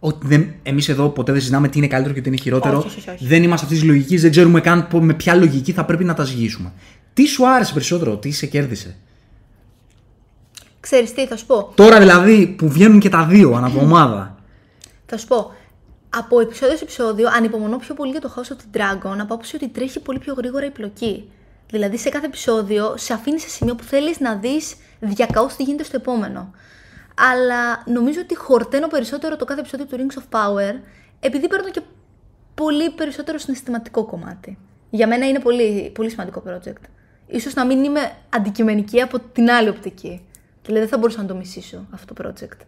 Ότι 0.00 0.26
δεν, 0.26 0.54
εμείς 0.62 0.88
εδώ 0.88 1.08
ποτέ 1.08 1.32
δεν 1.32 1.40
συζητάμε 1.40 1.68
τι 1.68 1.78
είναι 1.78 1.86
καλύτερο 1.86 2.14
και 2.14 2.20
τι 2.20 2.28
είναι 2.28 2.36
χειρότερο. 2.36 2.78
Όχι, 2.78 2.98
όχι, 2.98 3.10
όχι. 3.10 3.26
Δεν 3.26 3.42
είμαστε 3.42 3.64
αυτής 3.66 3.80
της 3.80 3.88
λογικής, 3.88 4.22
δεν 4.22 4.30
ξέρουμε 4.30 4.60
καν 4.60 4.86
πο- 4.88 5.00
με 5.00 5.14
ποια 5.14 5.34
λογική 5.34 5.72
θα 5.72 5.84
πρέπει 5.84 6.04
να 6.04 6.14
τα 6.14 6.24
ζυγίσουμε. 6.24 6.72
Τι 7.14 7.26
σου 7.26 7.48
άρεσε 7.48 7.72
περισσότερο, 7.72 8.16
τι 8.16 8.30
σε 8.30 8.46
κέρδισε; 8.46 8.96
Ξέρεις 10.80 11.14
τι, 11.14 11.26
θα 11.26 11.36
σου 11.36 11.46
πω. 11.46 11.72
Τώρα 11.74 11.98
δηλαδή 11.98 12.46
που 12.58 12.68
βγαίνουν 12.68 12.98
και 12.98 13.08
τα 13.08 13.24
δύο 13.24 13.52
αναβδομάδα. 13.52 14.36
Θα 15.06 15.16
σου 15.18 15.26
πω. 15.26 15.50
Από 16.18 16.40
επεισόδιο 16.40 16.76
σε 16.76 16.82
επεισόδιο 16.82 17.28
ανυπομονώ 17.36 17.76
πιο 17.76 17.94
πολύ 17.94 18.10
για 18.10 18.20
το 18.20 18.34
House 18.36 18.52
of 18.52 18.56
the 18.56 18.80
Dragon 18.80 19.16
από 19.20 19.34
άποψη 19.34 19.56
ότι 19.56 19.68
τρέχει 19.68 20.00
πολύ 20.00 20.18
πιο 20.18 20.34
γρήγορα 20.34 20.66
η 20.66 20.70
πλοκή. 20.70 21.30
Δηλαδή 21.70 21.98
σε 21.98 22.08
κάθε 22.08 22.26
επεισόδιο 22.26 22.96
σε 22.96 23.12
αφήνεις 23.12 23.42
σε 23.42 23.48
σημείο 23.48 23.74
που 23.74 23.82
θέλεις 23.82 24.20
να 24.20 24.34
δεις 24.34 24.76
διακαώς 25.00 25.56
τι 25.56 25.62
γίνεται 25.62 25.84
στο 25.84 25.96
επόμενο. 25.96 26.54
Αλλά 27.32 27.82
νομίζω 27.86 28.20
ότι 28.20 28.36
χορταίνω 28.36 28.88
περισσότερο 28.88 29.36
το 29.36 29.44
κάθε 29.44 29.60
επεισόδιο 29.60 29.86
του 29.86 29.96
Rings 29.96 30.18
of 30.18 30.38
Power 30.38 30.74
επειδή 31.20 31.48
παίρνω 31.48 31.70
και 31.70 31.80
πολύ 32.54 32.90
περισσότερο 32.90 33.38
συναισθηματικό 33.38 34.04
κομμάτι. 34.04 34.58
Για 34.90 35.06
μένα 35.06 35.28
είναι 35.28 35.40
πολύ, 35.40 35.90
πολύ 35.94 36.10
σημαντικό 36.10 36.42
project. 36.48 36.82
Ίσως 37.26 37.54
να 37.54 37.66
μην 37.66 37.84
είμαι 37.84 38.12
αντικειμενική 38.28 39.00
από 39.00 39.20
την 39.20 39.50
άλλη 39.50 39.68
οπτική. 39.68 40.26
Δηλαδή 40.62 40.80
δεν 40.80 40.88
θα 40.88 40.98
μπορούσα 40.98 41.20
να 41.22 41.26
το 41.28 41.34
μισήσω 41.34 41.86
αυτό 41.90 42.14
το 42.14 42.28
project. 42.28 42.60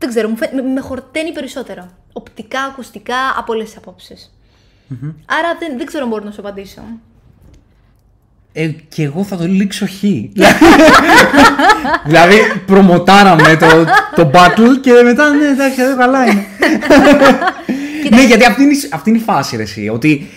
Δεν 0.00 0.08
ξέρω, 0.08 0.28
μου 0.28 0.36
φαι... 0.36 0.50
με, 0.54 0.62
με 0.62 0.80
χορταίνει 0.80 1.32
περισσότερο. 1.32 1.88
Οπτικά, 2.12 2.60
ακουστικά, 2.62 3.16
από 3.36 3.52
όλες 3.52 3.66
τις 3.66 3.76
απόψεις. 3.76 4.32
Άρα 5.26 5.56
δεν, 5.58 5.76
δεν 5.76 5.86
ξέρω 5.86 6.02
αν 6.04 6.08
μπορώ 6.10 6.24
να 6.24 6.30
σου 6.30 6.40
απαντήσω. 6.40 6.80
Ε, 8.52 8.66
και 8.68 9.02
εγώ 9.02 9.24
θα 9.24 9.36
το 9.36 9.44
λήξω 9.46 9.86
χ. 9.86 9.90
δηλαδή 12.04 12.36
προμοτάραμε 12.66 13.56
το, 13.56 13.66
το 14.14 14.30
battle 14.34 14.78
και 14.80 14.92
μετά 15.04 15.28
ναι 15.30 15.46
εντάξει 15.46 15.82
εδώ 15.82 15.96
καλά 15.96 16.24
είναι. 16.26 16.46
ναι 18.10 18.24
γιατί 18.24 18.44
αυτή 18.44 18.62
είναι, 18.62 18.72
η- 18.72 18.88
αυτή 18.92 19.10
είναι 19.10 19.18
η 19.18 19.22
φάση 19.22 19.56
ρε 19.56 19.62
εσύ, 19.62 19.88
ότι 19.88 20.28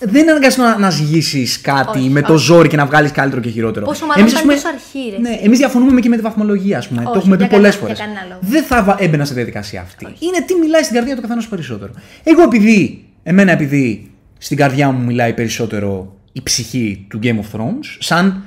δεν 0.00 0.22
είναι 0.22 0.30
αναγκαστικό 0.30 0.66
να, 0.66 0.78
να 0.78 0.90
ζυγίσεις 0.90 1.60
κάτι 1.60 1.98
Όχι, 1.98 2.08
με 2.08 2.22
το 2.22 2.32
όχι. 2.32 2.44
ζόρι 2.44 2.68
και 2.68 2.76
να 2.76 2.86
βγάλεις 2.86 3.10
καλύτερο 3.10 3.40
και 3.42 3.50
χειρότερο. 3.50 3.84
Πόσο 3.86 4.06
μάλλον 4.06 4.20
Εμείς, 4.20 4.32
ήταν 4.32 4.50
ας 4.50 4.56
πούμε, 4.62 4.72
τόσο 4.72 4.94
αρχή, 4.98 5.10
ρε. 5.10 5.18
Ναι, 5.30 5.38
εμείς 5.42 5.58
διαφωνούμε 5.58 6.00
και 6.00 6.08
με 6.08 6.16
τη 6.16 6.22
βαθμολογία, 6.22 6.78
ας 6.78 6.88
πούμε. 6.88 7.02
το 7.02 7.08
Όχι, 7.08 7.18
έχουμε 7.18 7.36
πει 7.36 7.42
για 7.42 7.50
πολλές 7.52 7.76
κανένα- 7.76 7.94
φορές. 7.96 7.96
για 7.98 8.06
κανένα 8.06 8.34
λόγο. 8.34 8.52
Δεν 8.52 8.62
θα 8.64 8.82
βα- 8.82 8.96
έμπαινα 8.98 9.24
στη 9.24 9.34
διαδικασία 9.34 9.80
αυτή. 9.80 10.04
Είναι 10.04 10.44
τι 10.46 10.54
μιλάει 10.54 10.82
στην 10.82 10.94
καρδιά 10.94 11.14
του 11.16 11.20
καθενό 11.20 11.42
περισσότερο. 11.50 11.92
Εγώ 12.24 12.42
επειδή, 12.42 13.04
εμένα 13.22 13.52
επειδή 13.52 14.10
στην 14.38 14.56
καρδιά 14.56 14.90
μου 14.90 15.04
μιλάει 15.04 15.32
περισσότερο 15.34 16.14
η 16.32 16.42
ψυχή 16.42 17.06
του 17.10 17.18
Game 17.22 17.26
of 17.36 17.56
Thrones, 17.58 17.96
σαν, 17.98 18.42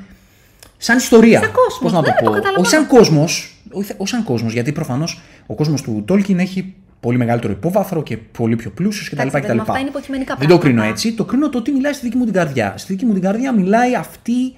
σαν 0.78 0.97
ιστορία. 0.97 1.39
Σαν 1.39 1.52
κόσμος, 1.52 1.80
Πώς 1.82 1.91
να 1.91 1.99
ναι, 2.02 2.06
το 2.08 2.14
το 2.14 2.18
πω. 2.20 2.32
καταλαβαίνω. 2.32 2.62
όχι 2.62 2.70
σαν 2.70 2.88
κόσμος, 2.88 3.56
όχι, 3.72 3.91
όχι 3.97 4.10
σαν 4.10 4.24
κόσμος, 4.24 4.54
γιατί 4.54 4.72
προφανώς 4.72 5.22
ο 5.45 5.54
κόσμος 5.56 5.82
του 5.82 6.06
Tolkien 6.10 6.38
έχει 6.38 6.74
πολύ 7.02 7.18
μεγαλύτερο 7.18 7.54
υπόβαθρο 7.54 8.04
και 8.04 8.18
πολύ 8.18 8.56
πιο 8.56 8.70
πλούσιος 8.72 9.10
κτλ. 9.10 9.22
Εντάξει, 9.28 9.39
κτλ. 9.41 9.56
μα 9.56 9.62
αυτά 9.62 9.80
είναι 9.80 9.89
υποκειμενικά 9.89 10.36
Δεν 10.39 10.47
το 10.47 10.58
πράγματα. 10.58 10.82
κρίνω 10.82 10.93
έτσι. 10.93 11.14
Το 11.14 11.26
κρίνω 11.26 11.49
το 11.49 11.58
ότι 11.58 11.72
μιλάει 11.72 11.93
στη 11.93 12.06
δική 12.06 12.18
μου 12.18 12.24
την 12.26 12.34
καρδιά. 12.34 12.74
Στη 12.78 12.93
δική 12.93 13.06
μου 13.06 13.14
την 13.14 13.22
καρδιά 13.22 13.54
μιλάει 13.54 13.95
αυτή 13.95 14.54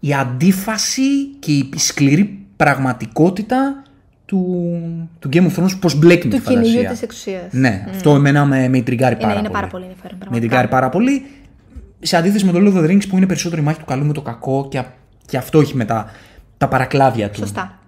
η 0.00 0.14
αντίφαση 0.14 1.26
και 1.38 1.52
η 1.52 1.70
σκληρή 1.76 2.46
πραγματικότητα 2.56 3.82
του, 4.24 4.46
του 5.18 5.28
Game 5.32 5.46
of 5.50 5.54
Thrones, 5.64 5.78
πώς 5.80 5.98
μπλέκει 5.98 6.26
με 6.26 6.32
Του 6.32 6.38
τη 6.38 6.42
φαντασία. 6.42 6.70
κυνηγιού 6.70 6.90
της 6.90 7.02
εξουσίας. 7.02 7.42
Ναι, 7.52 7.86
αυτό 7.90 8.14
εμένα 8.14 8.44
με, 8.44 8.68
με 8.68 8.76
ιντριγκάρει 8.76 9.14
Είναι- 9.14 9.22
πάρα 9.22 9.32
είναι 9.38 9.42
πολύ. 9.48 9.54
πάρα 9.60 9.66
πολύ 9.66 9.82
ενδιαφέρον, 9.84 10.16
Με 10.18 10.24
πραγματικά. 10.24 10.44
ιντριγκάρει 10.44 10.68
πάρα 10.68 10.88
πολύ. 10.88 11.26
Σε 12.00 12.16
αντίθεση 12.16 12.44
με 12.44 12.52
το 12.52 12.58
Lord 12.58 12.76
of 12.78 12.84
the 12.84 12.90
Rings 12.90 13.08
που 13.08 13.16
είναι 13.16 13.26
περισσότερο 13.26 13.60
η 13.62 13.64
μάχη 13.64 13.78
του 13.78 13.84
καλού 13.84 14.04
με 14.06 14.12
το 14.12 14.20
κακό 14.22 14.66
και, 14.70 14.78
α- 14.78 14.92
και 15.26 15.36
αυτό 15.36 15.60
έχει 15.60 15.76
με 15.76 15.84
τα, 15.84 16.10
τα 16.58 16.68
παρακλάδια 16.68 17.30
του. 17.30 17.38
Σωστά. 17.38 17.78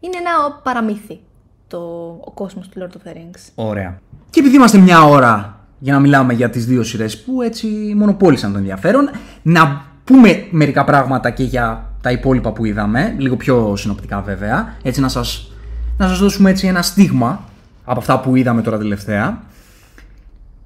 Είναι 0.00 0.16
ένα 0.16 0.30
παραμύθι 0.62 1.18
το, 1.66 1.78
ο 2.24 2.30
κόσμος 2.34 2.68
του 2.68 2.80
Lord 2.80 2.92
of 2.92 3.08
the 3.08 3.16
Rings. 3.16 3.40
Ωραία. 3.54 3.98
Και 4.30 4.40
επειδή 4.40 4.56
είμαστε 4.56 4.78
μια 4.78 5.02
ώρα 5.02 5.58
για 5.78 5.92
να 5.92 6.00
μιλάμε 6.00 6.32
για 6.32 6.50
τις 6.50 6.66
δύο 6.66 6.82
σειρές 6.82 7.22
που 7.22 7.42
έτσι 7.42 7.66
μονοπόλησαν 7.96 8.52
το 8.52 8.58
ενδιαφέρον, 8.58 9.10
να 9.42 9.84
πούμε 10.04 10.46
μερικά 10.50 10.84
πράγματα 10.84 11.30
και 11.30 11.42
για 11.42 11.90
τα 12.00 12.10
υπόλοιπα 12.10 12.52
που 12.52 12.64
είδαμε, 12.64 13.14
λίγο 13.18 13.36
πιο 13.36 13.76
συνοπτικά 13.76 14.20
βέβαια, 14.20 14.76
έτσι 14.82 15.00
να 15.00 15.08
σας, 15.08 15.52
να 15.96 16.08
σας 16.08 16.18
δώσουμε 16.18 16.50
έτσι 16.50 16.66
ένα 16.66 16.82
στίγμα 16.82 17.44
από 17.84 17.98
αυτά 17.98 18.20
που 18.20 18.36
είδαμε 18.36 18.62
τώρα 18.62 18.78
τελευταία. 18.78 19.42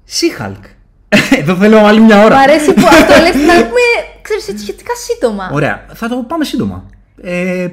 Sea-Hulk. 0.09 0.63
Εδώ 1.39 1.55
θέλω 1.55 1.77
άλλη 1.77 2.01
μια 2.01 2.23
ώρα. 2.23 2.35
Μ' 2.35 2.39
αρέσει 2.39 2.73
που 2.73 2.85
αυτό 2.87 3.21
λες 3.21 3.35
να 3.35 3.53
πούμε, 3.53 3.81
ξέρεις, 4.21 4.47
έτσι 4.47 4.63
σχετικά 4.63 4.91
σύντομα. 4.95 5.49
Ωραία, 5.53 5.85
θα 5.93 6.07
το 6.07 6.15
πάμε 6.27 6.43
σύντομα. 6.43 6.85
Ε, 7.21 7.67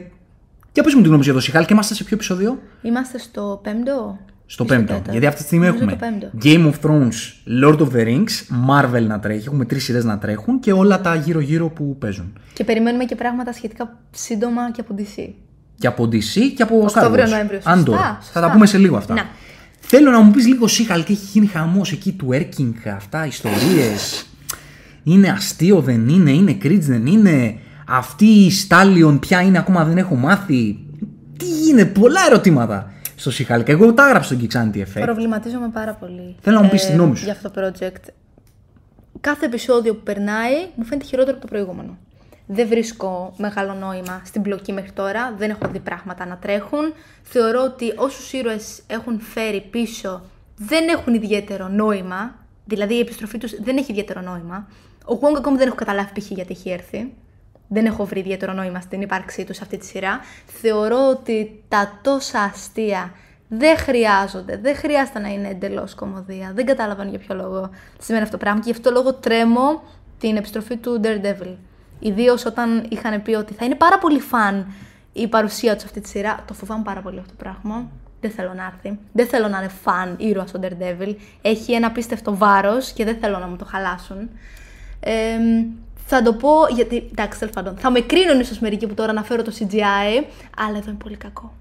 για 0.76 0.84
πες 0.84 0.94
μου 0.94 1.02
τη 1.02 1.08
γνώμη 1.08 1.24
σου 1.24 1.30
για 1.30 1.40
το 1.40 1.46
Sea-Hulk 1.46 1.64
και 1.66 1.72
είμαστε 1.72 1.94
σε 1.94 2.04
ποιο 2.04 2.16
επεισόδιο; 2.16 2.58
Είμαστε 2.82 3.18
στο 3.18 3.60
πέμπτο. 3.62 4.18
Στο 4.46 4.64
πέμπτο. 4.64 4.86
τέταρτο. 4.86 5.10
Γιατί 5.10 5.26
αυτή 5.26 5.40
τη 5.40 5.46
στιγμή 5.46 5.66
Νομίζω 5.66 5.84
έχουμε 5.84 5.96
το 5.96 6.06
πέμπτο. 6.06 6.38
Game 6.42 6.72
of 6.72 6.90
Thrones, 6.90 7.18
Lord 7.64 7.78
of 7.78 7.88
the 7.96 8.06
Rings, 8.06 8.34
Marvel 8.70 9.02
να 9.06 9.18
τρέχει. 9.20 9.46
Έχουμε 9.46 9.64
τρεις 9.64 9.84
σειρές 9.84 10.04
να 10.04 10.18
τρέχουν 10.18 10.60
και 10.60 10.72
όλα 10.72 11.00
τα 11.00 11.14
γύρω-γύρω 11.14 11.68
που 11.68 11.96
παίζουν. 11.98 12.38
Και 12.52 12.64
περιμένουμε 12.64 13.04
και 13.04 13.14
πράγματα 13.14 13.52
σχετικά 13.52 13.98
σύντομα 14.10 14.70
και 14.70 14.80
από 14.80 14.94
DC. 14.98 15.28
Και 15.78 15.86
από 15.86 16.04
DC 16.04 16.52
και 16.56 16.62
από 16.62 16.84
Star 16.84 16.88
Οκτώβριο, 16.88 17.24
Wars. 17.24 17.28
Νοέμβριο. 17.28 17.60
Σωστά, 17.60 17.82
Andor. 17.82 17.84
σωστά. 17.84 18.18
Θα 18.32 18.40
τα 18.40 18.50
πούμε 18.50 18.66
σε 18.66 18.78
λίγο 18.78 18.96
αυτά. 18.96 19.14
Να. 19.14 19.26
Θέλω 19.80 20.10
να 20.10 20.20
μου 20.20 20.30
πεις 20.30 20.46
λίγο 20.46 20.66
Σίχαλ 20.66 21.04
και 21.04 21.12
έχει 21.12 21.26
γίνει 21.32 21.46
χαμός 21.46 21.92
εκεί, 21.92 22.16
twerking, 22.24 22.72
αυτά, 22.96 23.26
ιστορίες. 23.26 24.26
είναι 25.02 25.28
αστείο, 25.28 25.80
δεν 25.80 26.08
είναι, 26.08 26.30
είναι 26.30 26.56
cringe, 26.62 26.80
δεν 26.80 27.06
είναι. 27.06 27.58
Αυτή 27.88 28.26
η 28.26 28.50
Stallion 28.68 29.18
ποια 29.20 29.40
είναι, 29.40 29.58
ακόμα 29.58 29.84
δεν 29.84 29.98
έχω 29.98 30.14
μάθει; 30.14 30.78
Τι 31.38 31.44
γίνεται, 31.44 32.00
πολλά 32.00 32.20
ερωτήματα 32.26 32.92
στο 33.16 33.30
Σίχαλ. 33.30 33.62
Και 33.62 33.72
εγώ 33.72 33.94
τα 33.94 34.06
έγραψα 34.06 34.34
στον 34.34 34.48
Kixanti 34.72 34.76
Effect. 34.76 35.00
Προβληματίζομαι 35.00 35.68
πάρα 35.68 35.92
πολύ. 35.92 36.36
Θέλω 36.40 36.56
να 36.56 36.62
μου 36.62 36.68
πεις 36.68 36.86
τη 36.86 36.92
γνώμη 36.92 37.16
σου. 37.16 37.24
Για 37.24 37.32
αυτό 37.32 37.50
το 37.50 37.60
project. 37.60 38.08
Κάθε 39.20 39.46
επεισόδιο 39.46 39.94
που 39.94 40.02
περνάει 40.02 40.54
μου 40.74 40.84
φαίνεται 40.84 41.06
χειρότερο 41.06 41.36
από 41.36 41.46
το 41.46 41.52
προηγούμενο. 41.52 41.96
Δεν 42.46 42.68
βρίσκω 42.68 43.34
μεγάλο 43.36 43.74
νόημα 43.74 44.22
στην 44.24 44.40
μπλοκή 44.40 44.72
μέχρι 44.72 44.92
τώρα. 44.92 45.34
Δεν 45.38 45.50
έχω 45.50 45.68
δει 45.72 45.78
πράγματα 45.78 46.26
να 46.26 46.36
τρέχουν. 46.36 46.92
Θεωρώ 47.22 47.62
ότι 47.62 47.92
όσους 47.96 48.32
ήρωες 48.32 48.82
έχουν 48.86 49.20
φέρει 49.20 49.60
πίσω 49.70 50.22
δεν 50.56 50.88
έχουν 50.88 51.14
ιδιαίτερο 51.14 51.68
νόημα. 51.68 52.34
Δηλαδή 52.64 52.94
η 52.94 52.98
επιστροφή 52.98 53.38
τους 53.38 53.54
δεν 53.62 53.76
έχει 53.76 53.90
ιδιαίτερο 53.90 54.20
νόημα. 54.20 54.68
Ο 55.04 55.18
Wong 55.20 55.36
ακόμη 55.36 55.56
δεν 55.56 55.66
έχω 55.66 55.76
καταλάβει 55.76 56.20
π.χ. 56.20 56.30
γιατί 56.30 56.52
έχει 56.52 56.70
έρθει. 56.70 57.12
Δεν 57.68 57.86
έχω 57.86 58.04
βρει 58.04 58.20
ιδιαίτερο 58.20 58.52
νόημα 58.52 58.80
στην 58.80 59.00
ύπαρξή 59.00 59.44
τους 59.44 59.56
σε 59.56 59.62
αυτή 59.62 59.76
τη 59.76 59.86
σειρά. 59.86 60.20
Θεωρώ 60.46 61.08
ότι 61.08 61.62
τα 61.68 61.98
τόσα 62.02 62.40
αστεία 62.40 63.12
δεν 63.48 63.76
χρειάζονται. 63.76 64.56
Δεν 64.56 64.76
χρειάζεται 64.76 65.18
να 65.18 65.28
είναι 65.28 65.48
εντελώς 65.48 65.94
κομμωδία. 65.94 66.52
Δεν 66.54 66.66
καταλαβαίνω 66.66 67.10
για 67.10 67.18
ποιο 67.18 67.34
λόγο 67.34 67.70
σημαίνει 67.98 68.24
αυτό 68.24 68.36
το 68.36 68.42
πράγμα 68.44 68.60
και 68.60 68.70
γι' 68.70 68.76
αυτό 68.76 68.90
λόγο 68.90 69.14
τρέμω 69.14 69.82
την 70.18 70.36
επιστροφή 70.36 70.76
του 70.76 71.00
Daredevil. 71.04 71.54
Ιδίως 71.98 72.44
όταν 72.44 72.86
είχαν 72.88 73.22
πει 73.22 73.34
ότι 73.34 73.54
θα 73.54 73.64
είναι 73.64 73.74
πάρα 73.74 73.98
πολύ 73.98 74.20
φαν 74.20 74.66
η 75.12 75.28
παρουσία 75.28 75.72
τους 75.72 75.80
σε 75.80 75.86
αυτή 75.86 76.00
τη 76.00 76.08
σειρά. 76.08 76.44
Το 76.46 76.54
φοβάμαι 76.54 76.82
πάρα 76.82 77.00
πολύ 77.00 77.18
αυτό 77.18 77.30
το 77.30 77.36
πράγμα. 77.38 77.90
Δεν 78.20 78.30
θέλω 78.30 78.52
να 78.54 78.64
έρθει. 78.64 78.98
Δεν 79.12 79.26
θέλω 79.26 79.48
να 79.48 79.58
είναι 79.58 79.68
φαν 79.68 80.16
ήρωας 80.18 80.54
ο 80.54 80.60
Daredevil. 80.62 81.14
Έχει 81.42 81.72
ένα 81.72 81.86
απίστευτο 81.86 82.36
βάρος 82.36 82.92
και 82.92 83.04
δεν 83.04 83.16
θέλω 83.20 83.38
να 83.38 83.46
μου 83.46 83.56
το 83.56 83.64
χαλάσουν. 83.64 84.30
Ε, 85.00 85.38
θα 86.06 86.22
το 86.22 86.32
πω 86.34 86.50
γιατί. 86.74 87.08
Εντάξει, 87.10 87.38
τέλος 87.38 87.54
πάντων. 87.54 87.76
Θα 87.78 87.90
με 87.90 88.00
κρίνουν 88.00 88.40
ίσως 88.40 88.58
μερικοί 88.58 88.86
που 88.86 88.94
τώρα 88.94 89.10
αναφέρω 89.10 89.42
το 89.42 89.52
CGI, 89.58 90.24
αλλά 90.58 90.76
εδώ 90.78 90.88
είναι 90.90 90.98
πολύ 91.02 91.16
κακό. 91.16 91.52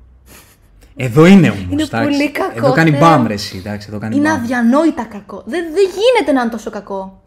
Εδώ 0.96 1.26
είναι 1.26 1.50
όμως. 1.50 1.66
Είναι 1.70 1.86
πολύ 2.04 2.32
κακό, 2.32 2.52
Εδώ 2.58 2.72
κάνει 2.72 2.90
Θεέ. 2.90 3.00
μπαμ 3.00 3.28
ρε 3.28 3.34
εσύ, 3.34 3.58
εντάξει, 3.58 3.88
εδώ 3.90 4.00
κάνει 4.00 4.16
Είναι 4.16 4.30
μπαμ. 4.30 4.40
αδιανόητα 4.42 5.04
κακό. 5.04 5.44
Δεν, 5.46 5.64
δεν 5.74 5.84
γίνεται 5.84 6.32
να 6.32 6.42
είναι 6.42 6.50
τόσο 6.52 6.70
κακό. 6.70 7.22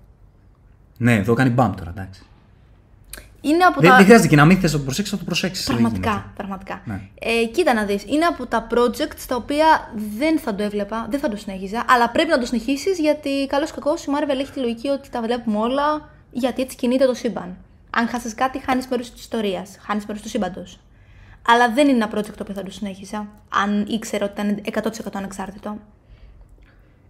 Ναι, 0.97 1.15
εδώ 1.15 1.35
κάνει 1.35 1.51
μπαμ 1.51 1.75
τώρα, 1.75 1.91
εντάξει. 1.97 2.23
Είναι 3.41 3.65
από 3.65 3.81
Δεν, 3.81 3.91
τα. 3.91 3.97
δεν 3.97 4.05
χρειάζεται 4.05 4.29
και 4.29 4.37
να 4.37 4.45
μην 4.45 4.59
θες 4.61 4.73
να 4.73 4.79
το 4.79 4.85
προσέξεις, 4.85 5.13
θα 5.13 5.19
το 5.19 5.25
προσέξεις. 5.25 5.67
Πραγματικά, 5.67 6.33
πραγματικά. 6.37 6.81
Ναι. 6.85 7.01
Ε, 7.19 7.45
κοίτα 7.47 7.75
να 7.75 7.85
δεις, 7.85 8.05
είναι 8.07 8.25
από 8.25 8.47
τα 8.47 8.67
projects 8.75 9.23
τα 9.29 9.37
οποία 9.37 9.67
δεν 10.19 10.39
θα 10.39 10.55
το 10.55 10.63
έβλεπα, 10.63 11.07
δεν 11.11 11.21
θα 11.21 11.29
το 11.29 11.37
συνέχιζα, 11.37 11.85
αλλά 11.89 12.11
πρέπει 12.11 12.29
να 12.31 12.39
το 12.39 12.47
συνεχίσεις 12.47 12.99
γιατί 12.99 13.47
καλώς 13.49 13.71
κακός 13.71 14.05
η 14.05 14.09
Marvel 14.11 14.39
έχει 14.41 14.51
τη 14.53 14.61
λογική 14.61 14.89
ότι 14.89 15.09
τα 15.11 15.21
βλέπουμε 15.23 15.59
όλα 15.59 16.09
γιατί 16.31 16.63
έτσι 16.63 16.77
κινείται 16.77 17.07
το 17.07 17.15
σύμπαν. 17.15 17.57
Αν 17.91 18.09
χάσεις 18.09 18.35
κάτι, 18.35 18.59
χάνεις 18.59 18.87
μέρος 18.89 19.11
της 19.13 19.21
ιστορίας, 19.21 19.77
χάνεις 19.81 20.07
μέρος 20.07 20.23
του 20.23 20.29
σύμπαντος. 20.29 20.81
Αλλά 21.49 21.73
δεν 21.73 21.89
είναι 21.89 21.97
ένα 22.05 22.11
project 22.15 22.25
το 22.37 22.43
οποίο 22.43 22.55
θα 22.55 22.63
το 22.63 22.71
συνέχιζα, 22.71 23.27
αν 23.49 23.87
ήξερα 23.89 24.25
ότι 24.25 24.41
ήταν 24.41 24.61
100% 24.65 24.91
ανεξάρτητο. 25.15 25.79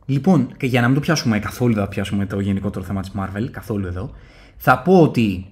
Λοιπόν, 0.07 0.55
και 0.57 0.67
για 0.67 0.81
να 0.81 0.87
μην 0.87 0.95
το 0.95 1.01
πιάσουμε 1.03 1.39
καθόλου, 1.39 1.75
δεν 1.75 1.83
θα 1.83 1.89
πιάσουμε 1.89 2.27
το 2.27 2.41
γενικότερο 2.41 2.85
θέμα 2.85 3.01
της 3.01 3.11
Marvel, 3.19 3.49
καθόλου 3.51 3.87
εδώ, 3.87 4.11
θα 4.57 4.79
πω 4.83 5.01
ότι 5.03 5.47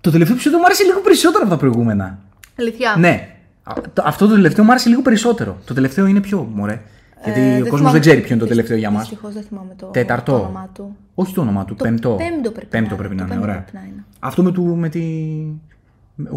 το 0.00 0.10
τελευταίο 0.10 0.34
επεισόδιο 0.34 0.58
μου 0.58 0.64
άρεσε 0.64 0.84
λίγο 0.84 1.00
περισσότερο 1.00 1.40
από 1.42 1.50
τα 1.50 1.56
προηγούμενα. 1.56 2.18
Αλήθεια. 2.58 2.94
Ναι. 2.98 3.28
Α, 3.62 3.72
το- 3.92 4.02
Αυτό 4.04 4.26
το 4.26 4.34
τελευταίο 4.34 4.64
μου 4.64 4.70
άρεσε 4.70 4.88
λίγο 4.88 5.02
περισσότερο. 5.02 5.56
Το 5.64 5.74
τελευταίο 5.74 6.06
είναι 6.06 6.20
πιο 6.20 6.50
μωρέ. 6.54 6.82
Γιατί 7.24 7.40
Ε, 7.40 7.54
ο 7.56 7.58
κόσμος 7.60 7.68
θυμάμαι- 7.78 7.92
δεν 7.92 8.00
ξέρει 8.00 8.20
ποιο 8.20 8.30
είναι 8.34 8.42
το 8.42 8.48
τελευταίο 8.48 8.76
για 8.76 8.90
μας. 8.90 9.00
Δυστυχώς 9.08 9.32
δεν 9.34 9.42
θυμάμαι 9.42 9.74
το, 9.76 9.86
Τέταρτο. 9.86 10.32
το 10.32 10.38
όνομά 10.38 10.70
του. 10.74 10.96
Όχι 11.14 11.34
το 11.34 11.40
όνομά 11.40 11.64
του, 11.64 11.74
Το 11.74 11.84
πέμπτο. 11.84 12.10
πέμπτο 12.18 12.50
πρέπει 12.50 12.66
πέμπτο 12.70 12.90
να 12.90 12.96
πρέπει 12.96 13.12
είναι. 13.14 13.22
να 13.22 13.28
Το 13.28 13.34
είναι, 13.34 13.42
πέμπτο 13.42 13.52
ωραία. 13.52 13.62
πρέπει 13.62 13.76
να 13.86 13.92
είναι. 13.92 14.04
Αυτό 14.18 14.42
με, 14.42 14.52
του, 14.52 14.62
με 14.64 14.88
τη. 14.88 15.02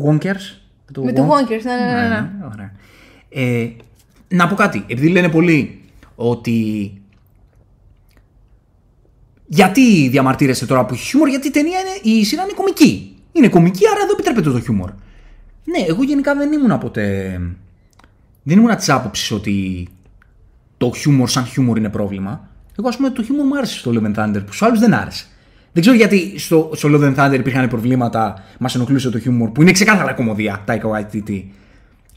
Wonkers; 0.06 0.60
το 0.92 1.04
Με 1.04 1.14
του 1.14 1.28
Wonk- 1.30 1.52
Wonkers, 1.52 1.64
ναι, 1.64 1.76
ναι, 1.76 2.02
ναι. 2.02 2.08
ναι. 2.10 2.30
Ωραία. 2.54 2.72
Ε, 3.30 3.70
να 4.28 4.48
πω 4.48 4.56
κάτι. 4.56 4.84
Επειδή 4.88 5.10
λένε 5.10 5.30
πολλοί 5.30 5.82
ότι. 6.16 6.94
Γιατί 9.52 10.08
διαμαρτύρεσαι 10.10 10.66
τώρα 10.66 10.80
από 10.82 10.96
χιούμορ, 10.96 11.28
γιατί 11.30 11.48
η 11.48 11.52
ταινία 11.52 11.80
είναι, 11.80 12.18
η 12.18 12.24
σειρά 12.26 12.44
είναι 12.44 12.52
κομική. 12.56 13.16
Είναι 13.32 13.50
κομική, 13.50 13.88
άρα 13.92 14.00
εδώ 14.04 14.12
επιτρέπεται 14.12 14.52
το 14.52 14.60
χιούμορ. 14.60 14.90
Ναι, 15.64 15.86
εγώ 15.88 16.04
γενικά 16.04 16.36
δεν 16.36 16.52
ήμουν 16.52 16.78
ποτέ. 16.78 17.40
Δεν 18.44 18.58
ήμουν 18.58 18.76
της 18.76 18.90
άποψης 18.90 19.32
ότι 19.32 19.88
το 20.80 20.92
χιούμορ 20.96 21.30
σαν 21.30 21.46
χιούμορ 21.46 21.78
είναι 21.78 21.90
πρόβλημα. 21.90 22.48
Εγώ, 22.80 22.88
ας 22.88 22.96
πούμε, 22.96 23.10
το 23.10 23.24
χιούμορ 23.24 23.46
μου 23.46 23.58
άρεσε 23.58 23.78
στο 23.80 23.92
Love 23.96 24.06
and 24.06 24.16
Thunder 24.20 24.34
που 24.34 24.42
στους 24.54 24.62
άλλους 24.62 24.80
δεν 24.80 24.94
άρεσε. 24.94 25.26
Δεν 25.72 25.82
ξέρω 25.82 25.96
γιατί 25.96 26.40
στο, 26.40 26.70
στο 26.76 26.90
Love 26.92 27.04
and 27.04 27.16
Thunder 27.16 27.34
υπήρχαν 27.40 27.68
προβλήματα, 27.68 28.44
μας 28.60 28.76
ενοχλούσε 28.76 29.10
το 29.10 29.20
χιούμορ 29.20 29.50
που 29.50 29.62
είναι 29.62 29.72
ξεκάθαρα 29.72 30.14
κομμωδία, 30.14 30.64
Taika 30.68 30.92
Waititi. 30.92 31.44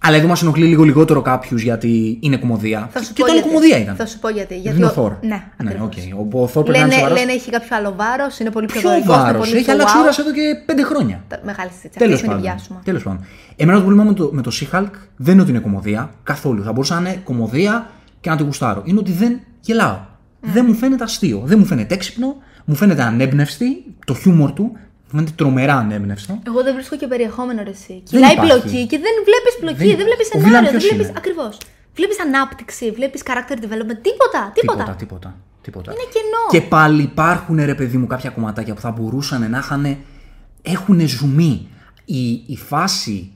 Αλλά 0.04 0.16
εδώ 0.16 0.26
μας 0.28 0.42
ενοχλεί 0.42 0.64
λίγο 0.66 0.82
λιγότερο 0.82 1.22
κάποιους 1.22 1.62
γιατί 1.62 2.18
είναι 2.20 2.36
κομμωδία. 2.36 2.88
Θα 2.92 2.98
Και, 2.98 3.04
σου 3.04 3.12
και 3.12 3.20
πω 3.20 3.26
το 3.26 3.32
άλλο 3.32 3.40
γιατί. 3.40 3.48
κομμωδία 3.54 3.78
ήταν. 3.78 3.96
Θα 3.96 4.06
σου 4.06 4.18
πω 4.18 4.28
γιατί. 4.28 4.58
γιατί 4.58 4.76
Είναι 4.76 4.86
ο 4.86 4.88
ο- 4.88 4.92
Θόρ. 4.92 5.12
Ναι, 5.22 5.42
ακριβώς. 5.56 5.86
οκ. 5.86 5.92
Ο, 6.34 6.42
ο 6.42 6.46
Θόρ 6.46 6.62
πρέπει 6.64 6.78
να 6.78 6.84
είναι 6.84 6.94
Λένε, 6.94 7.02
σοβαρός. 7.02 7.18
λένε 7.18 7.32
έχει 7.32 7.50
κάποιο 7.50 7.76
άλλο 7.76 7.94
βάρος, 7.96 8.38
είναι 8.38 8.50
πολύ 8.50 8.66
πιο 8.66 8.80
Ποιο 8.80 8.88
δωρικός, 8.90 9.14
είναι 9.14 9.24
βάρος; 9.24 9.40
πολύ 9.42 9.54
Έχει 9.56 9.64
πιο 9.64 9.72
αλλάξει 9.72 9.94
wow. 9.98 10.02
ώρα 10.02 10.12
εδώ 10.20 10.32
και 10.32 10.42
πέντε 10.66 10.82
χρόνια. 10.82 11.22
Τα- 11.28 11.40
Μεγάλη 11.44 11.70
συζήτηση. 11.70 11.98
Τέλος 11.98 12.20
Τέλο 12.20 12.32
πάντων. 12.32 12.44
πάντων. 12.68 12.82
Τέλος 12.84 13.02
πάντων. 13.02 13.20
Εμένα 13.56 13.78
το 13.78 13.84
πρόβλημα 13.84 14.08
με 14.10 14.14
το, 14.14 14.30
με 14.32 14.42
το 14.42 14.50
She-Hulk 14.58 14.94
δεν 15.16 15.32
είναι 15.32 15.42
ότι 15.42 15.50
είναι 15.50 15.60
κωμωδία. 15.60 16.10
Καθόλου. 16.22 16.62
Θα 16.62 16.72
μπορούσε 16.72 17.00
να 17.00 17.08
είναι 17.10 17.20
κωμωδία 17.24 17.90
και 18.22 18.30
να 18.30 18.36
τη 18.36 18.42
γουστάρω. 18.42 18.82
Είναι 18.84 18.98
ότι 18.98 19.12
δεν 19.12 19.40
γελάω. 19.60 19.98
Δεν 20.40 20.64
μου 20.68 20.74
φαίνεται 20.74 21.04
αστείο. 21.04 21.42
Δεν 21.44 21.58
μου 21.58 21.64
φαίνεται 21.64 21.94
έξυπνο. 21.94 22.36
Μου 22.64 22.74
φαίνεται 22.74 23.02
ανέμπνευστη. 23.02 23.84
Το 24.06 24.14
χιούμορ 24.14 24.52
του. 24.52 24.62
Μου 24.62 25.18
φαίνεται 25.18 25.32
τρομερά 25.36 25.74
ανέμπνευστο. 25.76 26.38
Εγώ 26.46 26.62
δεν 26.62 26.74
βρίσκω 26.74 26.96
και 26.96 27.06
περιεχόμενο 27.06 27.62
ρε 27.62 27.70
εσύ. 27.70 27.92
Δεν 27.92 28.02
Κυλάει 28.04 28.32
υπάρχει. 28.32 28.60
πλοκή 28.60 28.86
και 28.86 28.98
δεν 28.98 29.12
βλέπεις 29.28 29.54
πλοκή, 29.60 29.76
Δεν- 29.88 29.96
δεν, 29.96 30.06
βλέπεις 30.06 30.26
ο 30.34 30.38
σενάριο, 30.40 30.58
villain 30.58 30.62
δεν 30.62 30.70
ποιος 30.76 30.84
βλέπεις. 30.88 31.08
είναι; 31.08 31.14
Ακριβώς. 31.18 31.58
Βλέπεις 31.94 32.20
ανάπτυξη, 32.20 32.90
βλέπεις 32.90 33.22
character 33.24 33.56
development, 33.64 33.98
τίποτα. 34.08 34.40
Τίποτα. 34.54 34.82
Τίποτα, 34.82 34.94
τίποτα. 34.98 35.34
τίποτα. 35.62 35.92
Είναι 35.92 36.06
κενό. 36.12 36.42
Και 36.62 36.68
πάλι 36.68 37.02
υπάρχουν 37.02 37.56
ρε 37.64 37.74
παιδί 37.74 37.96
μου 37.96 38.06
κάποια 38.06 38.30
κομματάκια 38.30 38.74
που 38.74 38.80
θα 38.80 38.90
μπορούσαν 38.90 39.50
να 39.50 39.58
είχαν. 39.58 39.96
Έχουν 40.62 41.00
ζουμί. 41.08 41.68
Η, 42.04 42.30
η 42.46 42.56
φάση 42.56 43.32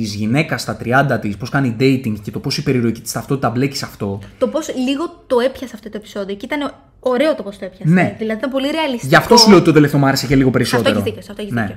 της 0.00 0.14
γυναίκας 0.14 0.60
στα 0.62 0.76
30 0.84 1.18
της, 1.20 1.36
πώς 1.36 1.48
κάνει 1.50 1.76
dating 1.80 2.14
και 2.22 2.30
το 2.30 2.38
πώς 2.38 2.56
η 2.58 2.62
περιρροϊκή 2.62 3.00
της 3.00 3.12
ταυτότητα 3.12 3.50
μπλέκει 3.50 3.76
σε 3.76 3.84
αυτό. 3.84 4.18
Το 4.38 4.46
πώς 4.48 4.74
λίγο 4.86 5.24
το 5.26 5.40
έπιασε 5.40 5.72
αυτό 5.74 5.88
το 5.90 5.96
επεισόδιο 5.96 6.34
και 6.34 6.44
ήταν 6.44 6.72
ωραίο 7.00 7.34
το 7.34 7.42
πώς 7.42 7.58
το 7.58 7.64
έπιασε. 7.64 7.92
Ναι. 7.92 8.14
Δηλαδή 8.18 8.38
ήταν 8.38 8.50
πολύ 8.50 8.68
ρεαλιστικό. 8.70 9.06
Γι' 9.08 9.14
αυτό 9.16 9.36
σου 9.36 9.48
λέω 9.48 9.56
ότι 9.56 9.66
το 9.66 9.72
τελευταίο 9.72 10.00
μου 10.00 10.06
άρεσε 10.06 10.26
και 10.26 10.36
λίγο 10.36 10.50
Σε 10.54 10.58
αυτό 10.58 10.58
περισσότερο. 10.58 10.94
έχει 10.98 11.04
δίκιο. 11.08 11.22
σε 11.22 11.28
αυτό 11.30 11.42
έχεις 11.42 11.54
Ναι. 11.54 11.60
δίκιο. 11.62 11.76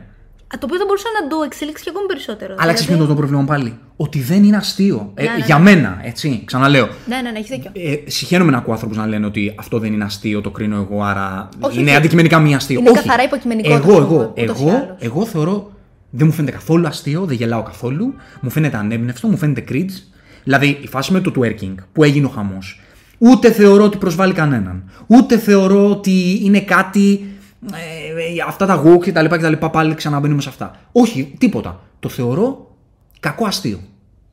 Α, 0.53 0.57
Το 0.59 0.65
οποίο 0.67 0.77
θα 0.79 0.85
μπορούσε 0.87 1.07
να 1.21 1.27
το 1.29 1.35
εξελίξει 1.45 1.83
και 1.83 1.89
ακόμη 1.93 2.07
περισσότερο. 2.07 2.51
Αλλά 2.53 2.61
Δηλαδή- 2.61 2.73
ξέρει 2.77 2.87
ποιο 2.91 2.97
είναι 2.99 3.07
το 3.13 3.15
πρόβλημα 3.19 3.43
πάλι; 3.43 3.77
Ότι 3.95 4.19
δεν 4.19 4.43
είναι 4.43 4.57
αστείο. 4.57 5.11
Ε, 5.15 5.23
Ναι, 5.23 5.29
ναι, 5.29 5.45
για 5.45 5.57
ναι. 5.57 5.63
μένα, 5.63 5.99
έτσι. 6.03 6.41
Ξαναλέω. 6.45 6.87
Ναι, 7.07 7.15
ναι, 7.21 7.31
ναι, 7.31 7.37
έχεις 7.39 7.49
δίκιο. 7.49 7.71
Ε, 7.73 8.09
συχαίνομαι 8.09 8.51
να 8.51 8.57
ακούω 8.57 8.73
άνθρωπους 8.73 8.97
να 8.97 9.07
λένε 9.07 9.25
ότι 9.25 9.53
αυτό 9.59 9.79
δεν 9.79 9.93
είναι 9.93 10.03
αστείο, 10.03 10.41
το 10.41 10.49
κρίνω 10.51 10.75
εγώ, 10.89 11.03
άρα 11.03 11.49
Όχι, 11.59 11.79
είναι 11.79 11.89
όχι. 11.89 11.97
αντικειμενικά 11.97 12.39
μη 12.39 12.55
αστείο. 12.55 12.79
Είναι 12.79 12.89
όχι. 12.89 12.99
καθαρά 13.01 13.23
υποκειμενικό 13.23 13.69
το 13.69 13.75
Εγώ, 13.75 13.83
χιούμορ, 13.83 14.01
εγώ, 14.01 14.33
ούτως 14.37 14.59
ή 14.59 14.61
εγώ, 14.61 14.69
άλλως. 14.69 14.97
εγώ 14.99 15.25
θεωρώ 15.25 15.71
δεν 16.15 16.27
μου 16.27 16.33
φαίνεται 16.33 16.51
καθόλου 16.57 16.87
αστείο, 16.87 17.25
δεν 17.25 17.35
γελάω 17.35 17.63
καθόλου, 17.63 18.13
μου 18.41 18.49
φαίνεται 18.49 18.77
ανέμπνευστο, 18.77 19.27
μου 19.27 19.37
φαίνεται 19.37 19.63
cringe. 19.69 20.13
Δηλαδή 20.43 20.79
η 20.81 20.87
φάση 20.87 21.13
με 21.13 21.19
το 21.21 21.31
twerking 21.35 21.75
που 21.93 22.03
έγινε 22.03 22.25
ο 22.25 22.29
χαμός. 22.29 22.81
Ούτε 23.17 23.51
θεωρώ 23.51 23.83
ότι 23.83 23.97
προσβάλλει 23.97 24.33
κανέναν. 24.33 24.83
Ούτε 25.07 25.37
θεωρώ 25.37 25.89
ότι 25.89 26.39
είναι 26.43 26.59
κάτι. 26.61 27.25
Ε, 27.73 28.35
ε, 28.37 28.41
αυτά 28.47 28.65
τα 28.65 28.83
woke 28.85 29.07
κτλ. 29.07 29.25
κτλ 29.25 29.65
πάλι 29.71 29.93
ξαναμπαίνουμε 29.95 30.41
σε 30.41 30.49
αυτά. 30.49 30.79
Όχι, 30.91 31.33
τίποτα. 31.37 31.81
Το 31.99 32.09
θεωρώ 32.09 32.75
κακό 33.19 33.45
αστείο. 33.45 33.79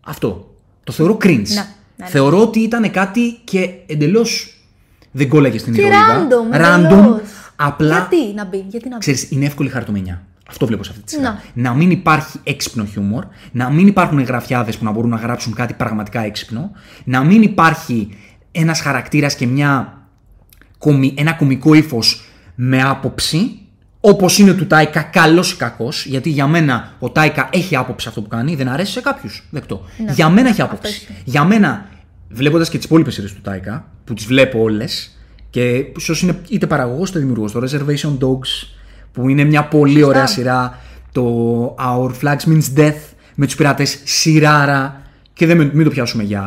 Αυτό. 0.01 0.55
Το 0.85 0.93
θεωρώ 0.93 1.17
cringe. 1.23 1.47
Ναι, 1.49 1.67
ναι. 1.97 2.07
Θεωρώ 2.07 2.41
ότι 2.41 2.61
ήταν 2.61 2.91
κάτι 2.91 3.41
και 3.45 3.71
εντελώς 3.87 4.57
δεν 5.11 5.29
κόλλαγε 5.29 5.59
στην 5.59 5.73
Και 5.75 5.81
ηρωίδα. 5.81 6.27
random, 6.29 6.57
Random. 6.57 6.85
εντελώς. 6.85 7.21
Απλά 7.57 7.89
Γιατί 8.11 8.35
να 8.35 8.45
μπει, 8.45 8.65
γιατί 8.69 8.89
να 8.89 8.95
μπει; 8.95 9.01
Ξέρεις, 9.01 9.31
είναι 9.31 9.45
εύκολη 9.45 9.69
χαρτομενιά. 9.69 10.23
Αυτό 10.53 10.67
βλέπω 10.67 10.85
σε 10.85 10.91
αυτή 10.91 11.03
τη 11.03 11.11
σειρά. 11.11 11.43
Να. 11.55 11.71
Να 11.71 11.75
μην 11.75 11.91
υπάρχει 11.91 12.39
έξυπνο 12.43 12.85
χιούμορ, 12.85 13.27
να 13.53 13.71
μην 13.71 13.87
υπάρχουν 13.87 14.21
γραφιάδες 14.23 14.77
που 14.77 14.85
να 14.85 14.91
μπορούν 14.91 15.11
να 15.11 15.17
γράψουν 15.17 15.55
κάτι 15.55 15.75
πραγματικά 15.75 16.21
έξυπνο, 16.25 16.71
να 17.05 17.25
μην 17.25 17.43
υπάρχει 17.43 18.09
ένας 18.53 18.81
χαρακτήρας 18.81 19.35
και 19.35 19.47
μια, 19.47 20.01
κομι- 20.79 21.21
ένα 21.21 21.33
κομικό 21.33 21.75
ύφος 21.75 22.25
με 22.55 22.83
άποψη, 22.83 23.57
όπως 24.01 24.39
είναι 24.39 24.53
του 24.53 24.67
Τάικα, 24.67 25.03
καλός 25.03 25.53
ή 25.53 25.57
κακός, 25.57 26.07
γιατί 26.07 26.31
για 26.31 26.47
μένα 26.47 26.93
ο 26.99 27.11
Τάικα 27.11 27.49
έχει 27.53 27.77
άποψη 27.77 28.09
αυτό 28.09 28.23
που 28.23 28.29
κάνει, 28.29 28.55
δεν 28.55 28.69
αρέσει 28.69 28.93
σε 28.93 29.01
κάποιους. 29.01 29.47
Δεκτό. 29.51 29.85
Για 30.15 30.29
μένα 30.29 30.49
έχει 30.49 30.63
άποψη. 30.63 30.91
ισχύει. 30.91 31.17
Για 31.25 31.45
μένα 31.45 31.87
βλέποντας 32.29 32.69
και 32.69 32.77
τις 32.77 32.87
υπόλοιπες 32.87 33.15
σειρές 33.15 33.33
του 33.33 33.41
Τάικα, 33.41 33.89
που 34.05 34.15
τις 34.15 34.25
βλέπω 34.25 34.61
όλες, 34.61 35.17
και 35.51 35.85
ίσως 35.97 36.23
είναι 36.23 36.41
είτε 36.49 36.67
παραγωγός 36.67 37.09
είτε 37.11 37.19
δημιουργός. 37.19 37.53
Το 37.53 37.61
Reservation 37.61 38.19
Dogs, 38.19 38.69
που 39.13 39.29
είναι 39.29 39.45
μια 39.45 39.65
πολύ 39.65 39.93
Σωστά. 39.93 40.07
ωραία 40.07 40.27
σειρά. 40.27 40.79
Το 41.13 41.75
Our 41.79 42.11
Flags 42.23 42.49
Means 42.49 42.79
Death 42.79 43.01
με 43.35 43.47
τους 43.47 43.55
πειράτε. 43.55 43.85
Σειράρα. 44.05 45.03
Και 45.33 45.47
δεν 45.47 45.71
μην 45.73 45.85
το 45.85 45.91
πιάσουμε 45.91 46.23
για 46.23 46.43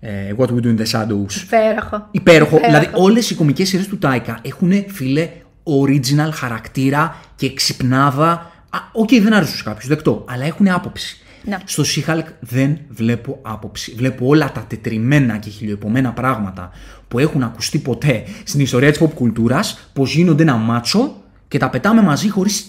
ε, 0.00 0.10
What 0.38 0.46
We 0.46 0.60
Do 0.62 0.66
in 0.66 0.78
the 0.78 0.86
Shadows. 0.90 1.34
Υπέροχο. 1.42 2.08
Υπέροχο. 2.10 2.10
Υπέροχο. 2.10 2.60
Δηλαδή, 2.66 2.88
όλες 2.92 3.30
οι 3.30 3.34
κωμικές 3.34 3.68
σειρές 3.68 3.88
του 3.88 3.98
Τάικα 3.98 4.38
έχουν 4.42 4.72
φίλε 4.88 5.30
original 5.64 6.30
χαρακτήρα 6.32 7.16
και 7.36 7.54
ξυπνάδα. 7.54 8.30
Α, 8.70 8.78
Οκ, 8.92 9.08
δεν 9.08 9.32
αρέσουν 9.32 9.56
σε 9.56 9.62
κάποιους, 9.62 9.88
δεκτό, 9.88 10.24
αλλά 10.28 10.44
έχουν 10.44 10.68
άποψη. 10.68 11.16
Ναι. 11.44 11.56
Στο 11.64 11.82
She-Hulk 11.86 12.24
δεν 12.40 12.78
βλέπω 12.88 13.38
άποψη. 13.42 13.94
Βλέπω 13.96 14.26
όλα 14.26 14.52
τα 14.52 14.64
τετριμμένα 14.68 15.36
και 15.36 15.50
χιλιοειπωμένα 15.50 16.12
πράγματα 16.12 16.70
που 17.08 17.18
έχουν 17.18 17.42
ακουστεί 17.42 17.78
ποτέ 17.78 18.24
στην 18.44 18.60
ιστορία 18.60 18.90
της 18.90 19.00
pop 19.02 19.10
κουλτούρας, 19.14 19.90
πώς 19.92 20.14
γίνονται 20.14 20.42
ένα 20.42 20.54
μάτσο 20.56 21.19
και 21.50 21.58
τα 21.58 21.70
πετάμε 21.70 22.02
μαζί 22.02 22.28
χωρίς 22.28 22.66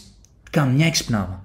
καμιά 0.52 0.86
εξυπνάδα. 0.86 1.44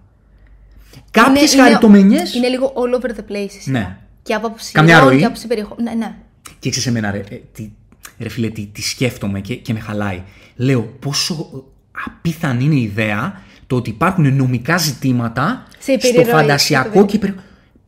Κάποιες 1.10 1.42
Είναι- 1.52 1.52
είναι- 1.52 1.62
χαριτωμενιές. 1.62 2.22
Είναι 2.36 2.48
λίγο 2.48 2.72
all 2.76 2.98
over 3.00 3.10
the 3.10 3.32
place. 3.32 3.54
η 3.56 3.60
σειρά. 3.60 3.78
Ναι. 3.78 3.96
Και 4.22 4.34
από 4.34 4.54
Καμιά 4.72 4.94
ψηλών 4.94 5.08
ροή. 5.10 5.18
και 5.18 5.24
από 5.24 5.40
περιεχόμενο. 5.48 5.90
Ναι, 5.90 5.96
ναι. 5.96 6.14
Και 6.58 6.70
ξέρεις 6.70 6.88
εμένα 6.88 7.10
ρε, 7.10 7.18
ε, 7.18 7.40
τι, 7.52 7.70
ρε 8.18 8.28
φίλε, 8.28 8.48
τι, 8.48 8.66
τι 8.66 8.82
σκέφτομαι 8.82 9.40
και, 9.40 9.54
και 9.56 9.72
με 9.72 9.80
χαλάει. 9.80 10.22
Λέω 10.56 10.82
πόσο 10.82 11.64
απίθανη 12.06 12.64
είναι 12.64 12.74
η 12.74 12.82
ιδέα 12.82 13.40
το 13.66 13.76
ότι 13.76 13.90
υπάρχουν 13.90 14.36
νομικά 14.36 14.76
ζητήματα 14.78 15.66
Σε 15.78 15.98
στο 15.98 16.08
υπερηρωή, 16.08 16.32
φαντασιακό 16.40 17.00
σε 17.00 17.06
και 17.06 17.16
υπερ... 17.16 17.30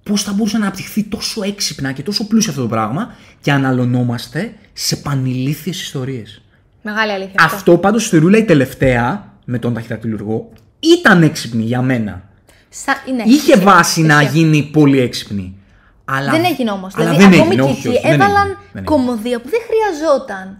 Πώς 0.03 0.23
θα 0.23 0.33
μπορούσε 0.33 0.59
να 0.59 0.65
αναπτυχθεί 0.65 1.03
τόσο 1.03 1.43
έξυπνα 1.43 1.93
και 1.93 2.03
τόσο 2.03 2.27
πλούσιο 2.27 2.51
αυτό 2.51 2.63
το 2.63 2.69
πράγμα 2.69 3.15
και 3.41 3.53
αναλωνόμαστε 3.53 4.55
σε 4.73 4.97
πανηλήθιες 4.97 5.81
ιστορίες. 5.83 6.43
Μεγάλη 6.83 7.13
αλήθεια. 7.13 7.35
Αυτό 7.39 7.79
πάντως 7.79 8.05
στη 8.07 8.19
ρούλα 8.19 8.39
η 8.39 8.45
τελευταία 8.45 9.28
με 9.51 9.59
τον 9.59 9.75
ταχυδακτηλουργό 9.75 10.49
ήταν 10.79 11.23
έξυπνη 11.23 11.63
για 11.63 11.83
μένα. 11.83 12.23
Σα... 12.69 12.93
Ναι, 13.13 13.23
Είχε 13.27 13.53
ισχύει, 13.53 13.65
βάση 13.65 14.03
να 14.03 14.21
ισχύει. 14.21 14.39
γίνει 14.39 14.63
πολύ 14.63 14.99
έξυπνη. 15.01 15.57
Αλλά... 16.05 16.31
Δεν 16.31 16.45
έγινε 16.45 16.71
όμως. 16.71 16.95
Αλλά 16.97 17.05
Δηλαδή, 17.11 17.25
δεν 17.25 17.33
ακόμη 17.41 17.47
έγινε, 17.55 17.63
και 17.65 17.71
όχι, 17.71 17.79
εκεί 17.79 17.89
όχι, 17.89 18.01
δεν 18.07 18.13
έβαλαν 18.13 18.37
έγινε, 18.47 18.55
δεν 18.59 18.67
έγινε. 18.73 18.85
κομμωδία 18.87 19.41
που 19.41 19.49
δεν 19.49 19.61
χρειαζόταν. 19.69 20.59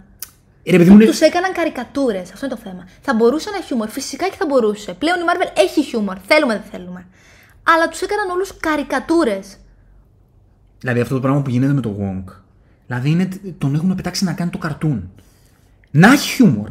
Ρε 0.69 0.77
παιδί 0.77 0.89
μου, 0.89 0.95
είναι- 0.95 1.05
Τους 1.05 1.19
έκαναν 1.19 1.51
καρικατούρες. 1.53 2.31
Αυτό 2.33 2.45
είναι 2.45 2.55
το 2.55 2.61
θέμα. 2.63 2.87
Θα 3.01 3.13
μπορούσε 3.13 3.49
να 3.49 3.55
έχει 3.57 3.65
χιούμορ. 3.65 3.87
Φυσικά 3.89 4.25
και 4.29 4.35
θα 4.39 4.45
μπορούσε. 4.45 4.93
Πλέον 4.93 5.17
η 5.19 5.23
Marvel 5.29 5.49
έχει 5.57 5.83
χιούμορ. 5.83 6.17
Θέλουμε, 6.27 6.53
δεν 6.53 6.63
θέλουμε. 6.71 7.05
Αλλά 7.63 7.87
τους 7.89 8.01
έκαναν 8.01 8.29
όλους 8.29 8.53
καρικατούρες. 8.59 9.57
Δηλαδή 10.79 10.99
αυτό 10.99 11.13
το 11.15 11.21
πράγμα 11.21 11.41
που 11.41 11.49
γίνεται 11.49 11.73
με 11.73 11.81
το 11.81 11.95
Wong. 11.99 12.33
Δηλαδή 12.87 13.09
είναι, 13.09 13.27
τον 13.57 13.75
έχουν 13.75 13.95
πετάξει 13.95 14.23
να 14.23 14.33
κάνει 14.33 14.49
το 14.49 14.57
καρτούν. 14.57 15.11
Να 15.91 16.11
έχει 16.11 16.29
χιούμορ. 16.35 16.69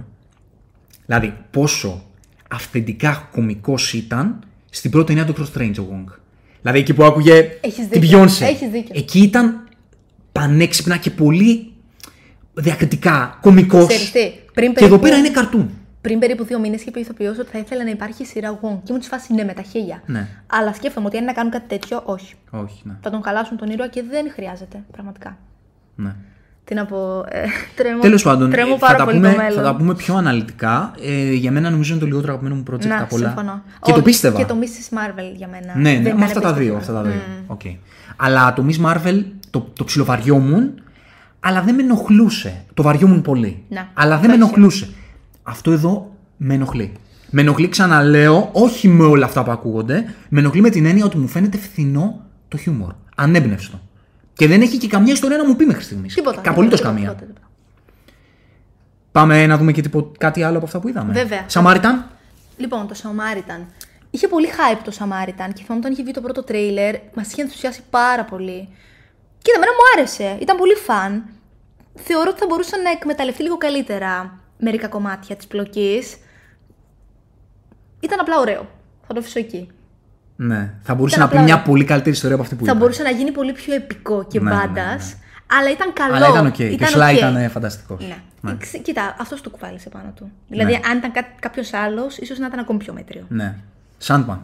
Δηλαδή 1.07 1.37
πόσο 1.51 2.03
αυθεντικά 2.49 3.29
κωμικός 3.33 3.93
ήταν 3.93 4.39
στην 4.71 4.91
πρώτη 4.91 5.07
ταινία 5.15 5.25
του 5.25 5.35
Cross 5.39 5.59
Strange 5.59 5.75
ο 5.81 5.83
Wong. 5.93 6.13
Δηλαδή 6.61 6.79
εκεί 6.79 6.95
που 6.95 7.05
άκουγε 7.05 7.49
Έχεις 7.61 7.89
την 7.89 8.01
δίκιο, 8.01 8.23
Beyoncé. 8.25 8.41
έχεις 8.43 8.69
δίκιο. 8.71 8.93
Εκεί 8.95 9.21
ήταν 9.21 9.69
πανέξυπνα 10.33 10.97
και 10.97 11.11
πολύ 11.11 11.73
διακριτικά, 12.55 13.39
κωμικός. 13.41 13.87
Ξέρεις 13.87 14.11
τι, 14.13 14.21
πριν 14.55 14.75
Και 14.75 14.85
εδώ 14.85 14.89
περίπου- 14.89 15.01
πέρα 15.01 15.17
είναι 15.17 15.31
καρτούν. 15.31 15.71
Πριν 16.01 16.19
περίπου 16.19 16.45
δύο 16.45 16.59
μήνες 16.59 16.81
είχε 16.81 16.91
πει 16.91 17.01
ηθοποιό 17.01 17.31
ότι 17.31 17.51
θα 17.51 17.59
ήθελε 17.59 17.83
να 17.85 17.91
υπάρχει 17.91 18.25
σειρά 18.25 18.55
Wong. 18.55 18.77
Και 18.83 18.87
ήμουν 18.89 19.01
τη 19.01 19.07
φάση 19.09 19.35
ναι, 19.35 19.45
με 19.45 19.53
τα 19.53 19.63
χίλια. 19.63 20.03
Ναι. 20.07 20.29
Αλλά 20.47 20.73
σκέφτομαι 20.75 21.07
ότι 21.07 21.17
αν 21.17 21.23
είναι 21.23 21.31
να 21.33 21.37
κάνουν 21.39 21.53
κάτι 21.53 21.69
τέτοιο, 21.69 22.03
όχι. 22.05 22.35
Όχι, 22.51 22.83
ναι. 22.85 22.93
Θα 23.03 23.11
τον 23.11 23.23
χαλάσουν 23.23 23.57
τον 23.57 23.69
ήρωα 23.71 23.89
και 23.89 24.03
δεν 24.11 24.31
χρειάζεται, 24.33 24.85
πραγματικά. 24.93 25.39
ναι. 25.95 26.15
Τι 26.69 26.75
να 26.75 26.85
πω. 26.85 27.25
Ε, 27.29 27.45
τρέμω, 27.77 28.01
Τέλος 28.01 28.23
πάντων, 28.23 28.51
τρέμω 28.51 28.73
ε, 28.75 28.79
θα, 28.79 28.87
πάρα 28.87 28.99
τα 28.99 29.05
πολύ 29.05 29.17
πούμε, 29.17 29.31
το 29.31 29.37
μέλλον. 29.37 29.55
θα 29.57 29.63
τα 29.63 29.77
πούμε 29.77 29.95
πιο 29.95 30.15
αναλυτικά. 30.17 30.93
Ε, 31.03 31.33
για 31.33 31.51
μένα 31.51 31.71
νομίζω 31.71 31.91
είναι 31.93 32.01
το 32.01 32.07
λιγότερο 32.07 32.33
αγαπημένο 32.33 32.55
μου 32.61 32.75
project 32.75 32.87
Να, 32.87 33.01
απ' 33.03 33.13
όλα. 33.13 33.27
συμφωνώ. 33.27 33.63
Και 33.83 33.93
το 33.93 33.99
Ω, 33.99 34.03
πίστευα. 34.03 34.39
Και 34.39 34.45
το 34.45 34.55
Ms. 34.61 34.97
Marvel 34.99 35.37
για 35.37 35.49
μένα. 35.49 35.73
Ναι, 35.77 35.91
ναι, 35.91 35.95
Δεν 35.95 36.03
με 36.03 36.09
ήταν 36.09 36.23
αυτά 36.23 36.41
τα 36.41 36.53
δύο. 36.53 36.73
επίστευτο. 36.73 36.99
Αυτά 36.99 37.03
τα 37.03 37.03
δύο. 37.03 37.21
Μμμ. 37.41 37.45
Οκ. 37.51 37.61
Αλλά 38.17 38.53
το 38.53 38.65
Miss 38.69 38.87
Marvel 38.87 39.25
το, 39.51 39.69
το 39.73 39.85
ψιλοβαριόμουν, 39.85 40.71
αλλά 41.41 41.63
δεν 41.63 41.75
με 41.75 41.83
ενοχλούσε. 41.83 42.65
Το 42.75 42.83
βαριόμουν 42.83 43.23
πολύ. 43.23 43.63
Να, 43.69 43.89
αλλά 43.95 44.19
δεν 44.19 44.31
με 44.31 44.37
το 44.37 44.45
ενοχλούσε. 44.45 44.89
Αυτό 45.43 45.71
εδώ 45.73 46.11
με 46.37 46.55
ενοχλεί. 46.55 46.93
Με 47.31 47.41
ενοχλεί, 47.41 47.69
ξαναλέω, 47.69 48.49
όχι 48.53 48.89
με 48.89 49.05
όλα 49.05 49.25
αυτά 49.25 49.43
που 49.45 49.51
ακούγονται. 49.51 50.05
Με 50.29 50.41
ενοχλεί 50.41 50.61
με 50.61 50.71
την 50.71 50.87
έννοια 50.87 51.05
ότι 51.05 51.17
μου 51.19 51.29
φαίνεται 51.29 51.59
φθηνό 51.59 52.21
το 52.49 52.57
χιούμορ. 52.57 52.93
Ανέμπνευστο. 53.15 53.81
Και 54.39 54.47
δεν 54.47 54.61
έχει 54.63 54.77
και 54.79 54.89
καμιά 54.89 55.13
ιστορία 55.13 55.37
να 55.37 55.47
μου 55.47 55.57
πει 55.57 55.65
μέχρι 55.67 55.83
στιγμής. 55.83 56.15
Τίποτα. 56.15 56.51
Απολύτως 56.51 56.79
τίποτα, 56.81 56.95
καμία. 56.97 57.15
τίποτα, 57.15 57.27
τίποτα. 57.33 57.51
Πάμε 59.13 59.47
να 59.47 59.57
δούμε 59.59 59.73
και 59.73 59.83
τίπο- 59.83 60.19
κάτι 60.19 60.43
άλλο 60.43 60.57
από 60.57 60.67
αυτά 60.67 60.81
που 60.81 60.89
είδαμε. 60.89 61.13
Βέβαια. 61.13 61.45
Σαμάριταν; 61.47 62.11
Λοιπόν, 62.57 62.89
το 62.89 62.95
Samaritan. 63.03 63.65
Είχε 64.11 64.29
πολύ 64.29 64.49
hype 64.49 64.81
το 64.85 64.93
Samaritan 64.99 65.51
και 65.55 65.63
θυμάμαι 65.63 65.81
όταν 65.81 65.93
είχε 65.93 66.03
βγει 66.03 66.13
το 66.13 66.21
πρώτο 66.21 66.43
τρέιλερ, 66.43 66.95
μας 67.15 67.33
είχε 67.33 67.43
ενθουσιάσει 67.43 67.83
πάρα 67.91 68.25
πολύ. 68.25 68.69
Κοίτα, 69.43 69.57
εμένα 69.57 69.71
μου 69.73 69.99
άρεσε. 70.01 70.39
Ήταν 70.41 70.57
πολύ 70.57 70.75
φαν. 70.75 71.25
Θεωρώ 71.95 72.31
ότι 72.31 72.39
θα 72.41 72.47
μπορούσε 72.49 72.77
να 72.77 72.91
εκμεταλλευτεί 72.91 73.43
λίγο 73.43 73.57
καλύτερα 73.59 74.39
μερικά 74.59 74.89
κομμάτια 74.89 75.37
της 75.37 75.47
πλοκής. 75.47 76.17
Ήταν 78.01 78.21
απλά 78.21 78.39
ωραίο. 78.39 78.69
Θα 79.07 79.15
το 79.15 79.21
αφήσω 79.21 79.39
εκεί. 79.39 79.69
Ναι. 80.41 80.75
Θα 80.83 80.95
μπορούσε 80.95 81.15
Ήταν 81.17 81.27
να 81.27 81.33
πει 81.33 81.37
απλά 81.37 81.47
μια 81.49 81.55
ωραίο. 81.61 81.67
πολύ 81.73 81.85
καλύτερη 81.85 82.15
ιστορία 82.15 82.35
από 82.35 82.45
αυτή 82.45 82.55
που 82.57 82.65
Θα 82.65 82.71
είδα. 82.71 82.81
μπορούσε 82.81 83.03
να 83.03 83.11
γίνει 83.11 83.31
πολύ 83.33 83.53
πιο 83.53 83.75
επικό 83.75 84.25
και 84.31 84.41
Ναι, 84.41 84.51
ναι, 84.51 84.57
ναι, 84.57 84.63
μπάντας. 84.67 85.07
ναι. 85.07 85.59
Αλλά 85.59 85.71
ήταν 85.71 85.93
καλό. 85.93 86.15
Αλλά 86.15 86.29
ήταν 86.29 86.47
οκ. 86.47 86.53
Και 86.55 86.79
ο 86.85 86.87
Σλάι 86.87 87.15
οκ. 87.15 87.19
ήταν 87.21 87.51
φανταστικός. 87.51 87.99
Ναι. 88.41 88.55
Ξε- 88.59 88.83
Κοίτα, 88.83 89.17
αυτός 89.21 89.41
το 89.41 89.51
κουβάλισε 89.51 89.89
πάνω 89.89 90.13
του. 90.17 90.31
Δηλαδή, 90.49 90.73
Ναι. 90.73 90.81
αν 90.91 90.99
ήταν 90.99 91.13
κάποιος 91.41 91.73
άλλος, 91.73 92.17
ίσως 92.19 92.39
να 92.39 92.47
ήταν 92.47 92.59
ακόμη 92.59 92.79
πιο 92.79 92.93
μέτριο. 92.93 93.25
Ναι. 93.29 93.55
Sandman. 94.07 94.39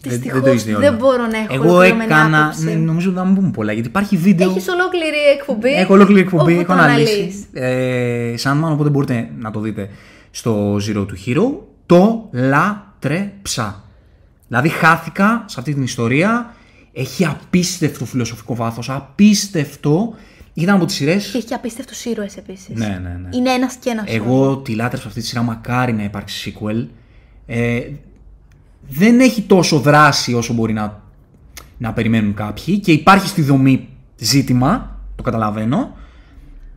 Δυστυχώς, 0.00 0.40
το 0.40 0.48
έχεις 0.48 0.64
δει 0.64 0.70
όλο. 0.74 0.80
δεν 0.80 0.94
μπορώ 0.96 1.26
να 1.26 1.38
έχω 1.38 1.54
Εγώ 1.54 1.64
ολοκληρωμένη 1.68 2.12
έκανα. 2.12 2.42
άποψη. 2.42 2.64
Ναι, 2.64 2.72
νομίζω 2.72 3.08
ότι 3.10 3.18
δεν 3.18 3.26
μου 3.28 3.34
πούμε 3.34 3.50
πολλά 3.50 3.72
γιατί 3.72 3.88
υπάρχει 3.88 4.16
βίντεο. 4.16 4.50
Έχεις 4.50 4.68
ολόκληρη 4.68 5.16
εκπομπή; 5.38 5.70
Έχω 5.72 5.92
ολόκληρη 5.94 6.20
εκπομπή, 6.20 6.52
όπου 6.52 6.60
έχω 6.60 6.74
το 6.74 6.82
αναλύσει. 6.82 7.12
αναλύεις. 7.12 7.46
Ε, 7.52 8.34
Sandman, 8.50 8.72
οπότε 8.72 8.90
μπορείτε 8.90 9.28
να 9.38 9.50
το 9.50 9.60
δείτε 9.60 9.88
στο 10.30 10.76
Zero 10.76 11.06
to 11.06 11.14
Hero. 11.26 11.42
Το 11.86 12.28
λάτρεψα. 12.32 13.81
Δηλαδή 14.52 14.68
χάθηκα 14.68 15.44
σε 15.46 15.60
αυτή 15.60 15.74
την 15.74 15.82
ιστορία. 15.82 16.54
Έχει 16.92 17.24
απίστευτο 17.24 18.04
φιλοσοφικό 18.04 18.54
βάθος, 18.54 18.90
απίστευτο. 18.90 20.14
Ήταν 20.54 20.74
από 20.74 20.84
τις 20.84 20.94
σειρές 20.94 21.30
Και 21.30 21.38
έχει 21.38 21.46
και 21.46 21.54
απίστευτους 21.54 22.04
ήρωες 22.04 22.36
επίσης. 22.36 22.78
Ναι, 22.78 22.86
ναι, 22.86 23.18
ναι. 23.22 23.28
Είναι 23.36 23.50
ένας 23.50 23.74
και 23.74 23.90
ένας. 23.90 24.04
Εγώ 24.08 24.56
τη 24.56 24.74
λάτρεψα 24.74 25.08
αυτή 25.08 25.20
τη 25.20 25.26
σειρά, 25.26 25.42
μακάρι 25.42 25.92
να 25.92 26.02
υπάρξει 26.02 26.54
sequel. 26.60 26.86
Ε, 27.46 27.80
δεν 28.88 29.20
έχει 29.20 29.42
τόσο 29.42 29.78
δράση 29.78 30.34
όσο 30.34 30.52
μπορεί 30.52 30.72
να, 30.72 31.02
να 31.78 31.92
περιμένουν 31.92 32.34
κάποιοι 32.34 32.78
και 32.78 32.92
υπάρχει 32.92 33.28
στη 33.28 33.42
δομή 33.42 33.88
ζήτημα, 34.16 35.00
το 35.16 35.22
καταλαβαίνω, 35.22 35.96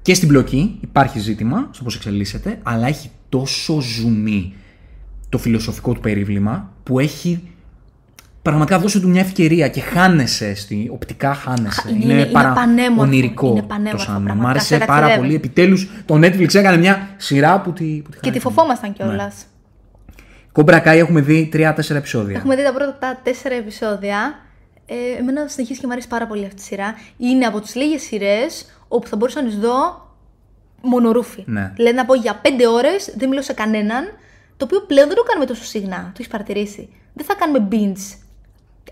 και 0.02 0.14
στην 0.14 0.27
πλοκή 0.27 0.77
υπάρχει 0.81 1.19
ζήτημα 1.19 1.69
στο 1.72 1.84
πώς 1.84 1.95
εξελίσσεται, 1.95 2.60
αλλά 2.64 2.88
έχει 2.88 3.10
τόσο 3.30 3.81
ζουμί 3.81 4.53
το 5.30 5.38
φιλοσοφικό 5.38 5.93
του 5.93 5.99
περίβλημα 5.99 6.73
που 6.84 6.99
έχει 6.99 7.49
πραγματικά 8.45 8.80
δώσει 8.80 8.99
του 8.99 9.09
μια 9.09 9.22
ευκαιρία 9.22 9.67
και 9.67 9.81
χάνεσαι, 9.81 10.55
στη, 10.55 10.89
οπτικά 10.93 11.34
χάνεσαι. 11.34 11.81
Χα- 11.81 11.89
είναι- 11.89 12.13
είναι 12.13 12.26
πανέμορφο, 12.31 13.01
ονειρικό 13.01 13.47
είναι 13.47 13.59
το 13.59 13.65
πανέμορφο, 13.67 14.13
Sandman. 14.13 14.19
Μ' 14.19 14.23
πραγματικά, 14.23 14.49
άρεσε 14.49 14.65
σε 14.65 14.77
πάρα 14.77 14.89
ταξιδεύει. 14.99 15.22
πολύ. 15.22 15.35
Επιτέλους 15.35 15.89
το 16.05 16.15
Netflix 16.15 16.55
έκανε 16.55 16.77
μια 16.77 17.09
σειρά 17.17 17.61
που 17.61 17.73
τη, 17.73 17.84
που 17.84 18.09
τη 18.09 18.15
Και 18.15 18.19
τη 18.19 18.26
χάρηκα. 18.27 18.39
φοβόμασταν 18.49 18.93
κιόλας. 18.93 19.45
Cobra 20.53 20.81
Kai 20.81 20.85
έχουμε 20.97 21.22
δει 21.22 21.49
3-4 21.53 21.95
επεισόδια. 21.95 22.38
Έχουμε 22.38 22.55
δει 22.55 22.63
τα 22.63 22.73
πρώτα 22.73 23.19
τέσσερα 23.23 23.55
επεισόδια. 23.55 24.35
Ε, 24.85 25.19
εμένα 25.19 25.47
συνεχίζει 25.47 25.80
και 25.80 25.85
μου 25.85 25.91
αρέσει 25.91 26.07
πάρα 26.07 26.27
πολύ 26.27 26.45
αυτή 26.45 26.61
η 26.61 26.63
σειρά. 26.63 26.93
Είναι 27.17 27.45
από 27.45 27.59
τις 27.61 27.76
λίγες 27.76 28.01
σειρές 28.01 28.65
όπου 28.88 29.07
θα 29.07 29.15
μπορούσα 29.15 29.41
να 29.41 29.47
τις 29.47 29.57
δω 29.57 30.07
μονορούφι. 30.81 31.43
Ναι. 31.45 31.72
Δηλαδή 31.76 31.95
να 31.95 32.05
πω 32.05 32.13
για 32.15 32.35
πέντε 32.41 32.67
ώρες, 32.67 33.13
δεν 33.17 33.30
μιλώ 33.30 33.41
σε 33.41 33.53
κανέναν, 33.53 34.03
το 34.57 34.65
οποίο 34.65 34.81
πλέον 34.81 35.07
δεν 35.07 35.15
το 35.17 35.23
κάνουμε 35.23 35.45
τόσο 35.45 35.63
συχνά. 35.63 35.97
Το 36.03 36.11
έχεις 36.17 36.27
παρατηρήσει. 36.27 36.89
Δεν 37.13 37.26
θα 37.26 37.34
κάνουμε 37.35 37.67
binge 37.72 38.17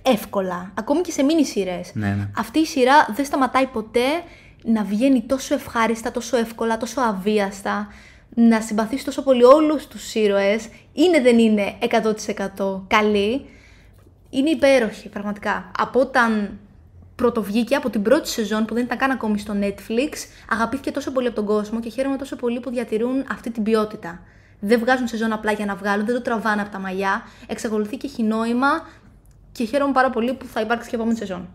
εύκολα. 0.01 0.71
Ακόμη 0.73 1.01
και 1.01 1.11
σε 1.11 1.23
μίνι 1.23 1.45
σειρές. 1.45 1.91
Ναι, 1.93 2.07
ναι. 2.07 2.29
Αυτή 2.37 2.59
η 2.59 2.65
σειρά 2.65 3.07
δεν 3.15 3.25
σταματάει 3.25 3.67
ποτέ 3.67 4.23
να 4.63 4.83
βγαίνει 4.83 5.21
τόσο 5.21 5.53
ευχάριστα, 5.53 6.11
τόσο 6.11 6.37
εύκολα, 6.37 6.77
τόσο 6.77 7.01
αβίαστα. 7.01 7.87
Να 8.35 8.61
συμπαθήσει 8.61 9.05
τόσο 9.05 9.23
πολύ 9.23 9.43
όλους 9.43 9.87
τους 9.87 10.15
ήρωες. 10.15 10.67
Είναι 10.93 11.21
δεν 11.21 11.39
είναι 11.39 11.73
100% 12.57 12.81
καλή. 12.87 13.45
Είναι 14.29 14.49
υπέροχη, 14.49 15.09
πραγματικά. 15.09 15.71
Από 15.77 15.99
όταν 15.99 16.59
πρωτοβγήκε, 17.15 17.75
από 17.75 17.89
την 17.89 18.01
πρώτη 18.01 18.29
σεζόν 18.29 18.65
που 18.65 18.73
δεν 18.73 18.83
ήταν 18.83 18.97
καν 18.97 19.11
ακόμη 19.11 19.39
στο 19.39 19.53
Netflix, 19.61 20.11
αγαπήθηκε 20.49 20.91
τόσο 20.91 21.11
πολύ 21.11 21.27
από 21.27 21.35
τον 21.35 21.45
κόσμο 21.45 21.79
και 21.79 21.89
χαίρομαι 21.89 22.17
τόσο 22.17 22.35
πολύ 22.35 22.59
που 22.59 22.69
διατηρούν 22.69 23.25
αυτή 23.31 23.51
την 23.51 23.63
ποιότητα. 23.63 24.19
Δεν 24.59 24.79
βγάζουν 24.79 25.07
σεζόν 25.07 25.31
απλά 25.33 25.51
για 25.51 25.65
να 25.65 25.75
βγάλουν, 25.75 26.05
δεν 26.05 26.15
το 26.15 26.21
τραβάνε 26.21 26.61
από 26.61 26.71
τα 26.71 26.79
μαλλιά. 26.79 27.23
Εξακολουθεί 27.47 27.97
και 27.97 28.07
έχει 28.07 28.23
νόημα 28.23 28.87
και 29.53 29.65
χαίρομαι 29.65 29.91
πάρα 29.93 30.09
πολύ 30.09 30.33
που 30.33 30.45
θα 30.53 30.61
υπάρξει 30.61 30.89
και 30.89 30.95
επόμενη 30.95 31.17
σεζόν. 31.17 31.47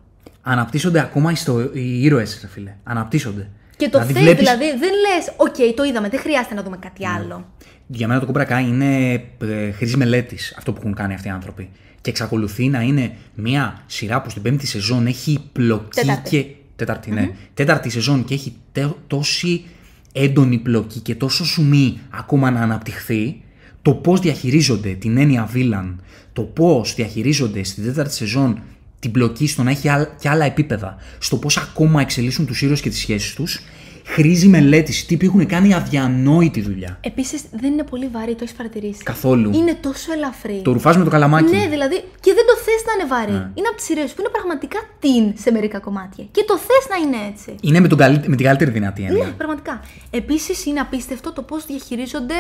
αναπτύσσονται 0.43 1.01
ακόμα 1.01 1.31
ιστο... 1.31 1.61
οι 1.73 2.03
ήρωες, 2.05 2.47
φίλε. 2.53 2.75
Αναπτύσσονται. 2.85 3.49
Και 3.77 3.89
το 3.89 3.99
Δηλαδή, 3.99 4.13
θες, 4.13 4.23
βλέπεις- 4.23 4.39
δηλαδή 4.45 4.65
δεν 4.79 4.91
λες, 4.91 5.33
οκ, 5.37 5.75
το 5.77 5.85
είδαμε, 5.85 6.09
δεν 6.09 6.21
χρειάζεται 6.21 6.55
να 6.55 6.63
δούμε 6.63 6.77
κάτι 6.77 7.03
Ναι. 7.03 7.09
άλλο. 7.09 7.47
Για 7.87 8.09
μένα 8.09 8.21
το 8.21 8.33
Cobra 8.35 8.47
Kai 8.49 8.63
είναι 8.69 9.13
ε, 9.41 9.71
χρήζει 9.73 9.97
μελέτης 9.97 10.55
αυτό 10.59 10.73
που 10.73 10.79
έχουν 10.81 10.95
κάνει 10.95 11.15
αυτοί 11.15 11.29
οι 11.29 11.31
άνθρωποι. 11.31 11.71
Και 12.01 12.11
εξακολουθεί 12.11 12.69
να 12.69 12.81
είναι 12.81 13.13
μια 13.35 13.83
σειρά 13.87 14.23
που 14.23 14.31
στην 14.31 14.43
πέμπτη 14.43 14.67
σεζόν 14.67 15.07
έχει 15.07 15.39
πλοκή 15.53 16.01
Τέταρτη. 16.01 16.31
και. 16.31 16.47
Τέταρτη, 16.77 17.11
ναι. 17.11 17.31
Τέταρτη 17.55 17.91
σεζόν 17.91 18.25
και 18.25 18.35
έχει 18.35 18.57
τε- 18.73 18.95
τόση 19.07 19.65
έντονη 20.13 20.59
πλοκή 20.59 21.01
και 21.01 21.15
τόσο 21.15 21.45
σουμί 21.45 22.01
ακόμα 22.11 22.51
να 22.51 22.61
αναπτυχθεί. 22.61 23.43
Το 23.83 23.95
πώς 23.95 24.21
διαχειρίζονται 24.21 24.91
την 24.95 25.17
έννοια 25.17 25.45
βίλαν, 25.45 26.01
το 26.39 26.45
πώς 26.45 26.95
διαχειρίζονται 26.95 27.65
στην 27.65 27.85
τέταρτη 27.85 28.15
σεζόν 28.15 28.63
την 28.99 29.11
πλοκή 29.11 29.47
στο 29.47 29.63
να 29.63 29.71
έχει 29.71 29.89
άλλα- 29.89 30.11
και 30.21 30.29
άλλα 30.29 30.45
επίπεδα, 30.45 30.97
στο 31.19 31.37
πώς 31.37 31.57
ακόμα 31.57 32.01
εξελίσσουν 32.01 32.47
τους 32.47 32.63
ήρωες 32.63 32.81
και 32.81 32.89
τις 32.89 32.99
σχέσεις 32.99 33.35
τους, 33.35 33.61
χρήζει 34.05 34.49
μελέτης. 34.49 35.07
Τύποι 35.07 35.27
έχουν 35.27 35.47
κάνει 35.47 35.75
αδιανόητη 35.75 36.61
δουλειά. 36.61 36.99
Επίσης 37.01 37.43
δεν 37.61 37.73
είναι 37.73 37.83
πολύ 37.83 38.09
βαρύ, 38.13 38.33
το 38.35 38.39
έχεις 38.43 38.55
παρατηρήσει. 38.55 39.03
Καθόλου. 39.03 39.51
Είναι 39.55 39.75
τόσο 39.81 40.13
ελαφρύ. 40.13 40.61
Το 40.65 40.73
ρουφάς 40.73 40.97
με 40.97 41.05
το 41.05 41.11
καλαμάκι. 41.11 41.57
Ναι, 41.57 41.69
δηλαδή 41.69 41.97
και 41.97 42.33
δεν 42.35 42.45
το 42.51 42.55
θες 42.65 42.81
να 42.87 42.93
είναι 42.97 43.09
βαρύ. 43.15 43.39
Είναι 43.55 43.69
από 43.69 43.77
τις 43.77 43.85
σειρέ 43.85 44.05
που 44.05 44.19
είναι 44.19 44.29
πραγματικά 44.33 44.79
την 45.01 45.43
σε 45.43 45.51
μερικά 45.51 45.79
κομμάτια. 45.79 46.25
Και 46.31 46.45
το 46.47 46.59
θες 46.59 46.85
να 46.91 46.97
είναι 47.07 47.31
έτσι. 47.33 47.55
Είναι 47.61 47.81
με, 47.81 47.89
τον 47.89 47.99
καλύ... 47.99 48.17
με 48.27 48.37
την 48.37 48.47
καλύτερη 48.47 48.71
δυνατή 48.71 49.03
έννοια. 49.03 49.25
Ναι, 49.25 49.31
πραγματικά. 49.31 49.81
Επίσης 50.11 50.67
είναι 50.67 50.81
απίστευτο 50.81 51.33
το 51.33 51.43
πώς 51.43 51.67
διαχειρίζονται 51.67 52.35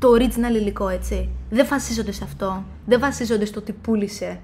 το 0.00 0.08
original 0.18 0.54
υλικό, 0.54 0.88
έτσι. 0.88 1.28
Δεν 1.50 1.66
βασίζονται 1.68 2.12
σε 2.12 2.24
αυτό. 2.24 2.64
Δεν 2.86 3.00
βασίζονται 3.00 3.44
στο 3.44 3.60
ότι 3.60 3.72
πούλησε 3.72 4.40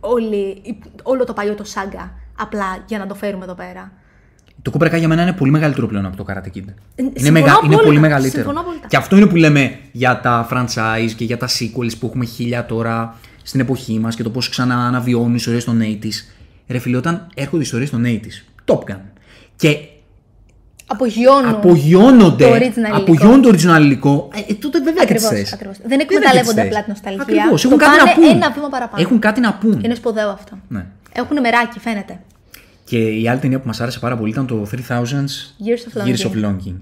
όλη, 0.00 0.62
όλο 1.02 1.24
το 1.24 1.32
παλιό 1.32 1.54
το 1.54 1.64
σάγκα 1.64 2.12
απλά 2.36 2.84
για 2.86 2.98
να 2.98 3.06
το 3.06 3.14
φέρουμε 3.14 3.44
εδώ 3.44 3.54
πέρα. 3.54 3.92
Το 4.62 4.72
Cobra 4.74 4.94
Kai 4.94 4.98
για 4.98 5.08
μένα 5.08 5.22
είναι 5.22 5.32
πολύ 5.32 5.50
μεγαλύτερο 5.50 5.86
πλέον 5.86 6.06
από 6.06 6.16
το 6.16 6.24
Karate 6.28 6.56
Kid. 6.56 6.64
είναι, 6.96 7.12
συμφωνώ 7.14 7.32
μεγα... 7.32 7.46
είναι 7.46 7.56
απόλυτα. 7.56 7.82
πολύ 7.82 7.98
μεγαλύτερο. 7.98 8.42
Συμφωνώ 8.42 8.60
απόλυτα. 8.60 8.86
Και 8.86 8.96
αυτό 8.96 9.16
είναι 9.16 9.26
που 9.26 9.36
λέμε 9.36 9.78
για 9.92 10.20
τα 10.20 10.48
franchise 10.50 11.10
και 11.16 11.24
για 11.24 11.36
τα 11.36 11.48
sequels 11.48 11.98
που 11.98 12.06
έχουμε 12.06 12.24
χίλια 12.24 12.66
τώρα 12.66 13.18
στην 13.42 13.60
εποχή 13.60 13.98
μας 13.98 14.16
και 14.16 14.22
το 14.22 14.30
πώς 14.30 14.48
ξανααναβιώνουν 14.48 15.34
ιστορίες 15.34 15.64
των 15.64 15.80
80s. 15.80 16.24
Ρε 16.68 16.78
φίλε, 16.78 16.96
όταν 16.96 17.26
έρχονται 17.34 17.62
ιστορίες 17.62 17.90
των 17.90 18.04
80s, 18.04 18.44
Top 18.64 18.78
Gun. 18.90 19.00
Και 19.56 19.78
Απογειώνουν. 20.92 21.50
απογειώνονται, 21.50 22.44
το 22.44 22.54
original 22.54 22.92
απογειώνουν 22.92 23.42
το 23.42 23.48
original 23.48 23.80
υλικό, 23.80 24.28
ε, 24.34 24.52
ε, 24.52 24.54
τότε 24.54 24.80
δεν 24.80 24.94
θα 24.94 25.02
Ακριβώς, 25.02 25.28
θες. 25.28 25.52
ακριβώς. 25.52 25.76
Δεν 25.84 26.00
εκμεταλλεύονται 26.00 26.60
απλά 26.62 26.78
την 26.84 26.92
νοσταλγία. 26.92 27.22
Ακριβώς. 27.22 27.62
Το 27.62 27.68
Έχουν 27.68 27.78
κάτι 27.80 27.96
να 27.96 28.04
πάνε 28.04 28.14
πούν. 28.26 28.36
ένα 28.36 28.50
βήμα 28.50 28.68
παραπάνω. 28.68 29.02
Έχουν 29.02 29.18
κάτι 29.18 29.40
να 29.40 29.52
πούν. 29.54 29.80
Είναι 29.84 29.94
σπουδαίο 29.94 30.28
αυτό. 30.30 30.58
Ναι. 30.68 30.86
Έχουν 31.12 31.40
μεράκι, 31.40 31.78
φαίνεται. 31.78 32.20
Και 32.84 32.98
η 32.98 33.28
άλλη 33.28 33.38
ταινία 33.40 33.60
που 33.60 33.66
μας 33.66 33.80
άρεσε 33.80 33.98
πάρα 33.98 34.16
πολύ 34.16 34.30
ήταν 34.30 34.46
το 34.46 34.66
3000 34.70 35.54
Years 35.66 36.02
of 36.02 36.06
Years 36.06 36.26
Longing. 36.26 36.30
of 36.30 36.44
Longing. 36.46 36.80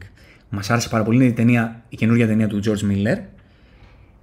Μας 0.48 0.70
άρεσε 0.70 0.88
πάρα 0.88 1.02
πολύ. 1.04 1.16
Είναι 1.16 1.26
η, 1.26 1.32
ταινία, 1.32 1.82
η 1.88 1.96
καινούργια 1.96 2.26
ταινία 2.26 2.46
του 2.48 2.60
George 2.64 2.92
Miller. 2.92 3.18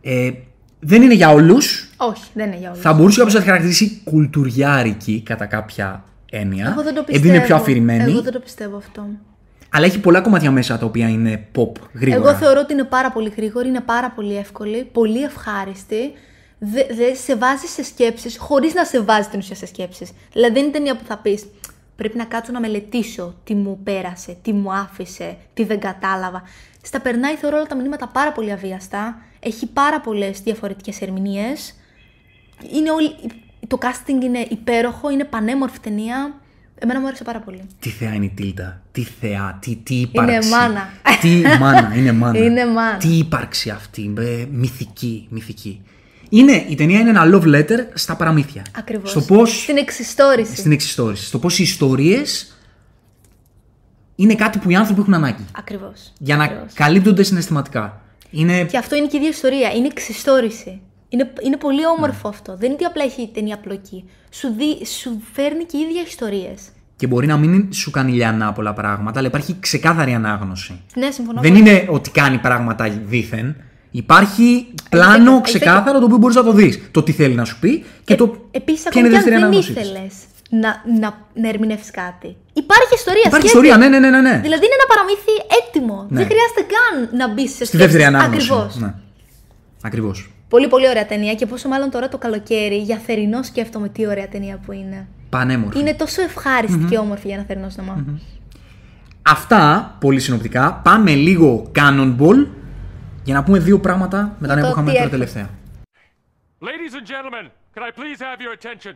Ε, 0.02 0.32
δεν 0.80 1.02
είναι 1.02 1.14
για 1.14 1.30
όλους. 1.30 1.90
Όχι, 1.98 2.24
δεν 2.34 2.48
είναι 2.48 2.58
για 2.58 2.70
όλους. 2.70 2.82
Θα 2.82 2.94
μπορούσε 2.94 3.18
κάποιος 3.18 3.34
να 3.34 3.40
τη 3.40 3.46
χαρακτηρίσει 3.46 4.02
κουλτουριάρικη 4.04 5.22
κατά 5.26 5.46
κάποια 5.46 6.04
έννοια. 6.32 6.68
Εγώ 6.72 6.84
δεν 6.84 6.94
το 6.94 7.04
πιστεύω. 7.04 7.18
επειδή 7.18 7.28
είναι 7.36 7.46
πιο 7.46 7.56
αφηρημένη. 7.56 8.12
Εγώ 8.12 8.22
δεν 8.22 8.34
το 8.34 8.40
πιστεύω 8.40 8.78
αυτό. 8.78 9.08
Αλλά 9.76 9.86
έχει 9.86 10.00
πολλά 10.00 10.22
κομμάτια 10.22 10.52
μέσα 10.52 10.78
τα 10.78 10.86
οποία 10.86 11.10
είναι 11.10 11.48
pop 11.56 11.72
γρήγορα. 11.94 12.30
Εγώ 12.30 12.38
θεωρώ 12.38 12.60
ότι 12.60 12.74
είναι 12.74 12.84
πάρα 12.84 13.12
πολύ 13.12 13.34
γρήγορη, 13.36 13.68
είναι 13.68 13.82
πάρα 13.82 14.12
πολύ 14.12 14.38
εύκολη, 14.38 14.90
πολύ 14.92 15.24
ευχάριστη. 15.24 16.14
Δεν 16.60 16.86
δε 16.96 17.14
σε 17.14 17.36
βάζει 17.36 17.66
σε 17.66 17.84
σκέψεις, 17.84 18.38
χωρίς 18.38 18.74
να 18.74 18.86
σε 18.86 19.02
βάζει 19.02 19.28
την 19.28 19.40
ουσία 19.40 19.56
σε 19.56 19.66
σκέψεις. 19.66 20.12
Δηλαδή 20.32 20.54
δεν 20.54 20.64
είναι 20.64 20.72
ταινία 20.72 20.96
που 20.96 21.04
θα 21.08 21.18
πεις 21.18 21.46
Πρέπει 21.96 22.18
να 22.18 22.26
κάτσω 22.26 22.52
να 22.52 22.60
μελετήσω 22.60 23.36
τι 23.44 23.56
μου 23.56 23.80
πέρασε, 23.84 24.38
τι 24.42 24.54
μου 24.54 24.74
άφησε, 24.74 25.38
τι 25.54 25.64
δεν 25.64 25.80
κατάλαβα. 25.80 26.44
Στα 26.82 27.02
περνάει 27.02 27.36
θεωρώ 27.36 27.58
όλα 27.58 27.66
τα 27.66 27.76
μηνύματα 27.76 28.08
πάρα 28.08 28.32
πολύ 28.32 28.52
αβίαστα. 28.52 29.22
Έχει 29.40 29.68
πάρα 29.68 30.02
πολλές 30.02 30.42
διαφορετικές 30.42 31.02
ερμηνείες. 31.02 31.76
Είναι 32.74 32.92
όλη... 32.92 33.16
Το 33.68 33.78
casting 33.82 34.24
είναι 34.24 34.46
υπέροχο, 34.50 35.10
είναι 35.10 35.24
πανέμορφη 35.24 35.80
ταινία. 35.80 36.34
Εμένα 36.80 37.00
μου 37.00 37.08
άρεσε 37.08 37.24
πάρα 37.24 37.40
πολύ. 37.40 37.62
Τι 37.80 37.90
θεά 37.90 38.14
είναι 38.14 38.26
η 38.26 38.32
Τίλτα. 38.36 38.82
Τι 38.92 39.04
θεά, 39.04 39.58
τι, 39.62 39.76
τι 39.76 39.96
ύπαρξη. 39.96 40.36
Είναι 40.36 40.46
μάνα. 40.48 40.90
Τι 41.22 41.42
μάνα, 41.60 41.94
είναι 41.96 42.12
μάνα. 42.12 42.38
Είναι 42.38 42.66
μάνα. 42.66 42.98
Τι 42.98 43.08
ύπαρξη 43.18 43.70
αυτή. 43.70 44.14
ε, 44.18 44.46
μυθική, 44.52 45.28
μυθική. 45.30 45.82
Είναι, 46.30 46.66
η 46.70 46.76
ταινία 46.76 47.00
είναι 47.00 47.10
ένα 47.10 47.24
love 47.34 47.44
letter 47.56 47.80
στα 47.94 48.16
παραμύθια. 48.16 48.62
Ακριβώς. 48.78 49.10
Στο 49.10 49.22
πώς 49.22 49.62
Στην 49.62 49.78
εξιστόρηση. 49.78 50.56
στην 50.56 50.72
εξιστόρηση. 50.72 51.26
Στο 51.26 51.40
πώς 51.40 51.60
οι 51.60 51.64
ιστορίες 51.64 52.56
είναι 54.16 54.36
κάτι 54.36 54.58
που 54.60 54.70
οι 54.70 54.76
άνθρωποι 54.76 55.02
έχουν 55.02 55.14
ανάγκη. 55.14 55.46
Ακριβώς. 55.58 56.14
Για 56.20 56.36
να 56.36 56.68
καλύπτονται 56.74 57.24
συναισθηματικά. 57.24 58.02
Είναι. 58.30 58.64
Και 58.64 58.78
αυτό 58.78 58.96
είναι 58.96 59.06
και 59.08 59.16
η 59.16 59.20
ίδια 59.20 59.30
ιστορία. 59.32 59.72
Είναι 59.72 59.88
εξιστόρηση. 59.88 60.82
Είναι, 61.10 61.34
είναι 61.46 61.58
πολύ 61.58 61.80
Ναι. 61.80 61.88
όμορφο 61.98 62.28
αυτό. 62.28 62.52
Δεν 62.58 62.66
είναι 62.66 62.74
ότι 62.74 62.84
απλά 62.86 63.04
έχει 63.04 63.30
ταινία 63.34 63.58
πλοκή. 63.58 64.04
Σου, 64.30 64.48
δι, 64.58 64.86
σου 64.86 65.22
φέρνει 65.34 65.64
και 65.64 65.78
οι 65.78 65.80
ίδια 65.90 66.02
ιστορίες. 66.08 66.62
Και 66.96 67.08
μπορεί 67.08 67.28
να 67.28 67.38
μην 67.38 67.74
σου 67.74 67.92
κάνει 67.92 68.12
λιανά 68.12 68.54
πολλά 68.54 68.74
πράγματα, 68.74 69.20
αλλά 69.20 69.28
υπάρχει 69.28 69.56
ξεκάθαρη 69.60 70.14
ανάγνωση. 70.14 70.82
Ναι, 70.96 71.12
συμφωνώ. 71.12 71.42
Δεν 71.42 71.52
πολύ. 71.54 71.70
είναι 71.70 71.86
ότι 71.90 72.10
κάνει 72.10 72.38
πράγματα 72.38 72.90
δήθεν. 73.06 73.56
Υπάρχει 73.92 74.74
πλάνο 74.90 75.32
Έχει- 75.32 75.42
ξεκάθαρο 75.42 76.00
το 76.00 76.06
οποίο 76.06 76.18
μπορείς 76.18 76.36
να 76.36 76.44
το 76.44 76.52
δεις. 76.52 76.82
Το 76.92 77.04
τι 77.04 77.12
θέλει 77.12 77.36
να 77.36 77.46
σου 77.46 77.60
πει 77.60 77.84
και 78.04 78.16
το. 78.16 78.48
Επίσης, 78.52 78.84
ποια 78.90 79.00
είναι 79.02 79.08
ακόμα 79.08 79.08
η 79.08 79.10
και 79.10 79.16
δεύτερη 79.16 79.36
αν 79.36 79.42
δεν 79.42 79.50
ανάγνωσή 79.50 79.74
της. 79.74 79.84
ήθελες 79.84 80.14
να, 80.50 80.70
να, 81.00 81.18
να 81.42 81.50
ερμηνεύσεις 81.50 81.92
κάτι. 81.92 82.36
Υπάρχει 82.54 82.94
ιστορία. 82.96 83.22
Υπάρχει 83.26 83.48
σκέφτε. 83.48 83.68
ιστορία, 83.68 83.78
ναι, 83.78 83.88
ναι, 83.88 84.00
ναι. 84.00 84.10
ναι, 84.10 84.22
ναι. 84.30 84.40
Δηλαδή 84.48 84.64
είναι 84.68 84.78
ένα 84.80 84.88
παραμύθι 84.94 85.36
έτοιμο. 85.60 85.98
Ναι. 86.10 86.18
Δεν 86.20 86.28
χρειάζεται 86.32 86.64
καν 86.76 87.18
να 87.20 87.34
μπεις 87.34 87.52
σε 87.56 87.66
Στη 87.66 87.78
δεύτερη 87.78 88.04
ανάγνωση. 88.04 88.36
Ακριβώς. 88.54 88.76
Ναι. 88.84 88.94
Ακριβώς. 89.82 90.30
Πολύ, 90.50 90.68
πολύ 90.68 90.90
ωραία 90.90 91.06
ταινία 91.06 91.34
και 91.36 91.46
πόσο 91.46 91.68
μάλλον 91.68 91.90
τώρα 91.90 92.08
το 92.08 92.18
καλοκαίρι 92.18 92.78
για 92.78 92.98
θερινό 92.98 93.44
σκέφτομαι 93.44 93.90
τι 93.90 94.08
ωραία 94.08 94.28
ταινία 94.28 94.58
που 94.58 94.72
είναι. 94.72 95.08
Πανέμορφη. 95.30 95.80
Είναι 95.80 95.94
τόσο 95.94 96.22
ευχάριστη 96.22 96.86
και 96.90 96.98
όμορφη 96.98 97.28
για 97.28 97.36
ένα 97.36 97.46
θερινό 97.46 97.70
σινεμά. 97.70 98.06
Αυτά, 99.22 99.96
πολύ 100.00 100.20
συνοπτικά. 100.20 100.82
Πάμε 100.84 101.16
λίγο 101.16 101.72
Cannonball 101.76 102.48
για 103.24 103.34
να 103.34 103.44
πούμε 103.44 103.60
δύο 103.60 103.80
πράγματα 103.80 104.36
με 104.40 104.48
τα 104.48 104.56
νέα 104.56 104.64
το 104.64 104.70
που 104.70 104.76
είχαμε 104.76 104.92
τι 104.92 104.98
τώρα 104.98 105.06
έρχεται. 105.06 105.26
τελευταία. 105.26 105.50
Ladies 106.62 106.94
and 107.00 107.06
gentlemen, 107.06 107.46
can 107.76 107.84
I 107.84 107.92
please 107.92 108.20
have 108.20 108.40
your 108.46 108.54
attention? 108.60 108.94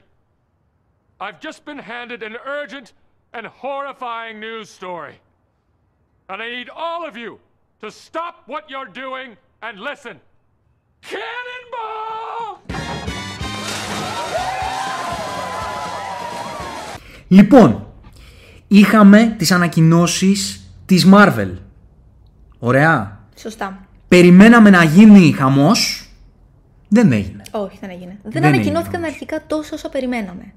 I've 1.25 1.39
just 1.47 1.59
been 1.69 1.81
handed 1.93 2.19
an 2.29 2.35
urgent 2.59 2.87
and 3.35 3.43
horrifying 3.63 4.35
news 4.47 4.67
story. 4.79 5.15
And 6.29 6.37
I 6.45 6.47
need 6.57 6.69
all 6.85 7.01
of 7.09 7.15
you 7.23 7.31
to 7.81 7.87
stop 8.07 8.35
what 8.51 8.63
you're 8.71 8.91
doing 9.05 9.29
and 9.65 9.73
listen. 9.91 10.15
Cannonball! 11.01 12.59
Λοιπόν, 17.27 17.87
είχαμε 18.67 19.35
τις 19.37 19.51
ανακοινώσεις 19.51 20.69
της 20.85 21.07
Marvel. 21.13 21.51
Ωραία. 22.59 23.19
Σωστά. 23.35 23.87
Περιμέναμε 24.07 24.69
να 24.69 24.83
γίνει 24.83 25.31
χαμός. 25.31 26.03
Δεν 26.87 27.11
έγινε. 27.11 27.41
Όχι, 27.51 27.77
δεν 27.81 27.89
έγινε. 27.89 28.17
Δεν, 28.23 28.31
Δεν 28.31 28.43
έγινε 28.43 28.55
ανακοινώθηκαν 28.55 28.95
όμως. 29.01 29.09
αρχικά 29.13 29.43
τόσο 29.47 29.75
όσο 29.75 29.89
περιμέναμε. 29.89 30.53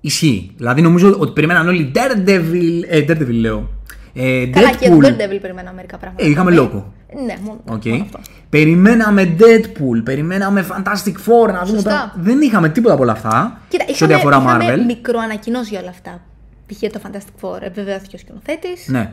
Ισχύει. 0.00 0.52
Δηλαδή 0.56 0.82
νομίζω 0.82 1.16
ότι 1.18 1.32
περιμέναν 1.32 1.68
όλοι 1.68 1.92
Daredevil, 1.94 2.82
ε, 2.88 3.04
Daredevil 3.08 3.32
λέω. 3.40 3.70
Ε, 4.14 4.46
Καλά, 4.46 4.74
και 4.74 4.88
τον 4.88 5.00
Deadpool. 5.00 5.04
Daredevil 5.06 5.38
περιμέναμε 5.40 5.72
μερικά 5.74 5.98
πράγματα. 5.98 6.24
Ε, 6.24 6.28
είχαμε 6.28 6.50
Ε, 6.50 6.54
λόγο. 6.54 6.92
Ναι, 7.24 7.36
μόνο, 7.40 7.60
Οκ. 7.68 7.84
μόνο 7.84 8.02
αυτό. 8.02 8.20
Περιμέναμε 8.48 9.36
Deadpool, 9.38 10.04
περιμέναμε 10.04 10.66
Fantastic 10.70 11.14
Four, 11.14 11.52
να 11.52 11.64
δούμε 11.64 11.66
Σωστά. 11.66 11.90
τα... 11.90 12.14
Δεν 12.16 12.40
είχαμε 12.40 12.68
τίποτα 12.68 12.94
από 12.94 13.02
όλα 13.02 13.12
αυτά. 13.12 13.60
Κοίτα, 13.68 13.84
σε 13.94 14.04
ό,τι 14.04 14.12
είχαμε, 14.12 14.34
αφορά 14.34 14.56
είχαμε 14.56 14.74
Marvel. 14.74 14.84
μικροανακοινώσει 14.86 15.68
για 15.70 15.80
όλα 15.80 15.90
αυτά. 15.90 16.20
Π.χ. 16.66 16.78
το 16.92 17.00
Fantastic 17.04 17.40
Four 17.40 17.60
επιβεβαιώθηκε 17.60 18.16
ο 18.16 18.18
σκηνοθέτης. 18.18 18.88
Ναι, 18.88 19.12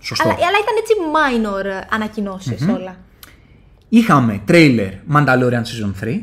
σωστό. 0.00 0.24
Αλλά, 0.28 0.34
αλλά 0.34 0.58
ήταν 0.62 0.74
έτσι 0.78 0.92
minor 1.14 1.86
ανακοινώσεις 1.90 2.68
όλα. 2.68 2.96
Είχαμε 3.88 4.40
trailer 4.48 4.90
Mandalorian 5.14 5.62
Season 5.62 6.04
3. 6.04 6.20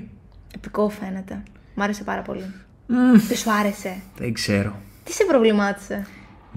Επικό 0.56 0.89
φαίνεται. 0.89 1.43
Μ' 1.76 1.81
άρεσε 1.81 2.03
πάρα 2.03 2.22
πολύ. 2.22 2.53
Δεν 3.27 3.38
σου 3.38 3.52
άρεσε; 3.52 4.02
Δεν 4.18 4.34
ξέρω. 4.34 4.76
Τι 5.03 5.11
σε 5.11 5.23
προβλημάτισε; 5.23 6.06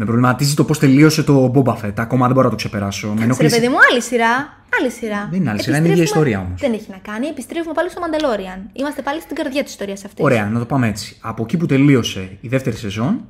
Με 0.01 0.05
προβληματίζει 0.05 0.55
το 0.55 0.65
πώς 0.65 0.79
τελείωσε 0.79 1.23
το 1.23 1.53
Boba 1.55 1.75
Fett. 1.85 1.93
Ακόμα 1.97 2.25
δεν 2.27 2.35
μπορώ 2.35 2.45
να 2.45 2.51
το 2.51 2.57
ξεπεράσω. 2.57 3.07
Με 3.07 3.13
Ξέρε, 3.15 3.25
ενοχλείς; 3.27 3.53
παιδί 3.55 3.69
μου, 3.69 3.77
άλλη 3.91 4.03
σειρά. 4.03 4.57
Άλλη 4.81 4.91
σειρά. 4.91 5.29
Δεν 5.31 5.41
είναι 5.41 5.51
άλλη 5.51 5.63
σειρά, 5.63 5.77
είναι 5.77 5.87
η 5.87 5.91
ίδια 5.91 6.03
Επιστρέφουμε- 6.03 6.29
ιστορία 6.33 6.39
όμως. 6.47 6.61
Δεν 6.61 6.73
έχει 6.73 6.87
να 6.91 7.13
κάνει. 7.13 7.27
Επιστρέφουμε 7.27 7.75
πάλι 7.75 7.91
στο 7.91 8.01
Mandalorian. 8.05 8.61
Είμαστε 8.73 9.03
πάλι 9.03 9.21
στην 9.21 9.37
καρδιά 9.37 9.63
της 9.63 9.71
ιστορίας 9.73 10.05
αυτής. 10.05 10.25
Ωραία, 10.25 10.45
να 10.47 10.59
το 10.59 10.65
πάμε 10.65 10.89
έτσι. 10.89 11.17
Από 11.21 11.43
εκεί 11.43 11.57
που 11.57 11.67
τελείωσε 11.67 12.39
η 12.41 12.49
δεύτερη 12.49 12.77
σεζόν, 12.77 13.25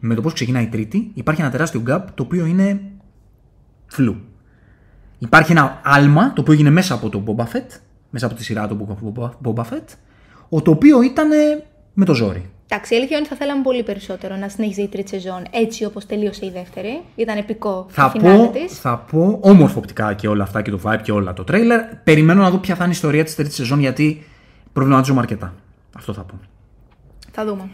με 0.00 0.14
το 0.14 0.20
πώς 0.20 0.32
ξεκινάει 0.32 0.62
η 0.62 0.66
τρίτη, 0.66 1.10
υπάρχει 1.14 1.40
ένα 1.40 1.50
τεράστιο 1.50 1.82
gap 1.88 2.00
το 2.14 2.22
οποίο 2.22 2.46
είναι 2.46 2.80
φλου. 3.86 4.16
Υπάρχει 5.18 5.52
ένα 5.52 5.80
άλμα 5.84 6.32
το 6.32 6.40
οποίο 6.40 6.52
έγινε 6.52 6.70
μέσα 6.70 6.94
από 6.94 7.08
το 7.08 7.22
Boba 7.26 7.42
Fett, 7.42 7.68
μέσα 8.10 8.26
από 8.26 8.34
τη 8.34 8.44
σειρά 8.44 8.68
του 8.68 8.98
Boba- 9.16 9.30
Boba 9.52 9.62
Fett, 9.62 9.88
ο 10.48 10.62
το 10.62 10.70
οποίο 10.70 11.02
ήταν 11.02 11.28
με 11.94 12.04
το 12.04 12.14
ζόρι. 12.14 12.50
Εντάξει, 12.74 12.94
η 12.94 12.96
αλήθεια 12.96 13.16
είναι 13.16 13.26
ότι 13.30 13.36
θα 13.36 13.44
θέλαμε 13.44 13.62
πολύ 13.62 13.82
περισσότερο 13.82 14.36
να 14.36 14.48
συνέχιζε 14.48 14.82
η 14.82 14.88
τρίτη 14.88 15.08
σεζόν 15.08 15.42
έτσι 15.50 15.84
όπως 15.84 16.06
τελείωσε 16.06 16.46
η 16.46 16.50
δεύτερη. 16.50 17.02
Ήταν 17.16 17.36
επικό 17.38 17.86
Θα 17.88 18.10
το 18.12 18.18
φινάλε 18.18 18.44
πω, 18.44 18.50
της. 18.52 18.78
θα 18.78 18.96
πω 19.10 19.38
όμορφο 19.40 19.78
οπτικά 19.78 20.14
και 20.14 20.28
όλα 20.28 20.42
αυτά 20.42 20.62
και 20.62 20.70
το 20.70 20.80
vibe 20.84 20.98
και 21.02 21.12
όλα 21.12 21.32
το 21.32 21.44
τρέιλερ. 21.44 21.80
Περιμένω 22.04 22.42
να 22.42 22.50
δω 22.50 22.58
ποια 22.58 22.74
θα 22.74 22.84
είναι 22.84 22.92
η 22.92 22.96
ιστορία 22.96 23.24
της 23.24 23.34
τρίτη 23.34 23.54
σεζόν 23.54 23.80
γιατί 23.80 24.26
προβληματίζομαι 24.72 25.20
αρκετά. 25.20 25.54
Αυτό 25.96 26.12
θα 26.12 26.22
πω. 26.22 26.34
Θα 27.32 27.44
δούμε. 27.44 27.68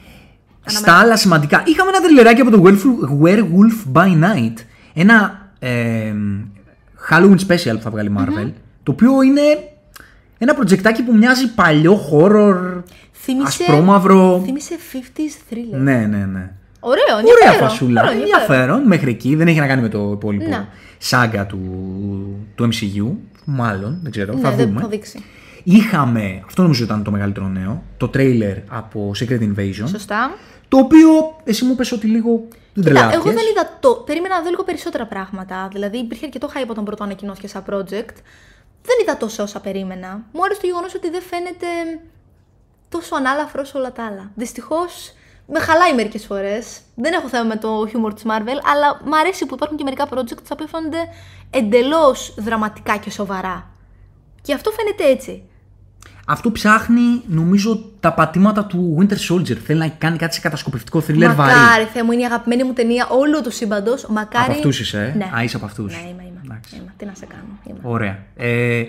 Στα 0.64 0.98
άλλα 0.98 1.16
σημαντικά, 1.16 1.62
είχαμε 1.66 1.90
ένα 1.90 2.00
τριλεράκι 2.00 2.40
από 2.40 2.50
το 2.50 2.62
Werewolf- 2.64 3.24
Werewolf 3.26 3.92
by 3.92 4.06
Night. 4.24 4.54
Ένα 4.94 5.48
ε, 5.58 6.12
Halloween 7.10 7.38
special 7.48 7.74
που 7.74 7.80
θα 7.82 7.90
βγάλει 7.90 8.08
η 8.08 8.14
Marvel. 8.18 8.52
Το 8.82 8.92
οποίο 8.92 9.22
είναι 9.22 9.40
ένα 10.38 10.54
προτζεκτάκι 10.54 11.02
που 11.02 11.14
μοιάζει 11.16 11.54
παλιό 11.54 12.00
horror. 12.12 12.82
Θύμισε, 13.22 13.62
Ασπρόμαυρο. 13.62 14.42
Θύμισε 14.44 14.74
50s 14.92 15.52
thriller. 15.54 15.78
Ναι, 15.78 15.96
ναι, 15.96 16.24
ναι. 16.24 16.50
Ωραίο, 16.80 17.04
Ωραία 17.14 17.18
ενδιαφέρον. 17.18 17.68
φασούλα. 17.68 18.02
Ωραίο, 18.02 18.18
Ενδιαφέρον. 18.18 18.82
Μέχρι 18.86 19.10
εκεί 19.10 19.34
δεν 19.34 19.48
έχει 19.48 19.58
να 19.58 19.66
κάνει 19.66 19.82
με 19.82 19.88
το 19.88 20.10
υπόλοιπο 20.14 20.48
Ναι. 20.48 20.66
σάγκα 20.98 21.46
του, 21.46 21.58
του 22.54 22.68
MCU. 22.72 23.06
Μάλλον, 23.44 23.98
δεν 24.02 24.10
ξέρω. 24.10 24.32
Ναι, 24.34 24.40
θα 24.40 24.50
δεν 24.50 24.68
δούμε. 24.68 24.80
θα 24.80 24.88
δείξει. 24.88 25.24
Είχαμε, 25.64 26.42
αυτό 26.46 26.62
νομίζω 26.62 26.84
ήταν 26.84 27.02
το 27.02 27.10
μεγαλύτερο 27.10 27.46
νέο, 27.48 27.82
το 27.96 28.08
τρέιλερ 28.08 28.56
από 28.68 29.10
Secret 29.20 29.40
Invasion. 29.40 29.88
Σωστά. 29.88 30.30
Το 30.68 30.76
οποίο 30.78 31.08
εσύ 31.44 31.64
μου 31.64 31.74
πες 31.74 31.92
ότι 31.92 32.06
λίγο 32.06 32.30
δεν 32.48 32.58
Κοίτα, 32.74 32.82
τρελάθηκες. 32.82 33.14
εγώ 33.24 33.24
δεν 33.34 33.44
είδα 33.52 33.76
το. 33.80 33.90
Περίμενα 34.06 34.34
να 34.36 34.42
δω 34.42 34.50
λίγο 34.50 34.64
περισσότερα 34.64 35.06
πράγματα. 35.06 35.68
Δηλαδή 35.72 35.98
υπήρχε 35.98 36.24
αρκετό 36.24 36.48
hype 36.54 36.68
όταν 36.68 36.84
πρώτο 36.84 37.04
ανακοινώθηκε 37.04 37.48
σαν 37.48 37.62
project. 37.70 38.14
Δεν 38.82 38.96
είδα 39.02 39.16
τόσο 39.18 39.42
όσα 39.42 39.60
περίμενα. 39.60 40.22
Μου 40.32 40.44
άρεσε 40.44 40.60
το 40.60 40.66
γεγονός 40.66 40.94
ότι 40.94 41.10
δεν 41.10 41.22
φαίνεται 41.22 41.66
τόσο 42.90 43.14
ανάλαφρος 43.14 43.68
όσο 43.68 43.78
όλα 43.78 43.92
τα 43.92 44.04
άλλα. 44.06 44.30
Δυστυχώς 44.34 45.12
με 45.52 45.58
χαλάει 45.58 45.94
μερικές 45.94 46.24
φορές. 46.24 46.80
Δεν 46.94 47.12
έχω 47.12 47.28
θέμα 47.28 47.44
με 47.44 47.56
το 47.56 47.86
χιούμορ 47.88 48.14
της 48.14 48.22
Marvel, 48.26 48.58
αλλά 48.72 49.00
μου 49.04 49.16
αρέσει 49.16 49.46
που 49.46 49.54
υπάρχουν 49.54 49.76
και 49.76 49.84
μερικά 49.84 50.08
project 50.08 50.42
τα 50.48 50.52
οποία 50.52 50.66
φαίνονται 50.66 50.98
εντελώς 51.50 52.34
δραματικά 52.38 52.96
και 52.96 53.10
σοβαρά. 53.10 53.70
Και 54.42 54.54
αυτό 54.54 54.70
φαίνεται 54.70 55.04
έτσι. 55.04 55.42
Αυτό 56.26 56.52
ψάχνει, 56.52 57.22
νομίζω, 57.26 57.84
τα 58.00 58.12
πατήματα 58.12 58.64
του 58.64 58.96
Winter 59.00 59.32
Soldier. 59.32 59.56
Θέλει 59.56 59.78
να 59.78 59.88
κάνει 59.88 60.16
κάτι 60.16 60.34
σε 60.34 60.40
κατασκοπευτικό 60.40 60.98
thriller 60.98 61.32
βαρύ. 61.34 61.54
Μακάρι, 61.54 61.84
Θεέ 61.92 62.02
μου, 62.02 62.12
είναι 62.12 62.22
η 62.22 62.24
αγαπημένη 62.24 62.64
μου 62.64 62.72
ταινία 62.72 63.08
όλου 63.08 63.42
του 63.42 63.50
σύμπαντος. 63.50 64.06
Μακάρι. 64.08 64.44
Από 64.44 64.52
αυτούς 64.52 64.80
είσαι, 64.80 65.12
ε; 65.14 65.16
Ναι. 65.16 65.30
Α, 65.38 65.42
είσαι 65.42 65.56
από 65.56 65.64
αυτούς. 65.64 65.92
Ναι, 65.92 66.08
είμαι, 66.08 66.22
είμαι. 66.22 66.40
Εντάξει. 66.44 66.76
είμαι. 66.76 66.94
Τι 66.96 67.04
να 67.04 67.14
σε 67.14 67.26
κάνω. 67.26 67.58
Είμαι. 67.64 67.78
Ωραία. 67.82 68.18
Ε, 68.36 68.84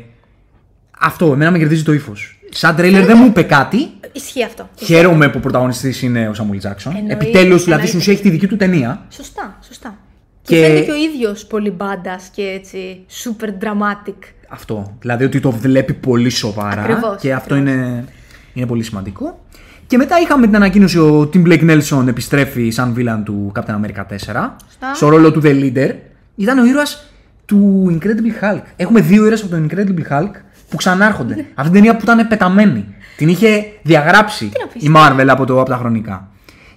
αυτό, 1.00 1.26
εμένα 1.34 1.52
με 1.52 1.58
κερδίζει 1.58 1.84
το 1.84 1.94
ύφος. 1.94 2.40
Σαν 2.54 2.76
τρέιλερ 2.76 3.06
δεν 3.06 3.18
μου 3.20 3.26
είπε 3.26 3.42
κάτι. 3.42 3.90
Ισχύει 4.12 4.44
αυτό. 4.44 4.70
Χαίρομαι 4.76 5.28
που 5.30 5.34
ο 5.38 5.40
πρωταγωνιστής 5.40 6.02
είναι 6.02 6.28
ο 6.30 6.34
Σαμουέλ 6.34 6.60
Τζάξον. 6.60 6.96
Εννοεί- 6.96 7.12
Επιτέλους, 7.12 7.44
δηλαδή, 7.46 7.62
εννοείται. 7.66 7.88
στην 7.88 8.00
ουσία 8.00 8.14
έχει 8.14 8.22
τη 8.22 8.30
δική 8.30 8.48
του 8.48 8.56
ταινία. 8.58 9.06
Σωστά, 9.10 9.58
σωστά. 9.68 9.98
Και- 10.42 10.56
Και, 10.56 10.62
φαίνεται 10.66 10.86
και 10.86 10.92
ο 10.92 10.96
ίδιος 10.96 11.46
πολύ 11.46 11.70
μπάντας 11.72 12.30
και 12.36 12.42
έτσι 12.42 13.06
super 13.24 13.48
dramatic. 13.48 14.14
Αυτό. 14.50 14.96
Δηλαδή 15.00 15.24
ότι 15.24 15.40
το 15.40 15.52
βλέπει 15.52 15.94
πολύ 15.94 16.30
σοβαρά. 16.30 16.82
Ακριβώς, 16.82 17.18
και 17.22 17.34
αυτό 17.34 17.54
ακριβώς. 17.56 17.76
είναι, 17.76 18.06
είναι 18.54 18.66
πολύ 18.66 18.84
σημαντικό. 18.84 19.40
Και 19.88 19.98
μετά 19.98 20.20
είχαμε 20.20 20.46
την 20.46 20.56
ανακοίνωση 20.56 21.00
ο 21.00 21.30
Tim 21.34 21.48
Blake 21.48 21.70
Nelson 21.72 22.08
επιστρέφει 22.08 22.70
σαν 22.70 22.94
βίλαν 22.94 23.24
του 23.24 23.52
Captain 23.56 23.76
America 23.86 24.04
4. 24.08 24.56
Στο 24.96 25.08
ρόλο 25.10 25.32
του 25.32 25.42
The 25.44 25.48
Leader. 25.64 25.92
Ήταν 26.36 26.58
ο 26.60 26.66
ήρωας 26.66 27.06
του 27.46 27.88
Incredible 28.00 28.44
Hulk. 28.44 28.62
Έχουμε 28.76 29.02
δύο 29.02 29.26
ήρωες 29.26 29.42
από 29.44 29.52
το 29.56 29.64
Incredible 29.70 30.12
Hulk 30.14 30.32
που 30.72 30.78
ξανάρχονται. 30.78 31.34
Αυτή 31.34 31.64
την 31.64 31.72
ταινία 31.72 31.96
που 31.96 32.04
ήταν 32.04 32.28
πεταμένη. 32.28 32.96
Την 33.18 33.28
είχε 33.30 33.64
διαγράψει 33.82 34.52
να 34.60 34.68
πεις, 34.68 34.84
η 34.84 34.92
Marvel 34.96 35.28
από, 35.30 35.46
το, 35.46 35.60
από 35.62 35.70
τα 35.70 35.78
χρονικά. 35.78 36.28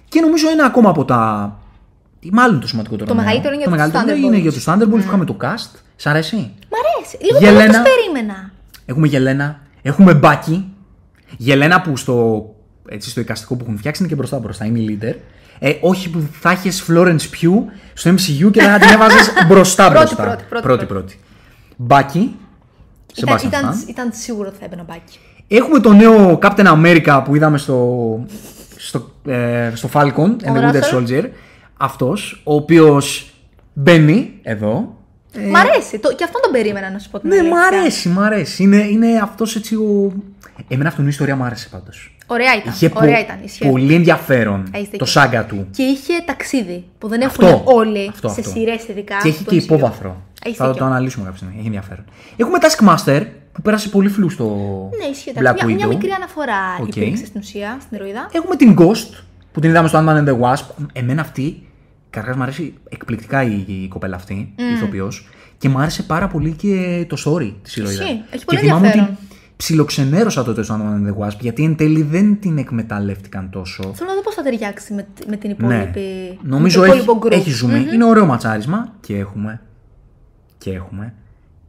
Και 0.09 0.19
νομίζω 0.21 0.49
ένα 0.49 0.65
ακόμα 0.65 0.89
από 0.89 1.05
τα. 1.05 1.53
ή 2.19 2.29
Μάλλον 2.31 2.59
το 2.59 2.67
σημαντικότερο. 2.67 3.05
Το 3.07 3.13
νέο. 3.13 3.23
μεγαλύτερο 3.23 3.53
είναι 3.53 3.63
το 3.63 3.69
για 3.69 3.77
τους 3.83 3.91
μεγαλύτερο 3.93 4.17
Thunderbolts. 4.19 4.25
είναι 4.33 4.37
για 4.37 4.51
τους 4.51 4.63
Thunderbolts 4.67 4.89
που 4.89 4.97
είχαμε 5.07 5.25
το 5.25 5.37
cast. 5.41 5.79
Σ' 5.95 6.05
αρέσει; 6.07 6.35
Μ' 6.35 6.75
αρέσει. 6.81 7.17
Λίγο 7.21 7.37
Γελένα. 7.39 7.61
Γελένα. 7.65 7.81
περίμενα. 7.83 8.51
Έχουμε 8.85 9.07
Γελένα, 9.07 9.59
έχουμε 9.81 10.13
Μπάκι. 10.13 10.73
Γελένα 11.37 11.81
που 11.81 11.97
στο, 11.97 12.45
έτσι, 12.89 13.09
στο 13.09 13.19
εικαστικό 13.19 13.55
που 13.55 13.63
έχουν 13.63 13.77
φτιάξει 13.77 14.01
είναι 14.01 14.09
και 14.11 14.17
μπροστά 14.17 14.39
μπροστά, 14.39 14.65
είναι 14.65 14.79
η 14.79 14.97
leader. 15.01 15.13
Ε, 15.59 15.73
όχι 15.81 16.09
που 16.09 16.23
θα 16.39 16.51
είχε 16.51 16.71
Florence 16.87 17.11
Pugh 17.41 17.63
στο 17.93 18.11
MCU 18.11 18.51
και 18.51 18.61
θα 18.61 18.79
την 18.79 18.89
έβαζες 18.89 19.29
μπροστά 19.47 19.89
Πρώτη, 19.91 19.97
μπροστά. 20.05 20.23
πρώτη, 20.23 20.43
πρώτη, 20.49 20.63
πρώτη, 20.63 20.85
πρώτη. 20.85 21.19
Μπάκι. 21.75 22.35
Ήταν, 23.15 23.37
Sebastian 23.37 23.43
ήταν, 23.45 23.71
Stan. 23.73 23.89
ήταν 23.89 24.09
σίγουρο 24.13 24.47
ότι 24.47 24.57
θα 24.59 24.65
έπαιρνα 24.65 24.83
μπάκι. 24.87 25.19
Έχουμε 25.47 25.79
το 25.79 25.93
νέο 25.93 26.39
Captain 26.41 26.65
America 26.65 27.21
που 27.25 27.35
είδαμε 27.35 27.57
στο, 27.57 28.19
στο, 28.75 29.11
ε, 29.27 29.71
στο 29.73 29.89
Falcon 29.93 30.17
and 30.43 30.47
the 30.47 30.71
Winter 30.71 30.73
Russell. 30.73 30.95
Soldier. 30.97 31.23
Αυτός, 31.77 32.41
ο 32.43 32.55
οποίος 32.55 33.33
μπαίνει 33.73 34.33
εδώ. 34.43 34.95
Μ' 35.49 35.55
αρέσει. 35.55 35.99
Το, 35.99 36.15
και 36.15 36.23
αυτόν 36.23 36.41
τον 36.41 36.51
περίμενα 36.51 36.91
να 36.91 36.99
σου 36.99 37.09
πω 37.09 37.19
την 37.19 37.29
Ναι, 37.29 37.35
αλήθεια. 37.35 37.55
μ' 37.55 37.61
αρέσει, 37.61 38.09
μ' 38.09 38.19
αρέσει. 38.19 38.63
Είναι, 38.63 38.77
είναι 38.77 39.19
αυτός 39.23 39.55
έτσι 39.55 39.75
ο... 39.75 40.11
Εμένα 40.67 40.89
αυτόν 40.89 41.05
η 41.05 41.07
ιστορία 41.11 41.35
μου 41.35 41.43
άρεσε 41.43 41.67
πάντως. 41.71 42.15
Ωραία 42.27 42.55
ήταν. 42.55 42.73
Είχε 42.73 42.91
Ωραία 42.95 43.15
πο- 43.15 43.21
ήταν. 43.21 43.37
ισχύει. 43.43 43.69
πολύ 43.69 43.93
ενδιαφέρον 43.93 44.63
Έχεις 44.71 44.85
το 44.85 44.91
δίκιο. 44.91 45.05
σάγκα 45.05 45.45
του. 45.45 45.67
Και 45.71 45.83
είχε 45.83 46.13
ταξίδι 46.25 46.83
που 46.97 47.07
δεν 47.07 47.25
Αυτό, 47.25 47.45
έχουν 47.45 47.61
όλοι 47.65 48.07
αυτό, 48.09 48.27
σε 48.29 48.39
αυτό. 48.39 48.51
σειρές 48.51 48.87
ειδικά. 48.87 49.15
Και 49.21 49.27
έχει 49.27 49.41
στο 49.41 49.49
και 49.49 49.55
MCU. 49.59 49.63
υπόβαθρο. 49.63 50.21
Έχεις 50.45 50.57
Θα 50.57 50.65
δίκιο. 50.65 50.79
το 50.79 50.85
αναλύσουμε 50.85 51.23
κάποια 51.25 51.37
στιγμή. 51.37 51.55
Έχει 51.57 51.65
ενδιαφέρον. 51.65 52.05
Έχουμε 52.37 52.57
Taskmaster 52.61 53.25
που 53.51 53.61
πέρασε 53.61 53.89
πολύ 53.89 54.09
φλού 54.09 54.29
στο 54.29 54.45
Ναι, 55.01 55.05
ισχύει. 55.11 55.31
Black 55.35 55.39
εντάξει. 55.39 55.65
Μια, 55.65 55.75
μια 55.75 55.85
Widow. 55.85 55.89
μικρή 55.89 56.09
αναφορά 56.11 56.59
Οκ. 56.81 56.95
υπήρξε 56.95 57.25
στην 57.25 57.39
ουσία, 57.41 57.77
στην 57.81 57.97
ηρωίδα. 57.97 58.29
Έχουμε 58.31 58.55
την 58.55 58.75
Ghost 58.79 59.23
που 59.51 59.59
την 59.59 59.69
είδαμε 59.69 59.87
στο 59.87 59.99
Ant-Man 59.99 60.23
and 60.23 60.27
the 60.29 60.39
Wasp. 60.39 60.65
Εμένα 60.93 61.21
αυτή, 61.21 61.67
καταρχά 62.09 62.37
μου 62.37 62.43
αρέσει 62.43 62.73
εκπληκτικά 62.89 63.43
η, 63.43 63.63
η 63.67 63.87
κοπέλα 63.87 64.15
αυτή, 64.15 64.33
η 64.55 64.73
ηθοποιός. 64.75 65.27
Και 65.57 65.69
μου 65.69 65.79
άρεσε 65.79 66.03
πάρα 66.03 66.27
πολύ 66.27 66.51
και 66.51 67.05
το 67.09 67.15
story 67.25 67.53
της 67.63 67.75
ηρωίδας. 67.75 67.99
Ισχύει. 67.99 68.21
Έχει 68.29 68.37
Και 68.39 68.45
πολύ 68.45 68.59
θυμάμαι 68.59 68.87
ότι 68.87 68.97
ενδιαφέρον. 68.97 69.17
ψιλοξενέρωσα 69.57 70.43
τότε 70.43 70.63
στο 70.63 70.75
Ant-Man 70.75 71.07
and 71.07 71.13
the 71.13 71.27
Wasp 71.27 71.37
γιατί 71.39 71.63
εν 71.63 71.75
τέλει 71.75 72.01
δεν 72.01 72.39
την 72.39 72.57
εκμεταλλεύτηκαν 72.57 73.49
τόσο. 73.49 73.83
Θέλω 73.95 74.09
να 74.09 74.15
δω 74.15 74.21
πώς 74.21 74.33
θα 74.33 74.41
ταιριάξει 74.43 74.93
με, 74.93 75.07
με 75.27 75.35
την 75.37 75.55
Ναι. 75.57 75.75
υπόλοιπη. 75.75 76.39
Νομίζω 76.43 76.79
με 76.81 76.85
το 76.87 76.93
έχει, 76.93 77.01
υπόλοιπο 77.01 77.27
group. 77.27 77.31
έχει 77.31 77.49
ζουμί. 77.51 77.85
Είναι 77.93 78.05
ωραίο 78.05 78.25
ματσάρισμα 78.25 78.93
και 78.99 79.17
έχουμε. 79.17 79.61
Και 80.65 80.71
έχουμε. 80.73 81.13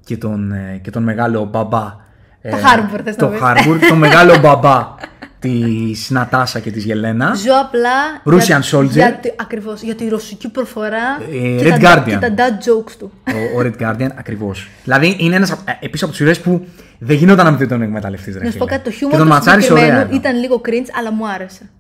Και 0.05 0.17
τον, 0.17 0.53
ε, 0.53 0.79
και 0.83 0.91
τον 0.91 1.03
μεγάλο 1.03 1.45
μπαμπά. 1.45 1.97
ε, 2.41 2.51
Το 2.51 2.57
Harbour, 2.57 3.01
θες 3.05 3.17
να 3.17 3.27
Το 3.27 3.29
πεις. 3.29 3.41
Harbour, 3.43 3.79
τον 3.89 3.99
μεγάλο 4.07 4.39
μπαμπά 4.39 4.95
της 5.39 6.11
Νατάσα 6.11 6.61
και 6.61 6.71
της 6.71 6.85
Γελένα. 6.85 7.35
Ζω 7.35 7.53
απλά. 7.61 7.91
Russian 8.37 8.45
για, 8.61 8.63
soldier. 8.79 8.89
Για, 8.91 9.15
τη- 9.15 9.33
ακριβώς, 9.41 9.83
για 9.83 9.95
τη 9.95 10.09
ρωσική 10.09 10.49
προφορά. 10.51 11.19
Ε, 11.33 11.57
και 11.63 11.75
Red 11.75 11.79
τα, 11.81 12.03
Guardian. 12.05 12.09
Και 12.09 12.17
τα 12.19 12.35
dad 12.37 12.53
jokes 12.69 12.93
του. 12.99 13.13
ο, 13.55 13.59
ο 13.59 13.63
Red 13.63 13.83
Guardian, 13.83 14.09
ακριβώς. 14.15 14.69
Δηλαδή 14.85 15.17
είναι 15.19 15.37
ένας 15.37 15.57
επίση 15.81 16.05
από 16.05 16.13
του 16.15 16.23
ήρωε 16.23 16.35
που 16.35 16.67
δεν 16.99 17.17
γινόταν 17.17 17.45
να 17.45 17.51
μην 17.51 17.69
τον 17.69 17.83
εκμεταλλευτείς. 17.83 18.35
Να 18.37 18.51
σου 18.51 18.59
πω 18.59 18.65
κάτι, 18.65 18.85
το 18.85 18.91
Και 18.91 18.97
χιούμορ 18.97 19.17
τον 19.19 19.27
του 19.27 19.33
ματσάρισε 19.33 19.73
ωραία. 19.73 19.85
συγκεκριμένου 19.85 20.15
εδώ. 20.17 20.21
ήταν 20.29 20.41
λίγο 20.41 20.61
cringe, 20.67 20.89
αλλά 20.99 21.13
μου 21.13 21.29
άρεσε. 21.29 21.71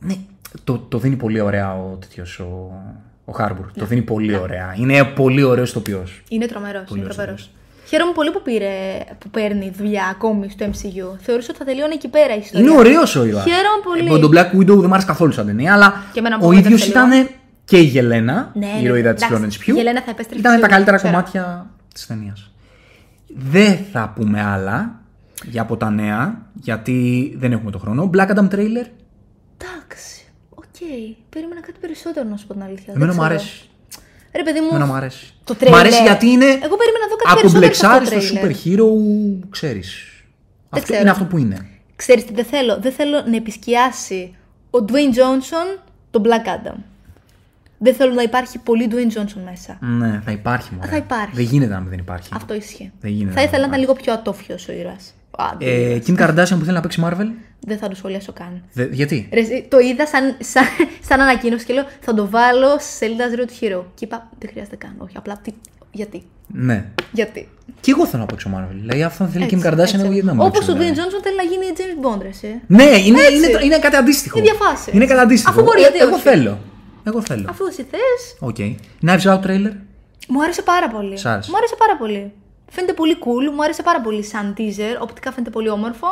Ναι, 0.00 0.14
το, 0.64 0.78
το 0.78 0.98
δίνει 0.98 1.16
πολύ 1.16 1.40
ωραία 1.40 1.74
ο 1.74 1.96
τέτοιος 2.00 2.38
ο, 2.38 2.70
ο 3.24 3.32
Harbour. 3.38 3.64
Το 3.78 3.84
δίνει 3.84 4.02
πολύ 4.02 4.36
ωραία. 4.36 4.74
Είναι 4.78 5.04
πολύ 5.04 5.42
ωραίος 5.42 5.70
ηθοποιό. 5.70 6.04
Είναι 6.28 6.46
τρομερός. 6.46 6.90
Είναι 6.90 7.00
ωραίος 7.00 7.16
τρομερός. 7.16 7.50
Χαίρομαι 7.86 8.12
πολύ 8.12 8.30
που, 8.30 8.42
πήρε, 8.42 8.70
που 9.18 9.28
παίρνει 9.30 9.72
δουλειά 9.76 10.04
ακόμη 10.10 10.50
στο 10.50 10.66
MCU. 10.66 11.16
Θεωρούσα 11.20 11.46
ότι 11.50 11.58
θα 11.58 11.64
τελειώνει 11.64 11.94
εκεί 11.94 12.08
πέρα 12.08 12.34
η 12.34 12.38
ιστορία. 12.38 12.66
Είναι 12.68 12.78
ωραίος 12.78 13.16
ο 13.16 13.24
ήρωας. 13.24 13.42
Χαίρομαι 13.42 13.82
πολύ. 13.84 14.06
Εγώ 14.06 14.18
τον 14.18 14.30
Black 14.34 14.56
Widow 14.60 14.66
δεν 14.78 14.86
μου 14.86 14.92
άρεσε 14.92 15.06
καθόλου 15.06 15.32
σαν 15.32 15.46
ταινία, 15.46 15.72
αλλά 15.72 16.02
Και 16.12 16.18
εμένα 16.18 16.36
μου 16.38 16.42
ο 16.44 16.46
απογοήτευσε 16.46 16.74
ίδιος 16.84 17.02
λίγο. 17.04 17.14
ήταν 17.16 17.28
και 17.64 17.78
η 17.78 17.82
Γελένα, 17.82 18.50
Ναι, 18.54 18.66
η 18.66 18.70
ναι, 18.74 18.80
ηρωίδα 18.82 19.14
της 19.14 19.24
εντάξει, 19.24 19.42
Florence 19.44 19.64
Pugh. 19.64 19.68
η 19.68 19.76
Γελένα 19.76 20.00
θα 20.02 20.10
επέστρεφε 20.10 20.40
Ήταν 20.40 20.42
τα 20.42 20.50
σίγουρα, 20.50 20.68
καλύτερα 20.74 20.96
ξέρω. 20.96 21.12
κομμάτια 21.12 21.66
της 21.94 22.06
ταινίας. 22.06 22.50
Δεν 23.36 23.78
θα 23.92 24.12
πούμε 24.16 24.42
άλλα 24.44 25.00
για 25.44 25.62
από 25.62 25.76
τα 25.76 25.90
νέα, 25.90 26.42
γιατί 26.54 27.32
δεν 27.38 27.52
έχουμε 27.52 27.70
το 27.70 27.78
χρόνο. 27.78 28.10
Black 28.14 28.26
Adam 28.28 28.48
trailer. 28.54 28.86
Εντάξει. 29.56 30.13
Οκ. 30.74 30.88
Περίμενα 31.30 31.60
κάτι 31.60 31.78
περισσότερο 31.80 32.28
να 32.28 32.36
σου 32.36 32.46
πω 32.46 32.52
την 32.52 32.62
αλήθεια. 32.62 32.92
Εμένα 32.96 33.12
Δεν 33.12 33.14
μου 33.14 33.28
ξέρω. 33.28 33.34
αρέσει. 33.40 33.68
Ρε 34.36 34.42
παιδί 34.42 34.60
μου. 34.60 34.66
Εμένα 34.70 34.86
μου 34.86 34.92
αρέσει. 34.92 35.34
Το 35.44 35.56
Μ' 35.70 35.74
αρέσει 35.74 35.98
trailer. 36.00 36.06
γιατί 36.06 36.26
είναι 36.26 36.44
Εγώ 36.44 36.76
περίμενα 36.76 37.04
να 37.04 37.08
δω 37.10 37.16
κάτι 37.16 37.40
περισσότερο 37.40 37.40
από 37.40 37.48
ακομπλεξάρι 37.48 38.04
αυτό 38.04 38.20
στο 38.20 38.34
το 38.34 38.40
super 38.40 38.50
trailer. 38.50 38.64
hero, 38.64 39.46
ξέρεις. 39.50 40.08
Αυτό 40.68 40.84
ξέρω. 40.86 41.00
είναι 41.00 41.10
αυτό 41.10 41.24
που 41.24 41.38
είναι. 41.38 41.68
Ξέρεις 41.96 42.24
τι 42.24 42.32
δεν 42.34 42.44
θέλω. 42.44 42.78
Δεν 42.80 42.92
θέλω 42.92 43.22
να 43.26 43.36
επισκιάσει 43.36 44.36
ο 44.70 44.78
Dwayne 44.88 45.14
Johnson 45.18 45.78
τον 46.10 46.22
Black 46.26 46.46
Adam. 46.46 46.76
Δεν 47.78 47.94
θέλω 47.94 48.12
να 48.12 48.22
υπάρχει 48.22 48.58
πολύ 48.58 48.88
Dwayne 48.90 49.18
Johnson 49.18 49.40
μέσα. 49.44 49.78
Ναι, 49.80 50.20
θα 50.24 50.30
υπάρχει 50.30 50.74
μόνο. 50.74 50.86
Θα 50.90 50.96
υπάρχει. 50.96 51.34
Δεν 51.34 51.44
γίνεται 51.44 51.72
να 51.72 51.80
μην 51.80 51.88
δεν 51.90 51.98
υπάρχει. 51.98 52.28
Αυτό 52.32 52.54
ισχύει. 52.54 52.92
Δεν 53.00 53.10
γίνεται 53.10 53.34
Θα 53.34 53.40
να 53.40 53.46
ήθελα 53.46 53.60
να 53.60 53.66
υπάρχει. 53.66 53.84
ήταν 53.84 53.96
λίγο 53.96 54.02
πιο 54.04 54.12
ατόφιος 54.12 54.68
ο 54.68 54.72
ήρωας. 54.72 55.14
Ε, 55.58 55.98
Kim 56.06 56.18
Kardashian 56.18 56.56
που 56.58 56.64
θέλει 56.64 56.72
να 56.72 56.80
παίξει 56.80 57.02
Marvel; 57.04 57.26
Δεν 57.60 57.78
θα 57.78 57.88
το 57.88 57.94
σχολιάσω 57.94 58.32
καν. 58.32 58.62
Δε- 58.72 58.88
γιατί; 58.90 59.28
Ρε, 59.32 59.40
εσύ, 59.40 59.66
το 59.70 59.78
είδα 59.78 60.06
σαν, 60.06 60.36
σαν, 60.40 60.64
σαν 61.08 61.20
ανακοίνωση 61.20 61.64
και 61.64 61.72
λέω 61.72 61.84
θα 62.00 62.14
το 62.14 62.28
βάλω 62.30 62.76
στη 62.78 62.92
σελίδα 62.92 63.24
Zero 63.30 63.40
to 63.40 63.64
Hero. 63.64 63.82
Και 63.94 64.04
είπα 64.04 64.28
δεν 64.38 64.50
χρειάζεται 64.50 64.76
καν. 64.76 64.94
Όχι, 64.98 65.16
απλά 65.16 65.40
τι, 65.42 65.50
γιατί. 65.92 66.22
Ναι. 66.46 66.84
Γιατί. 67.12 67.48
Και 67.80 67.90
εγώ 67.90 68.06
θέλω 68.06 68.22
να 68.22 68.28
παίξω 68.28 68.50
Marvel. 68.54 68.76
Δηλαδή 68.80 69.02
αυτό 69.02 69.24
θέλει 69.26 69.46
και 69.46 69.54
η 69.54 69.60
Kardashian, 69.64 69.94
εγώ 69.98 70.10
γιατί 70.12 70.26
να 70.26 70.32
μην 70.32 70.40
Όπως 70.40 70.50
παίξω, 70.58 70.72
ο 70.72 70.74
δηλαδή. 70.76 70.94
Dwayne 70.94 70.98
Johnson 70.98 71.20
θέλει 71.22 71.36
να 71.36 71.42
γίνει 71.42 71.64
James 71.76 72.06
Bond, 72.06 72.22
ρε, 72.22 72.28
εσύ. 72.28 72.60
Ναι, 72.66 72.82
είναι, 72.82 73.20
Έτσι. 73.20 73.36
είναι, 73.36 73.58
είναι 73.64 73.78
κάτι 73.78 73.96
αντίστοιχο. 73.96 74.38
Είναι 74.38 74.50
μια 74.50 74.63
φάση. 74.63 74.90
Είναι 74.94 75.06
κάτι 75.06 75.20
αντίστοιχο. 75.20 75.50
Αφού 75.52 75.62
μπορεί, 75.62 75.78
Ε, 75.78 75.82
γιατί 75.82 75.98
Εγώ 75.98 76.14
όχι. 76.14 76.22
θέλω. 76.22 76.58
Εγώ 77.04 77.20
θέλω. 77.22 77.46
Αφού 77.48 77.64
εσύ 77.66 77.86
θες. 77.90 78.36
OK. 78.40 78.56
Knives 79.06 79.32
Out 79.32 79.46
trailer. 79.46 79.72
Μου 80.28 80.42
άρεσε 80.42 80.62
πάρα 80.62 80.88
πολύ. 80.88 81.16
Σ' 81.18 81.26
άρεσε. 81.26 81.50
Μου 81.50 81.56
άρεσε 81.56 81.74
πάρα 81.78 81.96
πολύ. 81.96 82.32
Φαίνεται 82.74 82.92
πολύ 82.92 83.16
cool, 83.20 83.54
μου 83.54 83.62
άρεσε 83.62 83.82
πάρα 83.82 84.00
πολύ 84.00 84.24
σαν 84.24 84.54
teaser. 84.58 85.00
Οπτικά 85.02 85.32
φαίνεται 85.32 85.50
πολύ 85.50 85.68
όμορφο. 85.68 86.06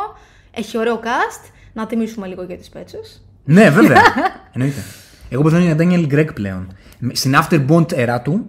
Έχει 0.51 0.77
ωραίο 0.77 0.99
cast. 1.03 1.49
Να 1.73 1.85
τιμήσουμε 1.85 2.27
λίγο 2.27 2.43
για 2.43 2.57
τις 2.57 2.69
πέτσες. 2.69 3.25
Ναι, 3.43 3.69
βέβαια. 3.69 4.01
Εννοείται. 4.53 4.83
Εγώ 5.29 5.43
πεθαίνω 5.43 5.63
για 5.63 5.75
Daniel 5.79 6.13
Greg 6.13 6.33
πλέον. 6.33 6.77
Στην 7.11 7.35
After 7.35 7.65
Bond 7.69 7.85
era 7.85 8.17
του, 8.23 8.45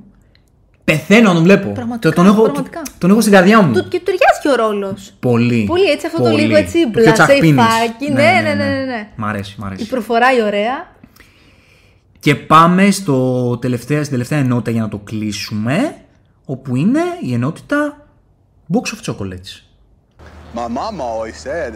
πεθαίνω 0.85 1.29
να 1.29 1.35
τον 1.35 1.43
βλέπω. 1.43 1.69
Πραγματικά, 1.73 2.15
τον, 2.15 2.27
έχω, 2.27 2.43
πραγματικά. 2.43 2.83
τον 2.99 3.11
έχω 3.11 3.21
στην 3.21 3.33
καρδιά 3.33 3.63
μου. 3.63 3.73
Του, 3.73 3.89
και 3.89 3.99
του 3.99 4.05
ταιριάζει 4.05 4.41
και 4.43 4.49
ο 4.49 4.55
ρόλος. 4.55 5.15
Πολύ. 5.21 5.65
Πολύ 5.67 5.91
έτσι, 5.91 6.07
αυτό 6.07 6.23
το 6.23 6.29
Πολύ. 6.31 6.41
λίγο 6.43 6.57
έτσι, 6.57 6.79
πιο 6.79 6.89
μπλασέ 7.03 7.13
τσακπίνης. 7.13 7.65
φάκι. 7.65 8.13
Ναι, 8.13 8.23
ναι, 8.43 8.55
ναι, 8.55 8.65
ναι, 8.65 8.85
ναι. 8.85 9.09
Μ' 9.17 9.25
αρέσει, 9.25 9.55
μ' 9.59 9.63
Η 9.63 9.67
αρέσει. 9.67 9.89
προφορά 9.89 10.35
η 10.37 10.43
ωραία. 10.43 10.93
Και 12.19 12.35
πάμε 12.35 12.91
στο 12.91 13.57
τελευταία, 13.59 13.99
στην 13.99 14.11
τελευταία 14.11 14.39
ενότητα 14.39 14.71
για 14.71 14.81
να 14.83 14.89
το 14.89 14.99
κλείσουμε, 14.99 15.97
όπου 16.45 16.77
είναι 16.77 17.01
η 17.21 17.33
ενότητα 17.33 18.04
Box 18.73 18.93
of 18.95 19.03
Chocolates. 19.03 19.63
My 20.55 20.69
mom 20.69 20.99
always 21.01 21.37
said 21.37 21.73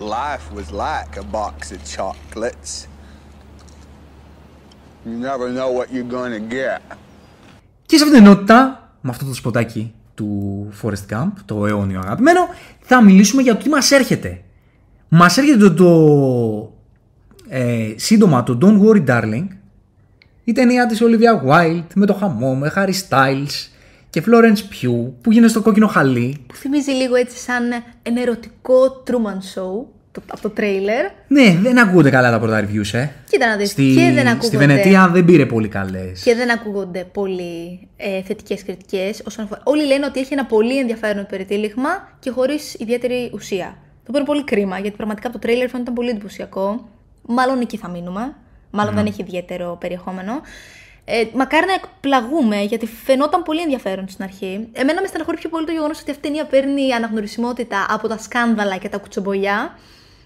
life 0.00 0.46
was 0.56 0.70
like 0.70 1.12
a 1.18 1.26
box 1.38 1.70
of 1.70 1.80
chocolates. 1.84 2.86
You 5.04 5.18
never 5.18 5.50
know 5.52 5.70
what 5.70 5.86
you're 5.92 6.12
gonna 6.16 6.40
get. 6.40 6.80
Και 7.86 7.96
σε 7.96 8.04
αυτήν 8.04 8.18
την 8.18 8.26
ενότητα, 8.26 8.90
με 9.00 9.10
αυτό 9.10 9.24
το 9.24 9.34
σποτάκι 9.34 9.94
του 10.14 10.68
Forest 10.82 11.12
Camp, 11.12 11.32
το 11.44 11.66
αιώνιο 11.66 12.00
αγαπημένο, 12.00 12.40
θα 12.80 13.02
μιλήσουμε 13.02 13.42
για 13.42 13.56
το 13.56 13.62
τι 13.62 13.68
μας 13.68 13.90
έρχεται. 13.90 14.42
Μας 15.08 15.36
έρχεται 15.36 15.58
το, 15.58 15.74
το 15.74 16.72
ε, 17.48 17.92
σύντομα 17.96 18.42
το 18.42 18.58
Don't 18.62 18.80
Worry 18.82 19.06
Darling, 19.06 19.46
η 20.44 20.52
ταινία 20.52 20.86
της 20.86 21.02
Olivia 21.02 21.48
Wilde 21.48 21.86
με 21.94 22.06
το 22.06 22.14
χαμό, 22.14 22.54
με 22.54 22.72
Harry 22.76 22.92
Styles 23.08 23.71
και 24.12 24.22
Florence 24.26 24.58
Pugh 24.58 25.10
που 25.20 25.32
γίνεται 25.32 25.48
στο 25.48 25.62
κόκκινο 25.62 25.86
χαλί. 25.86 26.44
Που 26.46 26.54
θυμίζει 26.54 26.90
λίγο 26.90 27.14
έτσι 27.14 27.38
σαν 27.38 27.64
ένα 28.02 28.20
ερωτικό 28.20 29.02
Truman 29.06 29.38
Show 29.54 29.84
το, 30.12 30.22
από 30.26 30.42
το 30.42 30.50
τρέιλερ. 30.50 31.04
Ναι, 31.28 31.58
δεν 31.62 31.78
ακούγονται 31.78 32.10
καλά 32.10 32.30
τα 32.30 32.38
πρώτα 32.38 32.64
reviews, 32.64 32.92
ε. 32.92 33.08
Κοίτα 33.30 33.46
να 33.46 33.56
δεις. 33.56 33.70
Στη, 33.70 33.94
και 33.94 34.12
δεν 34.14 34.26
ακούγονται. 34.26 34.46
στη 34.46 34.56
Βενετία 34.56 35.08
δεν 35.08 35.24
πήρε 35.24 35.46
πολύ 35.46 35.68
καλές. 35.68 36.22
Και 36.22 36.34
δεν 36.34 36.50
ακούγονται 36.50 37.04
πολύ 37.12 37.88
ε, 37.96 38.22
θετικές 38.22 38.64
κριτικές. 38.64 39.22
Όλοι 39.62 39.86
λένε 39.86 40.06
ότι 40.06 40.20
έχει 40.20 40.32
ένα 40.32 40.44
πολύ 40.44 40.78
ενδιαφέρον 40.78 41.26
περιτύλιγμα 41.26 41.88
και 42.18 42.30
χωρίς 42.30 42.74
ιδιαίτερη 42.74 43.30
ουσία. 43.34 43.76
Το 43.76 44.06
οποίο 44.08 44.18
είναι 44.18 44.26
πολύ 44.26 44.44
κρίμα 44.44 44.78
γιατί 44.78 44.96
πραγματικά 44.96 45.28
από 45.28 45.38
το 45.38 45.46
τρέιλερ 45.46 45.68
φαίνεται 45.68 45.90
πολύ 45.90 46.08
εντυπωσιακό. 46.10 46.88
Μάλλον 47.22 47.60
εκεί 47.60 47.76
θα 47.76 47.88
μείνουμε. 47.88 48.34
Μάλλον 48.70 48.94
δεν 48.94 49.06
έχει 49.06 49.22
ιδιαίτερο 49.22 49.76
περιεχόμενο. 49.80 50.40
Ε, 51.04 51.24
μακάρι 51.34 51.66
να 51.66 51.72
εκπλαγούμε 51.72 52.56
γιατί 52.62 52.86
φαινόταν 52.86 53.42
πολύ 53.42 53.60
ενδιαφέρον 53.60 54.08
στην 54.08 54.24
αρχή. 54.24 54.68
Εμένα 54.72 55.00
με 55.00 55.06
στεναχωρεί 55.06 55.36
πιο 55.38 55.48
πολύ 55.48 55.66
το 55.66 55.72
γεγονός 55.72 56.00
ότι 56.00 56.10
αυτή 56.10 56.26
η 56.26 56.30
ταινία 56.30 56.44
παίρνει 56.46 56.92
αναγνωρισιμότητα 56.92 57.86
από 57.88 58.08
τα 58.08 58.18
σκάνδαλα 58.18 58.76
και 58.76 58.88
τα 58.88 58.98
κουτσομπολιά 58.98 59.78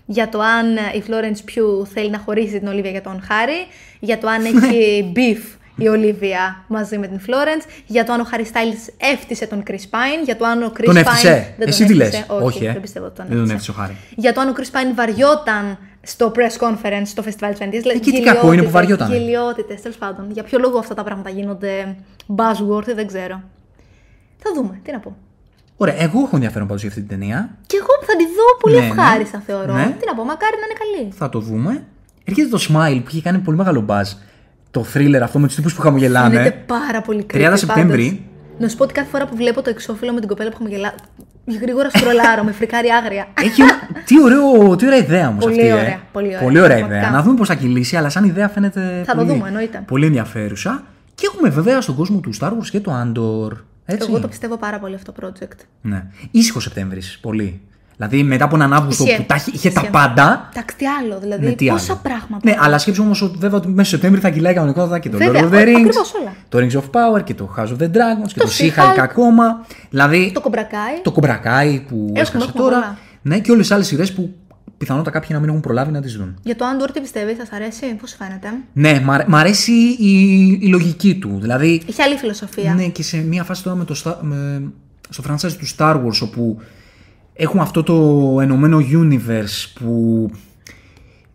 για 0.06 0.28
το 0.28 0.40
αν 0.40 0.76
η 0.76 1.02
Florence 1.08 1.38
Pugh 1.50 1.86
θέλει 1.94 2.10
να 2.10 2.18
χωρίσει 2.18 2.58
την 2.58 2.68
Ολίβια 2.68 2.90
για 2.90 3.02
τον 3.02 3.22
Χάρη, 3.28 3.66
για 4.00 4.18
το 4.18 4.28
αν 4.28 4.44
έχει 4.44 5.12
beef 5.16 5.56
η 5.78 5.88
Ολίβια 5.88 6.64
μαζί 6.68 6.98
με 6.98 7.06
την 7.06 7.20
Florence, 7.26 7.68
για 7.86 8.04
το 8.04 8.12
αν 8.12 8.20
ο 8.20 8.24
Χάρη 8.24 8.46
Styles 8.52 8.92
έφτισε 9.12 9.46
τον 9.46 9.62
Chris 9.66 9.72
Pine, 9.74 10.24
για 10.24 10.36
το 10.36 10.44
αν 10.44 10.62
ο 10.62 10.72
Chris 10.78 10.84
Τον 10.84 10.94
Pine... 10.94 10.98
έφτισε. 10.98 11.54
Δεν 11.58 11.68
Εσύ 11.68 11.86
τον 11.86 11.96
τι 11.96 12.02
έφτισε. 12.02 12.18
λες; 12.28 12.38
Όχι, 12.38 12.44
Όχι, 12.56 12.64
ε. 12.64 12.72
δεν 12.72 12.80
πιστεύω 12.80 13.06
ότι 13.06 13.16
τον 13.16 13.26
Δεν 13.28 13.36
τον 13.36 13.50
έφτισε. 13.50 13.70
έφτιασε 13.70 13.80
ο 13.80 13.82
Χάρη. 13.84 13.96
Για 14.16 14.32
το 14.32 14.40
αν 14.40 14.48
ο 14.48 14.52
Chris 14.56 14.76
Pine 14.76 14.94
βαριόταν 14.94 15.78
στο 16.06 16.32
press 16.36 16.66
conference 16.66 17.02
στο 17.04 17.22
Festival 17.26 17.48
της 17.50 17.58
Βενετίας. 17.58 17.84
Ε, 17.84 17.98
και 17.98 18.10
τι 18.10 18.20
κακό 18.20 18.52
είναι 18.52 18.62
που 18.62 18.70
βαριότανε. 18.70 19.16
Γελιότητες, 19.16 19.80
τέλος 19.82 19.96
πάντων. 19.96 20.30
Για 20.30 20.42
ποιο 20.42 20.58
λόγο 20.58 20.78
αυτά 20.78 20.94
τα 20.94 21.02
πράγματα 21.04 21.30
γίνονται 21.30 21.96
buzzword, 22.36 22.94
δεν 22.94 23.06
ξέρω. 23.06 23.42
Θα 24.38 24.50
δούμε, 24.54 24.80
τι 24.82 24.92
να 24.92 24.98
πω. 25.00 25.16
Ωραία, 25.76 25.94
εγώ 26.02 26.18
έχω 26.20 26.30
ενδιαφέρον 26.32 26.66
πάντως 26.66 26.82
για 26.82 26.90
αυτή 26.90 27.02
την 27.02 27.10
ταινία. 27.18 27.56
Και 27.66 27.76
εγώ 27.76 28.06
θα 28.06 28.16
τη 28.16 28.24
δω 28.24 28.56
πολύ 28.60 28.74
Ναι, 28.74 28.80
ναι. 28.80 28.86
ευχάριστα, 28.86 29.42
θεωρώ. 29.46 29.72
Ναι. 29.74 29.96
Τι 30.00 30.06
να 30.06 30.14
πω, 30.14 30.24
μακάρι 30.24 30.56
να 30.60 30.66
είναι 30.66 30.78
καλή. 30.98 31.12
Θα 31.12 31.28
το 31.28 31.38
δούμε. 31.40 31.84
Έρχεται 32.24 32.48
το 32.48 32.58
Smile 32.68 33.00
που 33.02 33.08
είχε 33.10 33.20
κάνει 33.22 33.38
πολύ 33.38 33.56
μεγάλο 33.56 33.84
buzz. 33.88 34.04
Το 34.70 34.84
thriller 34.94 35.20
αυτό 35.22 35.38
με 35.38 35.46
τους 35.46 35.56
τύπους 35.56 35.74
που 35.74 35.80
χαμογελάνε. 35.80 36.34
Φαίνεται 36.36 36.64
πάρα 36.66 37.00
πολύ 37.00 37.26
creepy. 37.32 37.50
30 37.50 37.52
Σεπτέμβρη. 37.56 38.06
πάντως. 38.08 38.20
Να 38.58 38.68
σου 38.68 38.76
πω 38.76 38.84
ότι 38.84 38.92
κάθε 38.92 39.08
φορά 39.08 39.26
που 39.26 39.36
βλέπω 39.36 39.62
το 39.62 39.70
εξώφυλλο 39.70 40.12
με 40.12 40.18
την 40.20 40.28
κοπέλα 40.28 40.50
που 40.50 40.56
χαμογελά. 40.56 40.94
Γρήγορα 41.60 41.90
σκρολάρω, 41.90 42.42
με 42.44 42.52
φρικάρει 42.52 42.88
άγρια. 42.88 43.26
Έχει 43.42 43.60
ένα... 43.62 43.72
τι, 44.04 44.22
ωραίο, 44.22 44.76
τι 44.76 44.86
ωραία 44.86 44.98
ιδέα 44.98 45.28
όμως 45.28 45.44
Πολύ 45.44 45.60
αυτή. 45.60 45.72
ωραία, 45.72 45.86
ε. 45.86 46.00
πολύ 46.12 46.26
ωραία, 46.26 46.40
Πολύ 46.40 46.58
ωραία 46.60 46.76
πραγματικά. 46.76 46.98
ιδέα. 46.98 47.10
Να 47.10 47.22
δούμε 47.22 47.36
πώς 47.36 47.48
θα 47.48 47.54
κυλήσει, 47.54 47.96
αλλά 47.96 48.08
σαν 48.08 48.24
ιδέα 48.24 48.48
φαίνεται. 48.48 49.02
Θα 49.06 49.12
το 49.14 49.18
πολύ, 49.18 49.32
δούμε, 49.32 49.48
εννοείται. 49.48 49.82
Πολύ 49.86 50.06
ενδιαφέρουσα. 50.06 50.82
Και 51.14 51.26
έχουμε 51.32 51.48
βέβαια 51.48 51.80
στον 51.80 51.94
κόσμο 51.94 52.18
του 52.20 52.30
Star 52.40 52.48
Wars 52.50 52.66
και 52.70 52.80
το 52.80 52.92
Andor. 53.02 53.56
Έτσι. 53.84 54.06
Εγώ 54.10 54.20
το 54.20 54.28
πιστεύω 54.28 54.56
πάρα 54.56 54.78
πολύ 54.78 54.94
αυτό 54.94 55.12
το 55.12 55.26
project. 55.28 55.58
Ναι. 55.80 56.04
Ήσυχος 56.30 56.62
Σεπτέμβρης. 56.62 57.18
Πολύ. 57.22 57.60
Δηλαδή 57.96 58.22
μετά 58.22 58.44
από 58.44 58.56
έναν 58.56 58.72
Αύγουστο 58.72 59.04
Ισχύει. 59.04 59.16
που 59.16 59.24
τα 59.26 59.34
είχε, 59.34 59.50
είχε 59.54 59.70
τα 59.70 59.80
Ισχύει. 59.80 59.92
πάντα. 59.92 60.48
Εντάξει, 60.52 60.76
τι 60.76 60.84
άλλο, 60.86 61.18
δηλαδή. 61.20 61.46
Ναι, 61.46 61.52
τι 61.52 61.66
πόσα 61.66 61.92
άλλο. 61.92 62.00
πράγματα. 62.02 62.50
Ναι, 62.50 62.56
αλλά 62.60 62.78
σκέψου 62.78 63.02
όμως 63.04 63.22
ότι 63.22 63.38
βέβαια 63.38 63.58
ότι 63.58 63.68
μέσα 63.68 63.80
στο 63.88 63.90
Σεπτέμβρη 63.96 64.20
θα 64.20 64.30
κυλάει 64.30 64.54
κανονικότατα 64.54 64.98
και 64.98 65.08
το 65.08 65.16
Βέβαια, 65.18 65.40
Lord 65.42 65.44
of 65.44 65.48
the 65.52 65.56
α- 65.56 65.62
Rings. 65.62 65.74
ακριβώς 65.74 66.14
όλα. 66.14 66.34
Το 66.48 66.58
Rings 66.58 66.72
of 66.80 66.90
Power 67.18 67.24
και 67.24 67.34
το 67.34 67.54
House 67.56 67.60
of 67.68 67.76
the 67.82 67.86
Dragons 67.90 68.28
και 68.32 68.38
Το 68.38 68.44
το 68.44 68.50
She-Hulk. 68.58 68.94
She-Hulk 68.94 68.98
ακόμα. 68.98 69.66
Δηλαδή 69.90 70.30
Το 70.34 70.40
κομπρακάι. 70.40 71.00
το 71.02 71.12
Κομπρακάι 71.12 71.80
που 71.88 72.12
έσκασε 72.14 72.44
έχουμε 72.44 72.60
τώρα. 72.62 72.74
πολλά. 72.76 72.96
Ναι, 73.22 73.38
και 73.38 73.50
όλες 73.52 73.68
τι 73.68 73.74
άλλες 73.74 73.86
σειρές 73.86 74.12
που 74.12 74.34
πιθανότατα 74.78 75.10
κάποιοι 75.10 75.28
να 75.32 75.38
μην 75.40 75.48
έχουν 75.48 75.60
προλάβει 75.60 75.92
να 75.92 76.00
τις 76.00 76.16
δουν. 76.16 76.38
Για 76.42 76.56
το 76.56 76.64
Andor 76.64 76.88
τι 76.92 77.00
πιστεύει, 77.00 77.32
θα 77.34 77.44
σα 77.50 77.56
αρέσει, 77.56 77.86
πώς 78.00 78.14
φαίνεται; 78.18 78.48
Ναι, 78.72 79.00
μ' 79.04 79.10
αρέ- 79.10 79.28
μ' 79.28 79.34
αρέσει 79.36 79.72
η, 79.98 80.42
η 80.62 80.66
λογική 80.68 81.14
του. 81.14 81.38
Δηλαδή, 81.40 81.82
Έχει 81.88 82.02
άλλη 82.02 82.16
φιλοσοφία. 82.16 82.74
ναι, 82.74 82.84
και 82.84 83.02
σε 83.02 83.16
μια 83.16 83.44
φάση 83.44 83.62
τώρα 83.62 83.76
με 83.76 83.84
το, 83.84 84.00
Star- 84.04 84.16
με, 84.20 84.62
στο 85.08 85.22
franchise 85.28 85.52
του 85.58 85.66
Star 85.76 85.94
Wars 85.94 86.20
όπου 86.22 86.60
έχουμε 87.36 87.62
αυτό 87.62 87.82
το 87.82 87.94
ενωμένο 88.40 88.78
universe 88.78 89.72
που 89.74 90.30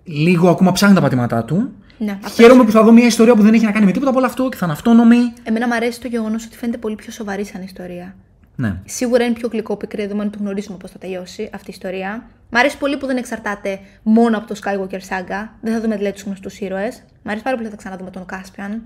λίγο 0.04 0.50
ακόμα 0.50 0.72
ψάχνει 0.72 0.96
τα 0.96 1.02
πατήματά 1.02 1.44
του. 1.44 1.72
Ναι, 1.98 2.20
αυτό 2.24 2.42
Χαίρομαι 2.42 2.64
που 2.64 2.72
θα 2.72 2.84
δω 2.84 2.92
μια 2.92 3.06
ιστορία 3.06 3.36
που 3.36 3.42
δεν 3.42 3.54
έχει 3.54 3.66
να 3.66 3.72
κάνει 3.72 3.86
με 3.86 3.92
τίποτα 3.92 4.10
από 4.10 4.20
όλο 4.20 4.28
αυτό 4.28 4.50
και 4.50 4.58
θα 4.58 4.66
είναι 4.66 4.74
αυτόνομη. 4.74 5.34
Εμένα 5.44 5.68
μου 5.68 5.74
αρέσει 5.74 6.02
το 6.02 6.08
γεγονός 6.08 6.46
ότι 6.46 6.58
φαίνεται 6.58 6.78
πολύ 6.78 6.96
πιο 6.96 7.12
σοβαρή 7.12 7.46
σαν 7.46 7.62
ιστορία. 7.62 8.16
Ναι. 8.56 8.80
Σίγουρα 8.86 9.26
είναι 9.26 9.34
πιο 9.34 9.50
γλυκόπικρη 9.52 10.02
δεδομένου 10.02 10.30
του 10.30 10.38
γνωρίζουμε 10.42 10.78
πώς 10.78 10.92
θα 10.92 10.98
τελειώσει 10.98 11.50
αυτή 11.54 11.70
η 11.70 11.74
ιστορία. 11.74 12.24
Μ' 12.50 12.56
αρέσει 12.56 12.78
πολύ 12.78 12.98
που 12.98 13.06
δεν 13.06 13.18
εξαρτάται 13.18 13.80
μόνο 14.04 14.38
από 14.38 14.48
το 14.48 14.60
Skywalker 14.64 15.00
Saga. 15.10 15.48
Δεν 15.62 15.74
θα 15.74 15.82
δούμε 15.82 15.96
δηλαδή 15.96 16.14
τους 16.14 16.24
γνωστούς 16.24 16.60
ήρωες. 16.60 17.04
Μ' 17.24 17.30
αρέσει 17.30 17.44
πάρα 17.44 17.56
πολύ 17.56 17.68
που 17.68 17.76
θα 17.76 17.82
ξαναδούμε 17.82 18.10
τον 18.10 18.26
Caspian. 18.32 18.80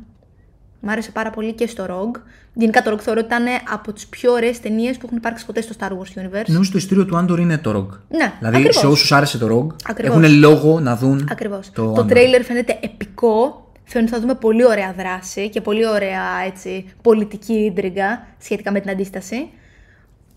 Μ' 0.87 0.89
άρεσε 0.89 1.11
πάρα 1.11 1.29
πολύ 1.29 1.53
και 1.53 1.67
στο 1.67 1.85
Rogue. 1.89 2.19
Γενικά 2.53 2.81
το 2.81 2.91
Rogue 2.93 2.99
θεωρώ 2.99 3.19
ότι 3.19 3.33
ήταν 3.35 3.45
από 3.73 3.93
τις 3.93 4.07
πιο 4.07 4.31
ωραίες 4.31 4.59
ταινίες 4.59 4.97
που 4.97 5.01
έχουν 5.05 5.17
υπάρξει 5.17 5.45
ποτέ 5.45 5.61
στο 5.61 5.73
Star 5.79 5.89
Wars 5.89 6.19
Universe. 6.21 6.45
Νομίζω 6.47 6.71
το 6.71 6.77
ειστήριο 6.77 7.05
του 7.05 7.17
Άντορ 7.17 7.39
είναι 7.39 7.57
το 7.57 7.69
ROG. 7.71 7.97
Ναι, 8.17 8.33
Δηλαδή 8.39 8.55
ακριβώς. 8.55 8.75
σε 8.77 8.87
όσους 8.87 9.11
άρεσε 9.11 9.37
το 9.37 9.45
ROG 9.47 9.75
Ακριβώς. 9.89 10.15
έχουν 10.23 10.37
λόγο 10.39 10.79
να 10.79 10.95
δουν. 10.95 11.27
Ακριβώς. 11.31 11.69
Το, 11.73 11.91
Το, 11.91 12.01
Andor. 12.01 12.07
τρέιλερ 12.07 12.43
φαίνεται 12.43 12.79
επικό. 12.81 13.69
Φαίνεται 13.83 14.09
ότι 14.11 14.21
θα 14.21 14.27
δούμε 14.27 14.39
πολύ 14.39 14.65
ωραία 14.65 14.93
δράση 14.97 15.49
και 15.49 15.61
πολύ 15.61 15.87
ωραία 15.87 16.23
έτσι, 16.45 16.85
πολιτική 17.01 17.53
ίντριγκα 17.53 18.27
σχετικά 18.37 18.71
με 18.71 18.79
την 18.79 18.89
αντίσταση. 18.89 19.49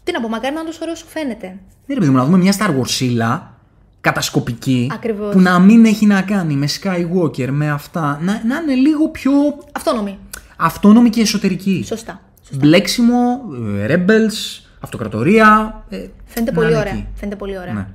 Τι 0.05 0.13
να 0.13 0.21
πω, 0.21 0.29
μακάρι 0.29 0.55
να 0.55 0.61
είναι 0.61 0.69
τόσο 0.69 0.79
ωραίο 0.83 0.95
όσο 0.95 1.05
φαίνεται. 1.09 1.47
Ναι, 1.87 1.95
ρε 1.95 2.01
παιδί 2.01 2.11
μου, 2.11 2.17
να 2.17 2.25
δούμε 2.25 2.37
μια 2.39 2.55
Star 2.59 2.71
Wars 2.71 2.87
σίλα 2.89 3.53
κατασκοπική 4.01 4.91
Ακριβώς. 4.95 5.33
που 5.33 5.41
να 5.41 5.59
μην 5.59 5.85
έχει 5.85 6.07
να 6.07 6.23
κάνει 6.23 6.55
με 6.55 6.69
Skywalker, 6.81 7.49
με 7.51 7.71
αυτά. 7.71 8.19
Να, 8.23 8.33
να 8.47 8.57
είναι 8.57 8.75
λίγο 8.75 9.09
πιο 9.09 9.33
Αυτόνομη. 9.73 10.19
Αυτόνομη 10.61 11.11
και 11.11 11.21
εσωτερική. 11.21 11.83
Σωστά. 11.87 12.21
Μπλέξιμο, 12.53 13.41
ε, 13.79 13.95
rebels, 13.95 14.63
αυτοκρατορία. 14.81 15.83
ε, 15.89 15.97
Φαίνεται 16.25 16.51
να 16.51 16.57
πολύ 16.57 16.69
είναι 16.71 16.79
ωραία. 16.79 16.93
εκεί. 16.93 17.07
Φαίνεται 17.15 17.37
πολύ 17.37 17.59
ωραία. 17.59 17.73
Ναι. 17.73 17.87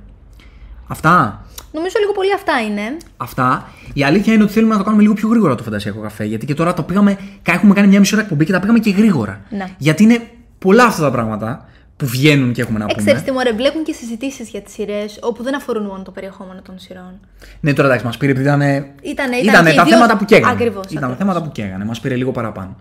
Αυτά. 0.86 1.44
Νομίζω 1.72 1.94
λίγο 2.00 2.12
πολύ 2.12 2.34
αυτά 2.34 2.52
είναι. 2.60 2.96
Αυτά. 3.16 3.68
Η 3.92 4.04
αλήθεια 4.04 4.32
είναι 4.32 4.42
ότι 4.42 4.52
θέλουμε 4.52 4.72
να 4.72 4.78
το 4.78 4.84
κάνουμε 4.84 5.02
λίγο 5.02 5.14
πιο 5.14 5.28
γρήγορα 5.28 5.54
το 5.54 5.62
φαντασιακό 5.62 6.00
καφέ. 6.00 6.24
Γιατί 6.24 6.46
και 6.46 6.54
τώρα 6.54 6.74
το 6.74 6.82
πήγαμε. 6.82 7.18
Έχουμε 7.42 7.74
κάνει 7.74 7.88
μια 7.88 7.98
μισή 7.98 8.14
ώρα 8.14 8.22
εκπομπή 8.22 8.44
και 8.44 8.52
τα 8.52 8.60
πήγαμε 8.60 8.78
και 8.78 8.90
γρήγορα. 8.90 9.40
Ναι. 9.50 9.64
Γιατί 9.78 10.02
είναι 10.02 10.20
πολλά 10.58 10.84
αυτά 10.84 11.02
τα 11.02 11.10
πράγματα 11.10 11.68
που 11.96 12.06
βγαίνουν 12.06 12.52
και 12.52 12.60
έχουμε 12.60 12.78
να 12.78 12.86
πούμε. 12.86 13.02
Ξέρετε, 13.02 13.32
μου 13.32 13.38
μπλέκουν 13.56 13.82
και 13.84 13.92
συζητήσεις 13.92 14.48
για 14.48 14.60
τις 14.62 14.72
σειρές 14.72 15.18
όπου 15.22 15.42
δεν 15.42 15.56
αφορούν 15.56 15.84
μόνο 15.86 16.02
το 16.02 16.10
περιεχόμενο 16.10 16.60
των 16.62 16.78
σειρών. 16.78 17.20
Ναι, 17.60 17.72
τώρα 17.72 17.88
εντάξει, 17.88 18.06
μας 18.06 18.16
πήρε 18.16 18.32
επειδή 18.32 18.44
ήταν. 18.46 18.60
Ήτανε- 18.60 18.86
ήταν 19.02 19.42
ήτανε 19.42 19.70
και 19.70 19.76
τα 19.76 19.82
οι 19.82 19.84
δύο- 19.84 19.94
θέματα 19.94 20.16
που 20.16 20.24
καίγανε. 20.24 20.52
Ακριβώς, 20.52 20.84
Ήταν 20.84 21.00
τα 21.00 21.06
ακριβώς. 21.06 21.16
θέματα 21.16 21.42
που 21.42 21.52
καίγανε. 21.52 21.84
Μας 21.84 22.00
πήρε 22.00 22.14
λίγο 22.16 22.30
παραπάνω. 22.30 22.76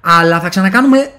Αλλά 0.00 0.40
θα 0.40 0.48
ξανακάνουμε 0.48 1.10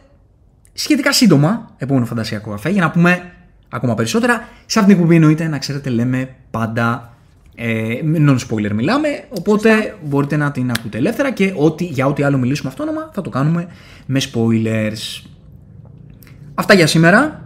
σχετικά 0.73 1.13
σύντομα 1.13 1.69
επόμενο 1.77 2.05
φαντασιακό 2.05 2.49
καφέ 2.49 2.69
για 2.69 2.81
να 2.81 2.91
πούμε 2.91 3.31
ακόμα 3.69 3.93
περισσότερα. 3.95 4.33
Σε 4.65 4.79
αυτήν 4.79 4.83
την 4.85 4.91
εκπομπή 4.93 5.15
εννοείται 5.15 5.47
να 5.47 5.57
ξέρετε 5.57 5.89
λέμε 5.89 6.29
πάντα 6.51 7.13
ε, 7.55 7.93
non-spoiler 8.27 8.71
μιλάμε, 8.71 9.23
οπότε 9.29 9.97
μπορείτε 10.03 10.35
να 10.35 10.51
την 10.51 10.71
ακούτε 10.77 10.97
ελεύθερα 10.97 11.31
και 11.31 11.53
ό,τι, 11.55 11.85
για 11.85 12.05
ό,τι 12.05 12.23
άλλο 12.23 12.37
μιλήσουμε 12.37 12.69
αυτόνομα 12.69 13.09
θα 13.13 13.21
το 13.21 13.29
κάνουμε 13.29 13.67
με 14.05 14.19
spoilers. 14.33 15.23
Αυτά 16.59 16.73
για 16.73 16.87
σήμερα. 16.87 17.41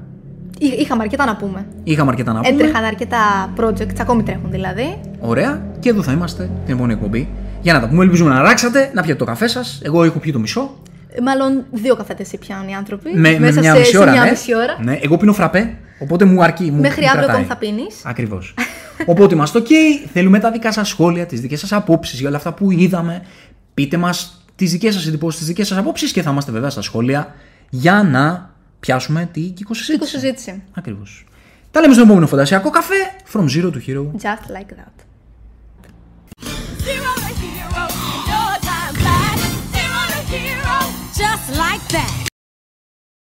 Εί- 0.59 0.79
Είχαμε 0.79 1.03
αρκετά 1.03 1.25
να 1.25 1.35
πούμε. 1.35 1.65
Είχαμε 1.83 2.09
αρκετά 2.11 2.33
να 2.33 2.39
πούμε. 2.41 2.53
Έτρεχαν 2.53 2.83
αρκετά 2.83 3.53
projects, 3.59 3.99
ακόμη 3.99 4.23
τρέχουν 4.23 4.51
δηλαδή. 4.51 4.99
Ωραία. 5.19 5.61
Και 5.79 5.89
εδώ 5.89 6.03
θα 6.03 6.11
είμαστε 6.11 6.49
την 6.65 6.73
επόμενη 6.73 6.93
εκπομπή. 6.93 7.29
Για 7.61 7.73
να 7.73 7.79
τα 7.79 7.87
πούμε, 7.87 8.03
ελπίζουμε 8.03 8.29
να 8.33 8.41
ράξατε, 8.41 8.91
να 8.93 9.01
πιείτε 9.01 9.17
το 9.17 9.25
καφέ 9.25 9.47
σας. 9.47 9.81
Εγώ 9.83 10.03
έχω 10.03 10.19
πιει 10.19 10.31
το 10.31 10.39
μισό. 10.39 10.77
Ε, 11.09 11.21
Μάλλον 11.21 11.63
δύο 11.71 11.95
καφέτες 11.95 12.29
πιάνουν 12.39 12.67
οι 12.67 12.75
άνθρωποι. 12.75 13.09
Με, 13.13 13.31
με 13.31 13.39
μέσα 13.39 13.59
μια 13.59 13.73
σε, 13.73 13.79
μισή 13.79 13.91
σε 13.91 13.97
ώρα. 13.97 14.11
μια 14.11 14.23
ναι. 14.23 14.29
μισή 14.29 14.55
ώρα. 14.55 14.77
Ναι, 14.81 14.99
εγώ 15.01 15.17
πίνω 15.17 15.33
φραπέ, 15.33 15.77
οπότε 15.99 16.25
μου 16.25 16.43
αρκεί. 16.43 16.63
Μου, 16.71 16.81
Μέχρι 16.81 17.01
μου 17.01 17.07
αύριο 17.07 17.23
κρατάει. 17.25 17.29
ακόμη 17.43 17.45
θα 17.47 17.55
πίνεις. 17.55 17.95
Ακριβώς. 18.03 18.53
οπότε 19.11 19.33
είμαστε 19.35 19.59
OK. 19.59 19.71
Θέλουμε 20.13 20.39
τα 20.39 20.51
δικά 20.51 20.71
σας 20.71 20.87
σχόλια, 20.87 21.25
τις 21.25 21.41
δικές 21.41 21.59
σας 21.59 21.71
απόψεις 21.73 22.19
για 22.19 22.27
όλα 22.27 22.37
αυτά 22.37 22.53
που 22.53 22.71
είδαμε. 22.71 23.21
Πείτε 23.73 23.97
μας 23.97 24.45
τις 24.55 24.71
δικές 24.71 24.93
σας 24.93 25.07
εντυπώσεις, 25.07 25.39
τις 25.39 25.47
δικές 25.47 25.67
σας 25.67 25.77
απόψεις 25.77 26.11
και 26.11 26.21
θα 26.21 26.31
είμαστε 26.31 26.51
βέβαια 26.51 26.69
στα 26.69 26.81
σχόλια 26.81 27.33
για 27.69 28.03
να 28.11 28.52
Πιάσουμε 28.83 29.29
τη 29.33 29.41
κικοσυζήτηση. 29.41 29.93
Κικοσυζήτηση. 30.05 30.63
Ακριβώς. 30.73 31.25
Τα 31.71 31.81
λέμε 31.81 31.93
στον 31.93 32.05
επόμενο 32.05 32.27
φαντασιακό 32.27 32.69
καφέ. 32.69 32.95
From 33.33 33.41
zero 33.41 33.71
to 33.71 33.77
hero. 33.87 34.05
Just 34.21 34.51
like 34.55 34.71
that. 34.79 35.12